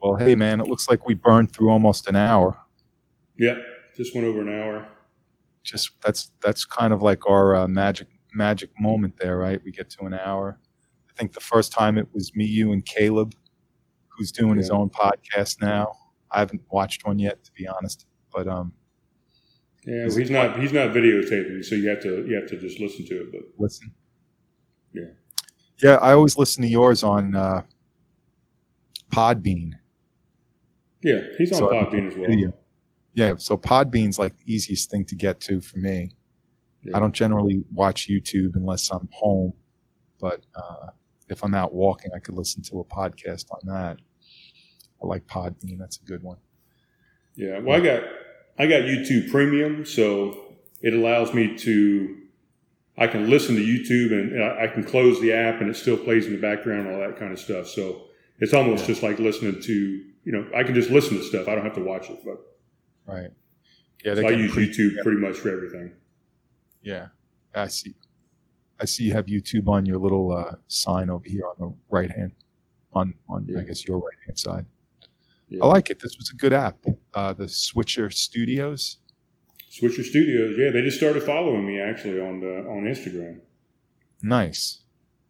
Well, 0.00 0.16
hey 0.16 0.34
man, 0.34 0.60
it 0.60 0.66
looks 0.68 0.88
like 0.88 1.06
we 1.06 1.14
burned 1.14 1.52
through 1.52 1.70
almost 1.70 2.06
an 2.08 2.16
hour. 2.16 2.58
Yeah, 3.36 3.56
just 3.96 4.14
went 4.14 4.26
over 4.26 4.40
an 4.42 4.48
hour. 4.48 4.88
Just 5.62 5.90
that's 6.02 6.30
that's 6.42 6.64
kind 6.64 6.92
of 6.92 7.02
like 7.02 7.28
our 7.28 7.56
uh, 7.56 7.66
magic 7.68 8.08
magic 8.34 8.70
moment 8.78 9.16
there, 9.18 9.38
right? 9.38 9.60
We 9.64 9.70
get 9.72 9.90
to 9.90 10.04
an 10.04 10.14
hour. 10.14 10.58
I 11.08 11.12
think 11.18 11.32
the 11.32 11.40
first 11.40 11.72
time 11.72 11.96
it 11.98 12.08
was 12.12 12.34
me, 12.34 12.44
you, 12.44 12.72
and 12.72 12.84
Caleb, 12.84 13.34
who's 14.08 14.30
doing 14.32 14.56
his 14.56 14.70
own 14.70 14.90
podcast 14.90 15.60
now. 15.62 15.92
I 16.30 16.40
haven't 16.40 16.62
watched 16.70 17.06
one 17.06 17.18
yet, 17.18 17.44
to 17.44 17.52
be 17.52 17.66
honest. 17.68 18.06
But 18.32 18.48
um, 18.48 18.72
Yeah, 19.86 20.06
well, 20.08 20.16
he's 20.16 20.30
not 20.30 20.58
he's 20.60 20.72
not 20.72 20.88
videotaping, 20.90 21.64
so 21.64 21.76
you 21.76 21.88
have 21.88 22.02
to 22.02 22.26
you 22.26 22.34
have 22.34 22.48
to 22.48 22.58
just 22.60 22.80
listen 22.80 23.06
to 23.06 23.20
it. 23.22 23.32
But 23.32 23.42
listen. 23.58 23.92
Yeah. 24.92 25.04
Yeah, 25.82 25.94
I 25.96 26.12
always 26.12 26.36
listen 26.38 26.62
to 26.62 26.68
yours 26.68 27.02
on 27.02 27.34
uh, 27.34 27.62
Podbean. 29.10 29.72
yeah, 31.02 31.20
he's 31.38 31.52
on 31.52 31.58
So- 31.58 31.68
Podbean 31.68 32.08
as 32.10 32.16
well. 32.16 32.30
Yeah. 32.30 32.48
Yeah, 33.14 33.34
so 33.38 33.56
Podbean's 33.56 34.18
like 34.18 34.36
the 34.38 34.52
easiest 34.52 34.90
thing 34.90 35.04
to 35.06 35.14
get 35.14 35.40
to 35.42 35.60
for 35.60 35.78
me. 35.78 36.10
Yeah. 36.82 36.96
I 36.96 37.00
don't 37.00 37.14
generally 37.14 37.64
watch 37.72 38.08
YouTube 38.08 38.56
unless 38.56 38.90
I'm 38.90 39.08
home, 39.12 39.54
but 40.20 40.44
uh, 40.54 40.88
if 41.28 41.42
I'm 41.44 41.54
out 41.54 41.72
walking, 41.72 42.10
I 42.14 42.18
could 42.18 42.34
listen 42.34 42.62
to 42.64 42.80
a 42.80 42.84
podcast 42.84 43.46
on 43.52 43.60
that. 43.72 43.98
I 45.02 45.06
like 45.06 45.26
Podbean; 45.26 45.78
that's 45.78 45.98
a 45.98 46.04
good 46.04 46.22
one. 46.22 46.38
Yeah, 47.36 47.58
well, 47.60 47.76
I 47.76 47.80
got 47.84 48.02
I 48.58 48.66
got 48.66 48.82
YouTube 48.82 49.30
Premium, 49.30 49.84
so 49.84 50.56
it 50.82 50.92
allows 50.94 51.32
me 51.32 51.56
to 51.58 52.16
I 52.98 53.06
can 53.06 53.28
listen 53.30 53.54
to 53.56 53.62
YouTube 53.62 54.12
and 54.12 54.42
I 54.42 54.66
can 54.68 54.84
close 54.84 55.20
the 55.20 55.32
app 55.32 55.60
and 55.60 55.68
it 55.70 55.76
still 55.76 55.96
plays 55.96 56.26
in 56.26 56.32
the 56.32 56.40
background, 56.40 56.86
and 56.88 56.96
all 56.96 57.00
that 57.08 57.18
kind 57.18 57.32
of 57.32 57.38
stuff. 57.38 57.68
So 57.68 58.02
it's 58.40 58.52
almost 58.54 58.82
Yeah. 58.82 58.88
just 58.88 59.02
like 59.02 59.18
listening 59.18 59.60
to 59.62 59.72
you 59.72 60.32
know 60.32 60.46
I 60.54 60.64
can 60.64 60.74
just 60.74 60.90
listen 60.90 61.16
to 61.16 61.24
stuff. 61.24 61.48
I 61.48 61.54
don't 61.54 61.64
have 61.64 61.74
to 61.76 61.84
watch 61.84 62.10
it, 62.10 62.18
but 62.24 62.38
Right? 63.06 63.30
Yeah, 64.04 64.14
so 64.14 64.26
I 64.26 64.30
use 64.30 64.52
pretty- 64.52 64.72
YouTube 64.72 65.02
pretty 65.02 65.20
much 65.20 65.36
for 65.36 65.50
everything. 65.50 65.92
Yeah, 66.82 67.08
I 67.54 67.68
see. 67.68 67.94
I 68.80 68.84
see 68.86 69.04
you 69.04 69.12
have 69.12 69.26
YouTube 69.26 69.68
on 69.68 69.86
your 69.86 69.98
little 69.98 70.32
uh, 70.32 70.56
sign 70.68 71.08
over 71.10 71.26
here 71.28 71.44
on 71.46 71.54
the 71.58 71.74
right 71.90 72.10
hand, 72.10 72.32
on 72.92 73.14
on 73.28 73.46
Yeah. 73.48 73.60
I 73.60 73.62
guess 73.62 73.86
your 73.86 73.98
right 73.98 74.18
hand 74.26 74.38
side. 74.38 74.66
Yeah. 75.48 75.62
I 75.62 75.66
like 75.68 75.90
it. 75.90 76.00
This 76.00 76.16
was 76.18 76.30
a 76.30 76.34
good 76.36 76.52
app. 76.52 76.78
Uh, 77.14 77.32
the 77.32 77.48
Switcher 77.48 78.10
Studios. 78.10 78.98
Switcher 79.70 80.02
Studios, 80.04 80.56
yeah, 80.58 80.70
they 80.70 80.82
just 80.82 80.96
started 80.98 81.22
following 81.22 81.66
me 81.66 81.80
actually 81.80 82.20
on 82.20 82.40
the 82.40 82.58
on 82.68 82.84
Instagram. 82.84 83.40
Nice. 84.22 84.80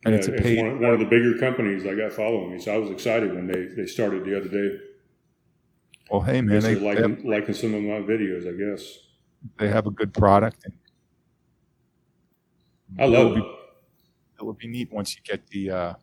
And 0.05 0.13
Yeah, 0.13 0.19
it's 0.19 0.29
a 0.29 0.33
paid. 0.33 0.59
one, 0.59 0.67
of- 0.73 0.81
one 0.81 0.91
of 0.93 0.99
the 1.01 1.07
bigger 1.07 1.39
companies 1.39 1.87
I 1.87 1.95
got 1.95 2.13
following 2.13 2.53
me, 2.53 2.59
so 2.61 2.75
I 2.75 2.79
was 2.79 2.91
excited 2.91 3.35
when 3.35 3.47
they 3.47 3.67
they 3.77 3.87
started 3.87 4.25
the 4.25 4.37
other 4.37 4.49
day. 4.49 4.79
Well, 6.11 6.21
hey 6.21 6.41
man, 6.43 6.61
they, 6.61 6.75
they're 6.75 6.95
they, 6.95 7.01
have, 7.03 7.25
liking, 7.25 7.55
some 7.55 7.75
of 7.75 7.83
my 7.83 8.01
videos, 8.01 8.47
I 8.49 8.53
guess. 8.77 8.99
they 9.59 9.69
have 9.69 9.87
a 9.87 9.91
good 9.91 10.13
product. 10.13 10.67
I 12.99 13.07
love 13.07 13.33
it. 13.33 13.35
be, 13.37 13.57
it 14.41 14.45
would 14.45 14.59
be 14.59 14.69
neat 14.69 14.93
once 14.93 15.17
you 15.17 15.23
get 15.25 15.47
the 15.49 15.71
uh, 15.71 15.95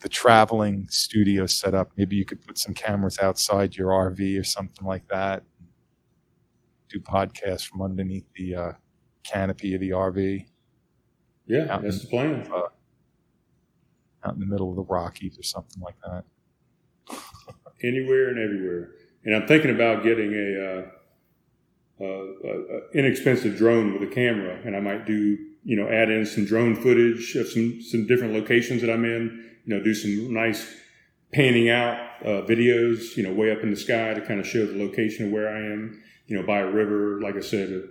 the 0.00 0.08
traveling 0.08 0.86
studio 0.90 1.46
set 1.46 1.74
up. 1.74 1.92
Maybe 1.96 2.16
you 2.16 2.24
could 2.24 2.44
put 2.44 2.58
some 2.58 2.74
cameras 2.74 3.18
outside 3.20 3.76
your 3.76 3.90
RV 3.90 4.38
or 4.40 4.44
something 4.44 4.86
like 4.86 5.06
that. 5.08 5.44
Do 6.88 6.98
podcasts 7.00 7.64
from 7.66 7.80
underneath 7.82 8.26
the 8.34 8.54
uh, 8.54 8.72
canopy 9.24 9.74
of 9.74 9.80
the 9.80 9.90
RV 9.90 10.44
Yeah, 11.46 11.64
that's 11.78 11.82
in- 11.84 12.02
the 12.02 12.06
plan. 12.08 12.52
out 14.24 14.34
in 14.34 14.40
the 14.40 14.46
middle 14.46 14.70
of 14.70 14.76
the 14.76 14.82
Rockies 14.82 15.38
or 15.38 15.42
something 15.42 15.80
like 15.80 15.96
that. 16.04 16.24
Anywhere 17.82 18.28
and 18.28 18.38
everywhere. 18.38 18.90
And 19.24 19.34
I'm 19.34 19.46
thinking 19.46 19.70
about 19.70 20.02
getting 20.02 20.32
a, 20.34 20.82
uh, 20.82 20.90
inexpensive 22.94 23.56
drone 23.56 23.92
with 23.92 24.02
a 24.02 24.12
camera, 24.12 24.58
and 24.64 24.76
I 24.76 24.80
might 24.80 25.06
do 25.06 25.38
you 25.64 25.76
know 25.76 25.88
add 25.88 26.10
in 26.10 26.26
some 26.26 26.44
drone 26.44 26.74
footage 26.74 27.36
of 27.36 27.48
some 27.48 27.80
some 27.80 28.06
different 28.06 28.34
locations 28.34 28.80
that 28.82 28.90
I'm 28.90 29.04
in. 29.04 29.50
You 29.64 29.76
know, 29.76 29.84
do 29.84 29.94
some 29.94 30.32
nice 30.32 30.66
panning 31.32 31.70
out 31.70 31.96
uh, 32.22 32.42
videos. 32.42 33.16
You 33.16 33.22
know, 33.22 33.32
way 33.32 33.52
up 33.52 33.62
in 33.62 33.70
the 33.70 33.76
sky 33.76 34.14
to 34.14 34.20
kind 34.20 34.40
of 34.40 34.46
show 34.46 34.66
the 34.66 34.78
location 34.78 35.26
of 35.26 35.32
where 35.32 35.48
I 35.48 35.58
am. 35.72 36.02
You 36.26 36.36
know, 36.36 36.46
by 36.46 36.60
a 36.60 36.66
river, 36.66 37.20
like 37.20 37.36
I 37.36 37.40
said, 37.40 37.70
a 37.70 37.82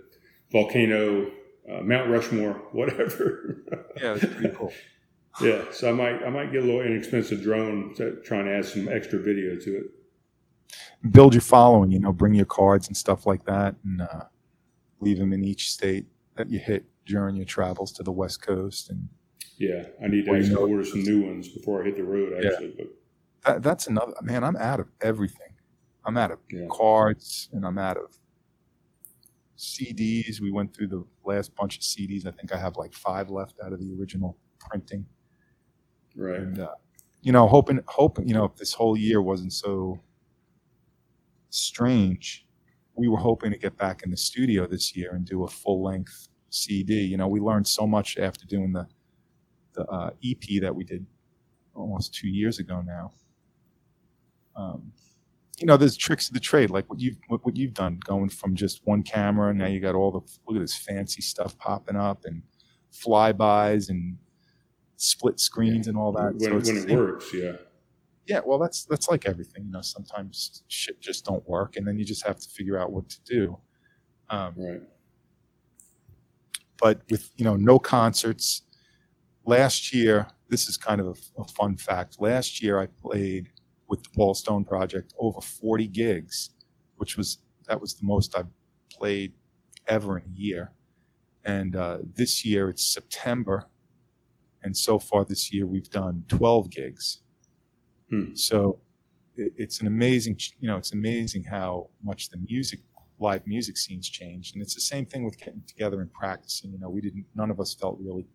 volcano, 0.50 1.30
uh, 1.70 1.80
Mount 1.82 2.10
Rushmore, 2.10 2.54
whatever. 2.72 3.62
Yeah, 4.00 4.14
it's 4.14 4.24
pretty 4.24 4.54
cool. 4.54 4.72
Yeah, 5.40 5.64
so 5.70 5.88
I 5.88 5.92
might 5.92 6.22
I 6.22 6.28
might 6.30 6.52
get 6.52 6.62
a 6.62 6.66
little 6.66 6.82
inexpensive 6.82 7.42
drone 7.42 7.94
to 7.96 8.20
try 8.22 8.40
and 8.40 8.48
add 8.48 8.64
some 8.66 8.88
extra 8.88 9.18
video 9.18 9.56
to 9.56 9.76
it. 9.76 9.84
Build 11.10 11.32
your 11.34 11.40
following. 11.40 11.90
You 11.90 12.00
know, 12.00 12.12
bring 12.12 12.34
your 12.34 12.44
cards 12.46 12.86
and 12.88 12.96
stuff 12.96 13.26
like 13.26 13.44
that, 13.46 13.74
and 13.84 14.02
uh, 14.02 14.24
leave 15.00 15.18
them 15.18 15.32
in 15.32 15.42
each 15.42 15.70
state 15.72 16.06
that 16.36 16.50
you 16.50 16.58
hit 16.58 16.84
during 17.06 17.36
your 17.36 17.46
travels 17.46 17.92
to 17.92 18.02
the 18.02 18.12
West 18.12 18.42
Coast 18.42 18.90
and 18.90 19.08
Yeah, 19.58 19.86
I 20.02 20.08
need 20.08 20.24
to 20.26 20.34
actually 20.34 20.54
order 20.54 20.84
some 20.84 21.02
new 21.02 21.22
ones 21.26 21.48
before 21.48 21.82
I 21.82 21.86
hit 21.86 21.96
the 21.96 22.04
road. 22.04 22.32
Yeah. 22.42 22.50
Actually, 22.50 22.74
but 22.76 22.86
that, 23.44 23.62
that's 23.62 23.86
another 23.88 24.12
man 24.22 24.44
i'm 24.44 24.54
out 24.56 24.78
of 24.78 24.86
everything 25.00 25.48
i'm 26.04 26.16
out 26.16 26.30
of 26.30 26.38
Yeah. 26.48 26.66
cards 26.70 27.48
and 27.52 27.66
i'm 27.66 27.76
out 27.78 27.96
of 27.96 28.16
CDs. 29.58 30.40
We 30.40 30.50
went 30.50 30.74
through 30.74 30.88
the 30.88 31.04
last 31.24 31.54
bunch 31.54 31.76
of 31.76 31.82
CDs. 31.82 32.26
I 32.26 32.32
think 32.32 32.52
I 32.52 32.58
have 32.58 32.76
like 32.76 32.92
five 32.92 33.30
left 33.30 33.54
out 33.64 33.72
of 33.72 33.78
the 33.80 33.94
original 33.98 34.36
printing. 34.58 35.06
Right. 36.16 36.40
And 36.40 36.58
uh, 36.60 36.74
you 37.22 37.32
know, 37.32 37.46
hoping, 37.46 37.80
hoping, 37.86 38.28
you 38.28 38.34
know, 38.34 38.44
if 38.44 38.56
this 38.56 38.72
whole 38.72 38.96
year 38.96 39.22
wasn't 39.22 39.52
so 39.52 40.00
strange, 41.50 42.46
we 42.94 43.08
were 43.08 43.18
hoping 43.18 43.52
to 43.52 43.58
get 43.58 43.76
back 43.76 44.02
in 44.02 44.10
the 44.10 44.16
studio 44.16 44.66
this 44.66 44.94
year 44.96 45.14
and 45.14 45.24
do 45.24 45.44
a 45.44 45.48
full 45.48 45.82
length 45.82 46.28
CD. 46.50 47.00
You 47.00 47.16
know, 47.16 47.28
we 47.28 47.40
learned 47.40 47.66
so 47.66 47.86
much 47.86 48.18
after 48.18 48.46
doing 48.46 48.72
the 48.72 48.86
the 49.74 49.86
uh, 49.86 50.10
EP 50.22 50.60
that 50.60 50.74
we 50.74 50.84
did 50.84 51.06
almost 51.74 52.14
two 52.14 52.28
years 52.28 52.58
ago 52.58 52.82
now. 52.84 53.12
Um, 54.54 54.92
you 55.58 55.66
know, 55.66 55.76
there's 55.76 55.96
tricks 55.96 56.28
of 56.28 56.34
the 56.34 56.40
trade, 56.40 56.70
like 56.70 56.90
what 56.90 57.00
you've 57.00 57.16
what, 57.28 57.44
what 57.44 57.56
you've 57.56 57.74
done, 57.74 58.00
going 58.04 58.28
from 58.28 58.54
just 58.54 58.80
one 58.84 59.02
camera. 59.02 59.54
Now 59.54 59.66
you 59.66 59.80
got 59.80 59.94
all 59.94 60.10
the 60.10 60.20
look 60.46 60.56
at 60.56 60.60
this 60.60 60.76
fancy 60.76 61.22
stuff 61.22 61.56
popping 61.56 61.96
up 61.96 62.24
and 62.24 62.42
flybys 62.92 63.88
and 63.88 64.18
split 65.02 65.40
screens 65.40 65.88
and 65.88 65.96
all 65.98 66.12
that. 66.12 66.34
when, 66.36 66.40
So 66.40 66.56
it's 66.58 66.68
when 66.68 66.90
it 66.90 66.96
works, 66.96 67.32
yeah. 67.34 67.52
yeah, 68.26 68.40
well, 68.44 68.58
that's 68.58 68.84
that's 68.84 69.08
like 69.08 69.26
everything. 69.26 69.66
You 69.66 69.72
know, 69.72 69.82
sometimes 69.82 70.62
shit 70.68 71.00
just 71.00 71.24
don't 71.24 71.46
work, 71.48 71.76
and 71.76 71.86
then 71.86 71.98
you 71.98 72.04
just 72.04 72.24
have 72.26 72.38
to 72.38 72.48
figure 72.48 72.78
out 72.78 72.92
what 72.92 73.08
to 73.10 73.20
do. 73.24 73.58
Um, 74.30 74.54
Right. 74.56 74.82
but 76.80 77.02
with 77.10 77.30
you 77.36 77.44
know 77.44 77.56
no 77.56 77.78
concerts, 77.78 78.62
last 79.44 79.92
year 79.92 80.26
this 80.48 80.68
is 80.68 80.76
kind 80.76 81.00
of 81.00 81.06
a, 81.38 81.40
a 81.42 81.44
fun 81.48 81.76
fact. 81.76 82.20
Last 82.20 82.62
year 82.62 82.78
I 82.78 82.86
played 82.86 83.50
with 83.88 84.02
the 84.02 84.10
Paul 84.10 84.34
Stone 84.34 84.64
Project 84.64 85.14
over 85.18 85.40
forty 85.40 85.86
gigs, 85.88 86.50
which 86.96 87.16
was 87.16 87.38
that 87.68 87.80
was 87.80 87.94
the 87.94 88.04
most 88.06 88.36
I've 88.36 88.48
played 88.90 89.32
ever 89.86 90.18
in 90.18 90.24
a 90.24 90.34
year. 90.38 90.72
And 91.44 91.74
uh, 91.74 91.98
this 92.14 92.44
year 92.44 92.68
it's 92.68 92.84
September, 92.84 93.66
and 94.62 94.76
so 94.76 94.98
far 94.98 95.24
this 95.24 95.52
year 95.52 95.66
we've 95.66 95.90
done 95.90 96.24
twelve 96.28 96.70
gigs. 96.70 97.22
Hmm. 98.10 98.34
So 98.34 98.80
it, 99.36 99.52
it's 99.56 99.80
an 99.80 99.86
amazing, 99.86 100.38
you 100.60 100.68
know, 100.68 100.76
it's 100.76 100.92
amazing 100.92 101.44
how 101.44 101.88
much 102.02 102.28
the 102.28 102.38
music, 102.48 102.80
live 103.18 103.46
music 103.46 103.76
scenes 103.76 104.08
changed. 104.08 104.54
And 104.54 104.62
it's 104.62 104.74
the 104.74 104.80
same 104.80 105.06
thing 105.06 105.24
with 105.24 105.38
getting 105.38 105.62
together 105.66 106.00
and 106.00 106.12
practicing. 106.12 106.72
You 106.72 106.78
know, 106.78 106.90
we 106.90 107.00
didn't, 107.00 107.24
none 107.34 107.50
of 107.50 107.58
us 107.58 107.74
felt 107.74 107.98
really 108.00 108.26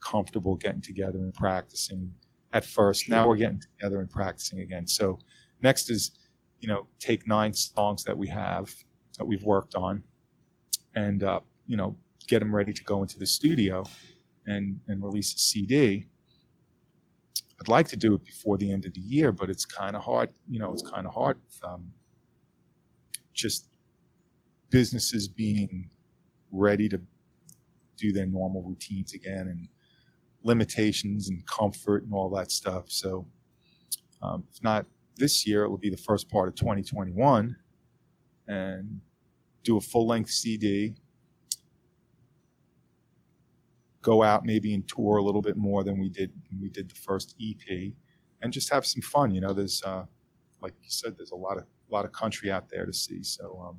comfortable 0.00 0.56
getting 0.56 0.80
together 0.80 1.18
and 1.18 1.34
practicing 1.34 2.12
at 2.52 2.64
first. 2.64 3.08
Now 3.08 3.28
we're 3.28 3.36
getting 3.36 3.60
together 3.60 4.00
and 4.00 4.08
practicing 4.10 4.60
again. 4.60 4.86
So 4.86 5.18
next 5.62 5.90
is, 5.90 6.12
you 6.60 6.68
know, 6.68 6.86
take 6.98 7.26
nine 7.26 7.52
songs 7.52 8.04
that 8.04 8.16
we 8.16 8.28
have 8.28 8.72
that 9.18 9.24
we've 9.24 9.42
worked 9.42 9.74
on 9.74 10.02
and, 10.94 11.22
uh, 11.22 11.40
you 11.66 11.76
know, 11.76 11.96
get 12.26 12.38
them 12.38 12.54
ready 12.54 12.72
to 12.72 12.84
go 12.84 13.02
into 13.02 13.18
the 13.18 13.26
studio 13.26 13.84
and, 14.46 14.80
and 14.88 15.02
release 15.02 15.34
a 15.34 15.38
CD. 15.38 16.06
I'd 17.60 17.68
like 17.68 17.88
to 17.88 17.96
do 17.96 18.14
it 18.14 18.24
before 18.24 18.56
the 18.56 18.72
end 18.72 18.86
of 18.86 18.94
the 18.94 19.00
year, 19.00 19.32
but 19.32 19.50
it's 19.50 19.66
kind 19.66 19.94
of 19.94 20.02
hard. 20.02 20.30
You 20.48 20.58
know, 20.58 20.72
it's 20.72 20.82
kind 20.82 21.06
of 21.06 21.12
hard. 21.12 21.38
Um, 21.62 21.92
just 23.34 23.68
businesses 24.70 25.28
being 25.28 25.90
ready 26.50 26.88
to 26.88 27.00
do 27.96 28.12
their 28.12 28.26
normal 28.26 28.62
routines 28.62 29.12
again, 29.12 29.48
and 29.48 29.68
limitations 30.42 31.28
and 31.28 31.46
comfort 31.46 32.04
and 32.04 32.14
all 32.14 32.30
that 32.30 32.50
stuff. 32.50 32.84
So, 32.88 33.26
um, 34.22 34.44
if 34.50 34.62
not 34.62 34.86
this 35.16 35.46
year, 35.46 35.64
it 35.64 35.68
will 35.68 35.76
be 35.76 35.90
the 35.90 35.98
first 35.98 36.30
part 36.30 36.48
of 36.48 36.54
2021, 36.54 37.56
and 38.48 39.00
do 39.62 39.76
a 39.76 39.80
full 39.80 40.06
length 40.06 40.30
CD. 40.30 40.94
Go 44.02 44.22
out 44.22 44.44
maybe 44.46 44.72
and 44.74 44.86
tour 44.88 45.18
a 45.18 45.22
little 45.22 45.42
bit 45.42 45.56
more 45.56 45.84
than 45.84 45.98
we 46.00 46.08
did 46.08 46.32
when 46.50 46.60
we 46.60 46.70
did 46.70 46.88
the 46.90 46.94
first 46.94 47.34
EP, 47.40 47.92
and 48.42 48.52
just 48.52 48.70
have 48.72 48.86
some 48.86 49.02
fun. 49.02 49.30
You 49.34 49.40
know, 49.42 49.52
there's 49.52 49.82
uh, 49.82 50.04
like 50.62 50.72
you 50.82 50.88
said, 50.90 51.16
there's 51.18 51.32
a 51.32 51.36
lot 51.36 51.58
of 51.58 51.64
a 51.64 51.92
lot 51.94 52.04
of 52.04 52.12
country 52.12 52.50
out 52.50 52.68
there 52.68 52.86
to 52.86 52.92
see. 52.92 53.22
So 53.22 53.60
um, 53.66 53.78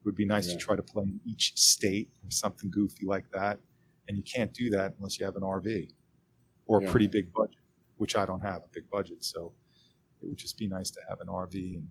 it 0.00 0.04
would 0.06 0.16
be 0.16 0.24
nice 0.24 0.48
Yeah. 0.48 0.54
to 0.54 0.58
try 0.58 0.76
to 0.76 0.82
play 0.82 1.04
in 1.04 1.20
each 1.24 1.52
state 1.56 2.08
or 2.24 2.30
something 2.30 2.70
goofy 2.70 3.04
like 3.06 3.30
that. 3.32 3.58
And 4.08 4.16
you 4.16 4.22
can't 4.24 4.52
do 4.52 4.70
that 4.70 4.94
unless 4.96 5.20
you 5.20 5.26
have 5.26 5.36
an 5.36 5.42
RV 5.42 5.92
or 6.66 6.82
a 6.82 6.86
pretty 6.90 7.06
big 7.06 7.32
budget, 7.32 7.60
which 7.98 8.16
I 8.16 8.24
don't 8.26 8.40
have 8.40 8.62
a 8.62 8.68
big 8.72 8.88
budget. 8.90 9.22
So 9.22 9.52
it 10.22 10.26
would 10.26 10.36
just 10.38 10.56
be 10.58 10.66
nice 10.66 10.90
to 10.92 11.00
have 11.08 11.20
an 11.20 11.28
RV 11.28 11.76
and 11.76 11.88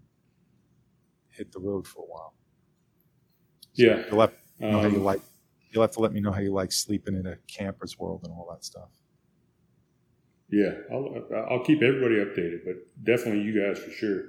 hit 1.29 1.51
the 1.53 1.59
road 1.59 1.87
for 1.87 2.03
a 2.03 2.07
while. 2.07 2.33
So 3.73 3.83
Yeah. 3.83 4.03
You'll 4.11 4.27
to 4.27 4.33
know 4.59 4.81
how 4.81 4.87
you 4.87 4.97
Um, 4.97 5.03
like. 5.03 5.21
You'll 5.71 5.83
have 5.83 5.91
to 5.91 5.99
let 5.99 6.11
me 6.13 6.19
know 6.19 6.31
how 6.31 6.39
you 6.41 6.51
like 6.51 6.71
sleeping 6.71 7.15
in 7.15 7.25
a 7.27 7.35
camper's 7.47 7.97
world 7.99 8.21
and 8.23 8.31
all 8.33 8.47
that 8.51 8.63
stuff. 8.63 8.89
Yeah, 10.49 10.71
I'll, 10.91 11.27
I'll 11.49 11.63
keep 11.63 11.81
everybody 11.83 12.15
updated, 12.15 12.61
but 12.65 12.75
definitely 13.03 13.43
you 13.43 13.61
guys 13.61 13.77
for 13.83 13.91
sure. 13.91 14.23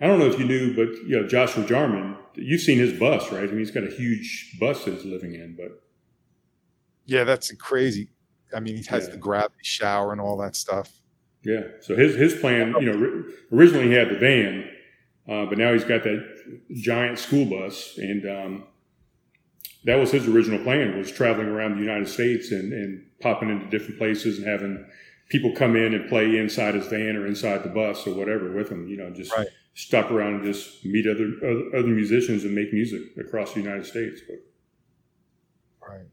I 0.00 0.08
don't 0.08 0.18
know 0.18 0.26
if 0.26 0.36
you 0.38 0.44
knew, 0.46 0.74
but 0.74 0.88
you 1.06 1.20
know 1.20 1.28
Joshua 1.28 1.64
Jarman, 1.64 2.16
you've 2.34 2.60
seen 2.60 2.78
his 2.78 2.98
bus, 2.98 3.30
right? 3.30 3.44
I 3.44 3.46
mean, 3.46 3.58
he's 3.58 3.70
got 3.70 3.84
a 3.84 3.90
huge 3.90 4.56
bus 4.58 4.84
that 4.84 4.94
he's 4.94 5.04
living 5.04 5.34
in, 5.34 5.54
but 5.56 5.80
Yeah, 7.06 7.22
that's 7.24 7.52
crazy. 7.54 8.10
I 8.54 8.58
mean, 8.60 8.76
he 8.76 8.82
has 8.84 9.04
Yeah. 9.06 9.12
the 9.12 9.16
gravity 9.18 9.62
shower 9.62 10.10
and 10.12 10.20
all 10.20 10.36
that 10.38 10.56
stuff. 10.56 10.90
yeah. 11.44 11.62
So 11.82 11.94
his 11.96 12.16
his 12.16 12.34
plan, 12.34 12.74
you 12.80 12.92
know, 12.92 13.24
originally 13.52 13.86
he 13.88 13.94
had 13.94 14.08
the 14.08 14.18
van, 14.18 14.68
uh, 15.28 15.46
but 15.46 15.56
now 15.56 15.72
he's 15.72 15.84
got 15.84 16.02
that 16.02 16.24
giant 16.74 17.20
school 17.20 17.44
bus, 17.44 17.96
and 17.96 18.28
um, 18.28 18.64
that 19.84 19.96
was 19.96 20.10
his 20.12 20.26
original 20.28 20.62
plan 20.62 20.96
was 20.96 21.10
traveling 21.10 21.48
around 21.48 21.74
the 21.76 21.80
United 21.82 22.08
States 22.08 22.52
and, 22.52 22.72
and 22.72 23.04
popping 23.20 23.48
into 23.50 23.66
different 23.70 23.98
places 23.98 24.38
and 24.38 24.46
having 24.46 24.86
people 25.28 25.52
come 25.52 25.74
in 25.76 25.94
and 25.94 26.08
play 26.08 26.36
inside 26.38 26.74
his 26.74 26.86
van 26.86 27.16
or 27.16 27.26
inside 27.26 27.62
the 27.64 27.68
bus 27.68 28.06
or 28.06 28.14
whatever 28.14 28.52
with 28.52 28.68
him. 28.70 28.86
You 28.88 28.96
know, 28.98 29.10
just 29.10 29.32
Right. 29.32 29.48
stop 29.74 30.10
around 30.10 30.34
and 30.36 30.44
just 30.44 30.84
meet 30.84 31.06
other 31.06 31.32
other, 31.42 31.76
other 31.78 31.88
musicians 31.88 32.44
and 32.44 32.54
make 32.54 32.72
music 32.72 33.02
across 33.18 33.54
the 33.54 33.60
United 33.60 33.86
States. 33.86 34.20
But, 34.28 34.38
Right. 35.88 36.06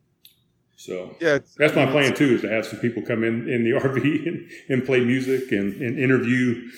so 0.76 1.16
Yeah, 1.22 1.36
it's- 1.36 1.54
that's 1.56 1.76
my 1.76 1.86
plan 1.86 2.16
too, 2.16 2.36
is 2.36 2.42
to 2.42 2.50
have 2.50 2.66
some 2.66 2.80
people 2.80 3.04
come 3.04 3.24
in 3.24 3.48
in 3.50 3.64
the 3.64 3.72
RV 3.80 4.26
and, 4.28 4.50
and 4.70 4.86
play 4.86 5.02
music 5.04 5.52
and, 5.52 5.80
and 5.82 6.00
interview. 6.00 6.70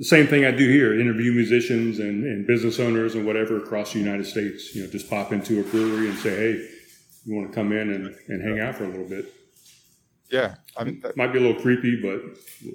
The 0.00 0.06
same 0.06 0.26
thing 0.26 0.46
I 0.46 0.50
do 0.50 0.66
here: 0.66 0.98
interview 0.98 1.30
musicians 1.30 1.98
and, 1.98 2.24
and 2.24 2.46
business 2.46 2.80
owners 2.80 3.14
and 3.16 3.26
whatever 3.26 3.58
across 3.58 3.92
the 3.92 3.98
United 3.98 4.24
States. 4.24 4.74
You 4.74 4.84
know, 4.84 4.90
just 4.90 5.10
pop 5.10 5.30
into 5.30 5.60
a 5.60 5.62
brewery 5.62 6.08
and 6.08 6.18
say, 6.18 6.30
"Hey, 6.36 6.68
you 7.26 7.34
want 7.34 7.48
to 7.50 7.54
come 7.54 7.70
in 7.72 7.90
and, 7.92 8.06
and 8.28 8.42
hang 8.42 8.60
out 8.60 8.76
for 8.76 8.84
a 8.84 8.88
little 8.88 9.06
bit?" 9.06 9.26
Yeah, 10.30 10.54
I 10.74 10.84
mean, 10.84 11.00
that, 11.00 11.18
Might 11.18 11.34
be 11.34 11.38
a 11.38 11.42
little 11.42 11.60
creepy, 11.60 12.00
but 12.00 12.22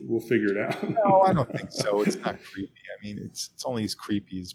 we'll 0.04 0.22
figure 0.22 0.50
it 0.50 0.58
out. 0.58 0.88
no, 0.88 1.22
I 1.22 1.34
don't 1.34 1.52
think 1.58 1.72
so. 1.72 2.04
It's 2.04 2.18
not 2.18 2.38
creepy. 2.44 2.72
I 2.96 3.04
mean, 3.04 3.18
it's 3.26 3.50
it's 3.56 3.66
only 3.66 3.84
as 3.86 3.96
creepy 3.96 4.40
as 4.42 4.54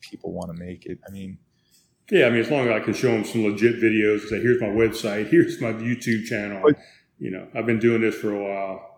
people 0.00 0.32
want 0.32 0.50
to 0.52 0.58
make 0.58 0.86
it. 0.86 0.98
I 1.06 1.12
mean, 1.12 1.38
yeah, 2.10 2.26
I 2.26 2.30
mean, 2.30 2.40
as 2.40 2.50
long 2.50 2.66
as 2.66 2.72
I 2.72 2.84
can 2.84 2.94
show 2.94 3.12
them 3.12 3.24
some 3.24 3.44
legit 3.44 3.76
videos, 3.76 4.22
say, 4.28 4.40
"Here's 4.40 4.60
my 4.60 4.66
website. 4.66 5.28
Here's 5.28 5.60
my 5.60 5.72
YouTube 5.72 6.24
channel." 6.24 6.62
But- 6.64 6.76
you 7.22 7.30
know, 7.30 7.46
I've 7.54 7.66
been 7.66 7.78
doing 7.78 8.00
this 8.00 8.14
for 8.16 8.32
a 8.34 8.42
while. 8.42 8.89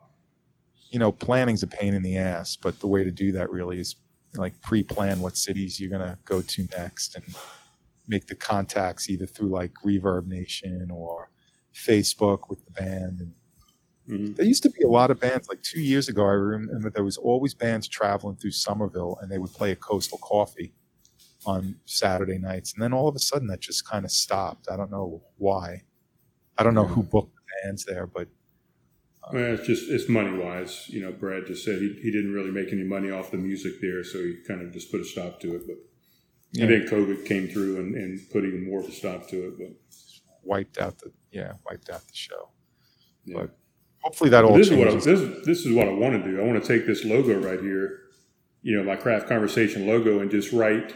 You 0.93 0.99
know, 1.01 1.11
planning's 1.11 1.63
a 1.65 1.67
pain 1.67 1.95
in 1.95 2.03
the 2.03 2.19
ass, 2.19 2.55
but 2.57 2.79
the 2.79 2.87
way 2.87 3.03
to 3.03 3.11
do 3.11 3.33
that 3.33 3.51
really 3.51 3.81
is 3.81 3.97
like 4.37 4.61
pre-plan 4.61 5.21
what 5.21 5.37
cities 5.37 5.81
you're 5.81 5.91
gonna 5.91 6.19
go 6.25 6.43
to 6.43 6.69
next 6.77 7.17
and 7.17 7.25
make 8.09 8.27
the 8.27 8.35
contacts 8.35 9.11
either 9.11 9.27
through 9.27 9.49
like 9.49 9.73
Reverb 9.85 10.27
Nation 10.27 10.91
or 10.91 11.31
Facebook 11.75 12.51
with 12.51 12.65
the 12.65 12.71
band. 12.73 13.21
And 13.21 13.35
Mhm. 14.09 14.37
there 14.37 14.45
used 14.47 14.63
to 14.65 14.71
be 14.71 14.83
a 14.83 14.89
lot 14.89 15.11
of 15.11 15.21
bands. 15.21 15.49
Like 15.49 15.63
two 15.63 15.81
years 15.81 16.09
ago, 16.09 16.25
I 16.27 16.33
remember 16.33 16.91
there 16.91 17.05
was 17.05 17.17
always 17.17 17.55
bands 17.55 17.89
traveling 17.89 18.37
through 18.37 18.51
Summerville, 18.53 19.17
and 19.23 19.31
they 19.31 19.39
would 19.39 19.53
play 19.53 19.71
a 19.71 19.77
Coastal 19.77 20.19
Coffee 20.19 20.75
on 21.47 21.81
Saturday 21.87 22.39
nights, 22.39 22.75
and 22.75 22.83
then 22.83 22.93
all 22.93 23.09
of 23.09 23.17
a 23.17 23.21
sudden 23.21 23.49
that 23.49 23.61
just 23.61 23.87
kind 23.87 24.05
of 24.05 24.11
stopped. 24.11 24.69
I 24.71 24.77
don't 24.77 24.91
know 24.91 25.23
why. 25.39 25.85
I 26.59 26.63
don't 26.65 26.75
know 26.75 26.87
who 26.87 27.03
booked 27.03 27.35
the 27.35 27.43
bands 27.65 27.85
there, 27.85 28.07
but 28.07 28.29
Well, 29.33 29.55
it's 29.55 29.67
just 29.67 29.91
it's 29.91 30.09
money 30.09 30.37
wise. 30.37 30.87
You 30.89 31.03
know, 31.03 31.13
Brad 31.13 31.47
just 31.47 31.65
said 31.65 31.79
he, 31.81 31.97
he 32.03 32.11
didn't 32.11 32.33
really 32.33 32.51
make 32.51 32.73
any 32.73 32.83
money 32.83 33.11
off 33.11 33.31
the 33.31 33.37
music 33.37 33.75
there, 33.81 34.03
so 34.03 34.19
he 34.19 34.39
kind 34.47 34.63
of 34.63 34.73
just 34.73 34.91
put 34.91 35.01
a 35.01 35.05
stop 35.05 35.41
to 35.41 35.55
it. 35.55 35.67
But 35.67 35.77
Yeah. 36.53 36.65
and 36.65 36.73
then 36.73 36.89
COVID 36.89 37.25
came 37.27 37.49
through 37.49 37.77
and, 37.77 37.95
and 37.95 38.21
put 38.31 38.45
even 38.45 38.65
more 38.69 38.81
of 38.81 38.87
a 38.87 38.93
stop 38.93 39.29
to 39.29 39.47
it. 39.49 39.59
But 39.59 39.73
wiped 40.43 40.79
out 40.79 40.99
the 40.99 41.13
yeah 41.31 41.53
wiped 41.69 41.89
out 41.91 42.01
the 42.07 42.15
show. 42.15 42.49
Yeah. 43.25 43.35
But 43.43 43.57
hopefully 44.01 44.31
that 44.31 44.45
all 44.45 44.55
this 44.57 44.71
is 44.71 44.77
what 44.77 44.89
I, 44.89 44.95
this 44.95 45.07
is 45.07 45.47
this 45.47 45.65
is 45.67 45.73
what 45.75 45.87
I 45.89 45.93
want 45.93 46.23
to 46.23 46.31
do. 46.31 46.41
I 46.41 46.45
want 46.45 46.61
to 46.63 46.67
take 46.69 46.87
this 46.87 47.05
logo 47.05 47.39
right 47.41 47.61
here, 47.61 48.01
you 48.63 48.77
know, 48.77 48.83
my 48.83 48.97
craft 48.97 49.29
conversation 49.29 49.87
logo, 49.87 50.19
and 50.21 50.31
just 50.31 50.53
write. 50.53 50.95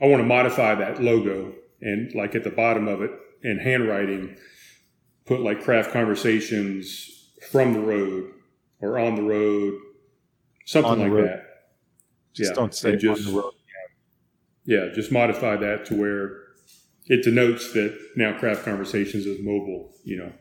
I 0.00 0.06
want 0.06 0.20
to 0.20 0.26
modify 0.26 0.74
that 0.76 1.02
logo 1.02 1.54
and 1.80 2.12
like 2.14 2.34
at 2.34 2.44
the 2.44 2.50
bottom 2.50 2.88
of 2.88 3.02
it 3.02 3.10
in 3.42 3.58
handwriting, 3.58 4.36
put 5.26 5.40
like 5.40 5.62
craft 5.62 5.92
conversations 5.92 7.10
from 7.50 7.72
the 7.72 7.80
road 7.80 8.32
or 8.80 8.98
on 8.98 9.14
the 9.16 9.22
road, 9.22 9.78
something 10.66 10.92
On 10.92 10.98
like 11.00 11.10
road. 11.12 11.28
that. 11.28 11.44
just 12.34 12.50
yeah, 12.50 12.54
don't 12.54 12.74
say 12.74 12.92
and 12.92 13.04
on 13.04 13.16
just- 13.16 13.26
the 13.28 13.32
road. 13.40 13.52
Yeah, 14.66 14.88
just 14.94 15.12
modify 15.12 15.56
that 15.56 15.84
to 15.86 15.94
where 15.94 16.38
it 17.06 17.22
denotes 17.22 17.74
that 17.74 17.98
now 18.16 18.38
Craft 18.38 18.64
Conversations 18.64 19.26
is 19.26 19.38
mobile. 19.44 19.92
You 20.04 20.16
know, 20.18 20.32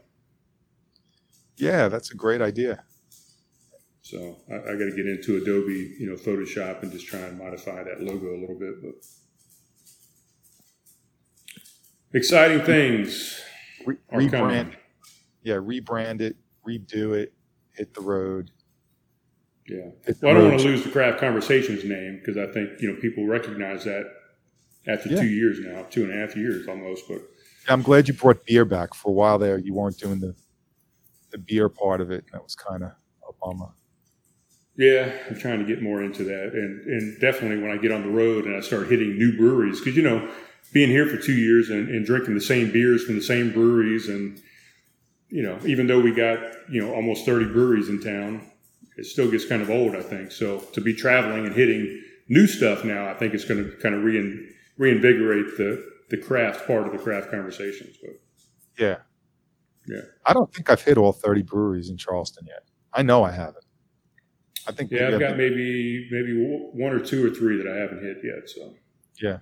Yeah, 1.57 1.89
that's 1.89 2.11
a 2.11 2.15
great 2.15 2.41
idea. 2.41 2.83
so 4.01 4.37
I, 4.49 4.55
I 4.55 4.73
got 4.75 4.85
to 4.85 4.93
get 4.95 5.05
into 5.07 5.35
Adobe, 5.35 5.95
you 5.99 6.09
know, 6.09 6.15
Photoshop 6.15 6.83
and 6.83 6.91
just 6.93 7.05
try 7.05 7.19
and 7.19 7.37
modify 7.37 7.83
that 7.83 8.01
logo 8.01 8.27
a 8.33 8.39
little 8.39 8.57
bit. 8.57 8.81
But 8.81 8.93
exciting 12.13 12.61
things 12.61 13.41
Re- 13.85 13.97
are 14.09 14.19
rebrand. 14.19 14.31
coming. 14.31 14.75
Yeah, 15.43 15.55
rebrand 15.55 16.21
it, 16.21 16.37
redo 16.67 17.13
it, 17.17 17.33
hit 17.75 17.93
the 17.93 18.01
road. 18.01 18.51
Yeah. 19.67 19.89
The 20.05 20.15
Well, 20.21 20.31
I 20.31 20.39
don't 20.39 20.49
want 20.49 20.61
to 20.61 20.67
lose 20.67 20.83
the 20.83 20.89
Craft 20.91 21.19
Conversations 21.19 21.83
name 21.85 22.19
because 22.19 22.37
I 22.37 22.51
think 22.51 22.81
you 22.81 22.91
know 22.93 22.99
people 22.99 23.25
recognize 23.25 23.83
that 23.85 24.05
after 24.87 25.09
Yeah. 25.09 25.21
two 25.21 25.27
years 25.27 25.59
now, 25.59 25.83
two 25.89 26.03
and 26.03 26.11
a 26.11 26.15
half 26.15 26.35
years 26.35 26.67
almost. 26.67 27.05
But 27.07 27.21
I'm 27.69 27.81
glad 27.81 28.07
you 28.07 28.13
brought 28.13 28.45
beer 28.45 28.65
back. 28.65 28.93
For 28.93 29.09
a 29.09 29.13
while 29.13 29.37
there, 29.39 29.57
you 29.57 29.73
weren't 29.73 29.97
doing 29.97 30.19
the 30.19 30.35
the 31.31 31.37
beer 31.37 31.69
part 31.69 32.01
of 32.01 32.11
it. 32.11 32.25
That 32.31 32.43
was 32.43 32.55
kind 32.55 32.83
of 32.83 32.91
a 33.27 33.33
bummer. 33.41 33.69
yeah, 34.75 35.11
I'm 35.29 35.37
trying 35.39 35.59
to 35.59 35.65
get 35.65 35.81
more 35.81 36.03
into 36.03 36.23
that, 36.25 36.51
and 36.53 36.81
and 36.85 37.21
definitely 37.21 37.61
when 37.63 37.71
I 37.71 37.77
get 37.81 37.91
on 37.91 38.01
the 38.03 38.09
road 38.09 38.45
and 38.45 38.55
I 38.55 38.59
start 38.59 38.87
hitting 38.87 39.17
new 39.17 39.35
breweries, 39.37 39.79
because 39.79 39.95
you 39.95 40.03
know, 40.03 40.29
being 40.73 40.89
here 40.89 41.07
for 41.07 41.17
two 41.17 41.33
years 41.35 41.69
and, 41.69 41.87
and 41.89 42.05
drinking 42.05 42.33
the 42.35 42.41
same 42.41 42.71
beers 42.71 43.03
from 43.05 43.15
the 43.15 43.21
same 43.21 43.51
breweries, 43.53 44.09
and 44.09 44.39
you 45.33 45.41
know, 45.41 45.57
even 45.65 45.87
though 45.87 45.99
we 45.99 46.13
got 46.13 46.37
you 46.69 46.79
know 46.79 46.93
almost 46.93 47.25
30 47.25 47.45
breweries 47.45 47.89
in 47.89 47.99
town, 47.99 48.51
it 48.97 49.05
still 49.05 49.31
gets 49.31 49.45
kind 49.45 49.63
of 49.63 49.69
old. 49.71 49.95
I 49.95 50.03
think 50.03 50.31
so. 50.31 50.59
To 50.59 50.79
be 50.79 50.93
traveling 50.93 51.47
and 51.47 51.55
hitting 51.55 52.03
new 52.29 52.45
stuff 52.45 52.85
now, 52.85 53.09
I 53.09 53.15
think 53.15 53.33
it's 53.33 53.43
going 53.43 53.63
to 53.63 53.75
kind 53.77 53.95
of 53.95 54.03
rein, 54.03 54.53
reinvigorate 54.77 55.57
the 55.57 55.83
the 56.11 56.17
craft 56.17 56.67
part 56.67 56.85
of 56.85 56.91
the 56.91 56.99
craft 56.99 57.31
conversations. 57.31 57.97
But 57.99 58.11
Yeah. 58.77 58.97
Yeah. 59.87 60.01
I 60.23 60.33
don't 60.33 60.53
think 60.53 60.69
I've 60.69 60.81
hit 60.81 60.97
all 60.97 61.11
30 61.11 61.41
breweries 61.41 61.89
in 61.89 61.97
Charleston 61.97 62.45
yet. 62.45 62.63
I 62.93 63.01
know 63.01 63.23
I 63.23 63.31
haven't. 63.31 63.65
I 64.67 64.71
think 64.71 64.91
yeah, 64.91 65.07
I've 65.07 65.19
got 65.19 65.35
maybe 65.35 66.07
maybe 66.11 66.33
one 66.73 66.93
or 66.93 66.99
two 66.99 67.25
or 67.25 67.31
three 67.31 67.57
that 67.57 67.67
I 67.67 67.75
haven't 67.77 68.03
hit 68.03 68.17
yet. 68.23 68.47
So 68.47 68.75
yeah, 69.19 69.39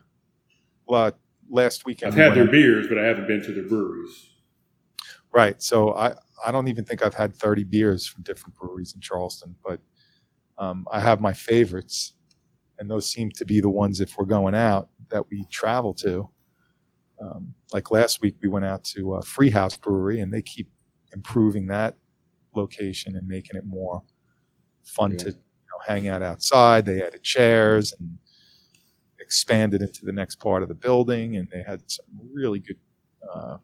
well, 0.88 1.08
uh, 1.08 1.12
last 1.50 1.86
weekend. 1.86 2.14
I've 2.14 2.18
had 2.18 2.34
their 2.34 2.46
out- 2.46 2.52
beers, 2.52 2.88
but 2.88 2.98
I 2.98 3.04
haven't 3.04 3.28
been 3.28 3.44
to 3.44 3.52
their 3.52 3.68
breweries. 3.68 4.31
Right. 5.34 5.62
So 5.62 5.94
I, 5.94 6.14
I 6.46 6.52
don't 6.52 6.68
even 6.68 6.84
think 6.86 7.04
I've 7.06 7.14
had 7.14 7.36
30 7.36 7.64
beers 7.66 8.06
from 8.08 8.24
different 8.24 8.56
breweries 8.56 8.94
in 8.96 9.02
Charleston, 9.02 9.56
but 9.64 9.80
um, 10.58 10.86
I 10.92 11.00
have 11.00 11.22
my 11.22 11.34
favorites. 11.34 12.14
And 12.80 12.90
those 12.90 13.08
seem 13.10 13.30
to 13.32 13.46
be 13.46 13.62
the 13.62 13.70
ones, 13.70 14.02
if 14.02 14.18
we're 14.18 14.26
going 14.26 14.56
out, 14.56 14.90
that 15.10 15.24
we 15.30 15.46
travel 15.52 15.94
to. 15.96 16.30
Um, 17.22 17.54
like 17.74 17.92
last 17.92 18.22
week, 18.22 18.36
we 18.42 18.50
went 18.50 18.66
out 18.66 18.84
to 18.86 19.14
uh, 19.16 19.22
Free 19.22 19.52
House 19.52 19.78
Brewery, 19.78 20.22
and 20.22 20.34
they 20.34 20.42
keep 20.42 20.70
improving 21.14 21.68
that 21.68 21.96
location 22.56 23.16
and 23.16 23.28
making 23.28 23.56
it 23.56 23.66
more 23.66 24.02
fun 24.84 25.12
Yeah. 25.12 25.18
to 25.20 25.26
you 25.30 25.36
know, 25.36 25.80
hang 25.88 26.08
out 26.08 26.24
outside. 26.24 26.86
They 26.86 27.04
added 27.04 27.22
chairs 27.24 27.94
and 28.00 28.18
expanded 29.20 29.82
into 29.82 30.06
the 30.06 30.12
next 30.12 30.36
part 30.38 30.64
of 30.64 30.70
the 30.70 30.76
building, 30.76 31.38
and 31.38 31.48
they 31.52 31.64
had 31.64 31.82
some 31.90 32.06
really 32.34 32.60
good. 32.60 32.78
Uh, 33.34 33.58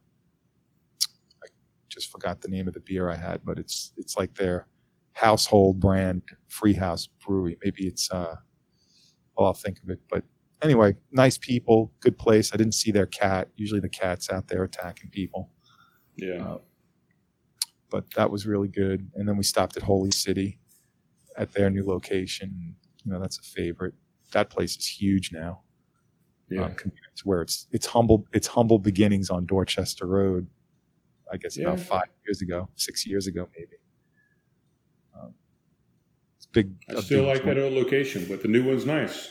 just 1.89 2.11
forgot 2.11 2.41
the 2.41 2.47
name 2.49 2.67
of 2.67 2.73
the 2.73 2.79
beer 2.81 3.09
I 3.09 3.15
had, 3.15 3.43
but 3.45 3.57
it's 3.59 3.93
it's 3.97 4.17
like 4.17 4.35
their 4.35 4.67
household 5.13 5.79
brand 5.79 6.21
Free 6.47 6.73
House 6.73 7.07
Brewery. 7.25 7.57
Maybe 7.63 7.87
it's 7.87 8.11
uh 8.11 8.35
well 9.37 9.47
I'll 9.47 9.53
think 9.53 9.79
of 9.83 9.89
it. 9.89 9.99
But 10.09 10.23
anyway, 10.61 10.95
nice 11.11 11.37
people, 11.37 11.91
good 11.99 12.17
place. 12.17 12.53
I 12.53 12.57
didn't 12.57 12.73
see 12.75 12.91
their 12.91 13.05
cat. 13.07 13.49
Usually 13.55 13.79
the 13.81 13.89
cat's 13.89 14.29
out 14.29 14.47
there 14.47 14.63
attacking 14.63 15.09
people. 15.11 15.49
Yeah, 16.17 16.43
Uh, 16.47 16.57
But 17.89 18.11
that 18.15 18.29
was 18.31 18.45
really 18.45 18.67
good. 18.67 19.09
And 19.15 19.27
then 19.27 19.37
we 19.37 19.43
stopped 19.43 19.77
at 19.77 19.83
Holy 19.83 20.11
City 20.11 20.59
at 21.37 21.51
their 21.53 21.69
new 21.69 21.85
location. 21.85 22.75
You 23.03 23.11
know, 23.13 23.19
that's 23.19 23.37
a 23.39 23.43
favorite. 23.43 23.93
That 24.33 24.49
place 24.49 24.75
is 24.75 24.85
huge 24.87 25.31
now. 25.31 25.61
yeah, 26.49 26.63
Um, 26.65 26.75
compared 26.75 27.15
to 27.15 27.23
where 27.23 27.41
it's 27.41 27.67
it's 27.71 27.85
humble 27.87 28.25
it's 28.33 28.47
humble 28.47 28.79
beginnings 28.79 29.29
on 29.29 29.45
Dorchester 29.45 30.05
Road. 30.07 30.47
I 31.31 31.37
guess 31.37 31.57
about 31.57 31.79
five 31.79 32.07
years 32.25 32.41
ago, 32.41 32.69
six 32.75 33.05
years 33.05 33.27
ago, 33.27 33.47
maybe. 33.57 33.77
Um, 35.19 35.33
it's 36.37 36.45
big. 36.45 36.71
I 36.89 36.99
still 37.01 37.25
big 37.25 37.35
like 37.35 37.43
that 37.45 37.57
old 37.61 37.73
location, 37.73 38.25
but 38.29 38.41
the 38.41 38.47
new 38.47 38.63
one's 38.65 38.85
nice. 38.85 39.29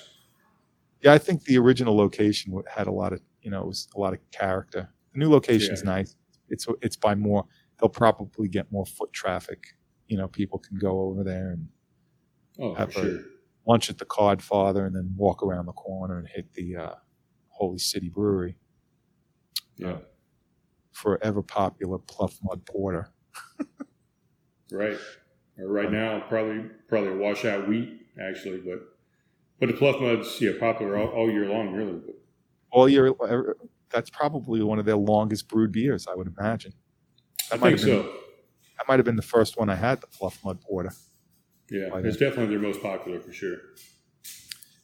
Yeah, 1.02 1.12
I 1.12 1.18
think 1.18 1.44
the 1.44 1.58
original 1.58 1.96
location 1.96 2.52
had 2.74 2.86
a 2.86 2.92
lot 2.92 3.12
of 3.12 3.20
you 3.42 3.50
know 3.50 3.60
it 3.62 3.66
was 3.66 3.88
a 3.96 4.00
lot 4.00 4.12
of 4.12 4.18
character. 4.30 4.90
The 5.12 5.18
new 5.18 5.28
location's 5.30 5.82
Yeah. 5.84 5.90
nice. 5.94 6.16
It's 6.48 6.66
it's 6.82 6.96
by 6.96 7.14
more. 7.14 7.46
They'll 7.80 7.88
probably 7.88 8.48
get 8.48 8.70
more 8.72 8.86
foot 8.86 9.12
traffic. 9.12 9.76
You 10.08 10.16
know, 10.16 10.28
people 10.28 10.58
can 10.58 10.78
go 10.78 11.00
over 11.00 11.22
there 11.24 11.50
and 11.50 11.68
Oh, 12.58 12.72
Have 12.72 12.96
a- 12.96 13.22
lunch 13.66 13.90
at 13.90 13.98
the 13.98 14.06
Codfather 14.06 14.86
and 14.86 14.96
then 14.96 15.12
walk 15.14 15.42
around 15.42 15.66
the 15.66 15.72
corner 15.72 16.18
and 16.18 16.26
hit 16.26 16.54
the 16.54 16.74
uh, 16.76 16.94
Holy 17.48 17.76
City 17.76 18.08
Brewery. 18.08 18.56
Yeah, 19.76 19.98
forever 20.96 21.42
popular 21.42 21.98
Pluff 21.98 22.38
Mud 22.42 22.64
Porter. 22.64 23.10
right. 24.70 24.96
Or 25.58 25.68
right 25.68 25.92
now, 25.92 26.24
probably 26.28 26.64
probably 26.88 27.12
a 27.12 27.16
washout 27.16 27.68
wheat 27.68 28.00
actually, 28.20 28.58
but 28.58 28.80
but 29.60 29.66
the 29.68 29.74
Pluff 29.74 30.00
Mud's 30.00 30.40
yeah 30.40 30.52
popular 30.58 30.96
all, 30.96 31.08
all 31.08 31.30
year 31.30 31.48
long, 31.48 31.72
really. 31.74 32.00
All 32.70 32.88
year, 32.88 33.14
that's 33.90 34.10
probably 34.10 34.62
one 34.62 34.78
of 34.78 34.84
their 34.84 34.96
longest 34.96 35.48
brewed 35.48 35.72
beers, 35.72 36.06
I 36.06 36.14
would 36.14 36.34
imagine. 36.38 36.72
I 37.50 37.56
That 37.56 37.60
might 37.60 37.78
think 37.78 37.80
have 37.80 38.04
been, 38.04 38.12
so. 38.12 38.18
That 38.78 38.88
might 38.88 38.98
have 38.98 39.06
been 39.06 39.16
the 39.16 39.22
first 39.22 39.58
one 39.58 39.70
I 39.70 39.76
had, 39.76 40.00
the 40.00 40.08
Pluff 40.08 40.38
Mud 40.44 40.60
Porter. 40.60 40.92
Yeah, 41.70 41.88
it's 41.96 42.16
definitely 42.16 42.54
their 42.54 42.58
most 42.58 42.82
popular 42.82 43.20
for 43.20 43.32
sure. 43.32 43.56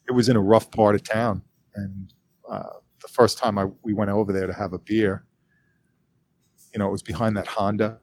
It 0.08 0.12
was 0.12 0.28
in 0.28 0.36
a 0.36 0.40
rough 0.40 0.70
part 0.70 0.94
of 0.94 1.02
town, 1.02 1.42
and 1.74 2.12
uh, 2.50 2.78
the 3.00 3.08
first 3.08 3.38
time 3.38 3.58
I 3.58 3.66
we 3.82 3.92
went 3.92 4.10
over 4.10 4.32
there 4.32 4.46
to 4.46 4.52
have 4.52 4.72
a 4.72 4.78
beer, 4.78 5.24
you 6.72 6.78
know, 6.78 6.88
it 6.88 6.92
was 6.92 7.02
behind 7.02 7.36
that 7.36 7.46
Honda 7.46 8.00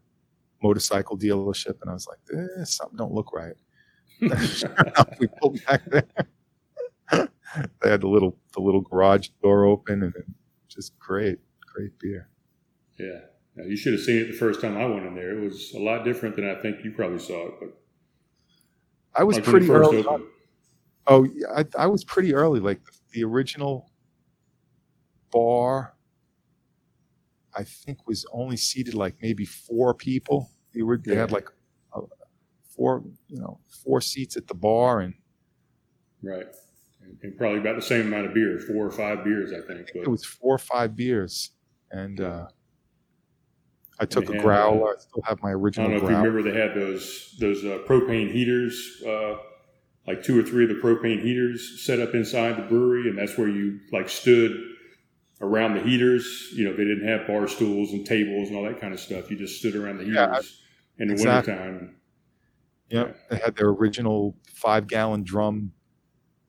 motorcycle 0.61 1.17
dealership, 1.17 1.81
and 1.81 1.89
I 1.89 1.93
was 1.93 2.07
like, 2.07 2.19
eh, 2.33 2.63
something 2.63 2.97
don't 2.97 3.13
look 3.13 3.33
right. 3.33 3.55
Sure 4.19 4.71
enough, 4.71 5.09
we 5.19 5.27
pulled 5.41 5.63
back 5.65 5.81
there. 5.85 6.07
they 7.81 7.89
had 7.89 8.01
the 8.01 8.07
little 8.07 8.37
the 8.53 8.61
little 8.61 8.81
garage 8.81 9.29
door 9.41 9.65
open, 9.65 10.03
and 10.03 10.13
just 10.67 10.97
great, 10.99 11.39
great 11.73 11.97
beer. 11.99 12.29
Yeah. 12.97 13.19
Now, 13.55 13.65
you 13.65 13.75
should 13.75 13.93
have 13.93 14.01
seen 14.01 14.17
it 14.17 14.27
the 14.27 14.37
first 14.37 14.61
time 14.61 14.77
I 14.77 14.85
went 14.85 15.05
in 15.05 15.15
there. 15.15 15.37
It 15.37 15.41
was 15.41 15.73
a 15.73 15.79
lot 15.79 16.05
different 16.05 16.35
than 16.35 16.49
I 16.49 16.55
think 16.55 16.83
you 16.83 16.91
probably 16.91 17.19
saw 17.19 17.47
it. 17.47 17.53
But 17.59 17.81
I 19.15 19.23
was 19.23 19.37
like 19.37 19.45
pretty 19.45 19.69
early. 19.69 20.05
Oh, 21.07 21.23
yeah, 21.23 21.47
I, 21.55 21.65
I 21.77 21.87
was 21.87 22.03
pretty 22.03 22.33
early. 22.33 22.59
Like 22.59 22.83
the, 22.85 22.91
the 23.11 23.23
original 23.23 23.89
bar, 25.31 25.95
I 27.55 27.63
think 27.63 28.07
was 28.07 28.25
only 28.31 28.57
seated 28.57 28.93
like 28.93 29.15
maybe 29.21 29.45
four 29.45 29.93
people. 29.93 30.51
They 30.73 30.81
were 30.81 30.97
they 30.97 31.15
had 31.15 31.31
like 31.31 31.49
uh, 31.95 32.01
four, 32.75 33.03
you 33.27 33.39
know, 33.39 33.59
four 33.67 34.01
seats 34.01 34.37
at 34.37 34.47
the 34.47 34.53
bar, 34.53 34.99
and 35.01 35.15
Right. 36.21 36.47
And, 37.01 37.17
and 37.23 37.37
probably 37.37 37.59
about 37.59 37.75
the 37.75 37.81
same 37.81 38.07
amount 38.07 38.27
of 38.27 38.33
beer, 38.33 38.59
four 38.59 38.85
or 38.85 38.91
five 38.91 39.23
beers, 39.23 39.51
I 39.51 39.65
think. 39.65 39.89
But 39.93 40.03
it 40.03 40.09
was 40.09 40.25
four 40.25 40.55
or 40.55 40.59
five 40.59 40.95
beers. 40.95 41.51
And 41.91 42.19
uh, 42.21 42.47
I 43.99 44.05
took 44.05 44.27
they 44.27 44.33
a 44.33 44.35
had, 44.35 44.43
growler. 44.43 44.95
I 44.95 44.99
still 44.99 45.23
have 45.25 45.41
my 45.41 45.49
I 45.49 45.53
original 45.53 45.89
don't 45.89 45.99
know 45.99 46.05
if 46.05 46.11
you 46.11 46.17
remember 46.17 46.43
they 46.43 46.59
had 46.59 46.75
those 46.75 47.35
those 47.39 47.63
uh, 47.63 47.79
propane 47.87 48.31
heaters, 48.31 49.01
uh, 49.05 49.37
like 50.05 50.23
two 50.23 50.39
or 50.39 50.43
three 50.43 50.63
of 50.63 50.69
the 50.69 50.75
propane 50.75 51.21
heaters 51.21 51.83
set 51.85 51.99
up 51.99 52.13
inside 52.13 52.57
the 52.57 52.63
brewery, 52.63 53.09
and 53.09 53.17
that's 53.17 53.37
where 53.37 53.49
you 53.49 53.79
like 53.91 54.09
stood 54.09 54.68
around 55.41 55.75
the 55.75 55.81
heaters. 55.81 56.49
You 56.53 56.65
know, 56.65 56.71
they 56.75 56.83
didn't 56.85 57.07
have 57.07 57.27
bar 57.27 57.47
stools 57.47 57.91
and 57.91 58.05
tables 58.05 58.49
and 58.49 58.57
all 58.57 58.63
that 58.63 58.79
kind 58.79 58.93
of 58.93 58.99
stuff. 58.99 59.29
You 59.31 59.37
just 59.37 59.59
stood 59.59 59.75
around 59.75 59.97
the 59.97 60.03
heaters 60.05 60.15
Yeah, 60.17 61.03
in 61.03 61.07
the 61.07 61.13
exactly. 61.13 61.53
wintertime. 61.53 61.95
Yep. 62.89 63.17
They 63.29 63.37
had 63.37 63.55
their 63.55 63.67
original 63.69 64.35
five 64.53 64.87
gallon 64.87 65.23
drum 65.23 65.71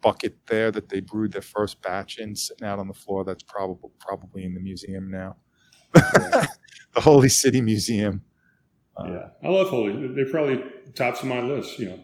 bucket 0.00 0.36
there 0.46 0.70
that 0.70 0.88
they 0.88 1.00
brewed 1.00 1.32
their 1.32 1.42
first 1.42 1.82
batch 1.82 2.18
in, 2.18 2.34
sitting 2.34 2.66
out 2.66 2.78
on 2.78 2.88
the 2.88 2.94
floor. 2.94 3.24
That's 3.24 3.42
probably 3.42 3.90
probably 3.98 4.44
in 4.44 4.54
the 4.54 4.60
museum 4.60 5.10
now. 5.10 5.36
the 5.92 6.48
Holy 6.96 7.28
City 7.28 7.60
Museum. 7.60 8.22
Uh, 8.96 9.04
yeah, 9.08 9.28
I 9.44 9.48
love 9.48 9.68
Holy. 9.68 10.14
They're 10.14 10.30
probably 10.30 10.62
tops 10.94 11.20
of 11.20 11.26
my 11.28 11.40
list. 11.40 11.78
You 11.78 11.90
know, 11.90 12.00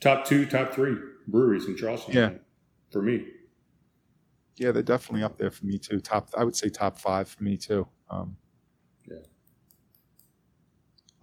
top 0.00 0.24
two, 0.24 0.46
top 0.46 0.72
three 0.72 0.96
breweries 1.26 1.66
in 1.66 1.76
Charleston. 1.76 2.14
Yeah. 2.14 2.30
for 2.90 3.02
me. 3.02 3.26
Yeah, 4.58 4.72
they're 4.72 4.82
definitely 4.82 5.22
up 5.22 5.36
there 5.38 5.50
for 5.50 5.66
me 5.66 5.78
too. 5.78 6.00
Top, 6.00 6.30
I 6.36 6.44
would 6.44 6.56
say 6.56 6.68
top 6.68 6.98
five 6.98 7.28
for 7.28 7.42
me 7.42 7.56
too. 7.56 7.86
Um, 8.10 8.36
Yeah. 9.08 9.16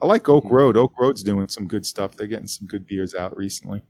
I 0.01 0.07
like 0.07 0.27
Oak 0.29 0.45
Hmm. 0.45 0.53
Road. 0.53 0.77
Oak 0.77 0.93
Road's 0.99 1.23
doing 1.23 1.47
some 1.47 1.67
good 1.67 1.85
stuff. 1.85 2.15
They're 2.15 2.27
getting 2.27 2.47
some 2.47 2.67
good 2.67 2.85
beers 2.85 3.15
out 3.15 3.35
recently. 3.37 3.81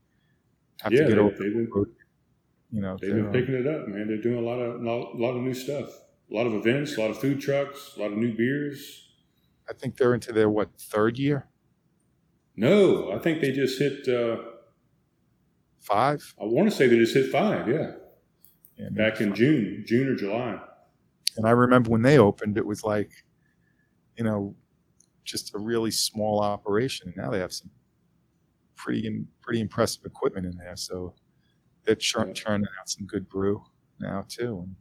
Have 0.81 0.93
yeah, 0.93 1.01
to 1.01 1.07
get 1.07 1.15
they, 1.15 1.29
they've 1.45 1.53
been 1.53 1.69
Road. 1.73 1.95
you 2.71 2.81
know, 2.81 2.97
They've 2.99 3.13
been 3.13 3.31
picking 3.31 3.55
it 3.55 3.67
up, 3.67 3.87
man. 3.87 4.07
They're 4.07 4.21
doing 4.21 4.37
a 4.37 4.41
lot 4.47 4.59
of 4.59 4.81
a 4.81 5.17
lot 5.17 5.35
of 5.35 5.41
new 5.41 5.53
stuff, 5.53 5.89
a 6.31 6.33
lot 6.35 6.45
of 6.47 6.53
events, 6.53 6.97
a 6.97 7.01
lot 7.01 7.09
of 7.11 7.17
food 7.19 7.39
trucks, 7.41 7.93
a 7.97 8.01
lot 8.01 8.11
of 8.11 8.17
new 8.17 8.35
beers. 8.35 9.01
I 9.69 9.73
think 9.73 9.97
they're 9.97 10.13
into 10.13 10.31
their 10.31 10.49
what 10.49 10.69
third 10.77 11.17
year, 11.17 11.47
No, 12.55 13.11
I 13.11 13.17
think 13.19 13.41
they 13.41 13.51
just 13.51 13.79
hit. 13.79 14.07
Uh, 14.07 14.37
five. 15.79 16.35
I 16.39 16.45
want 16.45 16.69
to 16.69 16.75
say 16.75 16.87
they 16.87 16.97
just 16.97 17.13
hit 17.15 17.31
five. 17.31 17.67
Yeah, 17.67 17.93
Yeah, 18.77 18.89
back 18.91 19.21
in 19.21 19.33
June, 19.35 19.83
June 19.85 20.07
or 20.09 20.15
July. 20.15 20.59
And 21.37 21.45
I 21.47 21.51
remember 21.51 21.89
when 21.89 22.01
they 22.01 22.17
opened, 22.17 22.57
it 22.57 22.65
was 22.65 22.83
like, 22.83 23.11
you 24.17 24.23
know, 24.23 24.55
just 25.23 25.55
a 25.55 25.59
really 25.59 25.91
small 25.91 26.41
operation. 26.41 27.07
And 27.07 27.17
now 27.17 27.29
they 27.31 27.39
have 27.39 27.53
some 27.53 27.69
pretty 28.75 29.25
pretty 29.41 29.61
impressive 29.61 30.05
equipment 30.05 30.45
in 30.45 30.57
there. 30.57 30.75
So 30.75 31.13
they're 31.83 31.95
Yeah. 31.97 32.33
churning 32.33 32.67
out 32.79 32.89
some 32.89 33.05
good 33.05 33.29
brew 33.29 33.63
now 33.99 34.25
too. 34.27 34.59
And 34.67 34.75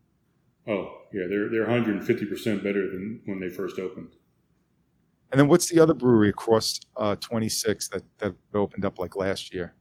Oh, 0.66 1.02
yeah, 1.12 1.26
they're 1.28 1.48
they're 1.50 1.62
150 1.62 2.26
percent 2.26 2.62
better 2.64 2.88
than 2.90 3.20
when 3.26 3.38
they 3.40 3.48
first 3.50 3.78
opened. 3.78 4.16
and 5.32 5.40
then 5.40 5.48
what's 5.48 5.68
the 5.68 5.80
other 5.80 5.94
brewery 5.94 6.28
across 6.30 6.80
uh, 6.96 7.16
26 7.16 7.88
that 7.88 8.02
that 8.18 8.34
opened 8.54 8.84
up 8.84 8.98
like 8.98 9.16
last 9.16 9.52
year? 9.52 9.74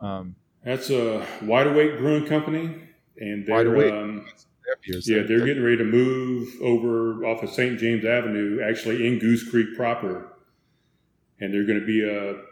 Um, 0.00 0.34
That's 0.64 0.90
a 0.90 1.26
Wide 1.42 1.66
Awake 1.66 1.98
Brewing 1.98 2.26
Company, 2.26 2.87
and 3.20 3.46
they're 3.46 3.94
um, 3.94 4.26
yeah 5.04 5.22
they're 5.22 5.44
getting 5.46 5.62
ready 5.62 5.78
to 5.78 5.84
move 5.84 6.54
over 6.62 7.24
off 7.24 7.42
of 7.42 7.50
St. 7.50 7.78
James 7.78 8.04
Avenue, 8.04 8.60
actually 8.62 9.06
in 9.06 9.18
Goose 9.18 9.48
Creek 9.48 9.76
proper, 9.76 10.32
and 11.40 11.52
they're 11.52 11.66
going 11.66 11.80
to 11.80 11.86
be 11.86 12.04
a 12.04 12.42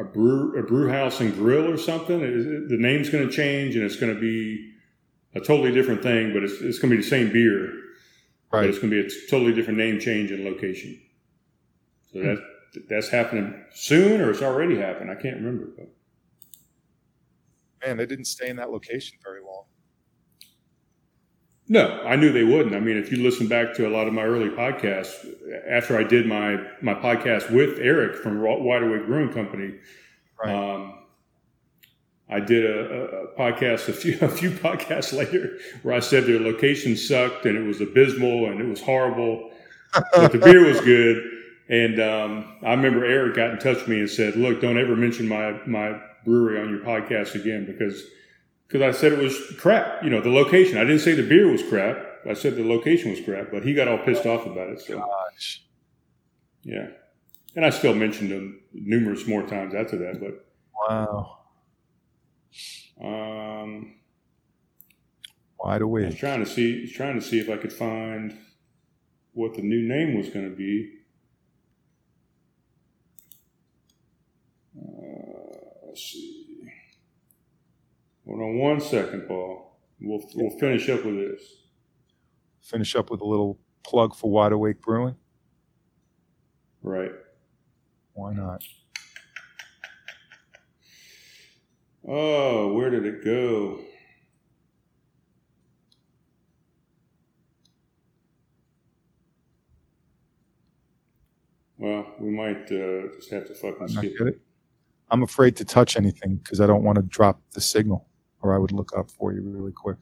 a 0.00 0.04
brew 0.04 0.58
a 0.58 0.62
brew 0.62 0.88
house 0.88 1.20
and 1.20 1.34
grill 1.34 1.70
or 1.70 1.76
something. 1.76 2.20
It- 2.20 2.68
the 2.68 2.76
name's 2.78 3.10
going 3.10 3.26
to 3.28 3.32
change, 3.32 3.76
and 3.76 3.84
it's 3.84 3.96
going 3.96 4.14
to 4.14 4.20
be 4.20 4.72
a 5.34 5.40
totally 5.40 5.72
different 5.72 6.02
thing, 6.02 6.32
but 6.32 6.42
it's, 6.42 6.60
it's 6.60 6.78
going 6.78 6.90
to 6.90 6.96
be 6.96 7.02
the 7.02 7.08
same 7.08 7.32
beer. 7.32 7.72
But 8.50 8.58
right. 8.58 8.68
it's 8.68 8.78
going 8.78 8.90
to 8.90 9.02
be 9.02 9.06
a 9.06 9.10
totally 9.30 9.52
different 9.52 9.78
name 9.78 10.00
change 10.00 10.32
and 10.32 10.44
location. 10.44 11.00
So 12.12 12.20
that 12.20 12.42
that's 12.88 13.08
happening 13.08 13.54
soon, 13.72 14.20
or 14.20 14.30
it's 14.30 14.42
already 14.42 14.78
happened. 14.78 15.10
I 15.10 15.14
can't 15.14 15.36
remember. 15.36 15.68
But 15.76 15.88
Man, 17.84 17.96
they 17.96 18.06
didn't 18.06 18.26
stay 18.26 18.48
in 18.48 18.56
that 18.56 18.70
location 18.70 19.18
very 19.22 19.40
long. 19.40 19.64
no, 21.68 22.02
I 22.04 22.16
knew 22.16 22.32
they 22.32 22.44
wouldn't. 22.44 22.74
I 22.74 22.80
mean, 22.80 22.96
if 22.96 23.12
you 23.12 23.22
listen 23.22 23.46
back 23.46 23.74
to 23.74 23.86
a 23.86 23.90
lot 23.90 24.08
of 24.08 24.12
my 24.12 24.22
early 24.24 24.48
podcasts, 24.48 25.14
after 25.68 25.96
I 25.98 26.02
did 26.02 26.26
my 26.26 26.58
my 26.82 26.94
podcast 26.94 27.50
with 27.50 27.78
Eric 27.78 28.16
from 28.16 28.40
Wide 28.42 28.82
Awake 28.82 29.06
Brewing 29.06 29.32
Company, 29.32 29.74
Right. 30.42 30.54
um, 30.54 30.94
I 32.28 32.40
did 32.40 32.64
a, 32.64 32.80
a, 32.80 33.26
podcast 33.38 33.88
a 33.88 33.92
few 33.92 34.18
a 34.20 34.28
few 34.28 34.50
podcasts 34.50 35.16
later 35.16 35.58
where 35.82 35.94
I 35.94 36.00
said 36.00 36.24
their 36.26 36.40
location 36.40 36.96
sucked 36.96 37.46
and 37.46 37.56
it 37.56 37.62
was 37.66 37.80
abysmal 37.80 38.46
and 38.50 38.60
it 38.60 38.66
was 38.66 38.82
horrible, 38.82 39.50
but 40.14 40.32
the 40.32 40.38
beer 40.38 40.64
was 40.64 40.80
good. 40.80 41.22
And 41.68 42.00
um, 42.00 42.56
I 42.62 42.70
remember 42.72 43.04
Eric 43.04 43.36
got 43.36 43.50
in 43.50 43.58
touch 43.58 43.76
with 43.76 43.88
me 43.88 44.00
and 44.00 44.10
said, 44.10 44.34
"Look, 44.34 44.60
don't 44.60 44.76
ever 44.78 44.96
mention 44.96 45.28
my 45.28 45.60
my 45.66 46.00
brewery 46.24 46.60
on 46.60 46.68
your 46.70 46.80
podcast 46.80 47.34
again 47.34 47.66
because 47.66 48.02
because 48.66 48.82
I 48.82 48.98
said 48.98 49.12
it 49.12 49.18
was 49.18 49.36
crap. 49.58 50.02
You 50.04 50.10
know, 50.10 50.20
the 50.20 50.30
location. 50.30 50.78
I 50.78 50.82
didn't 50.82 51.00
say 51.00 51.14
the 51.14 51.26
beer 51.28 51.50
was 51.50 51.62
crap. 51.62 51.96
I 52.28 52.34
said 52.34 52.54
the 52.56 52.64
location 52.64 53.10
was 53.10 53.20
crap, 53.20 53.50
but 53.50 53.64
he 53.64 53.74
got 53.74 53.88
all 53.88 53.98
pissed 53.98 54.26
off 54.26 54.46
about 54.46 54.68
it. 54.70 54.80
So 54.80 54.98
Gosh. 54.98 55.62
yeah, 56.62 56.88
and 57.56 57.64
I 57.64 57.70
still 57.70 57.94
mentioned 57.94 58.30
him 58.30 58.60
numerous 58.72 59.26
more 59.26 59.42
times 59.42 59.74
after 59.74 59.96
that. 59.98 60.20
But 60.20 60.46
Wow. 60.88 61.38
um, 63.02 63.94
Wide 65.58 65.82
I 65.82 65.84
was 65.84 66.14
trying 66.14 66.44
to 66.44 66.50
see 66.50 66.86
trying 66.92 67.16
to 67.16 67.20
see 67.24 67.38
if 67.40 67.50
I 67.50 67.56
could 67.56 67.72
find 67.72 68.36
what 69.32 69.54
the 69.54 69.62
new 69.62 69.82
name 69.86 70.16
was 70.16 70.28
going 70.30 70.48
to 70.48 70.54
be. 70.56 70.90
Let's 76.00 76.12
see. 76.12 76.46
Hold 78.26 78.40
on 78.40 78.58
one 78.58 78.80
second, 78.80 79.26
Paul. 79.26 79.78
We'll 80.00 80.22
we'll 80.34 80.58
finish 80.58 80.88
up 80.88 81.04
with 81.04 81.16
this. 81.16 81.42
Finish 82.62 82.94
up 82.96 83.10
with 83.10 83.20
a 83.20 83.24
little 83.24 83.58
plug 83.82 84.14
for 84.14 84.30
Wide 84.30 84.52
Awake 84.52 84.80
Brewing. 84.80 85.16
Right. 86.82 87.12
Why 88.14 88.32
not? 88.32 88.62
Oh, 92.08 92.72
where 92.72 92.90
did 92.90 93.04
it 93.04 93.24
go? 93.24 93.80
Well, 101.76 102.06
we 102.18 102.30
might 102.30 102.70
uh, 102.70 103.14
just 103.16 103.30
have 103.30 103.46
to 103.48 103.54
fucking 103.54 103.88
skip 103.88 104.20
it. 104.20 104.40
I'm 105.10 105.22
afraid 105.22 105.56
to 105.56 105.64
touch 105.64 105.96
anything 105.96 106.36
because 106.36 106.60
I 106.60 106.66
don't 106.66 106.84
want 106.84 106.96
to 106.96 107.02
drop 107.02 107.40
the 107.52 107.60
signal, 107.60 108.06
or 108.42 108.54
I 108.54 108.58
would 108.58 108.72
look 108.72 108.92
up 108.96 109.10
for 109.10 109.32
you 109.32 109.42
really 109.42 109.72
quick. 109.72 109.98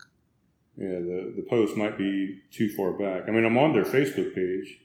Yeah, 0.77 1.01
the, 1.01 1.33
the 1.37 1.47
post 1.49 1.77
might 1.77 1.99
be 1.99 2.41
too 2.53 2.69
far 2.71 2.93
back. 2.93 3.29
I 3.29 3.33
mean, 3.33 3.45
I'm 3.45 3.59
on 3.59 3.73
their 3.73 3.85
Facebook 3.85 4.35
page, 4.35 4.79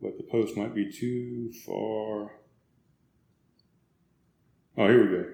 but 0.00 0.16
the 0.16 0.24
post 0.24 0.56
might 0.56 0.74
be 0.74 0.90
too 0.90 1.52
far. 1.66 2.30
Oh, 4.78 4.88
here 4.88 5.02
we 5.04 5.16
go. 5.16 5.32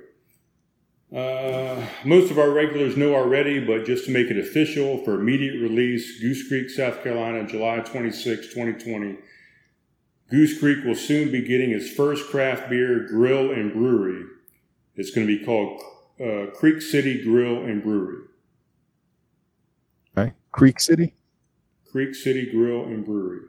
Uh, 1.12 1.86
most 2.06 2.30
of 2.30 2.38
our 2.38 2.50
regulars 2.50 2.96
know 2.96 3.14
already, 3.14 3.60
but 3.60 3.84
just 3.84 4.06
to 4.06 4.10
make 4.10 4.28
it 4.28 4.38
official 4.38 5.04
for 5.04 5.20
immediate 5.20 5.60
release, 5.60 6.20
Goose 6.20 6.48
Creek, 6.48 6.70
South 6.70 7.02
Carolina, 7.02 7.46
July 7.46 7.80
26, 7.80 8.46
2020. 8.46 9.18
Goose 10.32 10.58
Creek 10.58 10.82
will 10.82 10.94
soon 10.94 11.30
be 11.30 11.42
getting 11.42 11.72
its 11.72 11.90
first 11.90 12.30
craft 12.30 12.70
beer 12.70 13.06
grill 13.06 13.52
and 13.52 13.70
brewery. 13.70 14.24
It's 14.96 15.10
going 15.10 15.26
to 15.26 15.38
be 15.38 15.44
called 15.44 15.82
uh, 16.18 16.50
Creek 16.54 16.80
City 16.80 17.22
Grill 17.22 17.58
and 17.58 17.82
Brewery. 17.82 18.24
Okay, 20.16 20.32
Creek 20.50 20.80
City. 20.80 21.12
Creek 21.90 22.14
City 22.14 22.50
Grill 22.50 22.84
and 22.84 23.04
Brewery. 23.04 23.42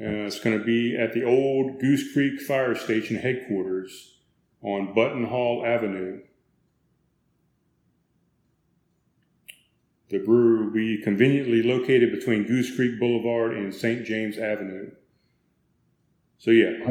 Uh, 0.00 0.24
it's 0.26 0.40
going 0.40 0.58
to 0.58 0.64
be 0.64 0.96
at 0.96 1.12
the 1.12 1.24
old 1.24 1.78
Goose 1.78 2.14
Creek 2.14 2.40
Fire 2.40 2.74
Station 2.74 3.16
headquarters 3.16 4.16
on 4.62 4.94
Button 4.94 5.26
Hall 5.26 5.62
Avenue. 5.66 6.22
The 10.08 10.20
brewery 10.20 10.64
will 10.64 10.72
be 10.72 11.02
conveniently 11.02 11.62
located 11.62 12.12
between 12.12 12.44
Goose 12.44 12.74
Creek 12.74 12.98
Boulevard 12.98 13.54
and 13.54 13.74
St. 13.74 14.06
James 14.06 14.38
Avenue. 14.38 14.90
So, 16.44 16.50
yeah, 16.50 16.90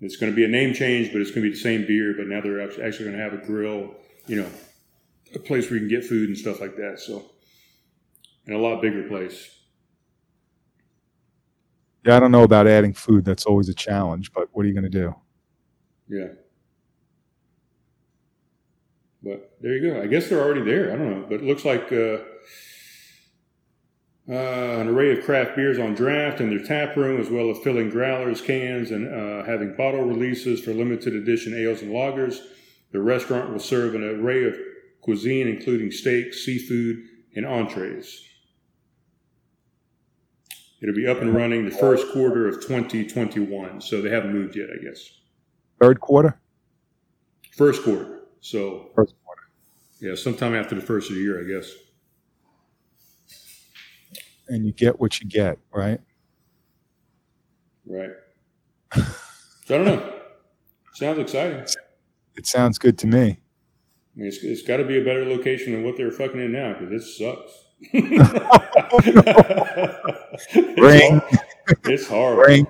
it's 0.00 0.16
going 0.16 0.32
to 0.32 0.34
be 0.34 0.44
a 0.44 0.48
name 0.48 0.74
change, 0.74 1.12
but 1.12 1.20
it's 1.20 1.30
going 1.30 1.44
to 1.44 1.48
be 1.48 1.54
the 1.54 1.62
same 1.62 1.86
beer, 1.86 2.12
but 2.18 2.26
now 2.26 2.40
they're 2.40 2.60
actually 2.60 3.04
going 3.04 3.16
to 3.16 3.22
have 3.22 3.32
a 3.32 3.36
grill, 3.36 3.94
you 4.26 4.34
know, 4.34 4.50
a 5.32 5.38
place 5.38 5.70
where 5.70 5.74
you 5.78 5.86
can 5.86 5.88
get 5.88 6.04
food 6.04 6.28
and 6.28 6.36
stuff 6.36 6.60
like 6.60 6.74
that. 6.74 6.98
So, 6.98 7.30
and 8.46 8.56
a 8.56 8.58
lot 8.58 8.82
bigger 8.82 9.04
place. 9.04 9.48
Yeah, 12.04 12.16
I 12.16 12.18
don't 12.18 12.32
know 12.32 12.42
about 12.42 12.66
adding 12.66 12.94
food. 12.94 13.24
That's 13.24 13.46
always 13.46 13.68
a 13.68 13.74
challenge, 13.74 14.32
but 14.32 14.48
what 14.50 14.64
are 14.64 14.68
you 14.68 14.74
going 14.74 14.90
to 14.90 14.90
do? 14.90 15.14
Yeah. 16.08 16.26
But 19.22 19.56
there 19.60 19.76
you 19.76 19.92
go. 19.92 20.02
I 20.02 20.08
guess 20.08 20.28
they're 20.28 20.42
already 20.42 20.62
there. 20.62 20.92
I 20.92 20.96
don't 20.96 21.10
know, 21.12 21.26
but 21.28 21.36
it 21.36 21.44
looks 21.44 21.64
like 21.64 21.92
uh, 21.92 22.16
uh, 24.28 24.32
an 24.80 24.88
array 24.88 25.16
of 25.16 25.24
craft 25.24 25.54
beers 25.56 25.78
on 25.78 25.94
draft 25.94 26.40
in 26.40 26.48
their 26.50 26.64
tap 26.64 26.96
room, 26.96 27.20
as 27.20 27.28
well 27.30 27.50
as 27.50 27.58
filling 27.58 27.90
growlers, 27.90 28.40
cans, 28.40 28.90
and 28.90 29.06
uh, 29.12 29.44
having 29.44 29.76
bottle 29.76 30.02
releases 30.02 30.60
for 30.60 30.72
limited 30.72 31.14
edition 31.14 31.54
ales 31.54 31.82
and 31.82 31.90
lagers. 31.92 32.38
The 32.92 33.00
restaurant 33.02 33.50
will 33.50 33.58
serve 33.58 33.94
an 33.94 34.02
array 34.02 34.44
of 34.44 34.56
cuisine, 35.02 35.46
including 35.48 35.90
steaks, 35.90 36.44
seafood, 36.44 37.02
and 37.36 37.44
entrees. 37.44 38.22
It'll 40.80 40.94
be 40.94 41.06
up 41.06 41.20
and 41.20 41.34
running 41.34 41.64
the 41.64 41.70
first 41.70 42.10
quarter 42.12 42.46
of 42.46 42.56
2021, 42.56 43.80
so 43.80 44.00
they 44.00 44.10
haven't 44.10 44.32
moved 44.32 44.54
yet, 44.56 44.68
I 44.70 44.82
guess. 44.84 45.00
Third 45.80 46.00
quarter. 46.00 46.38
First 47.52 47.82
quarter. 47.82 48.22
So 48.40 48.90
First 48.94 49.14
quarter. 49.24 49.42
yeah, 50.00 50.14
sometime 50.14 50.54
after 50.54 50.74
the 50.74 50.82
first 50.82 51.08
of 51.10 51.16
the 51.16 51.22
year, 51.22 51.40
I 51.40 51.44
guess. 51.44 51.70
And 54.48 54.66
you 54.66 54.72
get 54.72 55.00
what 55.00 55.20
you 55.20 55.28
get, 55.28 55.58
right? 55.72 56.00
Right. 57.86 58.10
So 59.64 59.74
I 59.74 59.78
don't 59.78 59.86
know. 59.86 60.20
Sounds 60.94 61.18
exciting. 61.18 61.64
It 62.36 62.46
sounds 62.46 62.78
good 62.78 62.98
to 62.98 63.06
me. 63.06 63.40
mean, 64.14 64.26
it's, 64.28 64.38
it's 64.42 64.62
got 64.62 64.76
to 64.78 64.84
be 64.84 64.98
a 64.98 65.04
better 65.04 65.24
location 65.24 65.72
than 65.72 65.84
what 65.84 65.96
they're 65.96 66.10
fucking 66.10 66.40
in 66.40 66.52
now 66.52 66.74
because 66.78 66.92
it 66.92 67.02
sucks. 67.02 67.64
it's, 67.92 68.34
Ring, 70.80 71.20
it's 71.84 72.06
horrible. 72.06 72.42
ring. 72.42 72.66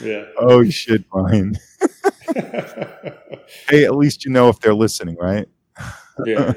Yeah. 0.00 0.24
Oh 0.38 0.64
shit, 0.64 1.08
Brian. 1.10 1.56
hey, 3.68 3.84
at 3.84 3.96
least 3.96 4.24
you 4.24 4.30
know 4.30 4.48
if 4.48 4.60
they're 4.60 4.74
listening, 4.74 5.16
right? 5.20 5.48
Yeah, 6.24 6.52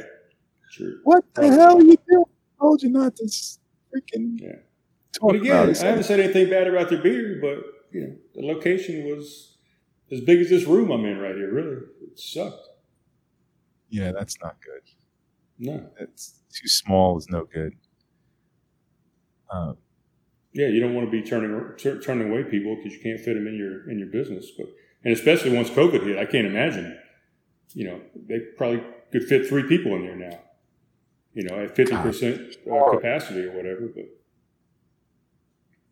true. 0.71 0.99
What 1.03 1.23
the 1.33 1.47
hell 1.47 1.77
are 1.77 1.81
you 1.81 1.97
doing? 2.09 2.25
I 2.25 2.59
told 2.59 2.81
you 2.81 2.89
not 2.89 3.15
to 3.17 3.27
Yeah. 3.93 4.49
talk 5.13 5.31
But 5.31 5.35
about 5.35 5.41
again, 5.41 5.69
it. 5.69 5.81
I 5.83 5.87
haven't 5.87 6.03
said 6.03 6.19
anything 6.19 6.49
bad 6.49 6.67
about 6.67 6.89
their 6.89 7.01
beer, 7.01 7.39
but 7.41 7.63
you 7.91 8.01
know, 8.07 8.15
the 8.35 8.45
location 8.45 9.05
was 9.05 9.57
as 10.11 10.21
big 10.21 10.39
as 10.39 10.49
this 10.49 10.65
room 10.65 10.91
I'm 10.91 11.05
in 11.05 11.17
right 11.19 11.35
here. 11.35 11.53
Really, 11.53 11.77
it 12.01 12.19
sucked. 12.19 12.67
Yeah, 13.89 14.11
that's 14.11 14.37
not 14.41 14.57
good. 14.63 14.81
No, 15.59 15.89
It's 15.99 16.41
too 16.53 16.67
small 16.67 17.17
is 17.17 17.27
no 17.29 17.45
good. 17.45 17.73
Um, 19.49 19.77
yeah, 20.53 20.67
you 20.67 20.79
don't 20.79 20.95
want 20.95 21.07
to 21.07 21.11
be 21.11 21.21
turning 21.21 21.51
tur- 21.77 22.01
turning 22.01 22.29
away 22.29 22.43
people 22.43 22.75
because 22.75 22.93
you 22.93 22.99
can't 23.01 23.19
fit 23.19 23.35
them 23.35 23.47
in 23.47 23.55
your 23.55 23.89
in 23.89 23.99
your 23.99 24.07
business. 24.07 24.49
But 24.57 24.67
and 25.03 25.13
especially 25.13 25.51
once 25.55 25.69
COVID 25.69 26.03
hit, 26.03 26.17
I 26.17 26.25
can't 26.25 26.47
imagine. 26.47 26.97
You 27.73 27.85
know, 27.85 28.01
they 28.27 28.39
probably 28.57 28.83
could 29.11 29.23
fit 29.23 29.47
three 29.47 29.63
people 29.63 29.95
in 29.95 30.01
there 30.03 30.15
now. 30.15 30.39
You 31.33 31.43
know, 31.43 31.63
at 31.63 31.75
fifty 31.75 31.95
percent 31.95 32.55
uh, 32.71 32.91
capacity 32.91 33.45
or 33.45 33.51
whatever. 33.55 33.87
But 33.93 34.05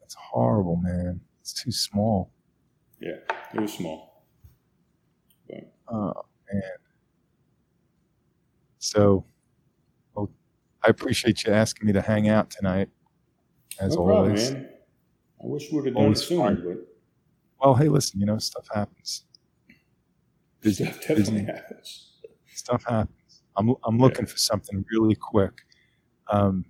it's 0.04 0.16
horrible, 0.16 0.76
man. 0.76 1.22
It's 1.42 1.54
too 1.54 1.72
small. 1.72 2.32
Yeah, 3.00 3.16
it 3.54 3.60
was 3.62 3.74
small. 3.74 4.08
Oh 5.92 6.14
man. 6.54 6.62
So, 8.78 9.26
well, 10.14 10.30
I 10.86 10.90
appreciate 10.90 11.44
you 11.44 11.52
asking 11.54 11.88
me 11.88 11.94
to 11.94 12.02
hang 12.02 12.30
out 12.30 12.50
tonight, 12.52 12.90
as 13.80 13.96
no 13.96 14.06
problem, 14.06 14.26
always. 14.26 14.52
man. 14.52 14.70
I 15.44 15.48
wish 15.48 15.72
we 15.72 15.78
would 15.78 15.86
have 15.88 15.96
done 15.96 16.04
it 16.04 16.06
Always 16.06 16.24
sooner, 16.24 16.56
fun. 16.56 16.64
but 17.60 17.66
Well, 17.66 17.76
hey, 17.76 17.90
listen, 17.90 18.20
you 18.20 18.26
know, 18.28 18.38
stuff 18.38 18.68
happens. 18.74 19.26
Busy, 20.62 20.86
stuff 20.86 21.00
definitely 21.02 21.24
busy. 21.42 21.46
happens. 21.46 22.12
stuff 22.54 22.84
happens. 22.88 23.16
I'm 23.60 23.76
I'm 23.86 24.00
looking 24.00 24.26
for 24.26 24.38
something 24.38 24.86
really 24.92 25.16
quick. 25.16 25.62
Um, 26.30 26.66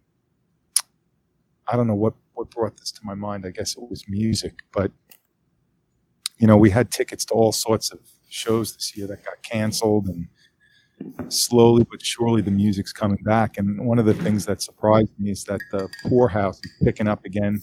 I 1.68 1.78
don't 1.78 1.88
know 1.88 1.96
what 1.96 2.16
what 2.34 2.50
brought 2.50 2.78
this 2.78 2.92
to 2.94 3.02
my 3.04 3.14
mind. 3.16 3.46
I 3.46 3.52
guess 3.52 3.78
it 3.78 3.90
was 3.90 4.04
music, 4.10 4.60
but 4.74 4.92
you 6.40 6.48
know, 6.48 6.58
we 6.58 6.70
had 6.72 6.92
tickets 6.92 7.26
to 7.26 7.34
all 7.34 7.52
sorts 7.52 7.92
of 7.92 8.00
shows 8.30 8.74
this 8.74 8.96
year 8.98 9.08
that 9.08 9.24
got 9.26 9.44
canceled, 9.44 10.08
and 10.08 10.28
slowly 11.32 11.86
but 11.90 12.06
surely 12.06 12.42
the 12.42 12.52
music's 12.52 12.94
coming 12.94 13.22
back. 13.24 13.58
And 13.58 13.86
one 13.86 14.00
of 14.00 14.06
the 14.06 14.14
things 14.14 14.46
that 14.48 14.62
surprised 14.62 15.12
me 15.20 15.32
is 15.32 15.44
that 15.46 15.60
the 15.72 15.90
Pour 16.08 16.30
House 16.30 16.60
is 16.64 16.72
picking 16.84 17.08
up 17.08 17.26
again 17.26 17.62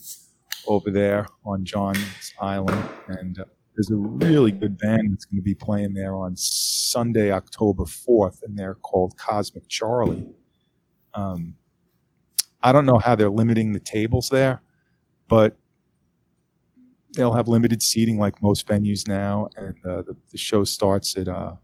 over 0.69 0.91
there 0.91 1.27
on 1.45 1.65
John's 1.65 2.33
Island, 2.41 2.89
and 3.09 3.41
uh, 3.41 3.45
there's 3.77 3.91
a 3.91 3.97
really 3.97 4.53
good 4.53 4.79
band 4.79 5.13
that's 5.13 5.27
going 5.27 5.39
to 5.39 5.45
be 5.45 5.55
playing 5.55 5.93
there 5.93 6.15
on 6.17 6.35
Sunday, 6.35 7.31
October 7.31 7.85
4th, 7.85 8.43
and 8.43 8.59
they're 8.59 8.75
called 8.77 9.19
Cosmic 9.19 9.69
Charlie. 9.69 10.27
Um, 11.13 11.55
I 12.63 12.73
don't 12.73 12.87
know 12.87 12.99
how 12.99 13.15
they're 13.15 13.31
limiting 13.31 13.73
the 13.73 13.81
tables 13.81 14.31
there, 14.31 14.63
but 15.29 15.57
they'll 17.15 17.35
have 17.35 17.49
limited 17.49 17.83
seating 17.83 18.19
like 18.19 18.43
most 18.43 18.67
venues 18.67 19.07
now, 19.07 19.49
and 19.57 19.77
uh, 19.85 20.03
the, 20.03 20.17
the 20.33 20.39
show 20.39 20.65
starts 20.65 21.17
at 21.17 21.29
uh, 21.29 21.57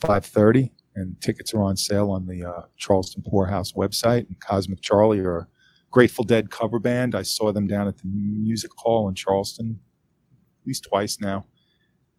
5:30, 0.00 0.70
and 0.96 1.20
tickets 1.20 1.54
are 1.54 1.62
on 1.62 1.76
sale 1.76 2.10
on 2.10 2.26
the 2.26 2.44
uh, 2.44 2.62
Charleston 2.76 3.22
Pour 3.24 3.46
House 3.46 3.72
website. 3.72 4.26
And 4.26 4.38
Cosmic 4.40 4.80
Charlie 4.80 5.20
are 5.20 5.38
a 5.38 5.48
Grateful 5.92 6.24
Dead 6.24 6.50
cover 6.50 6.80
band. 6.80 7.14
I 7.14 7.22
saw 7.22 7.52
them 7.52 7.68
down 7.68 7.86
at 7.86 7.98
the 7.98 8.06
Music 8.06 8.72
Hall 8.76 9.08
in 9.08 9.14
Charleston 9.14 9.78
at 10.62 10.66
least 10.66 10.84
twice 10.88 11.20
now, 11.20 11.44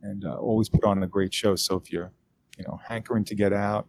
and 0.01 0.25
uh, 0.25 0.35
always 0.35 0.69
put 0.69 0.83
on 0.83 1.01
a 1.03 1.07
great 1.07 1.33
show. 1.33 1.55
So 1.55 1.75
if 1.77 1.91
you're, 1.91 2.11
you 2.57 2.65
know, 2.65 2.79
hankering 2.87 3.23
to 3.25 3.35
get 3.35 3.53
out, 3.53 3.87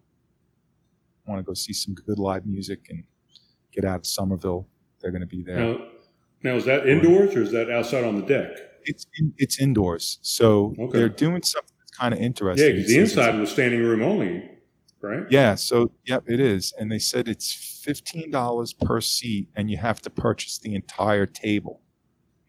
want 1.26 1.38
to 1.38 1.42
go 1.42 1.54
see 1.54 1.72
some 1.72 1.94
good 1.94 2.18
live 2.18 2.46
music 2.46 2.86
and 2.90 3.02
get 3.72 3.84
out 3.84 3.96
of 4.00 4.06
Summerville, 4.06 4.68
they're 5.00 5.10
going 5.10 5.22
to 5.22 5.26
be 5.26 5.42
there. 5.42 5.56
Now, 5.56 5.78
now 6.42 6.54
is 6.54 6.64
that 6.66 6.86
indoors 6.86 7.34
or 7.34 7.42
is 7.42 7.50
that 7.52 7.70
outside 7.70 8.04
on 8.04 8.16
the 8.16 8.26
deck? 8.26 8.50
It's 8.84 9.06
in, 9.18 9.32
it's 9.38 9.58
indoors, 9.58 10.18
so 10.20 10.74
Okay. 10.78 10.98
they're 10.98 11.08
doing 11.08 11.42
something 11.42 11.74
that's 11.78 11.90
kind 11.90 12.12
of 12.12 12.20
interesting. 12.20 12.66
Yeah, 12.68 12.72
because 12.74 12.90
the 12.90 12.98
inside 12.98 13.38
was 13.40 13.50
standing 13.50 13.80
room 13.82 14.02
only, 14.02 14.50
right? 15.00 15.24
Yeah, 15.30 15.54
so 15.54 15.90
yep, 16.04 16.24
it 16.26 16.38
is, 16.38 16.74
and 16.78 16.92
they 16.92 16.98
said 16.98 17.26
it's 17.26 17.80
fifteen 17.82 18.30
dollars 18.30 18.74
per 18.74 19.00
seat, 19.00 19.48
and 19.56 19.70
you 19.70 19.78
have 19.78 20.02
to 20.02 20.10
purchase 20.10 20.58
the 20.58 20.74
entire 20.74 21.24
table. 21.24 21.80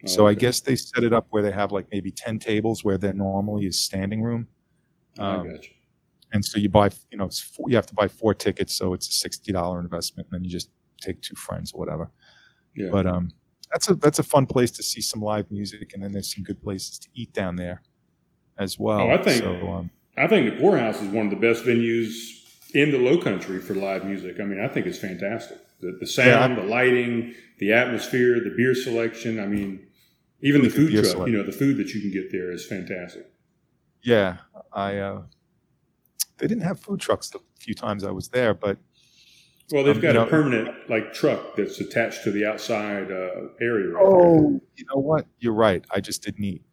So 0.06 0.28
I 0.28 0.34
guess 0.36 0.60
they 0.60 0.76
set 0.76 1.04
it 1.04 1.14
up 1.14 1.28
where 1.32 1.42
they 1.44 1.52
have 1.52 1.72
like 1.72 1.88
maybe 1.92 2.12
ten 2.12 2.40
tables 2.40 2.84
where 2.84 2.98
there 2.98 3.14
normally 3.14 3.66
is 3.66 3.80
standing 3.80 4.22
room. 4.22 4.48
I 5.18 5.36
Um, 5.36 5.48
got 5.52 5.64
you. 5.64 5.70
and 6.34 6.44
so 6.44 6.58
you 6.60 6.70
buy 6.70 6.90
you 7.12 7.18
know 7.18 7.26
it's 7.26 7.40
four, 7.40 7.66
you 7.70 7.76
have 7.76 7.86
to 7.88 7.94
buy 7.94 8.08
four 8.08 8.34
tickets 8.34 8.74
so 8.76 8.94
it's 8.94 9.08
a 9.08 9.12
sixty 9.14 9.52
dollar 9.52 9.80
investment 9.80 10.28
and 10.32 10.36
then 10.40 10.44
you 10.44 10.50
just 10.52 10.70
take 11.02 11.22
two 11.22 11.36
friends 11.36 11.72
or 11.74 11.80
whatever 11.80 12.12
Yeah. 12.76 12.90
but 12.92 13.06
um 13.08 13.32
that's 13.72 13.90
a 13.90 13.96
that's 13.96 14.20
a 14.20 14.24
fun 14.24 14.46
place 14.46 14.72
to 14.72 14.84
see 14.84 15.02
some 15.02 15.22
live 15.22 15.50
music 15.52 15.94
and 15.94 16.04
then 16.04 16.12
there's 16.12 16.34
some 16.36 16.44
good 16.44 16.62
places 16.62 17.00
to 17.00 17.08
eat 17.14 17.32
down 17.34 17.56
there 17.56 17.82
as 18.58 18.78
well 18.78 19.00
Oh, 19.02 19.10
I 19.12 19.18
think- 19.24 19.42
so 19.44 19.52
um 19.70 19.90
I 20.18 20.28
think 20.28 20.50
the 20.54 20.60
Pour 20.60 20.78
House 20.78 21.02
is 21.02 21.10
one 21.10 21.26
of 21.28 21.32
the 21.32 21.38
best 21.48 21.64
venues 21.66 22.14
in 22.74 22.92
the 22.92 22.98
Low 23.00 23.18
Country 23.18 23.60
for 23.60 23.74
live 23.76 24.06
music. 24.06 24.40
I 24.40 24.44
mean, 24.44 24.60
I 24.62 24.68
think 24.70 24.86
it's 24.86 24.98
fantastic. 24.98 25.58
The, 25.82 25.98
the 26.00 26.08
sound, 26.08 26.58
the 26.58 26.64
lighting, 26.64 27.34
the 27.60 27.74
atmosphere, 27.74 28.40
the 28.42 28.54
beer 28.56 28.74
selection. 28.76 29.42
I 29.42 29.46
mean, 29.46 29.88
even 30.42 30.62
the 30.62 30.70
food 30.70 30.92
truck. 30.92 31.28
You 31.28 31.34
know, 31.38 31.44
the 31.44 31.52
food 31.52 31.78
that 31.78 31.94
you 31.94 32.02
can 32.02 32.12
get 32.12 32.32
there 32.32 32.52
is 32.52 32.66
fantastic. 32.66 33.32
yeah 34.04 34.38
i 34.74 34.98
uh 34.98 35.22
they 36.38 36.48
didn't 36.48 36.64
have 36.64 36.80
food 36.80 37.00
trucks 37.00 37.30
the 37.30 37.40
few 37.60 37.74
times 37.74 38.04
i 38.04 38.12
was 38.12 38.28
there 38.30 38.54
but 38.54 38.78
Well, 39.72 39.84
they've 39.84 39.96
Um, 39.96 40.02
got 40.02 40.16
a 40.16 40.20
know- 40.20 40.26
permanent 40.28 40.68
like 40.90 41.14
truck 41.14 41.56
that's 41.56 41.80
attached 41.80 42.24
to 42.26 42.32
the 42.32 42.46
outside 42.46 43.12
uh, 43.12 43.48
area. 43.62 43.90
Right 43.90 44.04
oh 44.06 44.62
you 44.76 44.86
know 44.94 45.00
what 45.10 45.26
you're 45.40 45.54
right 45.68 45.84
i 45.92 46.00
just 46.00 46.22
didn't 46.24 46.44
eat 46.44 46.64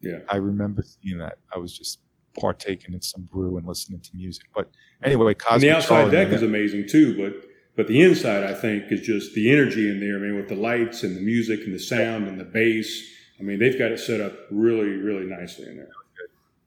Yeah. 0.00 0.20
i 0.28 0.36
remember 0.36 0.82
seeing 0.82 1.18
that 1.18 1.38
i 1.54 1.58
was 1.58 1.76
just 1.76 2.00
partaking 2.40 2.92
in 2.94 3.00
some 3.00 3.22
brew 3.32 3.56
and 3.58 3.66
listening 3.66 4.00
to 4.00 4.10
music 4.14 4.46
but 4.54 4.68
anyway 5.04 5.34
And 5.50 5.62
the 5.62 5.70
outside 5.70 5.88
Charlie, 5.88 6.10
deck 6.10 6.28
is 6.32 6.42
amazing 6.42 6.88
too, 6.88 7.08
but 7.16 7.32
but 7.76 7.86
the 7.88 8.00
inside 8.02 8.42
I 8.44 8.54
think 8.54 8.84
is 8.90 9.00
just 9.02 9.34
the 9.34 9.50
energy 9.52 9.90
in 9.90 10.00
there. 10.00 10.16
I 10.16 10.18
mean, 10.20 10.36
with 10.36 10.48
the 10.48 10.54
lights 10.56 11.02
and 11.02 11.16
the 11.16 11.20
music 11.20 11.60
and 11.64 11.74
the 11.74 11.78
sound 11.78 12.26
and 12.28 12.38
the 12.40 12.44
bass. 12.44 13.12
I 13.38 13.42
mean, 13.42 13.58
they've 13.58 13.78
got 13.78 13.92
it 13.92 14.00
set 14.00 14.20
up 14.20 14.32
really, 14.50 14.88
really 14.88 15.26
nicely 15.26 15.66
in 15.68 15.76
there. 15.76 15.90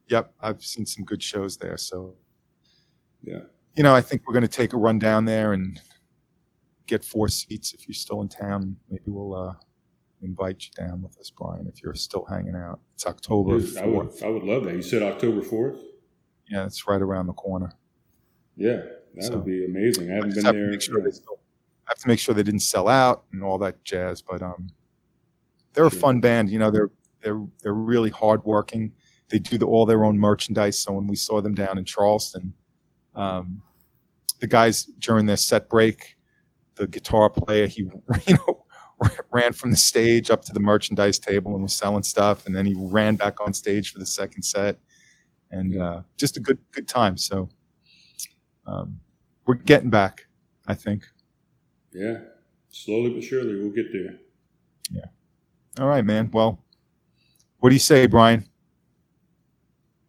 Yep, 0.07 0.33
I've 0.39 0.63
seen 0.63 0.85
some 0.85 1.03
good 1.03 1.21
shows 1.21 1.57
there. 1.57 1.77
So, 1.77 2.15
Yeah. 3.23 3.41
you 3.75 3.81
know, 3.83 3.93
I 3.95 4.01
think 4.01 4.27
we're 4.27 4.33
going 4.33 4.43
to 4.43 4.47
take 4.47 4.73
a 4.73 4.77
run 4.77 4.99
down 4.99 5.25
there 5.25 5.53
and 5.53 5.81
get 6.85 7.03
four 7.03 7.27
seats 7.27 7.73
if 7.73 7.87
you're 7.87 7.95
still 7.95 8.21
in 8.21 8.27
town. 8.29 8.77
Maybe 8.89 9.03
we'll 9.07 9.33
uh, 9.35 9.53
invite 10.21 10.63
you 10.65 10.71
down 10.85 11.01
with 11.01 11.17
us, 11.19 11.31
Brian, 11.31 11.65
if 11.67 11.81
you're 11.81 11.95
still 11.95 12.25
hanging 12.25 12.55
out. 12.55 12.79
It's 12.93 13.05
October 13.07 13.59
Dude, 13.59 13.77
I 13.77 13.85
would, 13.87 13.93
fourth. 14.09 14.23
I 14.23 14.27
would 14.29 14.43
love 14.43 14.63
that. 14.65 14.75
You 14.75 14.81
said 14.83 15.01
October 15.01 15.41
fourth. 15.41 15.79
Yeah, 16.47 16.65
it's 16.65 16.87
right 16.87 17.01
around 17.01 17.27
the 17.27 17.33
corner. 17.33 17.71
Yeah, 18.55 18.81
that 19.15 19.23
So- 19.25 19.35
would 19.37 19.45
be 19.45 19.65
amazing. 19.65 20.09
I 20.09 20.13
I 20.13 20.15
haven't 20.15 20.29
just 20.31 20.37
been 20.37 20.45
have 20.45 20.53
to 20.55 20.59
there. 20.59 20.71
make 20.71 20.81
sure 20.81 21.01
they 21.01 21.11
still. 21.11 21.39
I 21.87 21.91
have 21.91 21.99
to 21.99 22.07
make 22.07 22.19
sure 22.19 22.35
they 22.35 22.43
didn't 22.43 22.59
sell 22.61 22.87
out 22.87 23.23
and 23.31 23.43
all 23.43 23.57
that 23.59 23.83
jazz. 23.83 24.21
But 24.21 24.41
um, 24.43 24.69
they're 25.73 25.85
a 25.85 25.91
fun 25.91 26.19
band. 26.21 26.49
You 26.49 26.59
know, 26.59 26.69
they're 26.71 26.91
they're 27.21 27.43
they're 27.63 27.73
really 27.73 28.09
hardworking. 28.11 28.93
They 29.29 29.39
do 29.39 29.57
the, 29.57 29.65
all 29.65 29.85
their 29.85 30.03
own 30.05 30.17
merchandise. 30.17 30.77
So 30.79 30.91
when 30.93 31.07
we 31.07 31.15
saw 31.15 31.41
them 31.41 31.53
down 31.55 31.77
in 31.77 31.85
Charleston, 31.85 32.53
um, 33.15 33.61
the 34.39 34.47
guys 34.47 34.85
during 34.99 35.25
their 35.25 35.37
set 35.37 35.69
break, 35.69 36.15
the 36.75 36.87
guitar 36.87 37.29
player 37.29 37.67
he 37.67 37.81
you 38.27 38.35
know 38.35 38.65
ran 39.31 39.53
from 39.53 39.71
the 39.71 39.77
stage 39.77 40.29
up 40.29 40.43
to 40.45 40.53
the 40.53 40.59
merchandise 40.59 41.19
table 41.19 41.53
and 41.53 41.63
was 41.63 41.73
selling 41.73 42.03
stuff, 42.03 42.45
and 42.45 42.55
then 42.55 42.65
he 42.65 42.73
ran 42.77 43.15
back 43.15 43.39
on 43.41 43.53
stage 43.53 43.91
for 43.93 43.99
the 43.99 44.05
second 44.05 44.43
set, 44.43 44.77
and 45.51 45.79
uh, 45.81 46.01
just 46.17 46.37
a 46.37 46.39
good 46.39 46.59
good 46.71 46.87
time. 46.87 47.17
So 47.17 47.49
um, 48.69 48.99
we're 49.45 49.55
getting 49.55 49.89
back, 49.89 50.27
I 50.67 50.73
think. 50.75 51.03
yeah, 51.91 52.19
slowly 52.69 53.09
but 53.13 53.23
surely 53.23 53.55
we'll 53.55 53.71
get 53.71 53.91
there. 53.91 54.15
Yeah. 54.91 55.05
All 55.79 55.87
right, 55.87 56.05
man. 56.05 56.29
Well, 56.31 56.59
what 57.59 57.69
do 57.69 57.75
you 57.75 57.79
say, 57.79 58.05
Brian? 58.05 58.45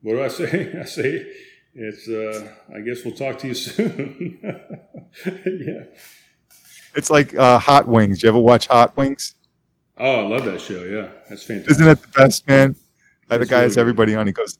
What 0.03 0.12
do 0.15 0.23
I 0.23 0.28
say? 0.28 0.73
I 0.81 0.85
say 0.85 1.27
it's. 1.74 2.09
Uh, 2.09 2.49
I 2.74 2.81
guess 2.81 3.05
we'll 3.05 3.15
talk 3.15 3.39
to 3.39 3.49
you 3.49 3.55
soon. 3.66 4.39
yeah. 5.27 5.85
It's 6.95 7.11
like 7.11 7.35
uh, 7.37 7.59
Hot 7.59 7.87
Wings. 7.87 8.23
You 8.23 8.28
ever 8.31 8.39
watch 8.39 8.66
Hot 8.66 8.97
Wings? 8.97 9.35
Oh, 9.97 10.24
I 10.24 10.28
love 10.28 10.45
that 10.47 10.61
show. 10.61 10.82
Yeah, 10.82 11.09
that's 11.28 11.45
fantastic. 11.45 11.70
Isn't 11.73 11.89
it 11.89 12.01
the 12.03 12.09
best, 12.09 12.49
man? 12.49 12.74
Uh, 13.31 13.35
the 13.35 13.39
That's 13.41 13.51
guy 13.51 13.61
has 13.61 13.78
everybody 13.78 14.15
on. 14.16 14.27
He 14.27 14.32
goes. 14.32 14.59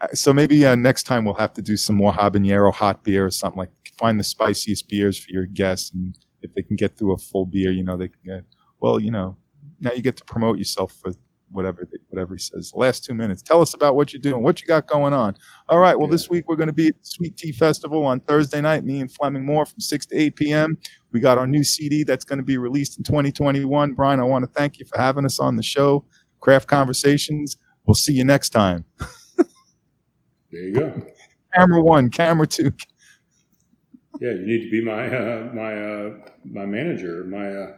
Uh, 0.00 0.08
So 0.14 0.32
maybe 0.32 0.64
uh, 0.66 0.74
next 0.74 1.04
time 1.04 1.24
we'll 1.24 1.34
have 1.34 1.52
to 1.54 1.62
do 1.62 1.76
some 1.76 1.96
more 1.96 2.12
habanero 2.12 2.72
hot 2.72 3.02
beer 3.04 3.26
or 3.26 3.30
something 3.30 3.58
like. 3.58 3.70
Find 3.98 4.18
the 4.18 4.24
spiciest 4.24 4.88
beers 4.88 5.18
for 5.18 5.30
your 5.30 5.44
guests, 5.44 5.92
and 5.92 6.16
if 6.40 6.54
they 6.54 6.62
can 6.62 6.74
get 6.74 6.96
through 6.96 7.12
a 7.12 7.18
full 7.18 7.44
beer, 7.44 7.70
you 7.70 7.84
know 7.84 7.98
they 7.98 8.08
can 8.08 8.20
get. 8.24 8.44
Well, 8.80 8.98
you 8.98 9.10
know, 9.10 9.36
now 9.78 9.92
you 9.92 10.00
get 10.00 10.16
to 10.16 10.24
promote 10.24 10.56
yourself 10.56 10.92
for 11.02 11.12
whatever 11.50 11.86
they, 11.90 11.98
whatever 12.08 12.34
he 12.34 12.38
says. 12.40 12.72
Last 12.74 13.04
two 13.04 13.12
minutes. 13.12 13.42
Tell 13.42 13.60
us 13.60 13.74
about 13.74 13.96
what 13.96 14.14
you're 14.14 14.22
doing, 14.22 14.42
what 14.42 14.62
you 14.62 14.66
got 14.66 14.86
going 14.86 15.12
on. 15.12 15.36
All 15.68 15.80
right. 15.80 15.94
Well, 15.98 16.08
Yeah. 16.08 16.12
this 16.12 16.30
week 16.30 16.48
we're 16.48 16.56
going 16.56 16.68
to 16.68 16.72
be 16.72 16.86
at 16.88 16.94
the 16.94 17.04
Sweet 17.04 17.36
Tea 17.36 17.52
Festival 17.52 18.06
on 18.06 18.20
Thursday 18.20 18.62
night. 18.62 18.84
Me 18.84 19.00
and 19.00 19.12
Fleming 19.12 19.44
Moore 19.44 19.66
from 19.66 19.80
six 19.80 20.06
to 20.06 20.16
eight 20.16 20.34
p.m. 20.34 20.78
We 21.12 21.20
got 21.20 21.36
our 21.36 21.46
new 21.46 21.62
CD 21.62 22.02
that's 22.02 22.24
going 22.24 22.38
to 22.38 22.42
be 22.44 22.56
released 22.56 22.96
in 22.96 23.04
2021. 23.04 23.92
Brian, 23.92 24.18
I 24.18 24.24
want 24.24 24.46
to 24.46 24.50
thank 24.58 24.78
you 24.78 24.86
for 24.86 24.96
having 24.98 25.26
us 25.26 25.38
on 25.38 25.56
the 25.56 25.62
show, 25.62 26.06
Craft 26.40 26.68
Conversations. 26.68 27.58
We'll 27.84 27.94
see 27.96 28.14
you 28.14 28.24
next 28.24 28.48
time. 28.48 28.86
There 30.52 30.62
you 30.62 30.72
go. 30.74 31.02
Camera 31.54 31.82
one, 31.82 32.10
camera 32.10 32.46
two. 32.46 32.72
Yeah, 34.20 34.30
you 34.32 34.46
need 34.46 34.64
to 34.64 34.70
be 34.70 34.84
my 34.84 35.06
uh, 35.08 35.50
my 35.54 35.74
uh, 35.74 36.10
my 36.44 36.66
manager, 36.66 37.24
my 37.24 37.52
uh, 37.54 37.76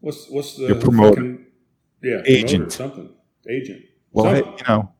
what's 0.00 0.28
what's 0.30 0.56
the 0.56 0.68
Your 0.68 0.80
promoter. 0.80 1.16
fucking- 1.16 1.46
yeah, 2.02 2.22
Agent. 2.26 2.72
something 2.72 3.10
agent. 3.48 3.82
Well, 4.12 4.26
hey, 4.32 4.38
you 4.44 4.56
know, 4.68 4.92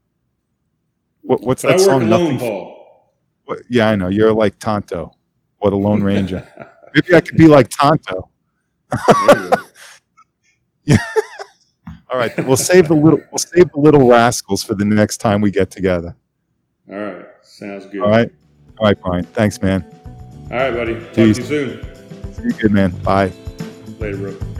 what, 1.23 1.41
what's 1.43 1.63
But 1.63 1.73
I 1.75 1.77
that 1.77 1.81
work 1.83 1.87
song? 1.87 2.03
alone, 2.03 2.23
Nothing. 2.25 2.39
Paul. 2.39 3.13
What, 3.45 3.59
yeah, 3.69 3.91
I 3.91 3.97
know. 3.97 4.09
You're 4.09 4.33
like 4.33 4.59
Tonto. 4.59 5.13
What 5.59 5.73
a 5.73 5.77
Lone 5.77 6.03
Ranger. 6.03 6.47
Maybe 6.95 7.15
I 7.15 7.21
could 7.21 7.37
be 7.37 7.47
like 7.47 7.69
Tonto. 7.69 8.29
Go. 8.91 9.51
All 12.11 12.19
right, 12.19 12.37
we'll 12.47 12.57
save 12.57 12.89
the 12.89 12.95
little 12.95 13.21
we'll 13.31 13.39
save 13.39 13.71
the 13.73 13.79
little 13.81 14.09
rascals 14.09 14.63
for 14.63 14.75
the 14.75 14.85
next 14.85 15.19
time 15.19 15.41
we 15.41 15.51
get 15.51 15.71
together. 15.71 16.17
All 16.91 16.97
right, 16.97 17.27
sounds 17.43 17.87
good. 17.87 18.03
All 18.03 18.11
right, 18.11 18.31
all 18.79 18.87
right, 18.87 19.01
Brian. 19.03 19.25
Thanks, 19.25 19.61
man. 19.61 19.85
all 20.51 20.57
right, 20.59 20.73
buddy. 20.73 20.95
Talk 20.95 21.13
to 21.15 21.27
you 21.27 21.35
soon. 21.35 22.35
See 22.35 22.43
you 22.45 22.53
good, 22.53 22.73
man. 22.73 22.91
Bye. 23.03 23.33
Later, 23.99 24.17
bro. 24.19 24.56